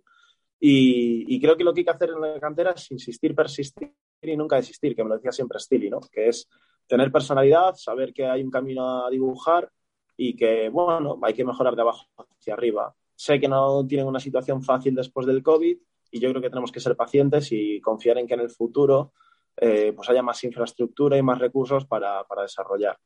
Y, 0.58 1.32
y, 1.32 1.40
creo 1.40 1.56
que 1.56 1.62
lo 1.62 1.72
que 1.72 1.82
hay 1.82 1.84
que 1.84 1.90
hacer 1.92 2.10
en 2.10 2.20
la 2.20 2.40
cantera 2.40 2.72
es 2.72 2.90
insistir, 2.90 3.36
persistir 3.36 3.92
y 4.22 4.36
nunca 4.36 4.56
desistir, 4.56 4.96
que 4.96 5.04
me 5.04 5.10
lo 5.10 5.14
decía 5.18 5.30
siempre 5.30 5.60
Stili, 5.60 5.88
¿no? 5.88 6.00
Que 6.00 6.30
es 6.30 6.48
tener 6.88 7.12
personalidad, 7.12 7.76
saber 7.76 8.12
que 8.12 8.26
hay 8.26 8.42
un 8.42 8.50
camino 8.50 9.06
a 9.06 9.08
dibujar 9.08 9.70
y 10.16 10.34
que, 10.34 10.68
bueno, 10.68 11.16
hay 11.22 11.34
que 11.34 11.44
mejorar 11.44 11.76
de 11.76 11.82
abajo 11.82 12.08
hacia 12.16 12.54
arriba. 12.54 12.92
Sé 13.18 13.40
que 13.40 13.48
no 13.48 13.84
tienen 13.84 14.06
una 14.06 14.20
situación 14.20 14.62
fácil 14.62 14.94
después 14.94 15.26
del 15.26 15.42
COVID 15.42 15.76
y 16.12 16.20
yo 16.20 16.30
creo 16.30 16.40
que 16.40 16.50
tenemos 16.50 16.70
que 16.70 16.78
ser 16.78 16.94
pacientes 16.94 17.48
y 17.50 17.80
confiar 17.80 18.16
en 18.16 18.28
que 18.28 18.34
en 18.34 18.40
el 18.40 18.48
futuro 18.48 19.12
eh, 19.56 19.92
pues 19.92 20.08
haya 20.08 20.22
más 20.22 20.44
infraestructura 20.44 21.18
y 21.18 21.22
más 21.22 21.40
recursos 21.40 21.84
para, 21.84 22.22
para 22.28 22.42
desarrollar. 22.42 22.96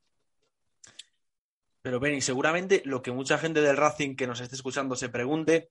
Pero 1.81 1.99
Benny, 1.99 2.21
seguramente 2.21 2.83
lo 2.85 3.01
que 3.01 3.11
mucha 3.11 3.39
gente 3.39 3.63
del 3.63 3.79
Racing 3.79 4.15
que 4.15 4.27
nos 4.27 4.43
esté 4.43 4.55
escuchando 4.55 4.97
se 4.97 5.09
pregunte 5.09 5.71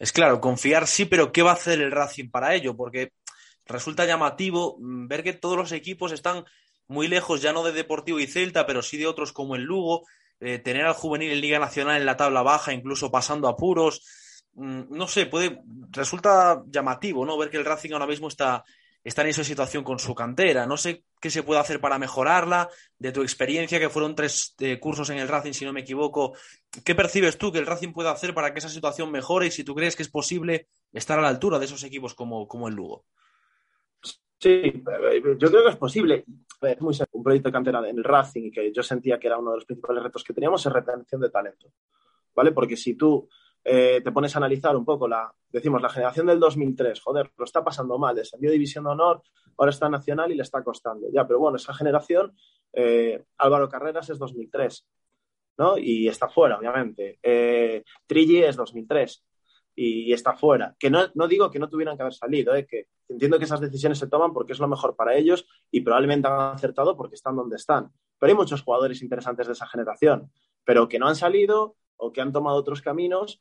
es 0.00 0.10
claro, 0.10 0.40
confiar 0.40 0.88
sí, 0.88 1.04
pero 1.04 1.30
¿qué 1.30 1.42
va 1.42 1.52
a 1.52 1.54
hacer 1.54 1.80
el 1.80 1.92
Racing 1.92 2.30
para 2.30 2.56
ello? 2.56 2.76
Porque 2.76 3.12
resulta 3.64 4.06
llamativo 4.06 4.76
mm, 4.80 5.06
ver 5.06 5.22
que 5.22 5.34
todos 5.34 5.56
los 5.56 5.70
equipos 5.70 6.10
están 6.10 6.44
muy 6.88 7.06
lejos, 7.06 7.42
ya 7.42 7.52
no 7.52 7.62
de 7.62 7.70
Deportivo 7.70 8.18
y 8.18 8.26
Celta, 8.26 8.66
pero 8.66 8.82
sí 8.82 8.96
de 8.96 9.06
otros 9.06 9.32
como 9.32 9.54
el 9.54 9.62
Lugo, 9.62 10.04
eh, 10.40 10.58
tener 10.58 10.86
al 10.86 10.94
juvenil 10.94 11.32
en 11.32 11.40
Liga 11.40 11.58
Nacional 11.58 11.98
en 11.98 12.06
la 12.06 12.16
tabla 12.16 12.42
baja, 12.42 12.72
incluso 12.72 13.10
pasando 13.10 13.48
apuros. 13.48 14.02
Mm, 14.54 14.82
no 14.90 15.06
sé, 15.06 15.26
puede, 15.26 15.60
resulta 15.90 16.62
llamativo, 16.66 17.24
¿no? 17.24 17.38
Ver 17.38 17.50
que 17.50 17.56
el 17.56 17.64
Racing 17.64 17.92
ahora 17.92 18.06
mismo 18.06 18.28
está 18.28 18.64
está 19.08 19.22
en 19.22 19.28
esa 19.28 19.44
situación 19.44 19.84
con 19.84 19.98
su 19.98 20.14
cantera. 20.14 20.66
No 20.66 20.76
sé 20.76 21.04
qué 21.20 21.30
se 21.30 21.42
puede 21.42 21.60
hacer 21.60 21.80
para 21.80 21.98
mejorarla. 21.98 22.68
De 22.98 23.12
tu 23.12 23.22
experiencia, 23.22 23.78
que 23.78 23.88
fueron 23.88 24.14
tres 24.14 24.54
eh, 24.58 24.78
cursos 24.78 25.08
en 25.10 25.18
el 25.18 25.28
Racing, 25.28 25.52
si 25.52 25.64
no 25.64 25.72
me 25.72 25.80
equivoco, 25.80 26.34
¿qué 26.84 26.94
percibes 26.94 27.38
tú 27.38 27.52
que 27.52 27.58
el 27.58 27.66
Racing 27.66 27.92
puede 27.92 28.10
hacer 28.10 28.34
para 28.34 28.52
que 28.52 28.58
esa 28.58 28.68
situación 28.68 29.10
mejore 29.10 29.46
y 29.46 29.50
si 29.50 29.64
tú 29.64 29.74
crees 29.74 29.96
que 29.96 30.02
es 30.02 30.10
posible 30.10 30.68
estar 30.92 31.18
a 31.18 31.22
la 31.22 31.28
altura 31.28 31.58
de 31.58 31.66
esos 31.66 31.84
equipos 31.84 32.14
como, 32.14 32.46
como 32.48 32.68
el 32.68 32.74
Lugo? 32.74 33.04
Sí, 34.40 34.82
yo 35.38 35.50
creo 35.50 35.64
que 35.64 35.70
es 35.70 35.76
posible. 35.76 36.24
Es 36.60 36.80
muy 36.80 36.94
un 37.12 37.22
proyecto 37.22 37.48
de 37.48 37.52
cantera 37.52 37.88
en 37.88 37.98
el 37.98 38.04
Racing 38.04 38.44
y 38.44 38.50
que 38.50 38.72
yo 38.72 38.82
sentía 38.82 39.18
que 39.18 39.28
era 39.28 39.38
uno 39.38 39.50
de 39.50 39.58
los 39.58 39.64
principales 39.64 40.02
retos 40.02 40.24
que 40.24 40.32
teníamos 40.32 40.64
es 40.64 40.72
retención 40.72 41.20
de 41.20 41.30
talento. 41.30 41.72
¿Vale? 42.34 42.52
Porque 42.52 42.76
si 42.76 42.94
tú 42.94 43.28
eh, 43.64 44.00
te 44.02 44.12
pones 44.12 44.34
a 44.34 44.38
analizar 44.38 44.76
un 44.76 44.84
poco 44.84 45.06
la, 45.06 45.32
decimos, 45.50 45.82
la 45.82 45.88
generación 45.88 46.26
del 46.26 46.40
2003, 46.40 47.00
joder, 47.00 47.32
lo 47.36 47.44
está 47.44 47.62
pasando 47.62 47.98
mal, 47.98 48.16
descendió 48.16 48.50
División 48.50 48.84
de 48.84 48.90
Honor, 48.90 49.22
ahora 49.56 49.70
está 49.70 49.88
Nacional 49.88 50.32
y 50.32 50.36
le 50.36 50.42
está 50.42 50.62
costando. 50.62 51.08
Ya, 51.12 51.26
pero 51.26 51.38
bueno, 51.38 51.56
esa 51.56 51.74
generación, 51.74 52.34
eh, 52.72 53.24
Álvaro 53.38 53.68
Carreras 53.68 54.10
es 54.10 54.18
2003, 54.18 54.86
¿no? 55.58 55.78
Y 55.78 56.08
está 56.08 56.28
fuera, 56.28 56.58
obviamente. 56.58 57.18
Eh, 57.22 57.84
Trilli 58.06 58.42
es 58.42 58.56
2003 58.56 59.24
y 59.80 60.12
está 60.12 60.34
fuera. 60.34 60.74
Que 60.76 60.90
no, 60.90 61.06
no, 61.14 61.28
digo 61.28 61.52
que 61.52 61.60
no 61.60 61.68
tuvieran 61.68 61.96
que 61.96 62.02
haber 62.02 62.12
salido, 62.12 62.52
¿eh? 62.56 62.66
que 62.66 62.88
entiendo 63.08 63.38
que 63.38 63.44
esas 63.44 63.60
decisiones 63.60 63.98
se 63.98 64.08
toman 64.08 64.32
porque 64.32 64.52
es 64.52 64.58
lo 64.58 64.66
mejor 64.66 64.96
para 64.96 65.14
ellos 65.14 65.46
y 65.70 65.82
probablemente 65.82 66.26
han 66.26 66.56
acertado 66.56 66.96
porque 66.96 67.14
están 67.14 67.36
donde 67.36 67.54
están. 67.54 67.92
Pero 68.18 68.32
hay 68.32 68.36
muchos 68.36 68.62
jugadores 68.62 69.02
interesantes 69.02 69.46
de 69.46 69.52
esa 69.52 69.68
generación, 69.68 70.32
pero 70.64 70.88
que 70.88 70.98
no 70.98 71.06
han 71.06 71.14
salido 71.14 71.76
o 71.96 72.12
que 72.12 72.20
han 72.20 72.32
tomado 72.32 72.56
otros 72.56 72.82
caminos 72.82 73.40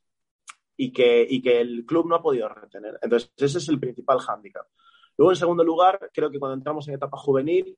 y 0.75 0.91
que, 0.91 1.25
y 1.27 1.41
que 1.41 1.59
el 1.59 1.88
club 1.88 2.07
no 2.07 2.13
ha 2.13 2.21
podido 2.21 2.47
retener. 2.49 2.99
Entonces, 3.01 3.33
ese 3.35 3.57
es 3.57 3.67
el 3.69 3.79
principal 3.79 4.19
hándicap. 4.19 4.67
Luego, 5.17 5.31
en 5.31 5.38
segundo 5.38 5.63
lugar, 5.63 6.11
creo 6.13 6.29
que 6.29 6.38
cuando 6.38 6.53
entramos 6.53 6.88
en 6.88 6.93
etapa 6.93 7.17
juvenil, 7.17 7.75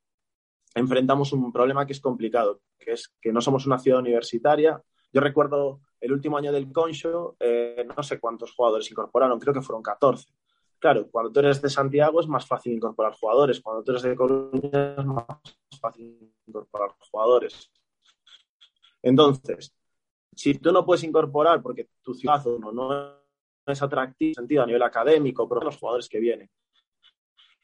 enfrentamos 0.74 1.32
un 1.32 1.50
problema 1.50 1.86
que 1.86 1.94
es 1.94 2.00
complicado, 2.00 2.60
que 2.78 2.92
es 2.92 3.10
que 3.22 3.32
no 3.32 3.40
somos 3.40 3.66
una 3.66 3.78
ciudad 3.78 4.00
universitaria. 4.00 4.82
Yo 5.14 5.22
recuerdo 5.22 5.80
el 6.00 6.12
último 6.12 6.38
año 6.38 6.52
del 6.52 6.72
Concho, 6.72 7.36
eh, 7.38 7.86
no 7.96 8.02
sé 8.02 8.18
cuántos 8.18 8.52
jugadores 8.54 8.90
incorporaron, 8.90 9.38
creo 9.38 9.54
que 9.54 9.60
fueron 9.60 9.82
14. 9.82 10.32
Claro, 10.78 11.08
cuando 11.10 11.30
tú 11.30 11.40
eres 11.40 11.60
de 11.60 11.68
Santiago 11.68 12.20
es 12.20 12.26
más 12.26 12.46
fácil 12.46 12.72
incorporar 12.72 13.12
jugadores, 13.12 13.60
cuando 13.60 13.84
tú 13.84 13.90
eres 13.92 14.02
de 14.02 14.16
Coruña 14.16 14.94
es 14.96 15.04
más 15.04 15.26
fácil 15.78 16.32
incorporar 16.46 16.90
jugadores. 17.10 17.70
Entonces, 19.02 19.74
si 20.34 20.54
tú 20.54 20.72
no 20.72 20.84
puedes 20.86 21.04
incorporar 21.04 21.62
porque 21.62 21.90
tu 22.02 22.14
ciudad 22.14 22.42
no, 22.44 22.72
no 22.72 23.14
es 23.66 23.82
atractiva 23.82 24.30
en 24.30 24.34
sentido 24.34 24.62
a 24.62 24.66
nivel 24.66 24.82
académico, 24.82 25.46
pero 25.46 25.60
los 25.60 25.76
jugadores 25.76 26.08
que 26.08 26.18
vienen. 26.18 26.50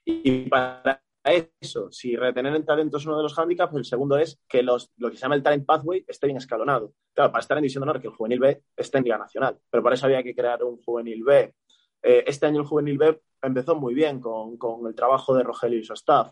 Y 0.04 0.48
para 0.48 1.02
eso, 1.26 1.90
si 1.90 2.14
retener 2.14 2.54
el 2.54 2.64
talento 2.64 2.98
es 2.98 3.06
uno 3.06 3.16
de 3.16 3.24
los 3.24 3.34
hándicaps, 3.34 3.74
el 3.74 3.84
segundo 3.84 4.16
es 4.16 4.40
que 4.48 4.62
los, 4.62 4.92
lo 4.96 5.10
que 5.10 5.16
se 5.16 5.22
llama 5.22 5.34
el 5.34 5.42
talent 5.42 5.66
pathway 5.66 6.04
esté 6.06 6.26
bien 6.26 6.36
escalonado. 6.36 6.92
Claro, 7.12 7.32
para 7.32 7.40
estar 7.40 7.56
en 7.56 7.62
División 7.62 7.82
de 7.82 7.90
Honor, 7.90 8.00
que 8.00 8.08
el 8.08 8.14
juvenil 8.14 8.38
B 8.38 8.62
esté 8.76 8.98
en 8.98 9.04
Liga 9.04 9.18
Nacional, 9.18 9.58
pero 9.68 9.82
para 9.82 9.94
eso 9.94 10.06
había 10.06 10.22
que 10.22 10.34
crear 10.34 10.62
un 10.62 10.80
juvenil 10.82 11.24
B. 11.24 11.54
Eh, 12.02 12.24
este 12.26 12.46
año 12.46 12.60
el 12.60 12.66
juvenil 12.66 12.98
B 12.98 13.20
empezó 13.42 13.74
muy 13.74 13.94
bien 13.94 14.20
con, 14.20 14.56
con 14.56 14.86
el 14.86 14.94
trabajo 14.94 15.34
de 15.34 15.42
Rogelio 15.42 15.78
y 15.78 15.84
su 15.84 15.94
staff, 15.94 16.30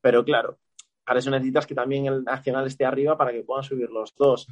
pero 0.00 0.24
claro, 0.24 0.58
para 1.04 1.20
eso 1.20 1.30
necesitas 1.30 1.66
que 1.66 1.74
también 1.74 2.06
el 2.06 2.24
Nacional 2.24 2.66
esté 2.66 2.84
arriba 2.84 3.16
para 3.16 3.32
que 3.32 3.44
puedan 3.44 3.64
subir 3.64 3.90
los 3.90 4.14
dos. 4.16 4.48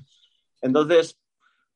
Entonces, 0.61 1.19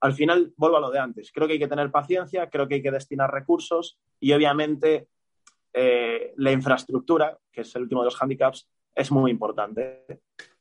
al 0.01 0.12
final, 0.12 0.53
vuelvo 0.57 0.77
a 0.77 0.81
lo 0.81 0.91
de 0.91 0.99
antes. 0.99 1.33
Creo 1.33 1.47
que 1.47 1.55
hay 1.55 1.59
que 1.59 1.67
tener 1.67 1.91
paciencia, 1.91 2.51
creo 2.51 2.69
que 2.69 2.75
hay 2.75 2.83
que 2.83 2.91
destinar 2.91 3.33
recursos 3.33 3.99
y 4.21 4.33
obviamente 4.33 5.09
eh, 5.75 6.33
la 6.37 6.53
infraestructura, 6.53 7.37
que 7.51 7.62
es 7.62 7.75
el 7.75 7.83
último 7.83 8.03
de 8.03 8.07
los 8.07 8.22
handicaps, 8.22 8.70
es 8.95 9.11
muy 9.11 9.31
importante. 9.31 10.05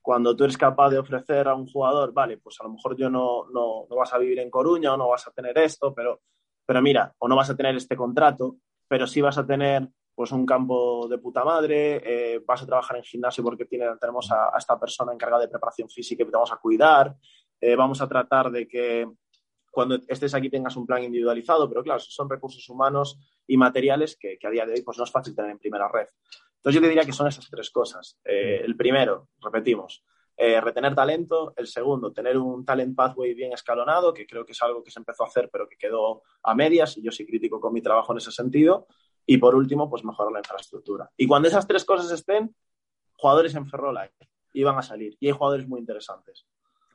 Cuando 0.01 0.35
tú 0.35 0.43
eres 0.43 0.57
capaz 0.57 0.89
de 0.89 0.97
ofrecer 0.97 1.47
a 1.47 1.53
un 1.53 1.67
jugador, 1.67 2.11
vale, 2.11 2.37
pues 2.37 2.59
a 2.59 2.63
lo 2.63 2.71
mejor 2.71 2.97
yo 2.97 3.09
no, 3.09 3.45
no, 3.53 3.85
no 3.89 3.95
vas 3.95 4.11
a 4.11 4.17
vivir 4.17 4.39
en 4.39 4.49
Coruña 4.49 4.93
o 4.93 4.97
no 4.97 5.09
vas 5.09 5.27
a 5.27 5.31
tener 5.31 5.57
esto, 5.59 5.93
pero, 5.93 6.21
pero 6.65 6.81
mira, 6.81 7.13
o 7.19 7.27
no 7.27 7.35
vas 7.35 7.51
a 7.51 7.55
tener 7.55 7.75
este 7.75 7.95
contrato, 7.95 8.57
pero 8.87 9.05
sí 9.05 9.21
vas 9.21 9.37
a 9.37 9.45
tener 9.45 9.87
pues 10.15 10.31
un 10.31 10.45
campo 10.45 11.07
de 11.07 11.17
puta 11.19 11.43
madre, 11.43 12.01
eh, 12.05 12.41
vas 12.45 12.61
a 12.61 12.65
trabajar 12.65 12.97
en 12.97 13.03
gimnasio 13.03 13.43
porque 13.43 13.65
tiene, 13.65 13.85
tenemos 13.99 14.31
a, 14.31 14.55
a, 14.55 14.57
esta 14.57 14.79
persona 14.79 15.13
encargada 15.13 15.43
de 15.43 15.47
preparación 15.47 15.89
física 15.89 16.23
y 16.23 16.25
te 16.25 16.31
vamos 16.31 16.51
a 16.51 16.57
cuidar, 16.57 17.15
eh, 17.61 17.75
vamos 17.75 18.01
a 18.01 18.07
tratar 18.07 18.51
de 18.51 18.67
que 18.67 19.07
cuando 19.73 19.97
estés 20.07 20.35
aquí 20.35 20.51
tengas 20.51 20.75
un 20.75 20.85
plan 20.85 21.03
individualizado, 21.03 21.67
pero 21.67 21.81
claro, 21.81 21.99
son 21.99 22.29
recursos 22.29 22.69
humanos 22.69 23.17
y 23.47 23.57
materiales 23.57 24.15
que, 24.15 24.37
que, 24.37 24.45
a 24.45 24.51
día 24.51 24.67
de 24.67 24.73
hoy 24.73 24.83
pues 24.83 24.99
no 24.99 25.03
es 25.03 25.09
fácil 25.09 25.35
tener 25.35 25.49
en 25.49 25.57
primera 25.57 25.87
red. 25.87 26.05
Entonces 26.57 26.75
yo 26.75 26.81
te 26.81 26.89
diría 26.89 27.03
que 27.03 27.11
son 27.11 27.27
esas 27.27 27.49
tres 27.49 27.71
cosas. 27.71 28.19
Eh, 28.23 28.61
el 28.63 28.77
primero, 28.77 29.29
repetimos, 29.41 30.05
eh, 30.37 30.61
retener 30.61 30.93
talento. 30.93 31.55
El 31.57 31.65
segundo, 31.65 32.13
tener 32.13 32.37
un 32.37 32.63
talent 32.63 32.95
pathway 32.95 33.33
bien 33.33 33.51
escalonado, 33.51 34.13
que 34.13 34.27
creo 34.27 34.45
que 34.45 34.51
es 34.51 34.61
algo 34.61 34.83
que 34.83 34.91
se 34.91 34.99
empezó 34.99 35.23
a 35.23 35.27
hacer 35.27 35.49
pero 35.51 35.67
que 35.67 35.75
quedó 35.75 36.21
a 36.43 36.53
medias 36.53 36.95
y 36.97 37.01
yo 37.01 37.11
soy 37.11 37.25
crítico 37.25 37.59
con 37.59 37.73
mi 37.73 37.81
trabajo 37.81 38.11
en 38.11 38.19
ese 38.19 38.31
sentido. 38.31 38.85
Y 39.25 39.37
por 39.39 39.55
último, 39.55 39.89
pues 39.89 40.05
mejorar 40.05 40.31
la 40.31 40.39
infraestructura. 40.39 41.09
Y 41.17 41.25
cuando 41.25 41.47
esas 41.47 41.65
tres 41.65 41.83
cosas 41.83 42.11
estén, 42.11 42.55
jugadores 43.17 43.55
en 43.55 43.67
Ferrola 43.67 44.11
y 44.53 44.63
van 44.63 44.77
a 44.77 44.83
salir. 44.83 45.17
Y 45.19 45.27
hay 45.27 45.33
jugadores 45.33 45.67
muy 45.67 45.79
interesantes. 45.79 46.45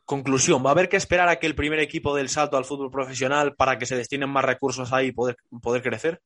Conclusión, 0.08 0.64
¿va 0.64 0.70
a 0.70 0.72
haber 0.72 0.88
que 0.88 0.96
esperar 0.96 1.28
a 1.28 1.36
que 1.36 1.46
el 1.46 1.54
primer 1.54 1.80
equipo 1.80 2.16
del 2.16 2.30
salto 2.30 2.56
al 2.56 2.64
fútbol 2.64 2.90
profesional 2.90 3.54
para 3.54 3.76
que 3.76 3.84
se 3.84 3.94
destinen 3.94 4.30
más 4.30 4.42
recursos 4.42 4.90
ahí 4.90 5.08
y 5.08 5.12
poder, 5.12 5.36
poder 5.60 5.82
crecer? 5.82 6.22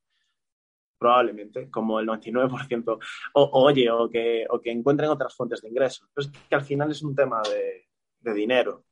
Probablemente, 0.98 1.68
como 1.68 1.98
el 1.98 2.06
99%. 2.06 2.98
O, 3.32 3.50
oye, 3.64 3.90
o 3.90 4.08
que, 4.08 4.46
o 4.48 4.60
que, 4.60 4.70
encuentren 4.70 5.10
otras 5.10 5.34
fuentes 5.34 5.62
de 5.62 5.68
ingresos. 5.68 6.08
Pero 6.14 6.28
es 6.28 6.32
que 6.48 6.54
al 6.54 6.62
final 6.62 6.92
es 6.92 7.02
un 7.02 7.16
tema 7.16 7.42
de, 7.42 7.88
de 8.20 8.32
dinero. 8.32 8.84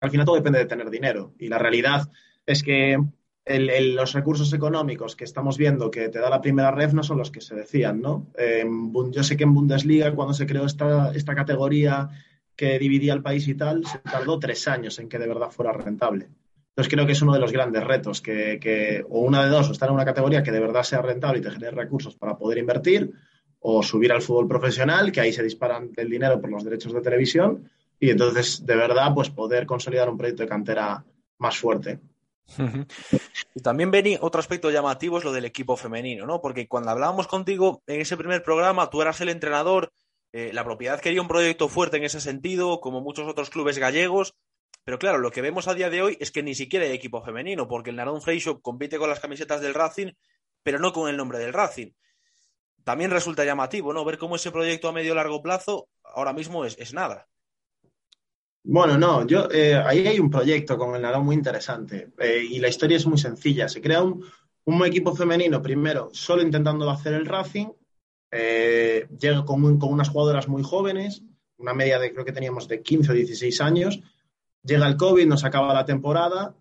Al 0.00 0.10
final 0.10 0.24
todo 0.24 0.36
depende 0.36 0.60
de 0.60 0.64
tener 0.64 0.88
dinero. 0.88 1.34
Y 1.38 1.48
la 1.48 1.58
realidad 1.58 2.08
es 2.46 2.62
que 2.62 2.94
el, 3.44 3.68
el, 3.68 3.94
los 3.94 4.14
recursos 4.14 4.50
económicos 4.54 5.16
que 5.16 5.24
estamos 5.24 5.58
viendo 5.58 5.90
que 5.90 6.08
te 6.08 6.18
da 6.18 6.30
la 6.30 6.40
primera 6.40 6.70
red 6.70 6.92
no 6.92 7.02
son 7.02 7.18
los 7.18 7.30
que 7.30 7.42
se 7.42 7.54
decían, 7.54 8.00
¿no? 8.00 8.30
Eh, 8.38 8.64
yo 9.10 9.22
sé 9.22 9.36
que 9.36 9.44
en 9.44 9.52
Bundesliga, 9.52 10.14
cuando 10.14 10.32
se 10.32 10.46
creó 10.46 10.64
esta, 10.64 11.12
esta 11.12 11.34
categoría 11.34 12.08
que 12.60 12.78
dividía 12.78 13.14
el 13.14 13.22
país 13.22 13.48
y 13.48 13.54
tal, 13.54 13.86
se 13.86 14.00
tardó 14.00 14.38
tres 14.38 14.68
años 14.68 14.98
en 14.98 15.08
que 15.08 15.18
de 15.18 15.26
verdad 15.26 15.50
fuera 15.50 15.72
rentable. 15.72 16.28
Entonces 16.68 16.92
creo 16.92 17.06
que 17.06 17.12
es 17.12 17.22
uno 17.22 17.32
de 17.32 17.40
los 17.40 17.52
grandes 17.52 17.82
retos, 17.82 18.20
que, 18.20 18.58
que 18.60 19.02
o 19.08 19.20
una 19.20 19.42
de 19.42 19.48
dos, 19.48 19.70
o 19.70 19.72
estar 19.72 19.88
en 19.88 19.94
una 19.94 20.04
categoría 20.04 20.42
que 20.42 20.52
de 20.52 20.60
verdad 20.60 20.82
sea 20.82 21.00
rentable 21.00 21.38
y 21.38 21.42
te 21.42 21.50
genere 21.50 21.74
recursos 21.74 22.16
para 22.16 22.36
poder 22.36 22.58
invertir, 22.58 23.12
o 23.60 23.82
subir 23.82 24.12
al 24.12 24.20
fútbol 24.20 24.46
profesional, 24.46 25.10
que 25.10 25.22
ahí 25.22 25.32
se 25.32 25.42
disparan 25.42 25.90
el 25.96 26.10
dinero 26.10 26.38
por 26.38 26.50
los 26.50 26.62
derechos 26.62 26.92
de 26.92 27.00
televisión, 27.00 27.70
y 27.98 28.10
entonces 28.10 28.66
de 28.66 28.76
verdad 28.76 29.14
pues 29.14 29.30
poder 29.30 29.64
consolidar 29.64 30.10
un 30.10 30.18
proyecto 30.18 30.42
de 30.42 30.48
cantera 30.50 31.02
más 31.38 31.56
fuerte. 31.56 31.98
Y 33.54 33.60
también, 33.62 33.90
Beni, 33.90 34.18
otro 34.20 34.38
aspecto 34.38 34.70
llamativo 34.70 35.16
es 35.16 35.24
lo 35.24 35.32
del 35.32 35.46
equipo 35.46 35.76
femenino, 35.76 36.26
¿no? 36.26 36.42
Porque 36.42 36.68
cuando 36.68 36.90
hablábamos 36.90 37.26
contigo 37.26 37.82
en 37.86 38.02
ese 38.02 38.18
primer 38.18 38.42
programa, 38.42 38.90
tú 38.90 39.00
eras 39.02 39.20
el 39.22 39.30
entrenador, 39.30 39.92
eh, 40.32 40.52
la 40.52 40.64
propiedad 40.64 41.00
quería 41.00 41.22
un 41.22 41.28
proyecto 41.28 41.68
fuerte 41.68 41.96
en 41.96 42.04
ese 42.04 42.20
sentido, 42.20 42.80
como 42.80 43.00
muchos 43.00 43.28
otros 43.28 43.50
clubes 43.50 43.78
gallegos, 43.78 44.34
pero 44.84 44.98
claro, 44.98 45.18
lo 45.18 45.30
que 45.30 45.42
vemos 45.42 45.68
a 45.68 45.74
día 45.74 45.90
de 45.90 46.02
hoy 46.02 46.16
es 46.20 46.30
que 46.30 46.42
ni 46.42 46.54
siquiera 46.54 46.86
hay 46.86 46.92
equipo 46.92 47.22
femenino, 47.22 47.68
porque 47.68 47.90
el 47.90 47.96
Narón 47.96 48.22
Freixo 48.22 48.60
compite 48.60 48.98
con 48.98 49.08
las 49.08 49.20
camisetas 49.20 49.60
del 49.60 49.74
Racing, 49.74 50.12
pero 50.62 50.78
no 50.78 50.92
con 50.92 51.08
el 51.08 51.16
nombre 51.16 51.38
del 51.38 51.52
Racing. 51.52 51.92
También 52.84 53.10
resulta 53.10 53.44
llamativo, 53.44 53.92
¿no? 53.92 54.04
Ver 54.04 54.18
cómo 54.18 54.36
ese 54.36 54.50
proyecto 54.50 54.88
a 54.88 54.92
medio 54.92 55.14
largo 55.14 55.42
plazo 55.42 55.88
ahora 56.02 56.32
mismo 56.32 56.64
es, 56.64 56.78
es 56.78 56.94
nada. 56.94 57.28
Bueno, 58.62 58.98
no, 58.98 59.26
yo 59.26 59.48
eh, 59.50 59.74
ahí 59.74 60.06
hay 60.06 60.18
un 60.18 60.30
proyecto 60.30 60.76
con 60.76 60.94
el 60.94 61.02
Narón 61.02 61.24
muy 61.24 61.34
interesante 61.34 62.10
eh, 62.18 62.44
y 62.48 62.58
la 62.58 62.68
historia 62.68 62.96
es 62.96 63.06
muy 63.06 63.18
sencilla. 63.18 63.68
Se 63.68 63.80
crea 63.80 64.02
un, 64.02 64.24
un 64.64 64.84
equipo 64.84 65.14
femenino 65.14 65.62
primero 65.62 66.10
solo 66.12 66.42
intentando 66.42 66.88
hacer 66.90 67.14
el 67.14 67.26
Racing, 67.26 67.68
eh, 68.30 69.08
llega 69.18 69.44
con, 69.44 69.64
un- 69.64 69.78
con 69.78 69.92
unas 69.92 70.08
jugadoras 70.08 70.48
muy 70.48 70.62
jóvenes, 70.62 71.22
una 71.58 71.74
media 71.74 71.98
de 71.98 72.12
creo 72.12 72.24
que 72.24 72.32
teníamos 72.32 72.68
de 72.68 72.82
15 72.82 73.10
o 73.12 73.14
16 73.14 73.60
años, 73.60 74.00
llega 74.62 74.86
el 74.86 74.96
COVID, 74.96 75.26
nos 75.26 75.44
acaba 75.44 75.74
la 75.74 75.84
temporada 75.84 76.54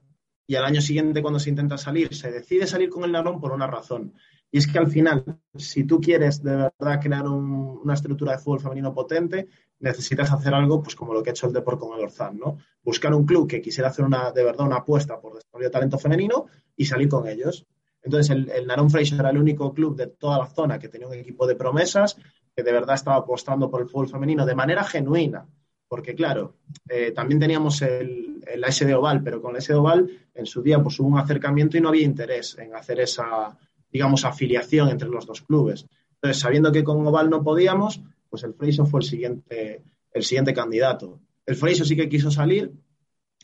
y 0.47 0.55
al 0.55 0.65
año 0.65 0.81
siguiente 0.81 1.21
cuando 1.21 1.39
se 1.39 1.49
intenta 1.49 1.77
salir, 1.77 2.13
se 2.15 2.31
decide 2.31 2.65
salir 2.67 2.89
con 2.89 3.03
el 3.03 3.11
Narón 3.11 3.39
por 3.39 3.51
una 3.51 3.67
razón. 3.67 4.13
Y 4.51 4.57
es 4.57 4.65
que 4.67 4.79
al 4.79 4.87
final, 4.89 5.23
si 5.55 5.83
tú 5.83 6.01
quieres 6.01 6.41
de 6.41 6.55
verdad 6.55 6.99
crear 7.01 7.27
un- 7.27 7.79
una 7.83 7.93
estructura 7.93 8.31
de 8.31 8.39
fútbol 8.39 8.59
femenino 8.59 8.93
potente, 8.93 9.47
necesitas 9.79 10.31
hacer 10.31 10.53
algo 10.55 10.81
pues 10.81 10.95
como 10.95 11.13
lo 11.13 11.21
que 11.21 11.29
ha 11.29 11.33
hecho 11.33 11.45
el 11.47 11.53
Depor 11.53 11.77
con 11.77 11.95
el 11.97 12.03
Orzán, 12.03 12.37
¿no? 12.39 12.57
Buscar 12.83 13.13
un 13.13 13.25
club 13.25 13.47
que 13.47 13.61
quisiera 13.61 13.89
hacer 13.89 14.03
una, 14.05 14.31
de 14.31 14.43
verdad 14.43 14.65
una 14.65 14.77
apuesta 14.77 15.19
por 15.21 15.35
desarrollo 15.35 15.67
de 15.67 15.71
talento 15.71 15.99
femenino 15.99 16.47
y 16.75 16.85
salir 16.85 17.07
con 17.09 17.27
ellos. 17.27 17.65
Entonces, 18.09 18.35
el, 18.35 18.49
el 18.49 18.65
Narón 18.65 18.89
Fraser 18.89 19.19
era 19.19 19.29
el 19.29 19.37
único 19.37 19.71
club 19.71 19.95
de 19.95 20.07
toda 20.07 20.39
la 20.39 20.47
zona 20.47 20.79
que 20.79 20.89
tenía 20.89 21.07
un 21.07 21.13
equipo 21.13 21.45
de 21.45 21.55
promesas, 21.55 22.17
que 22.55 22.63
de 22.63 22.71
verdad 22.71 22.95
estaba 22.95 23.17
apostando 23.17 23.69
por 23.69 23.81
el 23.81 23.87
fútbol 23.87 24.09
femenino 24.09 24.45
de 24.45 24.55
manera 24.55 24.83
genuina. 24.83 25.47
Porque, 25.87 26.15
claro, 26.15 26.55
eh, 26.89 27.11
también 27.11 27.39
teníamos 27.39 27.81
el, 27.83 28.43
el 28.47 28.63
SD 28.63 28.93
Oval, 28.95 29.23
pero 29.23 29.41
con 29.41 29.55
el 29.55 29.61
SD 29.61 29.75
Oval 29.75 30.09
en 30.33 30.45
su 30.45 30.61
día 30.63 30.81
pues, 30.81 30.99
hubo 30.99 31.07
un 31.07 31.19
acercamiento 31.19 31.77
y 31.77 31.81
no 31.81 31.89
había 31.89 32.03
interés 32.03 32.57
en 32.57 32.75
hacer 32.75 32.99
esa, 32.99 33.57
digamos, 33.91 34.25
afiliación 34.25 34.89
entre 34.89 35.09
los 35.09 35.25
dos 35.25 35.41
clubes. 35.41 35.85
Entonces, 36.15 36.41
sabiendo 36.41 36.71
que 36.71 36.83
con 36.83 37.05
Oval 37.05 37.29
no 37.29 37.43
podíamos, 37.43 38.01
pues 38.29 38.43
el 38.43 38.53
Freiso 38.55 38.85
fue 38.85 39.01
el 39.01 39.05
siguiente, 39.05 39.83
el 40.11 40.23
siguiente 40.23 40.53
candidato. 40.53 41.19
El 41.45 41.55
Freiso 41.55 41.85
sí 41.85 41.95
que 41.95 42.09
quiso 42.09 42.29
salir 42.31 42.71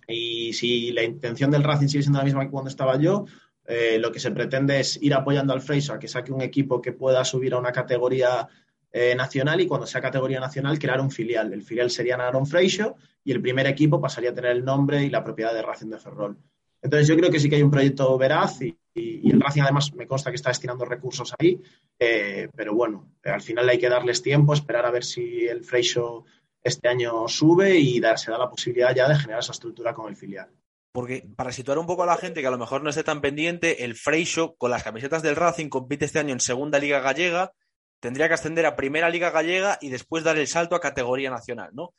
y 0.07 0.53
si 0.53 0.91
la 0.91 1.03
intención 1.03 1.51
del 1.51 1.63
Racing 1.63 1.87
sigue 1.87 2.03
siendo 2.03 2.19
la 2.19 2.25
misma 2.25 2.45
que 2.45 2.51
cuando 2.51 2.69
estaba 2.69 2.99
yo, 2.99 3.25
eh, 3.67 3.97
lo 3.99 4.11
que 4.11 4.19
se 4.19 4.31
pretende 4.31 4.79
es 4.79 5.01
ir 5.01 5.13
apoyando 5.13 5.53
al 5.53 5.61
Freiso 5.61 5.93
a 5.93 5.99
que 5.99 6.07
saque 6.07 6.31
un 6.31 6.41
equipo 6.41 6.81
que 6.81 6.91
pueda 6.93 7.23
subir 7.25 7.53
a 7.53 7.57
una 7.57 7.71
categoría 7.71 8.47
eh, 8.91 9.13
nacional 9.15 9.59
y 9.59 9.67
cuando 9.67 9.87
sea 9.87 9.99
categoría 10.01 10.39
nacional 10.39 10.79
crear 10.79 11.01
un 11.01 11.11
filial. 11.11 11.51
El 11.51 11.63
filial 11.63 11.89
sería 11.89 12.15
Naron 12.15 12.45
Freixo 12.45 12.95
y 13.23 13.31
el 13.31 13.41
primer 13.41 13.67
equipo 13.67 13.99
pasaría 13.99 14.29
a 14.29 14.33
tener 14.33 14.51
el 14.51 14.63
nombre 14.63 15.03
y 15.03 15.09
la 15.09 15.23
propiedad 15.23 15.53
de 15.53 15.61
Racing 15.61 15.89
de 15.89 15.97
Ferrol. 15.99 16.37
Entonces 16.81 17.07
yo 17.07 17.17
creo 17.17 17.31
que 17.31 17.39
sí 17.39 17.49
que 17.49 17.55
hay 17.55 17.63
un 17.63 17.71
proyecto 17.71 18.17
veraz 18.17 18.61
y, 18.61 18.77
el 18.97 19.41
Racing 19.41 19.63
además 19.63 19.93
me 19.93 20.07
consta 20.07 20.29
que 20.29 20.37
está 20.37 20.49
destinando 20.51 20.85
recursos 20.85 21.33
ahí, 21.37 21.61
eh, 21.99 22.47
pero 22.55 22.73
bueno, 22.73 23.09
al 23.25 23.41
final 23.41 23.67
hay 23.67 23.77
que 23.77 23.89
darles 23.89 24.21
tiempo, 24.21 24.53
esperar 24.53 24.85
a 24.85 24.91
ver 24.91 25.03
si 25.03 25.45
el 25.45 25.65
Freixo 25.65 26.23
este 26.63 26.87
año 26.87 27.27
sube 27.27 27.77
y 27.77 27.99
dar- 27.99 28.17
se 28.17 28.31
da 28.31 28.37
la 28.37 28.49
posibilidad 28.49 28.95
ya 28.95 29.09
de 29.09 29.15
generar 29.15 29.41
esa 29.41 29.51
estructura 29.51 29.93
con 29.93 30.07
el 30.07 30.15
filial. 30.15 30.47
Porque 30.95 31.27
para 31.35 31.51
situar 31.51 31.77
un 31.77 31.87
poco 31.87 32.03
a 32.03 32.05
la 32.05 32.15
gente 32.15 32.39
que 32.39 32.47
a 32.47 32.51
lo 32.51 32.57
mejor 32.57 32.81
no 32.81 32.89
esté 32.89 33.03
tan 33.03 33.19
pendiente, 33.19 33.83
el 33.83 33.95
Freixo 33.95 34.55
con 34.55 34.71
las 34.71 34.81
camisetas 34.81 35.21
del 35.21 35.35
Racing 35.35 35.67
compite 35.67 36.05
este 36.05 36.19
año 36.19 36.31
en 36.31 36.39
Segunda 36.39 36.79
Liga 36.79 37.01
Gallega, 37.01 37.51
tendría 37.99 38.29
que 38.29 38.35
ascender 38.35 38.65
a 38.65 38.77
Primera 38.77 39.09
Liga 39.09 39.29
Gallega 39.29 39.77
y 39.81 39.89
después 39.89 40.23
dar 40.23 40.37
el 40.37 40.47
salto 40.47 40.73
a 40.73 40.79
categoría 40.79 41.29
nacional, 41.29 41.71
¿no? 41.73 41.93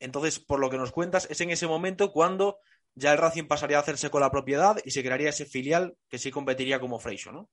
Entonces, 0.00 0.38
por 0.38 0.60
lo 0.60 0.70
que 0.70 0.78
nos 0.78 0.92
cuentas, 0.92 1.28
es 1.30 1.42
en 1.42 1.50
ese 1.50 1.66
momento 1.66 2.10
cuando 2.10 2.56
ya 2.94 3.12
el 3.12 3.18
Racing 3.18 3.48
pasaría 3.48 3.76
a 3.76 3.80
hacerse 3.80 4.08
con 4.08 4.22
la 4.22 4.30
propiedad 4.30 4.78
y 4.82 4.92
se 4.92 5.02
crearía 5.02 5.28
ese 5.28 5.44
filial 5.44 5.94
que 6.08 6.16
sí 6.16 6.30
competiría 6.30 6.80
como 6.80 6.98
Freixo, 6.98 7.30
¿no? 7.30 7.50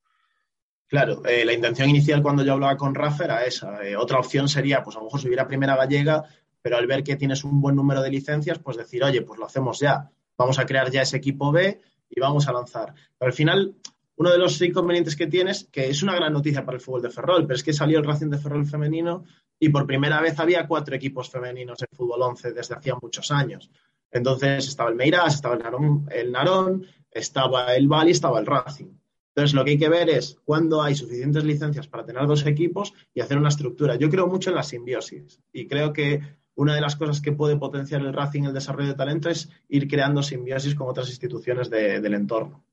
Claro, 0.87 1.25
eh, 1.25 1.43
la 1.43 1.51
intención 1.51 1.89
inicial 1.89 2.21
cuando 2.21 2.41
yo 2.41 2.53
hablaba 2.53 2.77
con 2.77 2.95
Rafa 2.95 3.25
era 3.25 3.43
esa. 3.43 3.83
Eh, 3.83 3.97
otra 3.97 4.19
opción 4.19 4.47
sería, 4.47 4.81
pues 4.81 4.95
a 4.95 4.99
lo 4.99 5.05
mejor 5.07 5.19
subir 5.19 5.41
a 5.41 5.47
Primera 5.47 5.75
Gallega, 5.75 6.23
pero 6.61 6.77
al 6.77 6.87
ver 6.87 7.03
que 7.03 7.17
tienes 7.17 7.43
un 7.43 7.59
buen 7.59 7.75
número 7.75 8.01
de 8.01 8.11
licencias, 8.11 8.59
pues 8.59 8.77
decir, 8.77 9.03
oye, 9.03 9.21
pues 9.21 9.37
lo 9.37 9.45
hacemos 9.45 9.77
ya. 9.81 10.09
Vamos 10.37 10.59
a 10.59 10.65
crear 10.65 10.91
ya 10.91 11.01
ese 11.01 11.17
equipo 11.17 11.51
B 11.51 11.81
y 12.09 12.19
vamos 12.19 12.47
a 12.47 12.53
lanzar. 12.53 12.93
Pero 13.17 13.29
al 13.29 13.33
final, 13.33 13.75
uno 14.15 14.31
de 14.31 14.37
los 14.37 14.61
inconvenientes 14.61 15.15
que 15.15 15.27
tienes, 15.27 15.65
que 15.71 15.89
es 15.89 16.03
una 16.03 16.15
gran 16.15 16.33
noticia 16.33 16.65
para 16.65 16.77
el 16.77 16.81
fútbol 16.81 17.01
de 17.01 17.09
Ferrol, 17.09 17.43
pero 17.45 17.55
es 17.55 17.63
que 17.63 17.73
salió 17.73 17.99
el 17.99 18.05
Racing 18.05 18.29
de 18.29 18.37
Ferrol 18.37 18.65
femenino 18.65 19.25
y 19.59 19.69
por 19.69 19.85
primera 19.85 20.21
vez 20.21 20.39
había 20.39 20.67
cuatro 20.67 20.95
equipos 20.95 21.29
femeninos 21.29 21.81
en 21.81 21.87
fútbol 21.95 22.21
11 22.21 22.53
desde 22.53 22.75
hacía 22.75 22.95
muchos 23.01 23.31
años. 23.31 23.69
Entonces 24.11 24.67
estaba 24.67 24.89
el 24.89 24.95
Meiras, 24.95 25.35
estaba 25.35 25.55
el 25.55 25.63
Narón, 25.63 26.07
el 26.11 26.31
Narón 26.31 26.85
estaba 27.11 27.75
el 27.75 27.87
Bali, 27.87 28.11
estaba 28.11 28.39
el 28.39 28.45
Racing. 28.45 28.91
Entonces, 29.35 29.53
lo 29.53 29.65
que 29.65 29.71
hay 29.71 29.77
que 29.77 29.89
ver 29.89 30.09
es 30.09 30.37
cuándo 30.45 30.81
hay 30.81 30.95
suficientes 30.95 31.43
licencias 31.43 31.89
para 31.89 32.05
tener 32.05 32.25
dos 32.25 32.45
equipos 32.45 32.93
y 33.13 33.19
hacer 33.19 33.37
una 33.37 33.49
estructura. 33.49 33.97
Yo 33.97 34.09
creo 34.09 34.27
mucho 34.27 34.49
en 34.49 34.55
la 34.55 34.63
simbiosis 34.63 35.41
y 35.51 35.67
creo 35.67 35.91
que 35.91 36.21
una 36.55 36.75
de 36.75 36.81
las 36.81 36.95
cosas 36.95 37.21
que 37.21 37.31
puede 37.33 37.57
potenciar 37.57 38.01
el 38.01 38.13
Racing 38.13 38.43
el 38.43 38.53
desarrollo 38.53 38.89
de 38.89 38.95
talento 38.95 39.29
es 39.29 39.49
ir 39.69 39.87
creando 39.87 40.23
simbiosis 40.23 40.75
con 40.75 40.87
otras 40.89 41.09
instituciones 41.09 41.69
de- 41.69 41.99
del 42.01 42.13
entorno. 42.13 42.63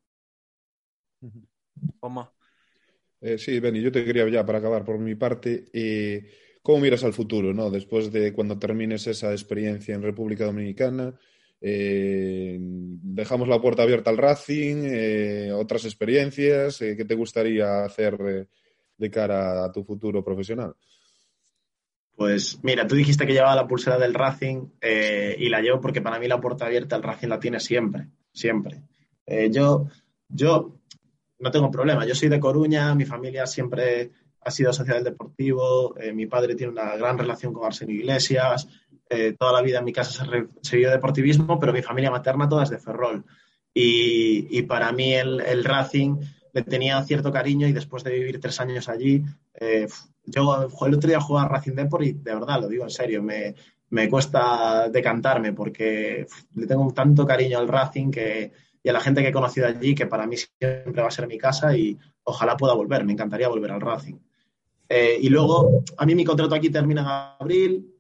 Toma. 2.01 2.31
Eh, 3.21 3.39
sí, 3.39 3.61
Benny, 3.61 3.81
yo 3.81 3.93
te 3.93 4.05
quería 4.05 4.29
ya 4.29 4.45
para 4.45 4.59
acabar 4.59 4.85
por 4.85 4.99
mi 4.99 5.15
parte. 5.15 5.65
eh, 5.73 6.29
¿Cómo 6.63 6.81
miras 6.81 7.03
al 7.05 7.13
futuro, 7.13 7.53
no? 7.53 7.71
Después 7.71 8.13
de 8.13 8.33
cuando 8.33 8.59
termines 8.59 9.07
esa 9.07 9.33
experiencia 9.33 9.95
en 9.95 10.03
República 10.03 10.45
Dominicana, 10.45 11.13
eh, 11.61 12.57
dejamos 12.61 13.49
la 13.49 13.61
puerta 13.61 13.83
abierta 13.83 14.11
al 14.11 14.17
Racing, 14.19 14.85
eh, 14.87 15.53
otras 15.53 15.85
experiencias, 15.85 16.81
eh, 16.83 16.97
¿qué 16.97 17.05
te 17.05 17.15
gustaría 17.15 17.85
hacer 17.85 18.17
eh, 18.27 18.47
de 18.97 19.11
cara 19.11 19.65
a 19.65 19.73
tu 19.73 19.85
futuro 19.85 20.25
profesional? 20.25 20.75
Pues 22.17 22.61
mira, 22.63 22.87
tú 22.87 22.95
dijiste 22.95 23.27
que 23.27 23.33
llevaba 23.33 23.57
la 23.57 23.67
pulsera 23.67 23.99
del 23.99 24.15
Racing 24.15 24.67
eh, 24.81 25.35
y 25.39 25.49
la 25.49 25.61
llevo 25.61 25.81
porque 25.81 26.03
para 26.03 26.19
mí 26.19 26.29
la 26.29 26.41
puerta 26.41 26.67
abierta 26.67 26.97
al 26.97 27.03
Racing 27.03 27.29
la 27.29 27.41
tiene 27.41 27.59
siempre, 27.59 28.09
siempre. 28.33 28.83
Eh, 29.27 29.51
yo, 29.51 29.89
yo 30.29 30.79
no 31.39 31.51
tengo 31.51 31.71
problema, 31.71 32.07
yo 32.07 32.15
soy 32.15 32.29
de 32.29 32.39
Coruña, 32.39 32.95
mi 32.95 33.05
familia 33.07 33.47
siempre 33.47 34.11
ha 34.41 34.51
sido 34.51 34.71
asociada 34.71 34.99
al 34.99 35.05
deportivo, 35.05 35.97
eh, 35.99 36.13
mi 36.13 36.27
padre 36.27 36.55
tiene 36.55 36.73
una 36.73 36.97
gran 36.97 37.17
relación 37.17 37.53
con 37.53 37.65
Arsenio 37.65 37.97
Iglesias, 37.97 38.69
toda 39.39 39.53
la 39.53 39.61
vida 39.61 39.79
en 39.81 39.85
mi 39.85 39.93
casa 39.93 40.25
se, 40.63 40.79
re- 40.79 40.89
deportivismo, 40.91 41.59
pero 41.59 41.71
mi 41.73 41.83
familia 41.83 42.11
materna 42.11 42.49
toda 42.49 42.63
es 42.65 42.71
de 42.71 42.79
Ferrol. 42.79 43.23
Y, 43.75 44.47
y 44.59 44.63
para 44.63 44.91
mí 44.91 45.13
el, 45.13 45.41
el 45.41 45.65
Racing 45.65 46.17
le 46.55 46.63
tenía 46.63 47.03
cierto 47.03 47.31
cariño 47.31 47.69
y 47.69 47.73
después 47.73 48.05
de 48.05 48.13
vivir 48.15 48.41
tres 48.41 48.59
años 48.61 48.89
allí, 48.89 49.23
yo 50.25 50.69
el 50.87 50.95
otro 50.95 51.09
día 51.09 51.21
jugué 51.21 51.41
a 51.41 51.49
Racing 51.49 51.73
Deport 51.75 52.05
y 52.05 52.13
de 52.13 52.35
verdad, 52.35 52.61
lo 52.61 52.69
digo 52.69 52.85
en 52.85 52.91
serio, 52.91 53.23
me, 53.23 53.55
me 53.91 54.09
cuesta 54.09 54.89
decantarme 54.89 55.53
porque 55.53 56.27
le 56.55 56.67
tengo 56.67 56.93
tanto 56.93 57.27
cariño 57.27 57.59
al 57.59 57.69
Racing 57.69 58.11
que, 58.11 58.53
y 58.83 58.89
a 58.89 58.93
la 58.93 59.01
gente 59.01 59.23
que 59.23 59.29
he 59.29 59.33
conocido 59.33 59.67
allí 59.67 59.95
que 59.95 60.07
para 60.07 60.27
mí 60.27 60.37
siempre 60.37 61.03
va 61.03 61.09
a 61.09 61.13
ser 61.13 61.27
mi 61.27 61.39
casa 61.39 61.77
y 61.77 61.99
ojalá 62.25 62.57
pueda 62.57 62.75
volver, 62.75 63.05
me 63.05 63.13
encantaría 63.13 63.49
volver 63.49 63.71
al 63.71 63.81
Racing. 63.81 64.17
Eh, 64.89 65.19
y 65.21 65.29
luego, 65.29 65.85
a 65.97 66.07
mí 66.07 66.15
mi 66.15 66.25
contrato 66.25 66.55
aquí 66.55 66.71
termina 66.71 67.01
en 67.01 67.43
abril, 67.43 67.93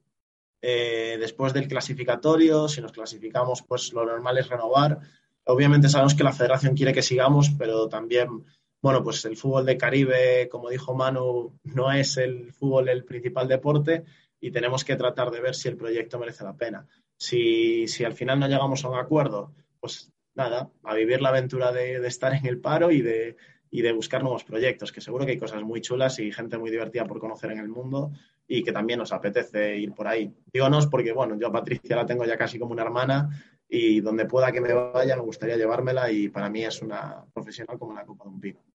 eh, 0.61 1.16
después 1.18 1.53
del 1.53 1.66
clasificatorio, 1.66 2.68
si 2.68 2.81
nos 2.81 2.93
clasificamos, 2.93 3.62
pues 3.62 3.93
lo 3.93 4.05
normal 4.05 4.39
es 4.39 4.49
renovar. 4.49 4.99
Obviamente 5.45 5.89
sabemos 5.89 6.14
que 6.14 6.23
la 6.23 6.33
federación 6.33 6.77
quiere 6.77 6.93
que 6.93 7.03
sigamos, 7.03 7.51
pero 7.59 7.89
también, 7.89 8.45
bueno, 8.83 9.03
pues 9.05 9.24
el 9.24 9.37
fútbol 9.37 9.64
de 9.64 9.78
Caribe, 9.78 10.49
como 10.51 10.68
dijo 10.68 10.93
Manu, 10.93 11.57
no 11.62 11.93
es 11.93 12.16
el 12.16 12.53
fútbol 12.53 12.89
el 12.89 13.05
principal 13.05 13.47
deporte 13.47 14.05
y 14.41 14.51
tenemos 14.51 14.85
que 14.85 14.97
tratar 14.97 15.30
de 15.30 15.41
ver 15.41 15.55
si 15.55 15.68
el 15.68 15.76
proyecto 15.76 16.18
merece 16.18 16.43
la 16.43 16.57
pena. 16.57 16.87
Si, 17.16 17.87
si 17.87 18.05
al 18.05 18.12
final 18.12 18.41
no 18.41 18.49
llegamos 18.49 18.85
a 18.85 18.89
un 18.89 18.99
acuerdo, 18.99 19.55
pues 19.78 20.12
nada, 20.35 20.68
a 20.83 20.95
vivir 20.95 21.22
la 21.22 21.28
aventura 21.28 21.70
de, 21.70 22.05
estar 22.05 22.35
en 22.35 22.45
el 22.45 22.59
paro 22.59 22.91
y 22.91 23.03
de, 23.03 23.37
y 23.70 23.83
de 23.83 23.93
buscar 23.93 24.22
nuevos 24.22 24.43
proyectos, 24.43 24.91
que 24.91 25.01
seguro 25.01 25.24
que 25.24 25.33
hay 25.33 25.39
cosas 25.39 25.62
muy 25.62 25.80
chulas 25.80 26.18
y 26.18 26.33
gente 26.33 26.59
muy 26.59 26.70
divertida 26.72 27.05
por 27.05 27.20
conocer 27.20 27.53
en 27.53 27.61
el 27.61 27.68
mundo 27.68 28.11
y 28.49 28.64
que 28.64 28.72
también 28.72 28.99
nos 28.99 29.12
apetece 29.12 29.76
ir 29.78 29.93
por 29.93 30.09
ahí. 30.09 30.35
Digo 30.53 30.68
nos 30.68 30.89
porque, 30.89 31.12
bueno, 31.12 31.39
yo 31.39 31.47
a 31.47 31.53
Patricia 31.53 31.95
la 31.95 32.07
tengo 32.07 32.24
ya 32.24 32.37
casi 32.37 32.59
como 32.59 32.72
una 32.72 32.83
hermana 32.83 33.30
y 33.68 34.01
donde 34.01 34.26
pueda 34.26 34.51
que 34.51 34.61
me 34.61 34.74
vaya 34.74 35.14
me 35.14 35.22
gustaría 35.22 35.57
llevármela 35.57 36.11
y 36.11 36.28
para 36.30 36.51
mí 36.51 36.64
es 36.64 36.83
una 36.83 37.24
profesional 37.33 37.78
como 37.78 37.95
la 37.95 38.05
copa 38.05 38.24
de 38.24 38.30
un 38.30 38.41
pino. 38.41 38.72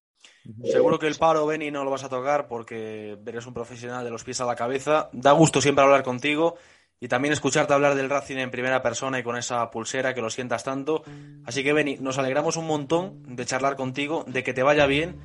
Seguro 0.64 0.98
que 0.98 1.06
el 1.06 1.16
paro, 1.16 1.46
Benny, 1.46 1.70
no 1.70 1.84
lo 1.84 1.90
vas 1.90 2.04
a 2.04 2.08
tocar 2.08 2.48
porque 2.48 3.18
eres 3.26 3.46
un 3.46 3.54
profesional 3.54 4.04
de 4.04 4.10
los 4.10 4.24
pies 4.24 4.40
a 4.40 4.46
la 4.46 4.56
cabeza. 4.56 5.10
Da 5.12 5.32
gusto 5.32 5.60
siempre 5.60 5.84
hablar 5.84 6.02
contigo 6.02 6.56
y 7.00 7.08
también 7.08 7.32
escucharte 7.32 7.74
hablar 7.74 7.94
del 7.94 8.10
Racing 8.10 8.38
en 8.38 8.50
primera 8.50 8.82
persona 8.82 9.18
y 9.18 9.22
con 9.22 9.36
esa 9.36 9.70
pulsera 9.70 10.14
que 10.14 10.22
lo 10.22 10.30
sientas 10.30 10.64
tanto. 10.64 11.02
Así 11.44 11.62
que, 11.62 11.72
Benny, 11.72 11.98
nos 11.98 12.18
alegramos 12.18 12.56
un 12.56 12.66
montón 12.66 13.36
de 13.36 13.44
charlar 13.44 13.76
contigo, 13.76 14.24
de 14.26 14.42
que 14.42 14.54
te 14.54 14.62
vaya 14.62 14.86
bien 14.86 15.20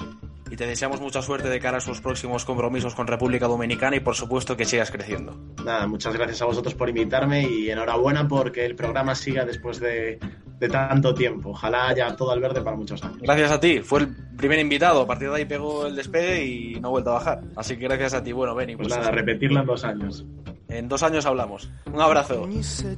y 0.51 0.55
te 0.55 0.67
deseamos 0.67 1.01
mucha 1.01 1.21
suerte 1.21 1.49
de 1.49 1.59
cara 1.59 1.77
a 1.77 1.81
sus 1.81 1.99
próximos 1.99 2.45
compromisos 2.45 2.93
con 2.93 3.07
República 3.07 3.47
Dominicana 3.47 3.95
y, 3.95 4.01
por 4.01 4.15
supuesto, 4.15 4.55
que 4.55 4.65
sigas 4.65 4.91
creciendo. 4.91 5.35
Nada, 5.63 5.87
muchas 5.87 6.13
gracias 6.13 6.41
a 6.43 6.45
vosotros 6.45 6.75
por 6.75 6.89
invitarme 6.89 7.47
y 7.49 7.71
enhorabuena 7.71 8.27
porque 8.27 8.65
el 8.65 8.75
programa 8.75 9.15
siga 9.15 9.45
después 9.45 9.79
de, 9.79 10.19
de 10.63 10.69
tanto 10.69 11.13
tiempo. 11.13 11.49
Ojalá 11.49 11.89
haya 11.89 12.15
todo 12.15 12.31
al 12.31 12.39
verde 12.39 12.61
para 12.61 12.77
muchos 12.77 13.03
años. 13.03 13.17
Gracias 13.21 13.51
a 13.51 13.59
ti, 13.59 13.81
fue 13.81 13.99
el 13.99 14.15
primer 14.37 14.59
invitado. 14.59 15.01
A 15.01 15.07
partir 15.07 15.29
de 15.29 15.35
ahí 15.35 15.45
pegó 15.45 15.87
el 15.87 15.95
despegue 15.95 16.45
y 16.45 16.79
no 16.79 16.87
ha 16.87 16.91
vuelto 16.91 17.09
a 17.09 17.13
bajar. 17.15 17.41
Así 17.57 17.75
que 17.75 17.83
gracias 17.83 18.13
a 18.13 18.23
ti. 18.23 18.31
Bueno, 18.31 18.55
Benny. 18.55 18.77
Pues 18.77 18.87
nada, 18.87 19.11
repetirlo 19.11 19.59
en 19.59 19.65
dos 19.65 19.83
años. 19.83 20.25
En 20.69 20.87
dos 20.87 21.03
años 21.03 21.25
hablamos. 21.25 21.69
Un 21.91 22.01
abrazo. 22.01 22.47
You 22.49 22.63
said 22.63 22.97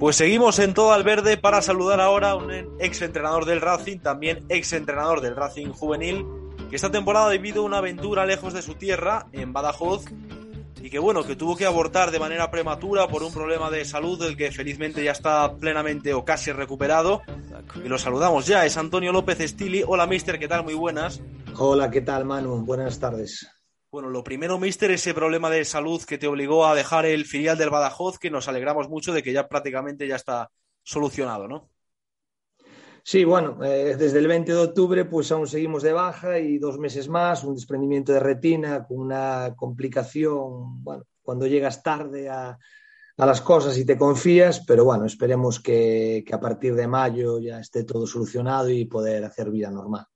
Pues 0.00 0.16
seguimos 0.16 0.58
en 0.60 0.72
todo 0.72 0.94
al 0.94 1.04
verde 1.04 1.36
para 1.36 1.60
saludar 1.60 2.00
ahora 2.00 2.30
a 2.30 2.34
un 2.34 2.50
ex 2.80 3.02
entrenador 3.02 3.44
del 3.44 3.60
Racing, 3.60 3.98
también 3.98 4.46
ex 4.48 4.72
entrenador 4.72 5.20
del 5.20 5.36
Racing 5.36 5.72
juvenil, 5.72 6.24
que 6.70 6.76
esta 6.76 6.90
temporada 6.90 7.26
ha 7.26 7.32
vivido 7.32 7.62
una 7.64 7.76
aventura 7.78 8.24
lejos 8.24 8.54
de 8.54 8.62
su 8.62 8.76
tierra, 8.76 9.26
en 9.32 9.52
Badajoz, 9.52 10.06
y 10.80 10.88
que 10.88 10.98
bueno, 10.98 11.22
que 11.24 11.36
tuvo 11.36 11.54
que 11.54 11.66
abortar 11.66 12.12
de 12.12 12.18
manera 12.18 12.50
prematura 12.50 13.08
por 13.08 13.22
un 13.22 13.30
problema 13.30 13.70
de 13.70 13.84
salud 13.84 14.18
del 14.18 14.38
que 14.38 14.50
felizmente 14.50 15.04
ya 15.04 15.12
está 15.12 15.54
plenamente 15.56 16.14
o 16.14 16.24
casi 16.24 16.50
recuperado. 16.50 17.20
Y 17.84 17.86
lo 17.86 17.98
saludamos 17.98 18.46
ya, 18.46 18.64
es 18.64 18.78
Antonio 18.78 19.12
López 19.12 19.38
Stili. 19.50 19.84
Hola, 19.86 20.06
mister, 20.06 20.38
¿qué 20.38 20.48
tal? 20.48 20.64
Muy 20.64 20.74
buenas. 20.74 21.20
Hola, 21.58 21.90
¿qué 21.90 22.00
tal, 22.00 22.24
Manu? 22.24 22.64
Buenas 22.64 22.98
tardes. 22.98 23.46
Bueno, 23.92 24.08
lo 24.08 24.22
primero, 24.22 24.56
mister, 24.56 24.92
ese 24.92 25.14
problema 25.14 25.50
de 25.50 25.64
salud 25.64 26.00
que 26.04 26.16
te 26.16 26.28
obligó 26.28 26.64
a 26.64 26.76
dejar 26.76 27.06
el 27.06 27.24
filial 27.24 27.58
del 27.58 27.70
Badajoz, 27.70 28.20
que 28.20 28.30
nos 28.30 28.46
alegramos 28.46 28.88
mucho 28.88 29.12
de 29.12 29.20
que 29.20 29.32
ya 29.32 29.48
prácticamente 29.48 30.06
ya 30.06 30.14
está 30.14 30.48
solucionado, 30.84 31.48
¿no? 31.48 31.70
Sí, 33.02 33.24
bueno, 33.24 33.58
eh, 33.64 33.96
desde 33.96 34.18
el 34.18 34.28
20 34.28 34.52
de 34.52 34.58
octubre 34.58 35.04
pues 35.06 35.32
aún 35.32 35.48
seguimos 35.48 35.82
de 35.82 35.92
baja 35.92 36.38
y 36.38 36.58
dos 36.58 36.78
meses 36.78 37.08
más, 37.08 37.42
un 37.42 37.54
desprendimiento 37.54 38.12
de 38.12 38.20
retina 38.20 38.86
con 38.86 38.98
una 38.98 39.54
complicación, 39.56 40.84
bueno, 40.84 41.04
cuando 41.20 41.48
llegas 41.48 41.82
tarde 41.82 42.28
a, 42.28 42.56
a 43.16 43.26
las 43.26 43.40
cosas 43.40 43.76
y 43.76 43.84
te 43.84 43.98
confías, 43.98 44.64
pero 44.66 44.84
bueno, 44.84 45.06
esperemos 45.06 45.58
que, 45.58 46.22
que 46.24 46.34
a 46.34 46.38
partir 46.38 46.76
de 46.76 46.86
mayo 46.86 47.40
ya 47.40 47.58
esté 47.58 47.82
todo 47.82 48.06
solucionado 48.06 48.68
y 48.68 48.84
poder 48.84 49.24
hacer 49.24 49.50
vida 49.50 49.70
normal. 49.70 50.06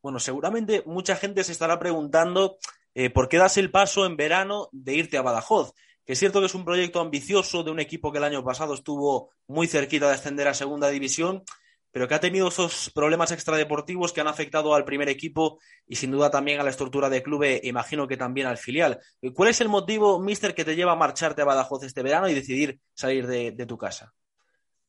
Bueno, 0.00 0.18
seguramente 0.18 0.82
mucha 0.86 1.16
gente 1.16 1.44
se 1.44 1.52
estará 1.52 1.78
preguntando 1.78 2.58
eh, 2.94 3.10
por 3.10 3.28
qué 3.28 3.38
das 3.38 3.56
el 3.56 3.70
paso 3.70 4.06
en 4.06 4.16
verano 4.16 4.68
de 4.72 4.94
irte 4.94 5.18
a 5.18 5.22
Badajoz. 5.22 5.72
Que 6.04 6.12
es 6.12 6.18
cierto 6.18 6.40
que 6.40 6.46
es 6.46 6.54
un 6.54 6.64
proyecto 6.64 7.00
ambicioso 7.00 7.62
de 7.62 7.70
un 7.70 7.80
equipo 7.80 8.12
que 8.12 8.18
el 8.18 8.24
año 8.24 8.44
pasado 8.44 8.74
estuvo 8.74 9.30
muy 9.46 9.66
cerquita 9.66 10.06
de 10.06 10.14
ascender 10.14 10.48
a 10.48 10.54
segunda 10.54 10.90
división, 10.90 11.44
pero 11.90 12.08
que 12.08 12.14
ha 12.14 12.20
tenido 12.20 12.48
esos 12.48 12.90
problemas 12.94 13.32
extradeportivos 13.32 14.12
que 14.12 14.20
han 14.20 14.26
afectado 14.26 14.74
al 14.74 14.84
primer 14.84 15.08
equipo 15.08 15.60
y 15.86 15.96
sin 15.96 16.10
duda 16.10 16.30
también 16.30 16.60
a 16.60 16.64
la 16.64 16.70
estructura 16.70 17.08
del 17.08 17.22
club 17.22 17.44
imagino 17.62 18.06
que 18.06 18.16
también 18.16 18.48
al 18.48 18.58
filial. 18.58 19.00
¿Cuál 19.32 19.50
es 19.50 19.60
el 19.60 19.68
motivo, 19.68 20.18
mister, 20.18 20.54
que 20.54 20.64
te 20.64 20.76
lleva 20.76 20.92
a 20.92 20.96
marcharte 20.96 21.42
a 21.42 21.46
Badajoz 21.46 21.84
este 21.84 22.02
verano 22.02 22.28
y 22.28 22.34
decidir 22.34 22.80
salir 22.94 23.26
de, 23.26 23.52
de 23.52 23.66
tu 23.66 23.78
casa? 23.78 24.12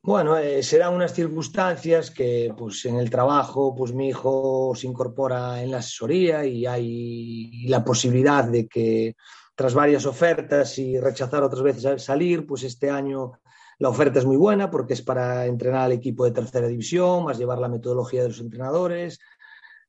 Bueno, 0.06 0.38
eh, 0.38 0.62
serán 0.62 0.94
unas 0.94 1.16
circunstancias 1.16 2.12
que 2.12 2.54
pues 2.56 2.86
en 2.86 2.98
el 2.98 3.10
trabajo 3.10 3.74
pues 3.74 3.92
mi 3.92 4.10
hijo 4.10 4.74
se 4.76 4.86
incorpora 4.86 5.64
en 5.64 5.72
la 5.72 5.80
asesoría 5.80 6.46
y 6.46 6.68
hay 6.68 7.66
la 7.68 7.84
posibilidad 7.84 8.44
de 8.44 8.68
que 8.68 9.16
tras 9.56 9.74
varias 9.74 10.06
ofertas 10.06 10.78
y 10.78 11.00
rechazar 11.00 11.42
otras 11.42 11.64
veces 11.64 12.04
salir, 12.04 12.46
pues 12.46 12.62
este 12.62 12.92
año 12.92 13.32
la 13.80 13.90
oferta 13.90 14.20
es 14.20 14.26
muy 14.28 14.38
buena 14.38 14.70
porque 14.70 14.94
es 14.94 15.02
para 15.02 15.48
entrenar 15.48 15.82
al 15.82 15.94
equipo 15.94 16.24
de 16.24 16.32
tercera 16.34 16.68
división, 16.68 17.24
más 17.24 17.40
llevar 17.40 17.58
la 17.58 17.68
metodología 17.68 18.22
de 18.22 18.30
los 18.30 18.40
entrenadores, 18.40 19.20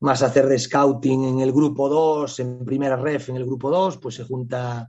más 0.00 0.22
hacer 0.22 0.46
de 0.46 0.58
scouting 0.58 1.24
en 1.24 1.40
el 1.40 1.52
grupo 1.52 1.90
2, 1.90 2.40
en 2.40 2.64
primera 2.64 2.96
ref 2.96 3.28
en 3.28 3.36
el 3.36 3.44
grupo 3.44 3.70
2, 3.70 3.98
pues 3.98 4.14
se 4.14 4.24
junta 4.24 4.88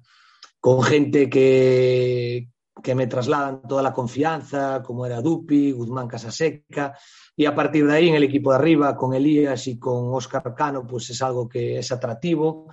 con 0.62 0.82
gente 0.84 1.30
que, 1.30 2.48
que 2.82 2.96
me 2.96 3.08
trasladan 3.08 3.62
toda 3.62 3.82
la 3.82 3.94
confianza, 3.94 4.82
como 4.84 5.06
era 5.06 5.22
Dupi, 5.22 5.72
Guzmán 5.72 6.08
Casaseca, 6.08 6.98
y 7.36 7.46
a 7.46 7.54
partir 7.54 7.86
de 7.86 7.94
ahí 7.94 8.10
en 8.10 8.16
el 8.16 8.24
equipo 8.24 8.52
de 8.52 8.58
arriba, 8.58 8.96
con 8.96 9.14
Elías 9.14 9.68
y 9.68 9.78
con 9.78 10.14
Oscar 10.14 10.54
Cano, 10.56 10.86
pues 10.86 11.10
es 11.10 11.22
algo 11.22 11.48
que 11.48 11.80
es 11.80 11.92
atractivo. 11.92 12.68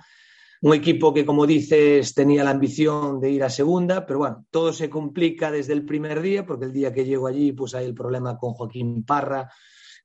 Un 0.61 0.73
equipo 0.73 1.13
que, 1.13 1.25
como 1.25 1.45
dices, 1.45 2.13
tenía 2.13 2.43
la 2.43 2.51
ambición 2.51 3.19
de 3.19 3.29
ir 3.29 3.43
a 3.43 3.49
segunda, 3.49 4.05
pero 4.05 4.19
bueno, 4.19 4.45
todo 4.49 4.73
se 4.73 4.89
complica 4.89 5.51
desde 5.51 5.73
el 5.73 5.85
primer 5.85 6.21
día, 6.21 6.45
porque 6.45 6.65
el 6.65 6.73
día 6.73 6.93
que 6.93 7.05
llego 7.05 7.27
allí, 7.27 7.51
pues 7.51 7.75
hay 7.75 7.85
el 7.85 7.93
problema 7.93 8.37
con 8.37 8.53
Joaquín 8.53 9.03
Parra, 9.03 9.51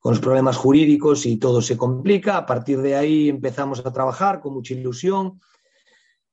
con 0.01 0.13
los 0.13 0.21
problemas 0.21 0.57
jurídicos 0.57 1.25
y 1.27 1.37
todo 1.37 1.63
se 1.63 1.77
complica. 1.77 2.37
A 2.37 2.47
partir 2.47 2.81
de 2.83 2.97
ahí 2.97 3.29
empezamos 3.29 3.85
a 3.85 3.93
trabajar 3.93 4.41
con 4.41 4.55
mucha 4.55 4.75
ilusión 4.75 5.41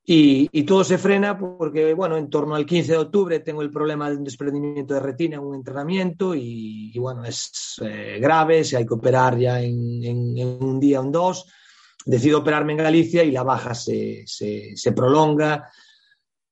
y, 0.09 0.47
y, 0.53 0.63
todo 0.63 0.85
se 0.85 0.97
frena 0.97 1.37
porque, 1.37 1.93
bueno, 1.93 2.15
en 2.15 2.29
torno 2.29 2.55
al 2.55 2.65
15 2.65 2.93
de 2.93 2.97
octubre 2.97 3.41
tengo 3.41 3.61
el 3.61 3.69
problema 3.69 4.09
de 4.09 4.15
un 4.15 4.23
desprendimiento 4.23 4.93
de 4.93 5.01
retina 5.01 5.35
en 5.35 5.43
un 5.43 5.55
entrenamiento 5.55 6.33
y, 6.33 6.91
y 6.93 6.97
bueno, 6.97 7.25
es 7.25 7.75
eh, 7.81 8.17
grave, 8.17 8.63
se 8.63 8.77
hay 8.77 8.85
que 8.85 8.93
operar 8.93 9.37
ya 9.37 9.61
en, 9.61 10.01
en, 10.01 10.37
en, 10.37 10.63
un 10.63 10.79
día 10.79 11.01
o 11.01 11.03
en 11.03 11.11
dos. 11.11 11.51
Decido 12.05 12.39
operarme 12.39 12.71
en 12.71 12.77
Galicia 12.77 13.21
y 13.21 13.31
la 13.31 13.43
baja 13.43 13.75
se, 13.75 14.23
se, 14.25 14.77
se, 14.77 14.91
prolonga. 14.93 15.69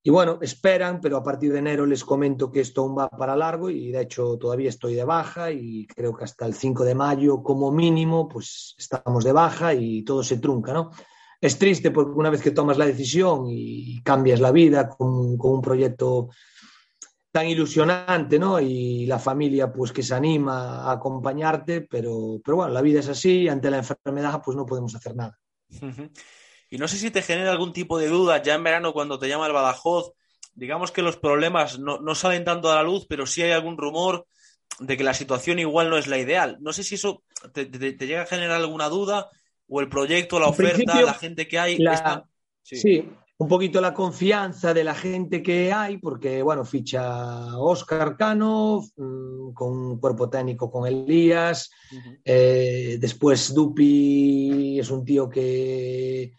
Y 0.03 0.09
bueno, 0.09 0.37
esperan, 0.41 0.99
pero 0.99 1.15
a 1.15 1.23
partir 1.23 1.53
de 1.53 1.59
enero 1.59 1.85
les 1.85 2.03
comento 2.03 2.51
que 2.51 2.59
esto 2.59 2.81
aún 2.81 2.97
va 2.97 3.07
para 3.07 3.37
largo 3.37 3.69
y 3.69 3.89
de 3.89 4.01
hecho 4.01 4.37
todavía 4.37 4.67
estoy 4.67 4.95
de 4.95 5.05
baja 5.05 5.49
y 5.49 5.87
creo 5.87 6.13
que 6.13 6.25
hasta 6.25 6.45
el 6.45 6.55
5 6.55 6.83
de 6.83 6.95
mayo 6.95 7.41
como 7.41 7.71
mínimo 7.71 8.27
pues 8.27 8.75
estamos 8.77 9.23
de 9.23 9.31
baja 9.31 9.73
y 9.73 10.03
todo 10.03 10.23
se 10.23 10.39
trunca, 10.39 10.73
¿no? 10.73 10.91
Es 11.45 11.57
triste 11.57 11.91
porque 11.91 12.17
una 12.17 12.29
vez 12.29 12.41
que 12.41 12.51
tomas 12.51 12.77
la 12.77 12.85
decisión 12.85 13.45
y 13.47 14.01
cambias 14.01 14.39
la 14.39 14.51
vida 14.51 14.89
con, 14.89 15.37
un 15.39 15.61
proyecto 15.61 16.29
tan 17.31 17.47
ilusionante, 17.47 18.39
¿no? 18.39 18.59
Y 18.59 19.05
la 19.05 19.19
familia, 19.19 19.71
pues 19.71 19.91
que 19.91 20.03
se 20.03 20.15
anima 20.15 20.83
a 20.85 20.93
acompañarte, 20.93 21.81
pero, 21.81 22.39
pero 22.43 22.57
bueno, 22.57 22.73
la 22.73 22.81
vida 22.81 23.01
es 23.01 23.09
así, 23.09 23.47
ante 23.47 23.69
la 23.69 23.77
enfermedad, 23.77 24.41
pues 24.43 24.55
no 24.55 24.65
podemos 24.65 24.95
hacer 24.95 25.15
nada. 25.15 25.37
Y 26.69 26.77
no 26.77 26.87
sé 26.87 26.97
si 26.97 27.11
te 27.11 27.21
genera 27.21 27.51
algún 27.51 27.73
tipo 27.73 27.99
de 27.99 28.07
duda 28.07 28.41
ya 28.41 28.55
en 28.55 28.63
verano 28.63 28.93
cuando 28.93 29.19
te 29.19 29.27
llama 29.27 29.47
el 29.47 29.53
Badajoz, 29.53 30.13
digamos 30.53 30.91
que 30.91 31.01
los 31.01 31.17
problemas 31.17 31.77
no, 31.77 31.99
no 31.99 32.15
salen 32.15 32.45
tanto 32.45 32.71
a 32.71 32.75
la 32.75 32.83
luz, 32.83 33.05
pero 33.07 33.27
sí 33.27 33.41
hay 33.41 33.51
algún 33.51 33.77
rumor 33.77 34.27
de 34.79 34.97
que 34.97 35.03
la 35.03 35.13
situación 35.13 35.59
igual 35.59 35.89
no 35.89 35.97
es 35.97 36.07
la 36.07 36.17
ideal. 36.17 36.57
No 36.61 36.73
sé 36.73 36.83
si 36.83 36.95
eso 36.95 37.23
te, 37.53 37.65
te 37.65 38.07
llega 38.07 38.23
a 38.23 38.27
generar 38.27 38.61
alguna 38.61 38.89
duda 38.89 39.29
o 39.67 39.81
el 39.81 39.89
proyecto, 39.89 40.39
la 40.39 40.47
oferta, 40.47 41.01
la 41.01 41.13
gente 41.13 41.47
que 41.47 41.59
hay. 41.59 41.77
La, 41.77 41.93
está... 41.93 42.29
sí. 42.61 42.77
sí. 42.77 43.09
un 43.37 43.47
poquito 43.47 43.81
la 43.81 43.93
confianza 43.93 44.73
de 44.73 44.83
la 44.83 44.95
gente 44.95 45.43
que 45.43 45.73
hay, 45.73 45.97
porque, 45.97 46.41
bueno, 46.41 46.63
ficha 46.63 47.57
Oscar 47.57 48.15
Cano, 48.15 48.81
mmm, 48.95 49.53
con 49.53 49.73
un 49.73 49.99
cuerpo 49.99 50.29
técnico 50.29 50.71
con 50.71 50.87
Elías. 50.87 51.69
Uh 51.91 51.95
-huh. 51.95 52.19
eh, 52.23 52.97
después 52.99 53.53
Dupi 53.53 54.79
es 54.79 54.89
un 54.89 55.03
tío 55.03 55.29
que 55.29 56.31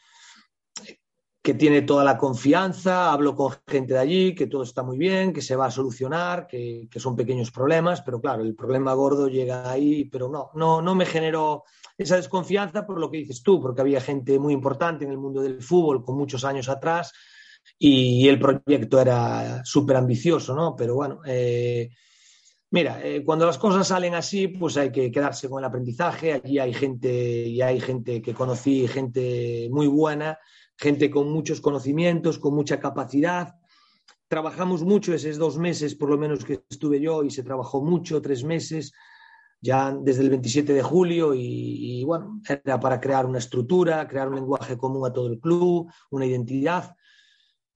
que 1.47 1.55
tiene 1.55 1.83
toda 1.83 2.03
la 2.03 2.19
confianza, 2.19 3.13
hablo 3.13 3.37
con 3.37 3.53
gente 3.69 3.95
de 3.95 4.01
allí, 4.01 4.35
que 4.35 4.49
todo 4.49 4.65
está 4.65 4.83
muy 4.83 4.99
bien, 4.99 5.33
que 5.33 5.41
se 5.41 5.55
va 5.55 5.67
a 5.67 5.71
solucionar, 5.71 6.49
que, 6.49 6.89
que 6.91 6.99
son 6.99 7.15
pequeños 7.15 7.53
problemas, 7.53 8.03
pero 8.03 8.21
claro, 8.21 8.43
el 8.43 8.57
problema 8.57 8.93
gordo 8.95 9.29
llega 9.29 9.71
ahí, 9.71 10.07
pero 10.07 10.29
no, 10.29 10.51
no, 10.55 10.83
no 10.83 10.97
me 10.97 11.07
generó 11.07 11.63
esa 11.99 12.17
desconfianza 12.17 12.87
por 12.87 13.01
lo 13.01 13.11
que 13.11 13.19
dices 13.19 13.43
tú, 13.43 13.61
porque 13.61 13.81
había 13.81 14.01
gente 14.01 14.39
muy 14.39 14.53
importante 14.53 15.05
en 15.05 15.11
el 15.11 15.19
mundo 15.19 15.43
del 15.43 15.63
fútbol 15.63 16.05
con 16.05 16.17
muchos 16.17 16.45
años 16.45 16.69
atrás 16.69 17.13
y 17.79 18.29
el 18.29 18.39
proyecto 18.39 19.01
era 19.01 19.65
súper 19.65 19.97
ambicioso, 19.97 20.55
¿no? 20.55 20.77
Pero 20.77 20.95
bueno, 20.95 21.21
eh, 21.25 21.91
Mira, 22.71 23.01
eh, 23.03 23.23
cuando 23.25 23.47
las 23.47 23.59
cosas 23.59 23.87
salen 23.87 24.15
así, 24.15 24.49
pues 24.49 24.77
hay 24.77 24.91
que 24.91 25.11
quedarse 25.11 25.49
con 25.49 25.61
el 25.61 25.65
aprendizaje. 25.65 26.33
Allí 26.33 26.59
hay 26.59 26.75
gente, 26.75 27.09
y 27.47 27.63
hay 27.63 27.81
gente 27.81 28.21
que 28.21 28.35
conocí, 28.35 28.89
gente 28.89 29.69
muy 29.71 29.87
buena, 29.87 30.39
gente 30.77 31.09
con 31.09 31.31
muchos 31.31 31.61
conocimientos, 31.61 32.39
con 32.39 32.55
mucha 32.55 32.81
capacidad. 32.81 33.55
Trabajamos 34.29 34.83
mucho 34.83 35.15
esos 35.15 35.39
dos 35.39 35.57
meses, 35.59 35.95
por 35.95 36.11
lo 36.11 36.19
menos 36.19 36.45
que 36.45 36.65
estuve 36.69 37.01
yo, 37.01 37.23
y 37.23 37.31
se 37.31 37.45
trabajó 37.45 37.83
mucho, 37.83 38.21
tres 38.21 38.43
meses, 38.43 38.93
ya 39.61 39.93
desde 39.93 40.23
el 40.23 40.31
27 40.31 40.73
de 40.73 40.83
julio, 40.83 41.35
y, 41.35 42.01
y 42.01 42.05
bueno, 42.05 42.41
era 42.65 42.79
para 42.79 43.01
crear 43.01 43.27
una 43.27 43.39
estructura, 43.39 44.07
crear 44.07 44.29
un 44.29 44.37
lenguaje 44.37 44.77
común 44.77 45.07
a 45.07 45.13
todo 45.13 45.29
el 45.29 45.41
club, 45.41 45.91
una 46.11 46.27
identidad. 46.27 46.95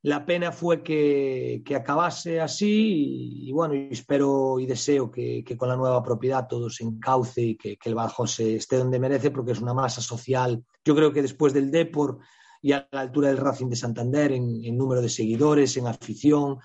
La 0.03 0.25
pena 0.25 0.51
fue 0.51 0.83
que, 0.83 1.63
que 1.65 1.77
acabase 1.77 2.41
así 2.41 3.45
y, 3.45 3.49
y 3.51 3.53
bueno, 3.53 3.75
espero 3.75 4.59
y 4.59 4.65
deseo 4.65 5.11
que, 5.11 5.45
que, 5.45 5.59
con 5.59 5.69
la 5.69 5.77
nueva 5.77 6.03
propiedad 6.03 6.49
todo 6.49 6.71
se 6.71 6.85
encauce 6.85 7.43
y 7.43 7.57
que, 7.57 7.77
que 7.77 7.89
el 7.91 7.95
Badajoz 7.95 8.41
esté 8.41 8.77
donde 8.77 8.99
merece 8.99 9.31
porque 9.31 9.53
es 9.53 9.61
una 9.61 9.75
masa 9.75 10.01
social. 10.01 10.65
Yo 10.87 10.95
creo 10.95 11.13
que 11.13 11.21
después 11.21 11.53
del 11.53 11.71
Depor 11.71 12.19
y 12.63 12.73
a 12.73 12.89
la 12.93 13.01
altura 13.01 13.29
del 13.29 13.37
Racing 13.37 13.69
de 13.69 13.77
Santander 13.77 14.33
en, 14.33 14.65
en 14.65 14.79
número 14.79 15.03
de 15.03 15.11
seguidores, 15.11 15.77
en 15.77 15.87
afición, 15.87 16.59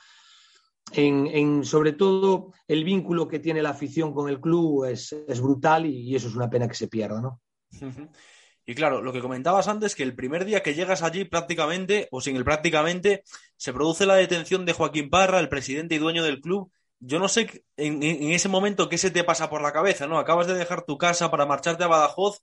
en, 0.92 1.28
en, 1.28 1.66
sobre 1.66 1.94
todo 1.94 2.54
el 2.68 2.84
vínculo 2.84 3.28
que 3.28 3.40
tiene 3.40 3.62
la 3.62 3.72
afición 3.72 4.14
con 4.14 4.30
el 4.30 4.40
club 4.40 4.86
es, 4.86 5.14
es 5.28 5.42
brutal 5.42 5.86
y, 5.86 6.10
y, 6.10 6.16
eso 6.16 6.28
es 6.28 6.36
una 6.36 6.50
pena 6.50 6.68
que 6.68 6.76
se 6.76 6.88
pierda, 6.88 7.22
¿no? 7.22 7.42
Uh 7.82 7.86
-huh. 7.86 8.10
Y 8.68 8.74
claro, 8.74 9.02
lo 9.02 9.14
que 9.14 9.22
comentabas 9.22 9.68
antes, 9.68 9.94
que 9.94 10.04
el 10.04 10.16
primer 10.16 10.44
día 10.44 10.64
que 10.64 10.74
llegas 10.74 11.04
allí 11.04 11.26
prácticamente, 11.26 12.08
o 12.12 12.20
sin 12.20 12.36
el 12.36 12.44
prácticamente, 12.44 13.24
se 13.58 13.74
produce 13.74 14.08
la 14.08 14.16
detención 14.16 14.66
de 14.66 14.74
Joaquín 14.74 15.10
Parra, 15.10 15.40
el 15.40 15.50
presidente 15.50 15.96
y 15.96 16.00
dueño 16.00 16.24
del 16.24 16.42
club. 16.42 16.72
Yo 17.00 17.20
no 17.20 17.28
sé 17.28 17.64
en, 17.78 18.02
en, 18.02 18.32
ese 18.32 18.50
momento 18.50 18.90
qué 18.90 18.98
se 18.98 19.12
te 19.12 19.24
pasa 19.24 19.50
por 19.50 19.62
la 19.62 19.72
cabeza, 19.72 20.08
¿no? 20.08 20.18
Acabas 20.18 20.48
de 20.48 20.56
dejar 20.56 20.84
tu 20.84 20.98
casa 20.98 21.30
para 21.30 21.46
marcharte 21.46 21.84
a 21.84 21.88
Badajoz 21.88 22.42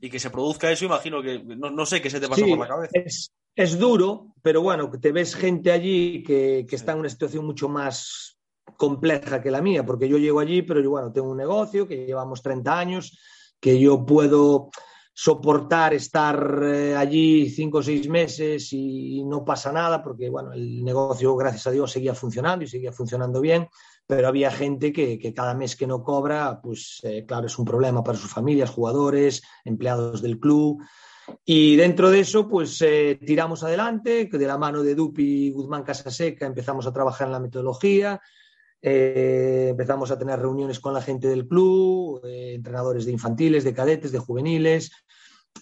y 0.00 0.08
que 0.08 0.20
se 0.20 0.30
produzca 0.30 0.70
eso, 0.70 0.86
imagino 0.86 1.22
que 1.22 1.42
no, 1.44 1.70
no 1.70 1.84
sé 1.84 2.00
qué 2.00 2.08
se 2.08 2.20
te 2.20 2.28
pasa 2.28 2.44
sí, 2.44 2.50
por 2.50 2.60
la 2.60 2.68
cabeza. 2.68 2.92
Es, 2.94 3.32
es, 3.54 3.78
duro, 3.78 4.34
pero 4.42 4.62
bueno, 4.62 4.90
te 4.90 5.12
ves 5.12 5.34
gente 5.34 5.72
allí 5.72 6.22
que, 6.22 6.66
que 6.68 6.76
está 6.76 6.92
en 6.92 7.00
una 7.00 7.08
situación 7.08 7.44
mucho 7.46 7.68
más 7.68 8.38
compleja 8.76 9.40
que 9.40 9.50
la 9.50 9.62
mía, 9.62 9.84
porque 9.84 10.08
yo 10.08 10.18
llego 10.18 10.40
allí, 10.40 10.62
pero 10.62 10.80
yo, 10.80 10.90
bueno, 10.90 11.12
tengo 11.12 11.30
un 11.30 11.36
negocio 11.36 11.86
que 11.86 12.06
llevamos 12.06 12.42
30 12.42 12.78
años, 12.78 13.18
que 13.60 13.78
yo 13.78 14.04
puedo 14.04 14.70
soportar 15.14 15.92
estar 15.92 16.62
eh, 16.64 16.96
allí 16.96 17.50
cinco 17.50 17.78
o 17.78 17.82
seis 17.82 18.08
meses 18.08 18.72
y 18.72 19.22
no 19.24 19.44
pasa 19.44 19.70
nada, 19.70 20.02
porque 20.02 20.30
bueno, 20.30 20.52
el 20.52 20.82
negocio, 20.82 21.36
gracias 21.36 21.66
a 21.66 21.70
Dios, 21.70 21.92
seguía 21.92 22.14
funcionando 22.14 22.64
y 22.64 22.68
seguía 22.68 22.92
funcionando 22.92 23.40
bien, 23.40 23.68
pero 24.06 24.28
había 24.28 24.50
gente 24.50 24.92
que, 24.92 25.18
que 25.18 25.34
cada 25.34 25.54
mes 25.54 25.76
que 25.76 25.86
no 25.86 26.02
cobra, 26.02 26.60
pues 26.62 27.00
eh, 27.02 27.24
claro, 27.26 27.46
es 27.46 27.58
un 27.58 27.64
problema 27.64 28.02
para 28.02 28.18
sus 28.18 28.30
familias, 28.30 28.70
jugadores, 28.70 29.42
empleados 29.64 30.22
del 30.22 30.40
club. 30.40 30.82
Y 31.44 31.76
dentro 31.76 32.10
de 32.10 32.20
eso, 32.20 32.48
pues 32.48 32.80
eh, 32.82 33.18
tiramos 33.24 33.62
adelante, 33.62 34.28
de 34.30 34.46
la 34.46 34.58
mano 34.58 34.82
de 34.82 34.94
Dupi 34.94 35.50
Guzmán 35.50 35.82
Casaseca 35.82 36.46
empezamos 36.46 36.86
a 36.86 36.92
trabajar 36.92 37.26
en 37.28 37.32
la 37.32 37.40
metodología, 37.40 38.20
eh, 38.80 39.68
empezamos 39.70 40.10
a 40.10 40.18
tener 40.18 40.40
reuniones 40.40 40.80
con 40.80 40.94
la 40.94 41.02
gente 41.02 41.28
del 41.28 41.46
club, 41.46 42.20
eh, 42.24 42.54
entrenadores 42.54 43.06
de 43.06 43.12
infantiles, 43.12 43.64
de 43.64 43.74
cadetes, 43.74 44.12
de 44.12 44.18
juveniles, 44.18 44.90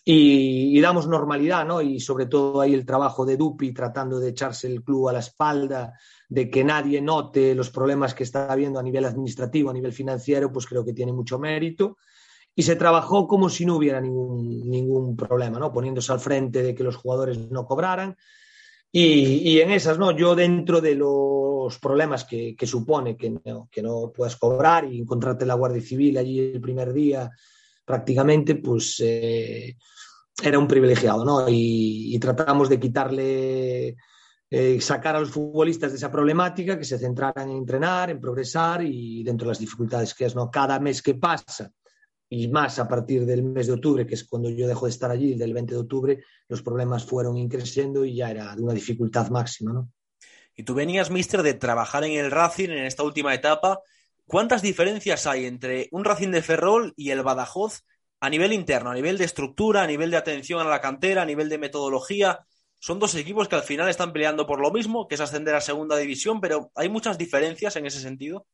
y, 0.05 0.79
y, 0.79 0.81
damos 0.81 1.09
normalidad, 1.09 1.67
¿no? 1.67 1.83
Y 1.83 1.99
sobre 1.99 2.27
todo 2.27 2.61
ahí 2.61 2.73
el 2.73 2.87
trabajo 2.87 3.27
de 3.27 3.37
Dupi 3.37 3.73
tratando 3.73 4.21
de 4.21 4.31
echarse 4.31 4.69
el 4.69 4.85
club 4.85 5.09
a 5.09 5.13
la 5.13 5.19
espalda, 5.19 5.95
de 6.29 6.49
que 6.49 6.63
nadie 6.63 7.03
note 7.03 7.57
los 7.57 7.71
problemas 7.71 8.15
que 8.15 8.23
está 8.23 8.51
habiendo 8.51 8.79
a 8.79 8.85
nivel 8.85 9.05
administrativo, 9.05 9.69
a 9.69 9.75
nivel 9.75 9.93
financiero, 9.93 10.53
pues 10.53 10.67
creo 10.67 10.85
que 10.85 10.93
tiene 10.93 11.13
mucho 11.13 11.41
mérito. 11.41 11.99
Y 12.55 12.63
se 12.63 12.77
trabajó 12.77 13.27
como 13.27 13.49
si 13.49 13.65
no 13.65 13.77
hubiera 13.77 14.01
ningún, 14.01 14.69
ningún 14.69 15.17
problema, 15.17 15.59
¿no? 15.59 15.73
Poniéndose 15.73 16.13
al 16.13 16.21
frente 16.21 16.63
de 16.63 16.75
que 16.75 16.85
los 16.85 16.97
jugadores 16.97 17.39
no 17.51 17.65
cobraran. 17.65 18.17
Y, 18.93 19.51
y 19.51 19.61
en 19.61 19.71
esas, 19.71 19.99
¿no? 19.99 20.11
Yo 20.11 20.35
dentro 20.35 20.81
de 20.81 20.97
los 20.97 21.79
problemas 21.79 22.25
que, 22.25 22.57
que 22.57 22.67
supone 22.67 23.17
que 23.17 23.31
no, 23.31 23.69
que 23.71 23.83
no 23.83 24.11
puedas 24.13 24.37
cobrar 24.37 24.85
y 24.85 24.99
encontrarte 24.99 25.47
la 25.47 25.55
Guardia 25.55 25.81
Civil 25.81 26.19
allí 26.19 26.41
el 26.41 26.61
primer 26.61 26.93
día 26.93 27.31
prácticamente, 27.85 28.57
pues 28.57 29.01
eh, 29.01 29.77
era 30.43 30.59
un 30.59 30.67
privilegiado, 30.69 31.25
¿no? 31.25 31.49
Y, 31.49 32.15
y 32.15 32.19
tratamos 32.19 32.69
de 32.69 32.81
quitarle, 32.81 33.97
eh, 34.51 34.81
sacar 34.81 35.17
a 35.17 35.21
los 35.21 35.31
futbolistas 35.31 35.93
de 35.93 35.99
esa 35.99 36.11
problemática, 36.11 36.79
que 36.79 36.85
se 36.85 36.99
centraran 36.99 37.51
en 37.51 37.59
entrenar, 37.59 38.11
en 38.11 38.21
progresar 38.21 38.83
y 38.85 39.23
dentro 39.23 39.47
de 39.47 39.51
las 39.51 39.59
dificultades 39.59 40.15
que 40.15 40.25
es, 40.25 40.35
¿no? 40.35 40.51
Cada 40.51 40.79
mes 40.81 41.03
que 41.03 41.15
pasa 41.15 41.73
y 42.33 42.47
más 42.47 42.79
a 42.79 42.87
partir 42.87 43.27
del 43.27 43.43
mes 43.43 43.67
de 43.67 43.73
octubre, 43.73 44.07
que 44.07 44.15
es 44.15 44.23
cuando 44.23 44.49
yo 44.49 44.69
dejo 44.69 44.87
de 44.87 44.91
estar 44.91 45.11
allí, 45.11 45.35
del 45.35 45.53
20 45.53 45.75
de 45.75 45.81
octubre, 45.81 46.25
los 46.49 46.63
problemas 46.63 47.05
fueron 47.05 47.37
increciendo 47.37 48.05
y 48.05 48.15
ya 48.15 48.31
era 48.31 48.55
de 48.55 48.63
una 48.63 48.73
dificultad 48.73 49.31
máxima, 49.31 49.73
¿no? 49.73 49.91
Y 50.55 50.63
tú 50.63 50.75
venías, 50.75 51.11
mister, 51.11 51.43
de 51.43 51.55
trabajar 51.55 52.05
en 52.05 52.13
el 52.13 52.31
Racing 52.31 52.69
en 52.69 52.85
esta 52.85 53.03
última 53.03 53.35
etapa. 53.35 53.81
¿Cuántas 54.27 54.63
diferencias 54.63 55.27
hay 55.27 55.47
entre 55.47 55.89
un 55.91 56.05
Racing 56.05 56.31
de 56.31 56.43
Ferrol 56.43 56.95
y 56.97 57.11
el 57.11 57.23
Badajoz 57.23 57.83
a 58.21 58.31
nivel 58.31 58.53
interno, 58.53 58.91
a 58.91 58.95
nivel 58.95 59.19
de 59.19 59.25
estructura, 59.25 59.83
a 59.83 59.87
nivel 59.89 60.13
de 60.13 60.19
atención 60.19 60.61
a 60.61 60.71
la 60.71 60.81
cantera, 60.81 61.23
a 61.23 61.27
nivel 61.27 61.49
de 61.49 61.59
metodología? 61.59 62.47
Son 62.79 63.01
dos 63.01 63.17
equipos 63.17 63.49
que 63.49 63.57
al 63.57 63.63
final 63.63 63.89
están 63.89 64.13
peleando 64.13 64.47
por 64.47 64.61
lo 64.61 64.71
mismo, 64.71 65.09
que 65.09 65.17
es 65.17 65.21
ascender 65.21 65.57
a 65.57 65.61
segunda 65.61 65.97
división, 65.97 66.41
pero 66.41 66.71
¿hay 66.77 66.89
muchas 66.89 67.19
diferencias 67.19 67.75
en 67.75 67.87
ese 67.87 68.01
sentido? 68.01 68.47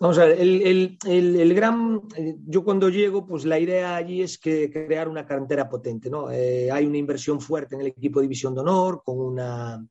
Vamos 0.00 0.16
a 0.16 0.24
ver, 0.24 0.40
el, 0.40 0.62
el, 0.62 0.98
el, 1.04 1.36
el, 1.36 1.54
gran, 1.54 2.00
yo 2.46 2.64
cuando 2.64 2.88
llego, 2.88 3.26
pues 3.26 3.44
la 3.44 3.58
idea 3.58 3.96
allí 3.96 4.22
es 4.22 4.38
que 4.38 4.70
crear 4.70 5.10
una 5.10 5.26
cantera 5.26 5.68
potente, 5.68 6.08
¿no? 6.08 6.30
Eh, 6.30 6.70
hay 6.70 6.86
una 6.86 6.96
inversión 6.96 7.38
fuerte 7.38 7.74
en 7.74 7.82
el 7.82 7.88
equipo 7.88 8.18
de 8.18 8.22
División 8.22 8.54
de 8.54 8.62
Honor, 8.62 9.02
con 9.04 9.20
una, 9.20 9.86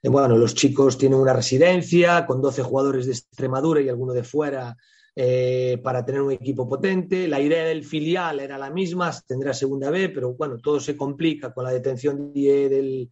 eh, 0.00 0.08
bueno, 0.08 0.36
los 0.36 0.54
chicos 0.54 0.96
tienen 0.96 1.18
una 1.18 1.32
residencia, 1.32 2.24
con 2.24 2.40
12 2.40 2.62
jugadores 2.62 3.06
de 3.06 3.12
Extremadura 3.14 3.80
y 3.80 3.88
alguno 3.88 4.12
de 4.12 4.22
fuera, 4.22 4.76
eh, 5.16 5.80
para 5.82 6.04
tener 6.04 6.22
un 6.22 6.30
equipo 6.30 6.68
potente. 6.68 7.26
La 7.26 7.40
idea 7.40 7.64
del 7.64 7.82
filial 7.82 8.38
era 8.38 8.56
la 8.56 8.70
misma, 8.70 9.10
tendrá 9.26 9.52
segunda 9.52 9.90
B, 9.90 10.10
pero 10.10 10.34
bueno, 10.34 10.58
todo 10.58 10.78
se 10.78 10.96
complica 10.96 11.52
con 11.52 11.64
la 11.64 11.72
detención 11.72 12.32
de, 12.32 12.68
del, 12.68 13.10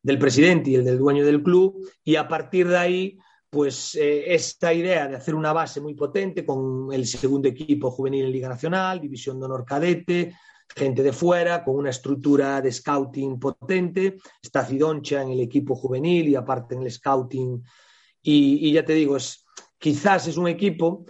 del 0.00 0.18
presidente 0.20 0.70
y 0.70 0.76
el 0.76 0.84
del 0.84 0.98
dueño 0.98 1.26
del 1.26 1.42
club, 1.42 1.84
y 2.04 2.14
a 2.14 2.28
partir 2.28 2.68
de 2.68 2.76
ahí 2.76 3.18
pues 3.54 3.94
eh, 3.94 4.34
esta 4.34 4.74
idea 4.74 5.06
de 5.06 5.14
hacer 5.14 5.32
una 5.32 5.52
base 5.52 5.80
muy 5.80 5.94
potente 5.94 6.44
con 6.44 6.92
el 6.92 7.06
segundo 7.06 7.46
equipo 7.46 7.88
juvenil 7.88 8.24
en 8.24 8.32
Liga 8.32 8.48
Nacional, 8.48 9.00
División 9.00 9.38
de 9.38 9.46
Honor 9.46 9.64
Cadete, 9.64 10.34
gente 10.74 11.04
de 11.04 11.12
fuera, 11.12 11.62
con 11.62 11.76
una 11.76 11.90
estructura 11.90 12.60
de 12.60 12.72
scouting 12.72 13.38
potente, 13.38 14.16
está 14.42 14.66
Cidoncha 14.66 15.22
en 15.22 15.30
el 15.30 15.40
equipo 15.40 15.76
juvenil 15.76 16.30
y 16.30 16.34
aparte 16.34 16.74
en 16.74 16.82
el 16.82 16.90
scouting. 16.90 17.62
Y, 18.22 18.68
y 18.68 18.72
ya 18.72 18.84
te 18.84 18.94
digo, 18.94 19.16
es, 19.16 19.46
quizás 19.78 20.26
es 20.26 20.36
un 20.36 20.48
equipo 20.48 21.04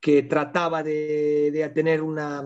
que 0.00 0.22
trataba 0.22 0.82
de, 0.82 1.50
de, 1.50 1.68
tener 1.70 2.02
una, 2.02 2.44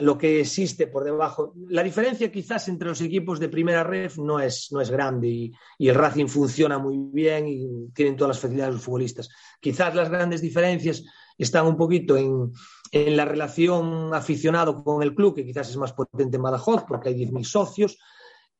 lo 0.00 0.18
que 0.18 0.40
existe 0.40 0.86
por 0.86 1.02
debajo. 1.04 1.54
La 1.68 1.82
diferencia 1.82 2.30
quizás 2.30 2.68
entre 2.68 2.88
los 2.88 3.00
equipos 3.00 3.40
de 3.40 3.48
primera 3.48 3.82
red 3.82 4.12
no 4.16 4.38
es, 4.38 4.70
no 4.70 4.82
es 4.82 4.90
grande 4.90 5.28
y, 5.28 5.52
el 5.78 5.94
Racing 5.94 6.26
funciona 6.26 6.78
muy 6.78 6.98
bien 6.98 7.48
y 7.48 7.90
tienen 7.94 8.16
todas 8.16 8.36
las 8.36 8.40
facilidades 8.40 8.74
los 8.74 8.84
futbolistas. 8.84 9.30
Quizás 9.60 9.94
las 9.94 10.10
grandes 10.10 10.42
diferencias 10.42 11.02
están 11.38 11.66
un 11.66 11.76
poquito 11.76 12.18
en, 12.18 12.52
en 12.92 13.16
la 13.16 13.24
relación 13.24 14.12
aficionado 14.12 14.84
con 14.84 15.02
el 15.02 15.14
club, 15.14 15.34
que 15.34 15.46
quizás 15.46 15.70
es 15.70 15.76
más 15.78 15.94
potente 15.94 16.36
en 16.36 16.42
Badajoz 16.42 16.84
porque 16.86 17.08
hay 17.08 17.14
10.000 17.14 17.44
socios, 17.44 17.98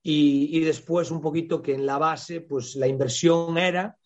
y, 0.03 0.57
y 0.57 0.61
después 0.61 1.11
un 1.11 1.21
poquito 1.21 1.61
que 1.61 1.75
en 1.75 1.85
la 1.85 1.99
base 1.99 2.41
pues 2.41 2.75
la 2.77 2.87
inversión 2.87 3.59
era 3.59 3.99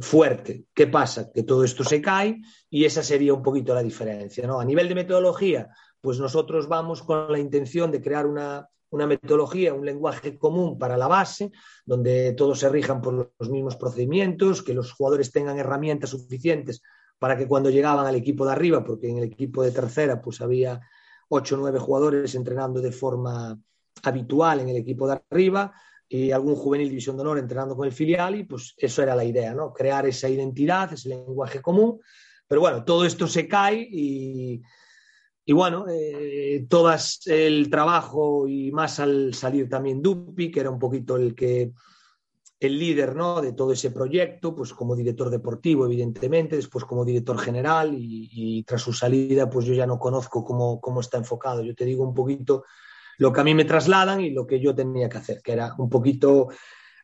fuerte. 0.00 0.66
¿Qué 0.72 0.86
pasa? 0.86 1.30
Que 1.32 1.42
todo 1.42 1.64
esto 1.64 1.82
se 1.82 2.00
cae 2.00 2.40
y 2.70 2.84
esa 2.84 3.02
sería 3.02 3.34
un 3.34 3.42
poquito 3.42 3.74
la 3.74 3.82
diferencia. 3.82 4.46
¿no? 4.46 4.60
A 4.60 4.64
nivel 4.64 4.88
de 4.88 4.94
metodología, 4.94 5.70
pues 6.00 6.20
nosotros 6.20 6.68
vamos 6.68 7.02
con 7.02 7.32
la 7.32 7.38
intención 7.38 7.90
de 7.90 8.00
crear 8.00 8.26
una, 8.26 8.68
una 8.90 9.06
metodología, 9.06 9.74
un 9.74 9.84
lenguaje 9.84 10.38
común 10.38 10.78
para 10.78 10.96
la 10.96 11.08
base, 11.08 11.50
donde 11.84 12.32
todos 12.34 12.60
se 12.60 12.68
rijan 12.68 13.00
por 13.00 13.32
los 13.38 13.50
mismos 13.50 13.76
procedimientos, 13.76 14.62
que 14.62 14.74
los 14.74 14.92
jugadores 14.92 15.32
tengan 15.32 15.58
herramientas 15.58 16.10
suficientes 16.10 16.82
para 17.18 17.36
que 17.36 17.48
cuando 17.48 17.70
llegaban 17.70 18.06
al 18.06 18.14
equipo 18.14 18.46
de 18.46 18.52
arriba, 18.52 18.84
porque 18.84 19.08
en 19.08 19.18
el 19.18 19.24
equipo 19.24 19.62
de 19.64 19.72
tercera 19.72 20.20
pues 20.20 20.40
había 20.40 20.80
ocho 21.28 21.56
o 21.56 21.58
nueve 21.58 21.80
jugadores 21.80 22.34
entrenando 22.36 22.80
de 22.80 22.92
forma 22.92 23.58
habitual 24.04 24.60
en 24.60 24.68
el 24.68 24.76
equipo 24.76 25.08
de 25.08 25.20
arriba, 25.28 25.74
y 26.08 26.30
algún 26.30 26.54
juvenil 26.54 26.88
división 26.88 27.16
de 27.16 27.22
honor 27.22 27.38
entrenando 27.38 27.76
con 27.76 27.86
el 27.86 27.92
filial 27.92 28.36
y 28.36 28.44
pues 28.44 28.74
eso 28.76 29.02
era 29.02 29.14
la 29.14 29.24
idea, 29.24 29.54
¿no? 29.54 29.72
Crear 29.72 30.06
esa 30.06 30.28
identidad, 30.28 30.92
ese 30.92 31.10
lenguaje 31.10 31.60
común. 31.60 32.00
Pero 32.46 32.62
bueno, 32.62 32.84
todo 32.84 33.04
esto 33.04 33.26
se 33.26 33.46
cae 33.46 33.86
y, 33.90 34.62
y 35.44 35.52
bueno, 35.52 35.84
eh, 35.88 36.66
todas 36.68 37.26
el 37.26 37.68
trabajo 37.68 38.48
y 38.48 38.72
más 38.72 39.00
al 39.00 39.34
salir 39.34 39.68
también 39.68 40.00
Dupi, 40.00 40.50
que 40.50 40.60
era 40.60 40.70
un 40.70 40.78
poquito 40.78 41.16
el 41.16 41.34
que 41.34 41.72
el 42.60 42.78
líder 42.78 43.14
¿no? 43.14 43.40
de 43.40 43.52
todo 43.52 43.72
ese 43.72 43.90
proyecto, 43.90 44.54
pues 44.54 44.72
como 44.72 44.96
director 44.96 45.30
deportivo, 45.30 45.86
evidentemente, 45.86 46.56
después 46.56 46.84
como 46.84 47.04
director 47.04 47.38
general 47.38 47.94
y, 47.94 48.28
y 48.32 48.62
tras 48.64 48.82
su 48.82 48.92
salida, 48.92 49.48
pues 49.48 49.64
yo 49.66 49.74
ya 49.74 49.86
no 49.86 49.98
conozco 49.98 50.44
cómo, 50.44 50.80
cómo, 50.80 51.00
está 51.00 51.18
enfocado. 51.18 51.62
Yo 51.62 51.74
te 51.74 51.84
digo 51.84 52.02
un 52.02 52.14
poquito 52.14 52.64
lo 53.18 53.32
que 53.32 53.40
a 53.40 53.44
mí 53.44 53.54
me 53.54 53.64
trasladan 53.64 54.20
y 54.20 54.30
lo 54.30 54.46
que 54.46 54.60
yo 54.60 54.74
tenía 54.74 55.08
que 55.08 55.18
hacer, 55.18 55.42
que 55.42 55.52
era 55.52 55.74
un 55.78 55.90
poquito 55.90 56.48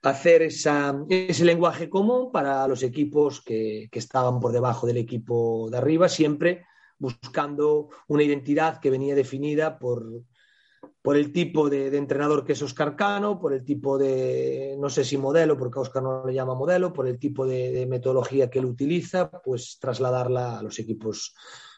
hacer 0.03 0.43
esa, 0.43 0.95
ese 1.09 1.45
lenguaje 1.45 1.89
común 1.89 2.31
para 2.33 2.67
los 2.69 2.83
equipos 2.83 3.43
que, 3.43 3.89
que 3.91 3.99
estaban 3.99 4.41
por 4.41 4.53
debajo 4.53 4.87
del 4.87 4.99
equipo 4.99 5.69
de 5.71 5.79
arriba, 5.79 6.09
siempre 6.09 6.67
buscando 6.99 7.89
una 8.09 8.23
identidad 8.23 8.81
que 8.81 8.91
venía 8.91 9.15
definida 9.15 9.79
por, 9.79 10.07
por 11.03 11.17
el 11.17 11.33
tipo 11.33 11.69
de, 11.69 11.95
entrenador 11.97 12.45
que 12.45 12.53
es 12.53 12.63
Oscar 12.63 12.97
Cano, 12.97 13.39
por 13.39 13.53
el 13.53 13.65
tipo 13.65 13.99
de, 13.99 14.77
no 14.79 14.89
sé 14.89 15.05
si 15.05 15.19
modelo, 15.19 15.59
porque 15.59 15.81
Oscar 15.81 16.03
no 16.03 16.25
le 16.25 16.35
llama 16.35 16.55
modelo, 16.55 16.93
por 16.93 17.09
el 17.09 17.19
tipo 17.19 17.47
de, 17.47 17.73
de, 17.73 17.87
metodología 17.87 18.49
que 18.49 18.59
él 18.59 18.67
utiliza, 18.67 19.31
pues 19.31 19.79
trasladarla 19.81 20.59
a 20.59 20.63
los 20.63 20.79
equipos 20.79 21.35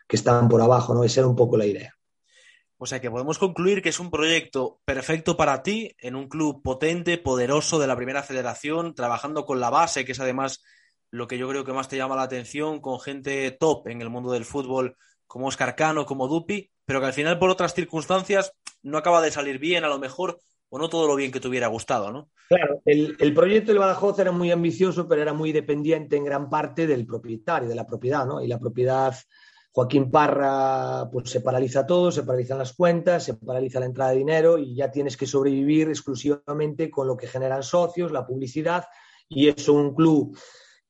que 0.06 0.16
están 0.16 0.48
por 0.48 0.60
abajo, 0.60 0.94
¿no? 0.94 1.04
Esa 1.04 1.20
era 1.20 1.28
un 1.28 1.36
poco 1.36 1.56
la 1.56 1.66
idea. 1.66 1.95
O 2.78 2.86
sea 2.86 3.00
que 3.00 3.10
podemos 3.10 3.38
concluir 3.38 3.80
que 3.80 3.88
es 3.88 4.00
un 4.00 4.10
proyecto 4.10 4.80
perfecto 4.84 5.36
para 5.36 5.62
ti 5.62 5.94
en 5.98 6.14
un 6.14 6.28
club 6.28 6.62
potente, 6.62 7.16
poderoso 7.16 7.78
de 7.78 7.86
la 7.86 7.96
primera 7.96 8.22
federación, 8.22 8.94
trabajando 8.94 9.46
con 9.46 9.60
la 9.60 9.70
base, 9.70 10.04
que 10.04 10.12
es 10.12 10.20
además 10.20 10.62
lo 11.10 11.26
que 11.26 11.38
yo 11.38 11.48
creo 11.48 11.64
que 11.64 11.72
más 11.72 11.88
te 11.88 11.96
llama 11.96 12.16
la 12.16 12.24
atención, 12.24 12.80
con 12.80 13.00
gente 13.00 13.50
top 13.52 13.88
en 13.88 14.02
el 14.02 14.10
mundo 14.10 14.32
del 14.32 14.44
fútbol 14.44 14.96
como 15.26 15.46
Oscar 15.46 15.74
Cano, 15.74 16.04
como 16.04 16.28
Dupi, 16.28 16.70
pero 16.84 17.00
que 17.00 17.06
al 17.06 17.12
final 17.12 17.38
por 17.38 17.50
otras 17.50 17.74
circunstancias 17.74 18.52
no 18.82 18.98
acaba 18.98 19.22
de 19.22 19.30
salir 19.30 19.58
bien, 19.58 19.84
a 19.84 19.88
lo 19.88 19.98
mejor, 19.98 20.38
o 20.68 20.78
no 20.78 20.88
todo 20.88 21.06
lo 21.06 21.16
bien 21.16 21.32
que 21.32 21.40
te 21.40 21.48
hubiera 21.48 21.68
gustado, 21.68 22.12
¿no? 22.12 22.30
Claro, 22.48 22.80
el, 22.84 23.16
el 23.18 23.34
proyecto 23.34 23.72
del 23.72 23.80
Badajoz 23.80 24.18
era 24.18 24.32
muy 24.32 24.50
ambicioso, 24.50 25.08
pero 25.08 25.22
era 25.22 25.32
muy 25.32 25.52
dependiente 25.52 26.16
en 26.16 26.24
gran 26.24 26.48
parte 26.48 26.86
del 26.86 27.06
propietario, 27.06 27.68
de 27.68 27.74
la 27.74 27.86
propiedad, 27.86 28.26
¿no? 28.26 28.40
Y 28.40 28.46
la 28.46 28.58
propiedad 28.58 29.16
Joaquín 29.76 30.10
Parra 30.10 31.06
pues 31.12 31.28
se 31.28 31.42
paraliza 31.42 31.86
todo, 31.86 32.10
se 32.10 32.22
paralizan 32.22 32.56
las 32.56 32.72
cuentas, 32.72 33.24
se 33.24 33.34
paraliza 33.34 33.78
la 33.78 33.84
entrada 33.84 34.12
de 34.12 34.16
dinero 34.16 34.56
y 34.56 34.74
ya 34.74 34.90
tienes 34.90 35.18
que 35.18 35.26
sobrevivir 35.26 35.90
exclusivamente 35.90 36.90
con 36.90 37.06
lo 37.06 37.14
que 37.14 37.26
generan 37.26 37.62
socios, 37.62 38.10
la 38.10 38.26
publicidad 38.26 38.86
y 39.28 39.50
eso 39.50 39.74
un 39.74 39.94
club 39.94 40.34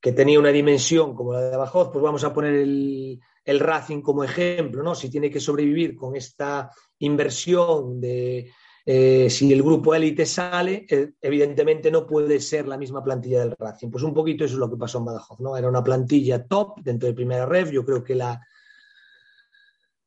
que 0.00 0.12
tenía 0.12 0.38
una 0.38 0.50
dimensión 0.50 1.16
como 1.16 1.32
la 1.32 1.40
de 1.40 1.56
Badajoz, 1.56 1.90
pues 1.92 2.00
vamos 2.00 2.22
a 2.22 2.32
poner 2.32 2.54
el, 2.54 3.18
el 3.44 3.58
Racing 3.58 4.02
como 4.02 4.22
ejemplo, 4.22 4.84
¿no? 4.84 4.94
Si 4.94 5.10
tiene 5.10 5.32
que 5.32 5.40
sobrevivir 5.40 5.96
con 5.96 6.14
esta 6.14 6.70
inversión 7.00 8.00
de 8.00 8.52
eh, 8.84 9.28
si 9.28 9.52
el 9.52 9.64
grupo 9.64 9.96
élite 9.96 10.24
sale, 10.24 10.86
eh, 10.88 11.14
evidentemente 11.20 11.90
no 11.90 12.06
puede 12.06 12.38
ser 12.38 12.68
la 12.68 12.78
misma 12.78 13.02
plantilla 13.02 13.40
del 13.40 13.56
Racing. 13.58 13.90
Pues 13.90 14.04
un 14.04 14.14
poquito 14.14 14.44
eso 14.44 14.54
es 14.54 14.60
lo 14.60 14.70
que 14.70 14.76
pasó 14.76 14.98
en 14.98 15.06
Badajoz, 15.06 15.40
¿no? 15.40 15.56
Era 15.56 15.68
una 15.68 15.82
plantilla 15.82 16.46
top 16.46 16.82
dentro 16.84 17.08
de 17.08 17.14
primera 17.14 17.46
ref, 17.46 17.72
yo 17.72 17.84
creo 17.84 18.04
que 18.04 18.14
la 18.14 18.40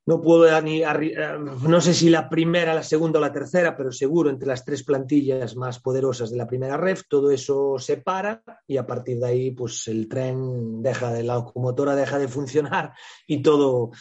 no 0.10 0.20
puedo 0.20 0.60
ni 0.64 0.82
no 0.82 1.82
sé 1.82 1.94
si 1.94 2.10
la 2.10 2.28
primera, 2.28 2.74
la 2.74 2.82
segunda 2.82 3.20
o 3.20 3.22
la 3.22 3.32
tercera, 3.32 3.78
pero 3.78 3.92
seguro 3.92 4.32
entre 4.32 4.48
las 4.48 4.66
tres 4.66 4.84
plantillas 4.84 5.56
más 5.56 5.80
poderosas 5.80 6.32
de 6.32 6.38
la 6.38 6.48
primera 6.48 6.78
ref, 6.78 7.04
todo 7.08 7.30
eso 7.30 7.78
se 7.78 7.98
para 7.98 8.42
y 8.66 8.78
a 8.78 8.88
partir 8.88 9.20
de 9.20 9.28
ahí 9.28 9.52
pues 9.52 9.88
el 9.88 10.08
tren 10.10 10.82
deja 10.82 11.14
de 11.14 11.22
la 11.22 11.36
locomotora 11.36 11.96
deja 11.96 12.18
de 12.18 12.28
funcionar 12.28 12.92
y 13.28 13.44
todo 13.44 13.92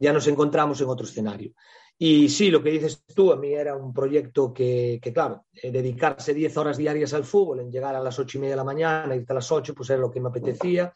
ya 0.00 0.14
nos 0.14 0.26
encontramos 0.26 0.80
en 0.80 0.88
otro 0.88 1.06
escenario. 1.06 1.52
Y 2.00 2.30
sí, 2.30 2.50
lo 2.50 2.62
que 2.62 2.70
dices 2.70 3.04
tú, 3.12 3.32
a 3.32 3.36
mí 3.36 3.52
era 3.52 3.76
un 3.76 3.92
proyecto 3.92 4.54
que, 4.54 4.98
que 5.02 5.12
claro, 5.12 5.46
eh, 5.52 5.70
dedicarse 5.70 6.32
10 6.32 6.56
horas 6.56 6.78
diarias 6.78 7.12
al 7.12 7.24
fútbol, 7.24 7.60
en 7.60 7.72
llegar 7.72 7.94
a 7.94 8.00
las 8.00 8.18
ocho 8.20 8.38
y 8.38 8.40
media 8.40 8.52
de 8.52 8.58
la 8.58 8.64
mañana, 8.64 9.16
irte 9.16 9.32
a 9.32 9.34
las 9.34 9.50
8, 9.50 9.74
pues 9.74 9.90
era 9.90 9.98
lo 9.98 10.10
que 10.10 10.20
me 10.20 10.28
apetecía. 10.28 10.92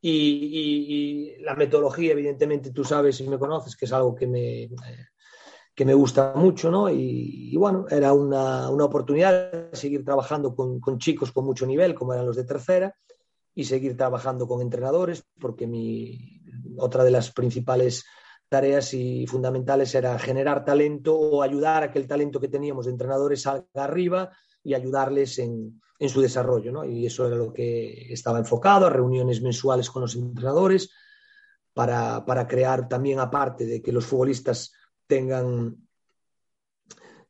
Y, 0.00 1.36
la 1.40 1.54
metodología, 1.54 2.12
evidentemente, 2.12 2.70
tú 2.70 2.84
sabes 2.84 3.20
y 3.20 3.28
me 3.28 3.38
conoces, 3.38 3.76
que 3.76 3.86
es 3.86 3.92
algo 3.92 4.14
que 4.14 4.26
me, 4.26 4.68
que 5.74 5.84
me 5.84 5.94
gusta 5.94 6.32
mucho, 6.34 6.70
¿no? 6.70 6.90
Y, 6.90 7.50
y 7.52 7.56
bueno, 7.56 7.86
era 7.90 8.12
una, 8.12 8.70
una, 8.70 8.84
oportunidad 8.84 9.50
de 9.52 9.76
seguir 9.76 10.04
trabajando 10.04 10.54
con, 10.54 10.78
con, 10.80 10.98
chicos 10.98 11.32
con 11.32 11.44
mucho 11.44 11.66
nivel, 11.66 11.94
como 11.94 12.12
eran 12.12 12.26
los 12.26 12.36
de 12.36 12.44
tercera, 12.44 12.94
y 13.54 13.64
seguir 13.64 13.96
trabajando 13.96 14.46
con 14.46 14.60
entrenadores, 14.60 15.24
porque 15.40 15.66
mi, 15.66 16.42
otra 16.78 17.04
de 17.04 17.10
las 17.10 17.32
principales 17.32 18.04
tareas 18.48 18.94
y 18.94 19.26
fundamentales 19.26 19.94
era 19.94 20.18
generar 20.18 20.64
talento 20.64 21.18
o 21.18 21.42
ayudar 21.42 21.82
a 21.82 21.90
que 21.90 21.98
el 21.98 22.06
talento 22.06 22.40
que 22.40 22.48
teníamos 22.48 22.86
de 22.86 22.92
entrenadores 22.92 23.42
salga 23.42 23.66
arriba 23.74 24.30
y 24.62 24.74
ayudarles 24.74 25.38
en, 25.38 25.80
en 25.98 26.08
su 26.08 26.20
desarrollo, 26.20 26.70
¿no? 26.70 26.84
Y 26.84 27.06
eso 27.06 27.26
era 27.26 27.36
lo 27.36 27.52
que 27.52 28.12
estaba 28.12 28.38
enfocado, 28.38 28.86
a 28.86 28.90
reuniones 28.90 29.42
mensuales 29.42 29.90
con 29.90 30.02
los 30.02 30.14
entrenadores, 30.14 30.90
para, 31.74 32.24
para 32.24 32.46
crear 32.46 32.88
también, 32.88 33.20
aparte 33.20 33.64
de 33.66 33.82
que 33.82 33.92
los 33.92 34.06
futbolistas 34.06 34.72
tengan 35.06 35.76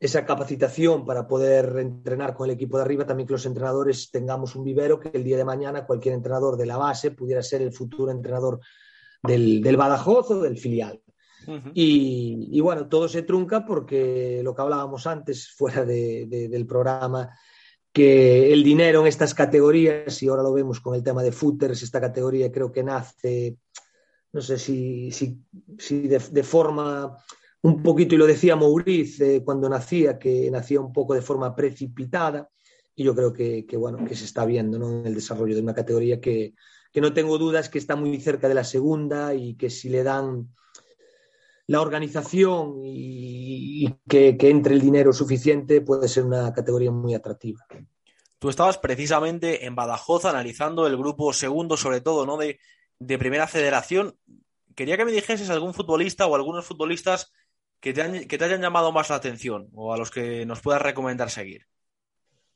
esa 0.01 0.25
capacitación 0.25 1.05
para 1.05 1.27
poder 1.27 1.77
entrenar 1.79 2.35
con 2.35 2.49
el 2.49 2.55
equipo 2.55 2.77
de 2.77 2.85
arriba, 2.85 3.05
también 3.05 3.27
que 3.27 3.33
los 3.33 3.47
entrenadores 3.47 4.11
tengamos 4.11 4.55
un 4.55 4.65
vivero 4.65 5.01
que 5.01 5.11
el 5.13 5.25
día 5.25 5.37
de 5.37 5.45
mañana 5.45 5.87
cualquier 5.87 6.15
entrenador 6.15 6.57
de 6.57 6.67
la 6.67 6.77
base 6.77 7.11
pudiera 7.11 7.43
ser 7.43 7.63
el 7.63 7.73
futuro 7.73 8.13
entrenador 8.13 8.61
del, 9.23 9.61
del 9.61 9.77
Badajoz 9.77 10.31
o 10.31 10.41
del 10.41 10.57
filial. 10.57 11.03
Y, 11.73 12.49
y, 12.51 12.61
bueno, 12.61 12.89
todo 12.89 13.09
se 13.09 13.23
trunca 13.23 13.65
porque 13.65 14.41
lo 14.45 14.55
que 14.55 14.63
hablábamos 14.63 15.07
antes 15.07 15.49
fuera 15.51 15.85
de, 15.85 16.27
de, 16.27 16.49
del 16.49 16.67
programa 16.67 17.31
que 17.93 18.53
el 18.53 18.63
dinero 18.63 19.01
en 19.01 19.07
estas 19.07 19.35
categorías, 19.35 20.23
y 20.23 20.29
ahora 20.29 20.43
lo 20.43 20.53
vemos 20.53 20.81
con 20.81 20.95
el 20.95 21.03
tema 21.03 21.23
de 21.23 21.33
footers, 21.33 21.83
esta 21.83 22.01
categoría 22.01 22.53
creo 22.53 22.71
que 22.71 22.85
nace, 22.85 23.57
no 24.33 24.41
sé 24.41 24.59
si, 24.59 25.11
si, 25.11 25.39
si 25.79 26.07
de, 26.07 26.19
de, 26.19 26.43
forma 26.43 27.17
un 27.63 27.83
poquito, 27.83 28.15
y 28.15 28.19
lo 28.19 28.27
decía 28.27 28.57
Mauriz 28.57 29.21
eh, 29.21 29.43
cuando 29.45 29.69
nacía, 29.69 30.19
que 30.19 30.51
nacía 30.51 30.81
un 30.81 30.93
poco 30.93 31.15
de 31.15 31.23
forma 31.23 31.55
precipitada, 31.57 32.49
y 32.95 33.05
yo 33.05 33.15
creo 33.15 33.33
que, 33.33 33.65
que 33.67 33.77
bueno, 33.77 34.05
que 34.05 34.15
se 34.15 34.25
está 34.25 34.45
viendo 34.45 34.79
¿no? 34.79 35.01
en 35.01 35.07
el 35.07 35.15
desarrollo 35.15 35.55
de 35.55 35.63
una 35.63 35.75
categoría 35.75 36.21
que, 36.21 36.55
que 36.93 37.01
no 37.01 37.13
tengo 37.13 37.39
dudas 37.39 37.69
que 37.69 37.79
está 37.79 37.97
muy 37.97 38.21
cerca 38.21 38.49
de 38.49 38.55
la 38.55 38.65
segunda 38.65 39.35
y 39.35 39.55
que 39.55 39.71
si 39.71 39.89
le 39.89 40.03
dan 40.03 40.49
la 41.69 41.83
organización 41.83 42.81
y, 42.83 43.95
que, 44.09 44.37
entre 44.41 44.75
el 44.75 44.81
dinero 44.81 45.13
suficiente 45.13 45.83
puede 45.83 46.09
ser 46.09 46.25
una 46.25 46.53
categoría 46.53 46.91
muy 46.91 47.15
atractiva. 47.15 47.65
Tú 48.39 48.49
estabas 48.49 48.79
precisamente 48.79 49.67
en 49.67 49.75
Badajoz 49.75 50.25
analizando 50.25 50.87
el 50.87 50.97
grupo 50.97 51.33
segundo, 51.33 51.77
sobre 51.77 52.01
todo, 52.01 52.25
¿no? 52.25 52.39
De, 52.39 52.59
de 52.99 53.19
primera 53.19 53.47
federación. 53.47 54.17
Quería 54.75 54.97
que 54.97 55.05
me 55.05 55.13
dijeses 55.13 55.51
algún 55.51 55.75
futbolista 55.75 56.27
o 56.27 56.35
algunos 56.35 56.65
futbolistas 56.65 57.33
que 57.81 57.93
te, 57.93 58.27
que 58.27 58.39
te 58.39 58.45
hayan 58.45 58.63
llamado 58.63 58.91
más 58.91 59.11
la 59.11 59.17
atención 59.17 59.69
o 59.75 59.93
a 59.93 59.99
los 59.99 60.11
que 60.11 60.47
nos 60.47 60.61
puedas 60.61 60.81
recomendar 60.81 61.31
seguir. 61.31 61.67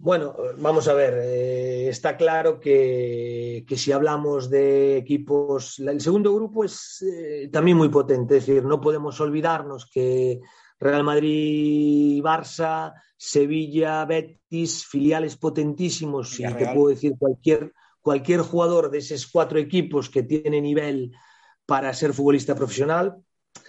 Bueno, 0.02 0.34
vamos 0.58 0.88
a 0.88 0.94
ver, 0.94 1.14
eh, 1.22 1.88
está 1.88 2.16
claro 2.16 2.58
que, 2.58 3.64
que, 3.68 3.76
si 3.76 3.92
hablamos 3.92 4.50
de 4.50 4.96
equipos, 4.96 5.78
el 5.78 6.00
segundo 6.00 6.34
grupo 6.34 6.64
es 6.64 7.02
eh, 7.02 7.48
también 7.52 7.76
muy 7.76 7.88
potente, 7.88 8.38
es 8.38 8.46
decir, 8.46 8.64
no 8.64 8.80
podemos 8.80 9.20
olvidarnos 9.20 9.88
que 9.88 10.40
Real 10.80 11.04
Madrid, 11.04 12.20
Barça, 12.20 12.94
Sevilla, 13.16 14.04
Betis, 14.04 14.84
filiales 14.84 15.36
potentísimos, 15.36 16.40
y 16.40 16.52
te 16.52 16.74
puedo 16.74 16.88
decir 16.88 17.12
cualquier, 17.16 17.72
cualquier 18.00 18.40
jugador 18.40 18.90
de 18.90 18.98
esos 18.98 19.28
cuatro 19.28 19.60
equipos 19.60 20.10
que 20.10 20.24
tiene 20.24 20.60
nivel 20.60 21.12
para 21.64 21.94
ser 21.94 22.12
futbolista 22.12 22.56
profesional, 22.56 23.18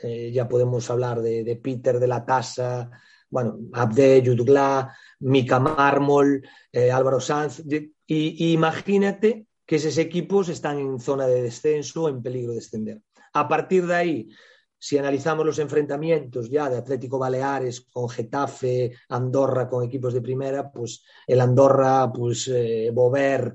eh, 0.01 0.31
ya 0.33 0.47
podemos 0.49 0.89
hablar 0.89 1.21
de, 1.21 1.43
de 1.43 1.55
Peter, 1.57 1.99
de 1.99 2.07
la 2.07 2.25
Tasa, 2.25 2.89
bueno, 3.33 3.57
Abde, 3.73 4.21
Yudgla, 4.21 4.95
Mica 5.23 5.59
Mármol, 5.59 6.47
eh, 6.71 6.91
Álvaro 6.91 7.19
Sanz, 7.19 7.63
y, 8.05 8.53
imagínate 8.53 9.47
que 9.65 9.77
esos 9.77 9.97
equipos 9.97 10.49
están 10.49 10.79
en 10.79 10.99
zona 10.99 11.25
de 11.25 11.41
descenso 11.41 12.09
en 12.09 12.21
peligro 12.21 12.51
de 12.51 12.57
descender. 12.57 13.01
A 13.33 13.47
partir 13.47 13.87
de 13.87 13.95
ahí, 13.95 14.29
si 14.77 14.97
analizamos 14.97 15.45
los 15.45 15.59
enfrentamientos 15.59 16.49
ya 16.49 16.69
de 16.69 16.77
Atlético 16.77 17.17
Baleares 17.17 17.87
con 17.89 18.09
Getafe, 18.09 18.91
Andorra 19.09 19.69
con 19.69 19.85
equipos 19.85 20.13
de 20.13 20.21
primera, 20.21 20.69
pues 20.69 21.03
el 21.25 21.39
Andorra, 21.39 22.11
pues 22.11 22.49
eh, 22.49 22.91
Bover, 22.93 23.53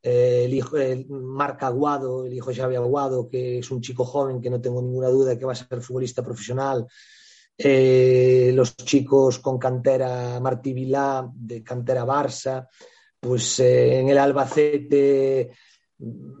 eh, 0.00 0.44
el 0.44 0.54
hijo, 0.54 0.76
el 0.76 1.06
Marc 1.08 1.64
Aguado, 1.64 2.24
el 2.24 2.32
hijo 2.32 2.52
Xavi 2.54 2.76
Aguado, 2.76 3.28
que 3.28 3.58
es 3.58 3.70
un 3.72 3.80
chico 3.80 4.04
joven 4.04 4.40
que 4.40 4.50
no 4.50 4.60
tengo 4.60 4.80
ninguna 4.80 5.08
duda 5.08 5.36
que 5.36 5.44
va 5.44 5.52
a 5.52 5.56
ser 5.56 5.80
futbolista 5.80 6.22
profesional, 6.22 6.86
eh, 7.58 8.52
los 8.54 8.76
chicos 8.76 9.40
con 9.40 9.58
cantera 9.58 10.38
Martí 10.40 10.72
Vilá, 10.72 11.28
de 11.34 11.62
cantera 11.64 12.04
Barça, 12.04 12.68
pues 13.18 13.58
eh, 13.58 13.98
en 13.98 14.08
el 14.08 14.18
Albacete, 14.18 15.50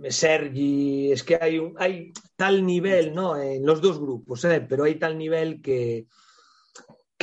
Sergi, 0.08 1.10
es 1.10 1.24
que 1.24 1.36
hay, 1.76 2.12
tal 2.36 2.64
nivel 2.64 3.12
¿no? 3.12 3.36
en 3.36 3.66
los 3.66 3.80
dos 3.80 3.98
grupos, 3.98 4.44
¿eh? 4.44 4.64
pero 4.68 4.84
hay 4.84 4.94
tal 4.94 5.18
nivel 5.18 5.60
que, 5.60 6.06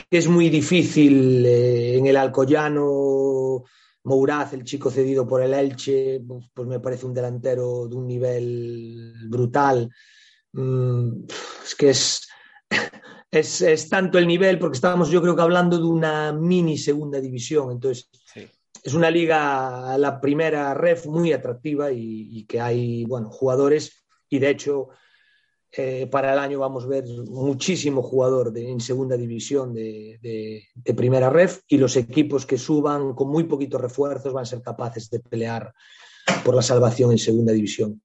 que 0.09 0.17
es 0.17 0.27
muy 0.27 0.49
difícil 0.49 1.45
en 1.45 2.05
el 2.05 2.17
Alcoyano 2.17 3.63
Mouraz, 4.03 4.53
el 4.53 4.63
chico 4.63 4.91
cedido 4.91 5.26
por 5.26 5.41
el 5.41 5.53
Elche, 5.53 6.22
pues 6.53 6.67
me 6.67 6.80
parece 6.80 7.05
un 7.05 7.13
delantero 7.13 7.88
de 7.88 7.95
un 7.95 8.05
nivel 8.05 9.13
brutal. 9.30 9.89
Mm, 10.51 11.26
es 11.63 11.76
que 11.76 11.89
es, 11.89 12.27
es, 13.40 13.62
es, 13.62 13.90
tanto 13.90 14.18
el 14.18 14.28
nivel, 14.28 14.60
porque 14.60 14.76
estábamos 14.76 15.10
yo 15.10 15.22
creo 15.22 15.36
que 15.36 15.41
hablando 15.41 15.78
de 15.78 15.86
una 15.86 16.32
mini 16.32 16.78
segunda 16.78 17.20
división, 17.20 17.72
entonces 17.72 18.10
sí. 18.34 18.48
es 18.84 18.94
una 18.94 19.10
liga, 19.10 19.98
la 19.98 20.20
primera 20.22 20.74
ref 20.74 21.06
muy 21.06 21.34
atractiva 21.34 21.91
y, 21.91 22.30
y 22.32 22.45
que 22.45 22.62
hay, 22.62 23.06
bueno, 23.06 23.30
jugadores 23.30 24.06
y 24.30 24.40
de 24.40 24.49
hecho 24.49 24.90
eh, 25.78 26.07
para 26.07 26.32
el 26.32 26.40
año 26.40 26.60
vamos 26.60 26.86
a 26.86 26.88
ver 26.88 27.03
muchísimo 27.28 28.02
jugador 28.02 28.53
de, 28.53 28.70
en 28.70 28.80
segunda 28.80 29.18
división 29.18 29.74
de, 29.74 30.20
de, 30.22 30.70
de, 30.74 30.94
primera 30.94 31.30
ref 31.30 31.64
y 31.68 31.78
los 31.78 31.98
equipos 31.98 32.45
que 32.45 32.57
suban 32.57 33.14
con 33.14 33.28
muy 33.28 33.44
poquitos 33.44 33.82
refuerzos 33.82 34.32
van 34.32 34.44
a 34.44 34.45
ser 34.45 34.62
capaces 34.62 35.10
de 35.10 35.20
pelear 35.20 35.74
por 36.45 36.56
la 36.56 36.62
salvación 36.62 37.12
en 37.12 37.18
segunda 37.18 37.52
división. 37.52 38.02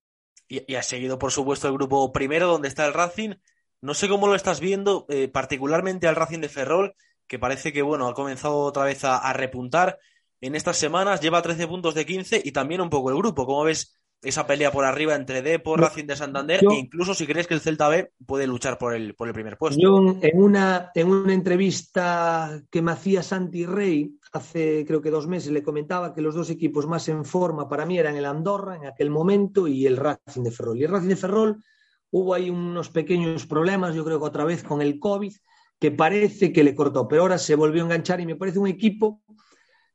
Y, 0.49 0.65
y 0.73 0.75
ha 0.75 0.83
seguido, 0.83 1.17
por 1.17 1.31
supuesto, 1.31 1.69
el 1.69 1.75
grupo 1.75 2.13
primero 2.13 2.49
donde 2.49 2.67
está 2.67 2.87
el 2.87 2.93
Racing. 2.93 3.35
No 3.83 3.95
sé 3.95 4.09
cómo 4.09 4.27
lo 4.27 4.35
estás 4.35 4.61
viendo, 4.61 5.07
eh, 5.09 5.29
particularmente 5.29 6.07
al 6.07 6.17
Racing 6.17 6.41
de 6.41 6.49
Ferrol, 6.49 6.95
que 7.27 7.39
parece 7.39 7.73
que 7.73 7.83
bueno, 7.83 8.09
ha 8.09 8.15
comenzado 8.15 8.59
otra 8.59 8.85
vez 8.85 9.05
a, 9.05 9.19
a 9.19 9.33
repuntar 9.33 9.99
en 10.41 10.55
estas 10.55 10.77
semanas, 10.79 11.21
lleva 11.21 11.43
13 11.43 11.67
puntos 11.67 11.95
de 11.95 12.07
15 12.07 12.43
y 12.45 12.53
también 12.53 12.81
un 12.81 12.91
poco 12.91 13.11
el 13.11 13.17
grupo. 13.17 13.47
¿Cómo 13.47 13.65
ves 13.65 14.01
esa 14.23 14.47
pelea 14.47 14.71
por 14.71 14.85
arriba 14.85 15.15
entre 15.15 15.43
Depor, 15.43 15.81
Racing 15.81 16.07
de 16.07 16.17
Santander 16.17 16.61
yo, 16.63 16.71
e 16.71 16.79
incluso 16.79 17.15
si 17.15 17.27
crees 17.27 17.47
que 17.47 17.55
el 17.55 17.61
Celta 17.61 17.89
B 17.89 18.13
puede 18.27 18.47
luchar 18.47 18.77
por 18.77 18.95
el, 18.95 19.15
por 19.15 19.29
el 19.29 19.35
primer 19.35 19.57
puesto. 19.57 19.81
Yo 19.81 20.19
en 20.21 20.43
una, 20.43 20.91
en 20.95 21.09
una 21.09 21.33
entrevista 21.33 22.61
que 22.71 22.83
me 22.83 22.93
hacía 22.93 23.23
Santi 23.23 23.65
Rey 23.65 24.15
hace 24.33 24.85
creo 24.87 25.01
que 25.01 25.11
dos 25.11 25.27
meses 25.27 25.53
le 25.53 25.63
comentaba 25.63 26.15
que 26.15 26.21
los 26.21 26.35
dos 26.35 26.51
equipos 26.51 26.87
más 26.87 27.09
en 27.09 27.25
forma 27.25 27.69
para 27.69 27.87
mí 27.87 27.99
eran 27.99 28.17
el 28.17 28.27
Andorra 28.27 28.77
en 28.77 28.87
aquel 28.87 29.11
momento 29.11 29.67
y 29.67 29.87
el 29.87 29.97
Racing 29.97 30.43
de 30.43 30.51
Ferrol. 30.51 30.79
Y 30.79 30.85
el 30.85 30.91
Racing 30.91 31.09
de 31.09 31.17
Ferrol 31.17 31.65
hubo 32.11 32.35
ahí 32.35 32.51
unos 32.51 32.91
pequeños 32.91 33.47
problemas, 33.47 33.95
yo 33.95 34.05
creo 34.05 34.19
que 34.19 34.27
otra 34.27 34.45
vez 34.45 34.63
con 34.63 34.83
el 34.83 34.99
COVID, 34.99 35.33
que 35.79 35.91
parece 35.91 36.53
que 36.53 36.65
le 36.65 36.75
cortó, 36.75 37.09
pero 37.09 37.23
ahora 37.23 37.39
se 37.39 37.55
volvió 37.55 37.83
a 37.83 37.87
enganchar 37.87 38.21
y 38.21 38.27
me 38.27 38.37
parece 38.37 38.59
un 38.59 38.67
equipo 38.67 39.23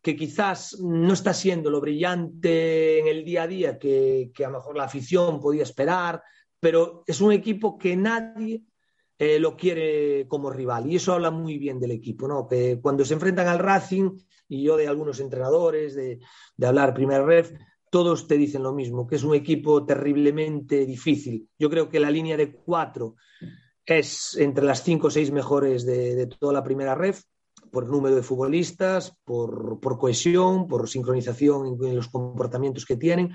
que 0.02 0.16
quizás 0.16 0.80
no 0.82 1.14
está 1.14 1.34
siendo 1.34 1.70
lo 1.70 1.82
brillante 1.82 3.00
en 3.00 3.08
el 3.08 3.26
día 3.26 3.44
a 3.44 3.48
día 3.48 3.80
que, 3.80 4.32
que 4.34 4.46
a 4.46 4.50
lo 4.50 4.58
mejor 4.58 4.78
la 4.78 4.84
afición 4.84 5.40
podía 5.40 5.64
esperar, 5.64 6.22
pero 6.60 7.04
es 7.08 7.22
un 7.22 7.32
equipo 7.32 7.78
que 7.78 7.96
nadie 7.96 8.64
eh, 9.18 9.40
lo 9.40 9.56
quiere 9.56 10.28
como 10.28 10.50
rival 10.50 10.88
y 10.88 10.98
eso 10.98 11.14
habla 11.14 11.32
muy 11.32 11.58
bien 11.58 11.80
del 11.80 11.92
equipo, 11.92 12.28
¿no? 12.28 12.48
Que 12.48 12.80
cuando 12.82 13.06
se 13.06 13.14
enfrentan 13.14 13.48
al 13.48 13.60
Racing 13.60 14.12
y 14.48 14.64
yo 14.64 14.76
de 14.76 14.88
algunos 14.88 15.20
entrenadores, 15.20 15.96
de, 15.96 16.20
de 16.58 16.68
hablar 16.68 16.94
primer 16.94 17.24
ref, 17.24 17.52
todos 17.96 18.28
te 18.28 18.38
dicen 18.38 18.62
lo 18.62 18.74
mismo, 18.74 19.08
que 19.08 19.16
es 19.16 19.24
un 19.24 19.34
equipo 19.36 19.86
terriblemente 19.86 20.86
difícil. 20.86 21.48
Yo 21.58 21.70
creo 21.70 21.88
que 21.88 22.02
la 22.02 22.12
línea 22.12 22.36
de 22.36 22.52
cuatro 22.52 23.16
es 23.86 24.36
entre 24.36 24.66
las 24.66 24.84
cinco 24.84 25.08
o 25.08 25.10
seis 25.10 25.32
mejores 25.32 25.86
de, 25.86 26.14
de 26.14 26.28
toda 26.28 26.52
la 26.52 26.62
primera 26.62 26.94
ref 26.94 27.24
por 27.72 27.88
número 27.88 28.14
de 28.14 28.22
futbolistas, 28.22 29.18
por, 29.24 29.80
por 29.80 29.98
cohesión, 29.98 30.68
por 30.68 30.90
sincronización 30.90 31.68
en, 31.68 31.88
en, 31.88 31.96
los 31.96 32.10
comportamientos 32.10 32.86
que 32.86 32.98
tienen. 32.98 33.32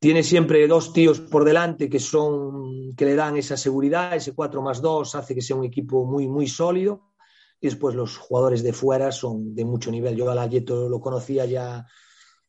Tiene 0.00 0.24
siempre 0.24 0.66
dos 0.66 0.92
tíos 0.92 1.20
por 1.20 1.44
delante 1.44 1.88
que 1.88 2.00
son 2.00 2.96
que 2.96 3.04
le 3.04 3.14
dan 3.14 3.36
esa 3.36 3.56
seguridad, 3.56 4.16
ese 4.16 4.34
4 4.34 4.60
más 4.60 4.82
2 4.82 5.14
hace 5.14 5.36
que 5.36 5.40
sea 5.40 5.54
un 5.54 5.64
equipo 5.64 6.04
muy, 6.04 6.26
muy 6.26 6.48
sólido. 6.48 7.12
Y 7.60 7.68
después 7.68 7.94
los 7.94 8.16
jugadores 8.16 8.64
de 8.64 8.72
fuera 8.72 9.12
son 9.12 9.54
de 9.54 9.64
mucho 9.64 9.92
nivel. 9.92 10.16
Yo 10.16 10.28
a 10.28 10.34
Layeto 10.34 10.88
lo 10.88 11.00
conocía 11.00 11.44
ya 11.44 11.86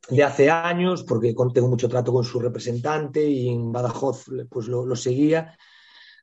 de 0.09 0.23
hace 0.23 0.49
años 0.49 1.03
porque 1.03 1.35
tengo 1.53 1.67
mucho 1.67 1.89
trato 1.89 2.13
con 2.13 2.23
su 2.23 2.39
representante 2.39 3.27
y 3.27 3.49
en 3.49 3.71
Badajoz 3.71 4.25
pues 4.49 4.67
lo, 4.67 4.85
lo 4.85 4.95
seguía 4.95 5.57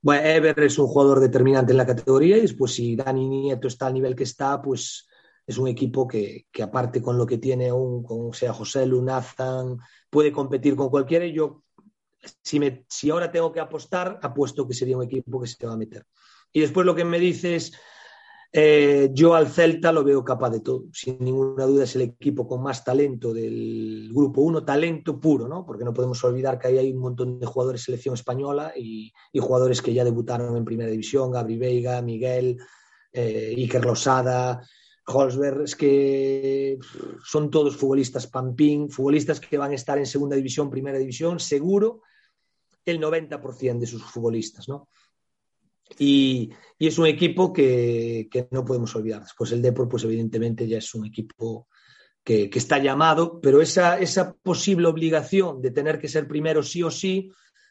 bueno, 0.06 0.24
Ever 0.24 0.60
es 0.60 0.78
un 0.78 0.86
jugador 0.86 1.18
determinante 1.18 1.72
en 1.72 1.78
la 1.78 1.86
categoría 1.86 2.36
y 2.36 2.42
después 2.42 2.72
si 2.72 2.94
Dani 2.94 3.26
Nieto 3.28 3.66
está 3.66 3.88
al 3.88 3.94
nivel 3.94 4.14
que 4.14 4.22
está, 4.22 4.62
pues 4.62 5.08
es 5.44 5.58
un 5.58 5.66
equipo 5.66 6.06
que, 6.06 6.46
que 6.52 6.62
aparte 6.62 7.02
con 7.02 7.18
lo 7.18 7.26
que 7.26 7.38
tiene 7.38 7.70
aún, 7.70 8.04
con 8.04 8.32
sea 8.32 8.52
José 8.52 8.86
Lunazan, 8.86 9.78
puede 10.08 10.30
competir 10.30 10.76
con 10.76 10.90
cualquiera 10.90 11.24
y 11.24 11.32
yo, 11.32 11.64
si, 12.42 12.60
me, 12.60 12.84
si 12.88 13.10
ahora 13.10 13.32
tengo 13.32 13.52
que 13.52 13.58
apostar, 13.58 14.20
apuesto 14.22 14.68
que 14.68 14.74
sería 14.74 14.96
un 14.96 15.02
equipo 15.02 15.40
que 15.40 15.48
se 15.48 15.66
va 15.66 15.72
a 15.72 15.76
meter. 15.76 16.06
Y 16.52 16.60
después 16.60 16.86
lo 16.86 16.94
que 16.94 17.04
me 17.04 17.18
dices, 17.18 17.72
eh, 18.52 19.10
yo 19.12 19.34
al 19.34 19.48
Celta 19.48 19.92
lo 19.92 20.04
veo 20.04 20.24
capaz 20.24 20.50
de 20.50 20.60
todo, 20.60 20.84
sin 20.92 21.18
ninguna 21.20 21.64
duda 21.64 21.84
es 21.84 21.94
el 21.96 22.02
equipo 22.02 22.46
con 22.46 22.62
más 22.62 22.84
talento 22.84 23.34
del 23.34 24.10
grupo 24.12 24.40
1, 24.42 24.64
talento 24.64 25.20
puro, 25.20 25.48
¿no? 25.48 25.64
porque 25.66 25.84
no 25.84 25.92
podemos 25.92 26.22
olvidar 26.24 26.58
que 26.58 26.68
ahí 26.68 26.78
hay 26.78 26.92
un 26.92 27.00
montón 27.00 27.38
de 27.38 27.46
jugadores 27.46 27.82
de 27.82 27.84
selección 27.86 28.14
española 28.14 28.72
y, 28.76 29.12
jugadores 29.38 29.82
que 29.82 29.92
ya 29.92 30.04
debutaron 30.04 30.56
en 30.56 30.64
primera 30.64 30.90
división, 30.90 31.30
Gabri 31.30 31.58
Veiga, 31.58 32.00
Miguel, 32.02 32.58
eh, 33.12 33.54
Iker 33.56 33.84
Losada, 33.84 34.62
Holzberg, 35.06 35.62
es 35.62 35.76
que 35.76 36.78
son 37.24 37.50
todos 37.50 37.76
futbolistas 37.76 38.26
Pampín, 38.26 38.90
futbolistas 38.90 39.38
que 39.38 39.58
van 39.58 39.70
a 39.72 39.74
estar 39.74 39.98
en 39.98 40.06
segunda 40.06 40.34
división, 40.34 40.70
primera 40.70 40.98
división, 40.98 41.38
seguro 41.38 42.02
el 42.84 43.00
90% 43.00 43.78
de 43.78 43.86
sus 43.86 44.02
futbolistas, 44.02 44.68
¿no? 44.68 44.88
Y, 45.98 46.50
y, 46.78 46.86
es 46.86 46.98
un 46.98 47.06
equipo 47.06 47.52
que, 47.52 48.28
que, 48.30 48.48
no 48.50 48.64
podemos 48.64 48.94
olvidar. 48.96 49.22
Después 49.22 49.52
el 49.52 49.62
Depor, 49.62 49.88
pues 49.88 50.04
evidentemente 50.04 50.66
ya 50.66 50.78
es 50.78 50.94
un 50.94 51.06
equipo 51.06 51.68
que, 52.24 52.50
que, 52.50 52.58
está 52.58 52.78
llamado, 52.78 53.40
pero 53.40 53.60
esa, 53.60 53.98
esa 53.98 54.34
posible 54.34 54.88
obligación 54.88 55.62
de 55.62 55.70
tener 55.70 56.00
que 56.00 56.08
ser 56.08 56.26
primero 56.26 56.62
sí 56.62 56.82
o 56.82 56.90
sí, 56.90 57.30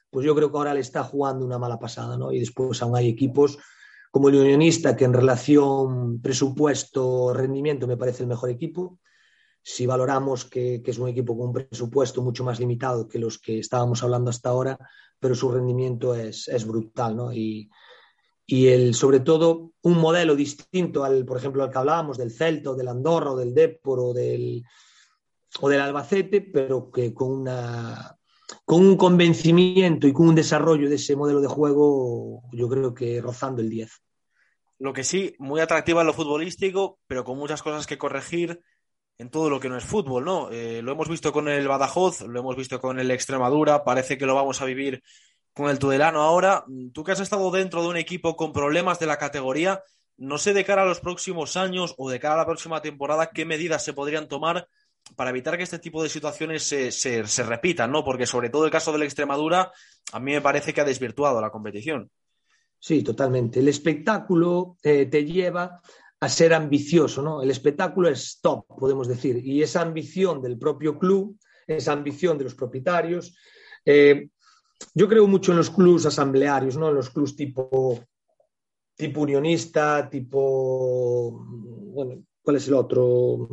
pues 0.09 0.25
yo 0.25 0.33
creo 0.33 0.49
que 0.49 0.57
ahora 0.57 0.73
le 0.73 0.79
está 0.79 1.03
jugando 1.03 1.45
una 1.45 1.59
mala 1.59 1.77
pasada, 1.77 2.17
¿no? 2.17 2.31
Y 2.31 2.39
después 2.39 2.81
aún 2.81 2.95
hay 2.95 3.09
equipos 3.09 3.57
como 4.11 4.29
el 4.29 4.35
Unionista, 4.35 4.95
que 4.95 5.03
en 5.03 5.13
relación 5.13 6.21
presupuesto-rendimiento 6.21 7.85
me 7.85 7.97
parece 7.97 8.23
el 8.23 8.29
mejor 8.29 8.49
equipo. 8.49 8.99
Si 9.61 9.85
valoramos 9.85 10.45
que, 10.45 10.81
que, 10.81 10.91
es 10.91 10.99
un 10.99 11.09
equipo 11.09 11.37
con 11.37 11.47
un 11.47 11.53
presupuesto 11.53 12.21
mucho 12.21 12.45
más 12.45 12.59
limitado 12.61 13.09
que 13.09 13.19
los 13.19 13.39
que 13.39 13.59
estábamos 13.59 14.03
hablando 14.03 14.29
hasta 14.29 14.49
ahora, 14.49 14.79
pero 15.19 15.35
su 15.35 15.51
rendimiento 15.51 16.15
es, 16.15 16.47
es 16.47 16.65
brutal, 16.65 17.17
¿no? 17.17 17.33
Y, 17.33 17.69
y 18.47 18.67
el, 18.67 18.93
sobre 18.93 19.19
todo 19.19 19.71
un 19.81 19.97
modelo 19.97 20.35
distinto 20.35 21.03
al, 21.03 21.25
por 21.25 21.37
ejemplo, 21.37 21.63
al 21.63 21.71
que 21.71 21.77
hablábamos 21.77 22.17
del 22.17 22.31
Celta 22.31 22.71
o 22.71 22.75
del 22.75 22.87
Andorra 22.87 23.31
o 23.31 23.37
del 23.37 23.53
Depor 23.53 23.99
o 23.99 24.13
del, 24.13 24.63
o 25.61 25.69
del 25.69 25.81
Albacete, 25.81 26.41
pero 26.41 26.91
que 26.91 27.13
con, 27.13 27.31
una, 27.31 28.15
con 28.63 28.85
un 28.85 28.97
convencimiento 28.97 30.07
y 30.07 30.13
con 30.13 30.29
un 30.29 30.35
desarrollo 30.35 30.89
de 30.89 30.95
ese 30.95 31.15
modelo 31.15 31.41
de 31.41 31.47
juego, 31.47 32.43
yo 32.51 32.69
creo 32.69 32.93
que 32.93 33.21
rozando 33.21 33.61
el 33.61 33.69
10. 33.69 33.91
Lo 34.79 34.93
que 34.93 35.03
sí, 35.03 35.35
muy 35.39 35.61
atractiva 35.61 36.01
en 36.01 36.07
lo 36.07 36.13
futbolístico, 36.13 36.99
pero 37.07 37.23
con 37.23 37.37
muchas 37.37 37.63
cosas 37.63 37.87
que 37.87 37.97
corregir 37.97 38.61
en 39.17 39.29
todo 39.29 39.49
lo 39.49 39.59
que 39.59 39.69
no 39.69 39.77
es 39.77 39.85
fútbol, 39.85 40.25
¿no? 40.25 40.51
Eh, 40.51 40.81
lo 40.81 40.91
hemos 40.91 41.07
visto 41.07 41.31
con 41.31 41.47
el 41.47 41.67
Badajoz, 41.67 42.21
lo 42.21 42.39
hemos 42.39 42.57
visto 42.57 42.79
con 42.81 42.99
el 42.99 43.09
Extremadura, 43.11 43.85
parece 43.85 44.17
que 44.17 44.25
lo 44.25 44.35
vamos 44.35 44.61
a 44.61 44.65
vivir 44.65 45.01
con 45.55 45.69
el 45.69 45.79
Tudelano 45.79 46.21
ahora. 46.21 46.65
Tú 46.93 47.03
que 47.03 47.13
has 47.13 47.19
estado 47.19 47.49
dentro 47.49 47.81
de 47.81 47.87
un 47.87 47.97
equipo 47.97 48.35
con 48.35 48.53
problemas 48.53 48.99
de 48.99 49.07
la 49.07 49.17
categoría, 49.17 49.81
no 50.17 50.37
sé 50.37 50.53
de 50.53 50.65
cara 50.65 50.83
a 50.83 50.85
los 50.85 50.99
próximos 50.99 51.57
años 51.57 51.95
o 51.97 52.09
de 52.09 52.19
cara 52.19 52.35
a 52.35 52.39
la 52.39 52.45
próxima 52.45 52.81
temporada 52.81 53.31
qué 53.33 53.45
medidas 53.45 53.83
se 53.83 53.93
podrían 53.93 54.27
tomar 54.27 54.67
para 55.15 55.29
evitar 55.29 55.57
que 55.57 55.63
este 55.63 55.79
tipo 55.79 56.03
de 56.03 56.09
situaciones 56.09 56.63
se, 56.63 56.91
se, 56.91 57.25
se 57.25 57.43
repitan, 57.43 57.91
¿no? 57.91 58.03
Porque 58.03 58.25
sobre 58.25 58.49
todo 58.49 58.65
el 58.65 58.71
caso 58.71 58.91
de 58.91 58.99
la 58.99 59.05
Extremadura, 59.05 59.71
a 60.11 60.19
mí 60.19 60.33
me 60.33 60.41
parece 60.41 60.73
que 60.73 60.81
ha 60.81 60.85
desvirtuado 60.85 61.39
la 61.39 61.51
competición. 61.51 62.09
Sí, 62.79 63.01
totalmente. 63.01 63.59
El 63.59 63.67
espectáculo 63.67 64.77
eh, 64.83 65.05
te 65.05 65.23
lleva 65.23 65.81
a 66.19 66.29
ser 66.29 66.53
ambicioso, 66.53 67.21
¿no? 67.21 67.41
El 67.41 67.51
espectáculo 67.51 68.09
es 68.09 68.39
top, 68.41 68.65
podemos 68.67 69.07
decir, 69.07 69.37
y 69.37 69.61
esa 69.61 69.81
ambición 69.81 70.41
del 70.41 70.57
propio 70.57 70.97
club, 70.97 71.37
esa 71.67 71.93
ambición 71.93 72.37
de 72.37 72.43
los 72.45 72.55
propietarios, 72.55 73.37
eh, 73.85 74.29
yo 74.93 75.07
creo 75.07 75.27
mucho 75.27 75.51
en 75.51 75.57
los 75.57 75.69
clubs 75.69 76.05
asamblearios, 76.05 76.77
¿no? 76.77 76.89
En 76.89 76.95
los 76.95 77.09
clubs 77.09 77.35
tipo, 77.35 77.99
tipo 78.95 79.21
unionista, 79.21 80.09
tipo. 80.09 81.45
Bueno, 81.93 82.23
¿cuál 82.41 82.57
es 82.57 82.67
el 82.67 82.73
otro? 82.73 83.47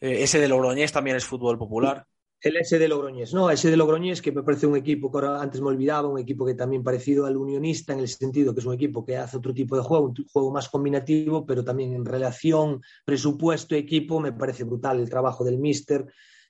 Eh, 0.00 0.22
ese 0.22 0.38
de 0.38 0.48
Logroñés 0.48 0.92
también 0.92 1.16
es 1.16 1.24
fútbol 1.24 1.58
popular. 1.58 2.06
El 2.40 2.56
S 2.56 2.78
de 2.78 2.86
Logroñés, 2.86 3.34
no, 3.34 3.50
ese 3.50 3.68
de 3.68 3.76
Logroñés 3.76 4.22
que 4.22 4.30
me 4.30 4.44
parece 4.44 4.64
un 4.64 4.76
equipo 4.76 5.10
que 5.10 5.18
ahora 5.18 5.42
antes 5.42 5.60
me 5.60 5.66
olvidaba, 5.66 6.06
un 6.06 6.20
equipo 6.20 6.46
que 6.46 6.54
también 6.54 6.84
parecido 6.84 7.26
al 7.26 7.36
unionista 7.36 7.92
en 7.92 7.98
el 7.98 8.06
sentido 8.06 8.54
que 8.54 8.60
es 8.60 8.66
un 8.66 8.74
equipo 8.74 9.04
que 9.04 9.16
hace 9.16 9.38
otro 9.38 9.52
tipo 9.52 9.76
de 9.76 9.82
juego, 9.82 10.04
un 10.04 10.14
juego 10.32 10.52
más 10.52 10.68
combinativo, 10.68 11.44
pero 11.44 11.64
también 11.64 11.94
en 11.94 12.04
relación 12.04 12.80
presupuesto-equipo 13.04 14.20
me 14.20 14.30
parece 14.30 14.62
brutal 14.62 15.00
el 15.00 15.10
trabajo 15.10 15.42
del 15.42 15.58
míster 15.58 16.06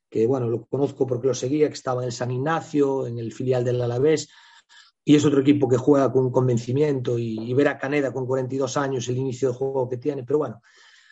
que 0.09 0.27
bueno, 0.27 0.49
lo 0.49 0.65
conozco 0.67 1.07
porque 1.07 1.29
lo 1.29 1.35
seguía, 1.35 1.69
que 1.69 1.75
estaba 1.75 2.05
en 2.05 2.13
San 2.13 2.31
Ignacio, 2.31 3.07
en 3.07 3.19
el 3.19 3.33
filial 3.33 3.65
del 3.65 3.81
Alavés, 3.81 4.29
y 5.05 5.17
es 5.17 5.25
otro 5.25 5.41
equipo 5.41 5.69
que 5.69 5.77
juega 5.77 6.13
con 6.13 6.31
convencimiento 6.31 7.19
y, 7.19 7.39
y, 7.39 7.55
ver 7.55 7.69
a 7.69 7.79
Caneda 7.79 8.13
con 8.13 8.27
42 8.27 8.77
años, 8.77 9.09
el 9.09 9.17
inicio 9.17 9.49
del 9.49 9.57
juego 9.57 9.89
que 9.89 9.97
tiene, 9.97 10.25
pero 10.25 10.39
bueno, 10.39 10.61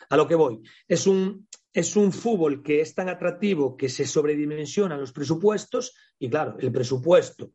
a 0.09 0.17
lo 0.17 0.27
que 0.27 0.35
voy, 0.35 0.61
es 0.87 1.07
un, 1.07 1.47
es 1.73 1.95
un 1.95 2.11
fútbol 2.11 2.63
que 2.63 2.81
es 2.81 2.95
tan 2.95 3.09
atractivo 3.09 3.75
que 3.77 3.89
se 3.89 4.05
sobredimensionan 4.05 4.99
los 4.99 5.11
presupuestos 5.11 5.93
y 6.17 6.29
claro, 6.29 6.55
el 6.59 6.71
presupuesto 6.71 7.51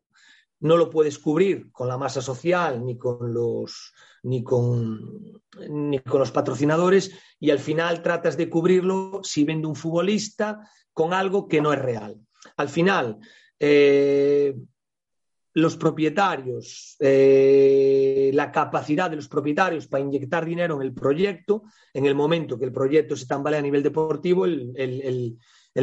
no 0.61 0.77
lo 0.77 0.89
puedes 0.89 1.19
cubrir 1.19 1.69
con 1.71 1.89
la 1.89 1.97
masa 1.97 2.21
social 2.21 2.85
ni 2.85 2.97
con 2.97 3.33
los 3.33 3.93
ni 4.23 4.41
con, 4.41 5.41
ni 5.69 5.99
con 5.99 6.21
los 6.21 6.31
patrocinadores 6.31 7.11
y 7.37 7.49
al 7.49 7.59
final 7.59 8.01
tratas 8.01 8.37
de 8.37 8.49
cubrirlo 8.49 9.19
si 9.23 9.43
vende 9.43 9.67
un 9.67 9.75
futbolista 9.75 10.69
con 10.93 11.13
algo 11.13 11.47
que 11.47 11.61
no 11.61 11.73
es 11.73 11.79
real. 11.79 12.19
Al 12.57 12.69
final, 12.69 13.19
eh, 13.59 14.55
los 15.55 15.77
propietarios, 15.77 16.95
eh, 16.99 18.31
la 18.33 18.51
capacidad 18.51 19.09
de 19.09 19.17
los 19.17 19.27
propietarios 19.27 19.87
para 19.87 20.03
inyectar 20.03 20.45
dinero 20.45 20.75
en 20.75 20.81
el 20.81 20.93
proyecto, 20.93 21.63
en 21.93 22.05
el 22.05 22.15
momento 22.15 22.57
que 22.57 22.65
el 22.65 22.71
proyecto 22.71 23.15
se 23.15 23.27
tambalea 23.27 23.59
a 23.59 23.63
nivel 23.63 23.83
deportivo, 23.83 24.45
el, 24.45 25.37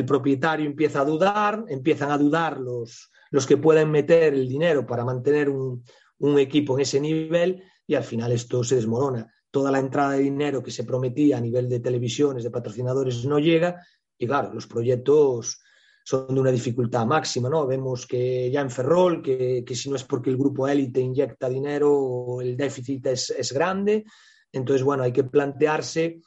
propietario 0.07 0.67
empieza 0.67 1.01
a 1.01 1.05
dudar, 1.05 1.65
empiezan 1.69 2.11
a 2.11 2.19
dudar 2.19 2.59
los, 2.59 3.11
los 3.31 3.47
que 3.47 3.57
pueden 3.57 3.91
meter 3.91 4.35
el 4.35 4.49
dinero 4.49 4.87
para 4.87 5.05
mantener 5.05 5.49
un, 5.49 5.85
un 6.19 6.39
equipo 6.39 6.75
en 6.75 6.83
ese 6.83 7.01
nivel 7.01 7.63
y 7.87 7.95
al 7.95 8.05
final 8.05 8.33
esto 8.33 8.63
se 8.65 8.77
desmorona. 8.77 9.33
Toda 9.51 9.71
la 9.71 9.81
entrada 9.81 10.13
de 10.13 10.21
dinero 10.21 10.63
que 10.63 10.71
se 10.71 10.85
prometía 10.85 11.39
a 11.39 11.41
nivel 11.41 11.69
de 11.69 11.81
televisiones, 11.81 12.45
de 12.45 12.51
patrocinadores, 12.51 13.25
no 13.25 13.39
llega 13.39 13.85
y 14.21 14.27
claro, 14.27 14.53
los 14.53 14.67
proyectos 14.67 15.63
son 16.05 16.35
de 16.35 16.41
una 16.41 16.51
dificultad 16.51 17.07
máxima, 17.07 17.49
¿no? 17.49 17.67
Vemos 17.67 18.07
que 18.07 18.51
ya 18.51 18.61
en 18.61 18.71
Ferrol, 18.71 19.23
que, 19.23 19.65
que 19.67 19.75
si 19.75 19.89
no 19.89 19.97
es 19.97 20.05
porque 20.05 20.29
el 20.29 20.37
grupo 20.37 20.69
élite 20.69 21.01
inyecta 21.01 21.49
dinero, 21.49 22.41
el 22.43 22.55
déficit 22.55 23.07
es, 23.07 23.31
es, 23.31 23.53
grande. 23.53 24.05
Entonces, 24.53 24.85
bueno, 24.85 25.05
hay 25.05 25.13
que 25.13 25.25
plantearse 25.25 26.21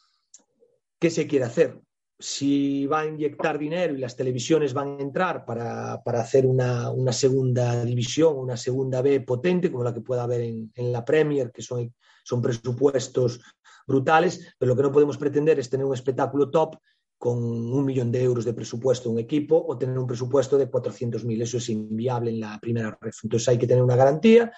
qué 0.99 1.09
se 1.11 1.27
quiere 1.27 1.45
hacer. 1.45 1.79
Si 2.17 2.87
va 2.87 3.01
a 3.01 3.05
inyectar 3.05 3.59
dinero 3.59 3.93
y 3.93 3.99
las 3.99 4.15
televisiones 4.15 4.73
van 4.73 4.97
a 4.97 5.01
entrar 5.01 5.45
para, 5.45 6.01
para 6.01 6.21
hacer 6.21 6.47
una, 6.47 6.89
una, 6.89 7.11
segunda 7.11 7.85
división, 7.85 8.37
una 8.37 8.57
segunda 8.57 9.03
B 9.03 9.21
potente, 9.21 9.71
como 9.71 9.83
la 9.83 9.93
que 9.93 10.01
pueda 10.01 10.23
haber 10.23 10.41
en, 10.41 10.71
en 10.73 10.91
la 10.91 11.05
Premier, 11.05 11.51
que 11.51 11.61
son, 11.61 11.93
son 12.23 12.41
presupuestos 12.41 13.39
brutales, 13.85 14.55
pero 14.57 14.69
lo 14.69 14.75
que 14.75 14.83
no 14.83 14.91
podemos 14.91 15.17
pretender 15.17 15.59
es 15.59 15.69
tener 15.69 15.85
un 15.85 15.93
espectáculo 15.93 16.49
top 16.49 16.77
con 17.23 17.41
un 17.41 17.85
millón 17.85 18.11
de 18.11 18.21
euros 18.21 18.43
de 18.43 18.53
presupuesto 18.53 19.09
un 19.09 19.17
equipo 19.17 19.55
o 19.65 19.77
tener 19.77 19.97
un 19.97 20.05
presupuesto 20.05 20.57
de 20.57 20.69
400.000. 20.69 21.41
Eso 21.41 21.55
es 21.55 21.69
inviable 21.69 22.31
en 22.31 22.41
la 22.41 22.59
primera 22.59 22.97
red. 22.99 23.13
Entonces 23.23 23.47
hay 23.47 23.57
que 23.57 23.65
tener 23.65 23.81
una 23.81 23.95
garantía. 23.95 24.51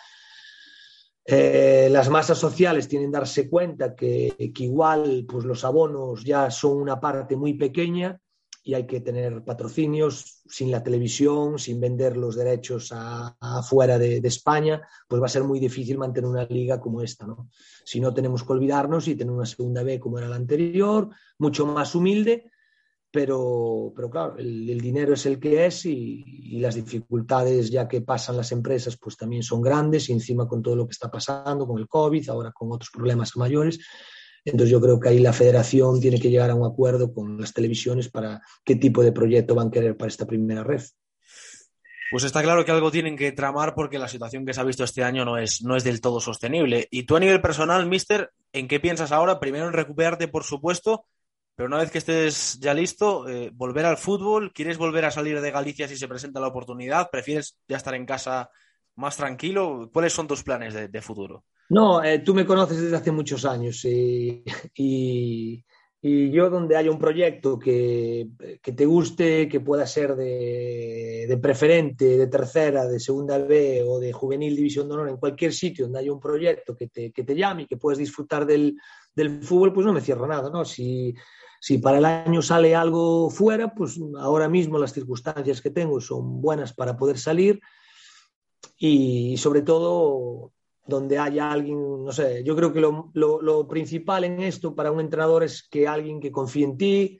Eh, 1.24 1.90
las 1.92 2.10
masas 2.10 2.40
sociales 2.40 2.88
tienen 2.88 3.12
que 3.12 3.20
darse 3.20 3.48
cuenta 3.52 3.94
que, 3.94 4.52
que, 4.52 4.64
igual 4.64 5.28
pues 5.30 5.46
los 5.46 5.64
abonos 5.64 6.24
ya 6.24 6.50
son 6.50 6.78
una 6.78 7.00
parte 7.00 7.36
muy 7.36 7.54
pequeña 7.54 8.20
y 8.64 8.74
hay 8.74 8.88
que 8.88 9.00
tener 9.00 9.44
patrocinios 9.44 10.42
sin 10.50 10.72
la 10.72 10.82
televisión, 10.82 11.60
sin 11.60 11.80
vender 11.80 12.18
los 12.18 12.36
derechos 12.36 12.92
afuera 12.92 14.00
de, 14.00 14.22
de, 14.22 14.28
España, 14.28 14.82
pues 15.08 15.22
va 15.22 15.28
a 15.28 15.30
ser 15.30 15.44
muy 15.44 15.60
difícil 15.60 16.00
mantener 16.00 16.28
una 16.28 16.46
liga 16.46 16.80
como 16.80 17.04
esta. 17.04 17.28
¿no? 17.28 17.48
Si 17.84 18.00
no 18.00 18.12
tenemos 18.12 18.44
que 18.44 18.54
olvidarnos 18.54 19.08
y 19.08 19.14
tener 19.14 19.32
una 19.32 19.46
segunda 19.46 19.84
B 19.84 20.00
como 20.00 20.18
era 20.18 20.28
la 20.28 20.38
anterior, 20.38 21.10
mucho 21.38 21.68
más 21.68 21.94
humilde, 21.94 22.50
pero, 23.16 23.94
pero 23.96 24.10
claro, 24.10 24.36
el, 24.38 24.78
dinero 24.82 25.14
es 25.14 25.26
el 25.26 25.40
que 25.40 25.66
es 25.66 25.86
y, 25.86 26.22
y, 26.28 26.60
las 26.60 26.76
dificultades 26.76 27.72
ya 27.72 27.88
que 27.88 28.02
pasan 28.02 28.36
las 28.36 28.52
empresas 28.52 28.98
pues 28.98 29.16
también 29.16 29.42
son 29.42 29.62
grandes 29.62 30.10
y 30.10 30.12
encima 30.12 30.50
con 30.50 30.62
todo 30.62 30.76
lo 30.76 30.86
que 30.86 30.92
está 30.92 31.10
pasando, 31.10 31.66
con 31.66 31.80
el 31.80 31.88
COVID, 31.88 32.28
ahora 32.28 32.52
con 32.52 32.74
otros 32.74 32.90
problemas 32.92 33.38
mayores. 33.38 33.80
Entonces 34.44 34.70
yo 34.70 34.82
creo 34.82 35.00
que 35.00 35.08
ahí 35.08 35.20
la 35.20 35.32
federación 35.32 36.02
tiene 36.02 36.20
que 36.20 36.30
llegar 36.30 36.50
a 36.50 36.56
un 36.56 36.70
acuerdo 36.70 37.14
con 37.14 37.40
las 37.40 37.54
televisiones 37.54 38.10
para 38.10 38.42
qué 38.66 38.76
tipo 38.76 39.02
de 39.02 39.14
proyecto 39.14 39.56
van 39.56 39.70
a 39.70 39.72
querer 39.72 39.96
para 39.96 40.10
esta 40.10 40.28
primera 40.28 40.66
red. 40.66 40.84
Pues 42.12 42.26
está 42.26 42.44
claro 42.44 42.66
que 42.66 42.72
algo 42.72 42.92
tienen 42.92 43.16
que 43.16 43.32
tramar 43.32 43.76
porque 43.76 43.98
la 43.98 44.10
situación 44.10 44.46
que 44.46 44.54
se 44.54 44.60
ha 44.60 44.66
visto 44.66 44.84
este 44.84 45.06
año 45.06 45.24
no 45.24 45.38
es, 45.38 45.64
no 45.64 45.78
es 45.78 45.86
del 45.86 46.02
todo 46.02 46.20
sostenible. 46.20 46.90
Y 46.92 47.04
tú 47.04 47.16
a 47.16 47.22
nivel 47.22 47.40
personal, 47.40 47.86
Mister, 47.86 48.32
¿en 48.52 48.68
qué 48.68 48.82
piensas 48.82 49.14
ahora? 49.14 49.40
Primero 49.40 49.68
en 49.68 49.74
recuperarte, 49.74 50.28
por 50.28 50.44
supuesto, 50.44 51.06
pero 51.56 51.68
una 51.68 51.78
vez 51.78 51.90
que 51.90 52.00
estés 52.00 52.60
ya 52.60 52.74
listo, 52.74 53.30
eh, 53.30 53.50
volver 53.54 53.86
al 53.86 53.98
fútbol, 53.98 54.52
¿quieres 54.52 54.78
volver 54.78 55.06
a 55.06 55.12
salir 55.12 55.40
de 55.40 55.52
Galicia 55.52 55.88
si 55.88 55.96
se 55.96 56.08
presenta 56.08 56.42
la 56.42 56.48
oportunidad? 56.48 57.10
¿Prefieres 57.10 57.58
ya 57.68 57.78
estar 57.78 57.96
en 57.96 58.06
casa 58.06 58.50
más 58.96 59.16
tranquilo? 59.16 59.90
¿Cuáles 59.94 60.12
son 60.12 60.28
tus 60.28 60.44
planes 60.44 60.74
de, 60.74 61.02
futuro? 61.02 61.46
No, 61.70 62.04
eh, 62.04 62.20
tú 62.20 62.34
me 62.34 62.46
conoces 62.46 62.82
desde 62.82 62.98
hace 62.98 63.12
muchos 63.12 63.46
años 63.46 63.86
y, 63.86 64.44
y, 64.76 65.64
y, 66.02 66.30
yo 66.30 66.50
donde 66.50 66.76
haya 66.76 66.92
un 66.92 67.00
proyecto 67.00 67.58
que, 67.58 68.28
que 68.62 68.74
te 68.74 68.86
guste, 68.86 69.48
que 69.48 69.62
pueda 69.62 69.88
ser 69.88 70.14
de, 70.18 71.26
de, 71.26 71.38
preferente, 71.38 72.18
de 72.18 72.28
tercera, 72.28 72.86
de 72.86 73.00
segunda 73.00 73.38
B 73.38 73.82
o 73.88 73.98
de 73.98 74.12
juvenil 74.12 74.58
división 74.58 74.90
de 74.90 74.96
honor, 74.96 75.08
en 75.08 75.18
cualquier 75.18 75.54
sitio 75.54 75.86
donde 75.86 76.00
haya 76.00 76.12
un 76.12 76.20
proyecto 76.20 76.76
que 76.76 76.88
te, 76.88 77.14
que 77.14 77.24
te 77.24 77.34
llame 77.34 77.64
y 77.64 77.68
que 77.68 77.78
puedas 77.78 77.98
disfrutar 77.98 78.46
del, 78.46 78.76
del 79.16 79.42
fútbol, 79.42 79.72
pues 79.72 79.86
no 79.86 79.94
me 79.94 80.02
cierro 80.02 80.28
nada, 80.28 80.50
¿no? 80.50 80.66
Si, 80.66 81.16
si 81.66 81.80
para 81.80 81.98
el 81.98 82.06
año 82.06 82.44
sale 82.44 82.76
algo 82.76 83.32
fuera, 83.32 83.74
pues 83.74 84.00
ahora 84.20 84.48
mismo 84.48 84.78
las 84.78 84.94
circunstancias 84.94 85.62
que 85.64 85.72
tengo 85.72 86.00
son 86.00 86.40
buenas 86.40 86.76
para 86.76 86.96
poder 86.96 87.18
salir 87.18 87.60
y 88.78 89.36
sobre 89.38 89.64
todo 89.64 90.52
donde 90.86 91.18
haya 91.18 91.52
alguien, 91.52 92.06
no 92.06 92.12
sé, 92.12 92.44
yo 92.44 92.56
creo 92.56 92.72
que 92.72 92.82
lo, 92.82 93.10
lo, 93.16 93.42
lo, 93.42 93.68
principal 93.68 94.26
en 94.26 94.42
esto 94.42 94.76
para 94.76 94.92
un 94.92 95.00
entrenador 95.00 95.44
es 95.44 95.68
que 95.68 95.88
alguien 95.88 96.20
que 96.20 96.32
confíe 96.32 96.66
en 96.66 96.78
ti 96.78 97.20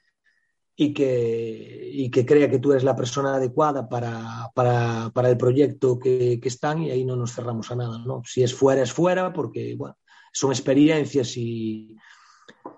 y 0.76 0.94
que, 0.94 1.90
y 1.92 2.12
que 2.12 2.24
crea 2.24 2.48
que 2.48 2.60
tú 2.60 2.72
eres 2.72 2.84
la 2.84 2.96
persona 2.96 3.38
adecuada 3.38 3.90
para, 3.90 4.52
para, 4.54 5.10
para 5.12 5.30
el 5.32 5.38
proyecto 5.38 5.98
que, 5.98 6.40
que, 6.40 6.50
están 6.50 6.84
y 6.84 6.92
ahí 6.92 7.04
no 7.04 7.16
nos 7.16 7.34
cerramos 7.34 7.72
a 7.72 7.78
nada, 7.78 7.98
¿no? 7.98 8.22
Si 8.24 8.44
es 8.44 8.54
fuera, 8.54 8.84
es 8.84 8.94
fuera, 8.94 9.34
porque, 9.34 9.74
bueno, 9.76 9.98
son 10.32 10.52
experiencias 10.52 11.36
y, 11.36 11.96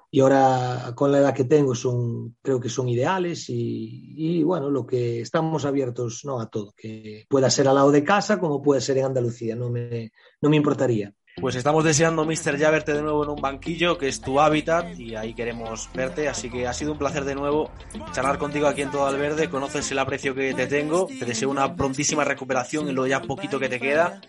y 0.10 0.22
ahora 0.22 0.94
con 0.96 1.12
la 1.12 1.20
edad 1.20 1.34
que 1.34 1.44
tengo 1.44 1.76
son, 1.76 2.36
creo 2.42 2.60
que 2.60 2.70
son 2.70 2.88
ideales 2.88 3.46
y, 3.50 4.42
bueno, 4.44 4.70
lo 4.70 4.86
que 4.86 5.22
estamos 5.22 5.66
abiertos 5.66 6.22
¿no? 6.24 6.40
a 6.40 6.50
todo, 6.50 6.74
que 6.76 7.26
pueda 7.30 7.50
ser 7.50 7.68
al 7.68 7.76
lado 7.76 7.92
de 7.92 8.04
casa 8.04 8.40
como 8.40 8.62
puede 8.62 8.82
ser 8.82 8.98
en 8.98 9.06
Andalucía, 9.06 9.56
no 9.56 9.70
me, 9.70 10.12
no 10.42 10.50
me 10.50 10.56
importaría. 10.56 11.14
Pues 11.40 11.56
estamos 11.56 11.84
deseando, 11.84 12.26
Mister, 12.26 12.58
ya 12.58 12.72
verte 12.72 12.94
de 12.94 13.04
nuevo 13.04 13.24
en 13.24 13.30
un 13.30 13.40
banquillo, 13.40 13.96
que 13.96 14.08
es 14.08 14.20
tu 14.22 14.40
hábitat, 14.40 14.98
y 14.98 15.16
ahí 15.16 15.36
queremos 15.36 15.88
verte. 15.94 16.28
Así 16.28 16.50
que 16.50 16.66
ha 16.66 16.74
sido 16.74 16.94
un 16.94 16.98
placer 16.98 17.26
de 17.26 17.36
nuevo 17.36 17.70
charlar 18.12 18.40
contigo 18.40 18.66
aquí 18.66 18.82
en 18.82 18.90
Todo 18.90 19.06
al 19.06 19.20
Verde. 19.20 19.48
Conoces 19.48 19.92
el 19.92 20.00
aprecio 20.00 20.34
que 20.34 20.56
te 20.56 20.66
tengo. 20.66 21.06
Te 21.06 21.26
deseo 21.26 21.52
una 21.52 21.76
prontísima 21.76 22.24
recuperación 22.24 22.90
en 22.90 22.96
lo 22.96 23.06
ya 23.06 23.22
poquito 23.22 23.60
que 23.60 23.70
te 23.70 23.80
queda 23.80 24.20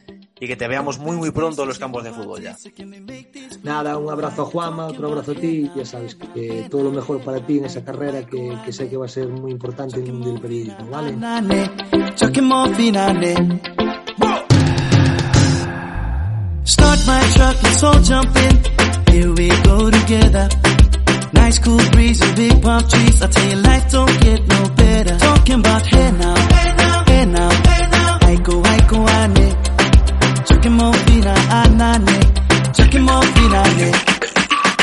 y 0.41 0.47
que 0.47 0.57
te 0.57 0.69
veamos 0.69 0.99
muy, 0.99 1.17
muy 1.17 1.31
pronto 1.31 1.63
en 1.63 1.69
los 1.69 1.79
campos 1.79 2.05
de 2.05 2.13
fútbol 2.13 2.43
ya. 2.43 2.57
Nada, 3.63 3.97
un 3.97 4.11
abrazo 4.11 4.43
a 4.43 4.45
Juanma, 4.47 4.87
otro 4.87 5.09
abrazo 5.09 5.33
a 5.33 5.35
ti. 5.35 5.71
Ya 5.75 5.85
sabes 5.85 6.15
que, 6.15 6.29
que 6.29 6.67
todo 6.71 6.85
lo 6.85 6.91
mejor 6.93 7.21
para 7.23 7.45
ti 7.45 7.59
en 7.59 7.65
esa 7.67 7.85
carrera 7.85 8.25
que, 8.25 8.57
que, 8.65 8.73
sé 8.73 8.89
que 8.89 8.97
va 8.97 9.07
a 9.07 9.09
ser 9.09 9.29
muy 9.29 9.53
importante 9.53 10.01
en 10.01 10.07
el 10.07 10.13
mundo 10.13 10.33
del 10.33 10.41
periodismo, 10.41 10.89
¿vale? 10.91 11.17
Start 16.65 17.01
my 17.07 17.21
truck, 17.35 17.63
let's 17.63 17.83
all 17.83 18.03
jump 18.03 18.37
in. 18.37 19.15
Here 19.15 19.33
we 19.33 19.49
go 19.63 19.91
together. 19.91 20.49
Nice 21.33 21.59
cool 21.61 21.81
breeze 21.93 22.21
and 22.21 22.37
big 22.37 22.61
palm 22.61 22.83
trees. 22.87 23.23
I 23.23 23.27
tell 23.29 23.49
you, 23.49 23.57
life 23.57 23.91
don't 23.91 24.21
get 24.21 24.47
no 24.47 24.69
better. 24.77 25.17
Talking 25.17 25.61
about 25.61 25.87
hey 25.87 26.11
now, 26.13 26.35
hey 26.37 26.75
now, 26.77 27.05
hey 27.07 27.25
now, 27.25 27.51
hey 27.51 27.89
now. 27.91 28.19
Aiko, 28.19 28.63
aiko, 28.63 29.68
anane. 31.51 32.21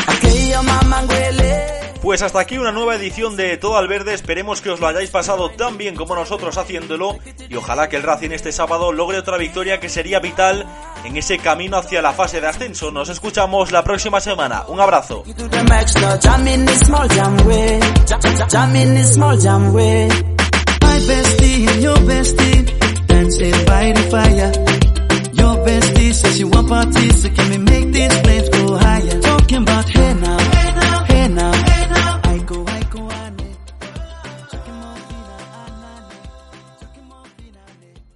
Aquello 0.07 0.63
mamangüele. 0.63 1.75
Pues 2.01 2.21
hasta 2.21 2.39
aquí 2.39 2.57
una 2.57 2.71
nueva 2.71 2.95
edición 2.95 3.35
de 3.35 3.57
Todo 3.57 3.77
al 3.77 3.87
Verde. 3.87 4.13
Esperemos 4.13 4.61
que 4.61 4.69
os 4.69 4.79
lo 4.79 4.87
hayáis 4.87 5.09
pasado 5.09 5.49
tan 5.51 5.77
bien 5.77 5.95
como 5.95 6.15
nosotros 6.15 6.57
haciéndolo. 6.57 7.17
Y 7.49 7.55
ojalá 7.55 7.89
que 7.89 7.97
el 7.97 8.03
Racing 8.03 8.29
este 8.31 8.51
sábado 8.51 8.91
logre 8.91 9.17
otra 9.17 9.37
victoria 9.37 9.79
que 9.79 9.89
sería 9.89 10.19
vital 10.19 10.65
en 11.03 11.17
ese 11.17 11.39
camino 11.39 11.77
hacia 11.77 12.01
la 12.01 12.13
fase 12.13 12.39
de 12.41 12.47
ascenso. 12.47 12.91
Nos 12.91 13.09
escuchamos 13.09 13.71
la 13.71 13.83
próxima 13.83 14.21
semana. 14.21 14.65
Un 14.67 14.79
abrazo. 14.79 15.23
your 25.45 25.65
besties, 25.65 26.15
say 26.15 26.37
you 26.39 26.47
want 26.47 26.67
parties, 26.67 27.21
so 27.21 27.29
can 27.29 27.49
we 27.51 27.57
make 27.57 27.91
these 27.91 28.19
flames 28.21 28.49
go 28.49 28.77
higher? 28.77 29.21
Talking 29.21 29.61
about 29.61 29.87
hey 29.89 30.13
now. 30.15 30.54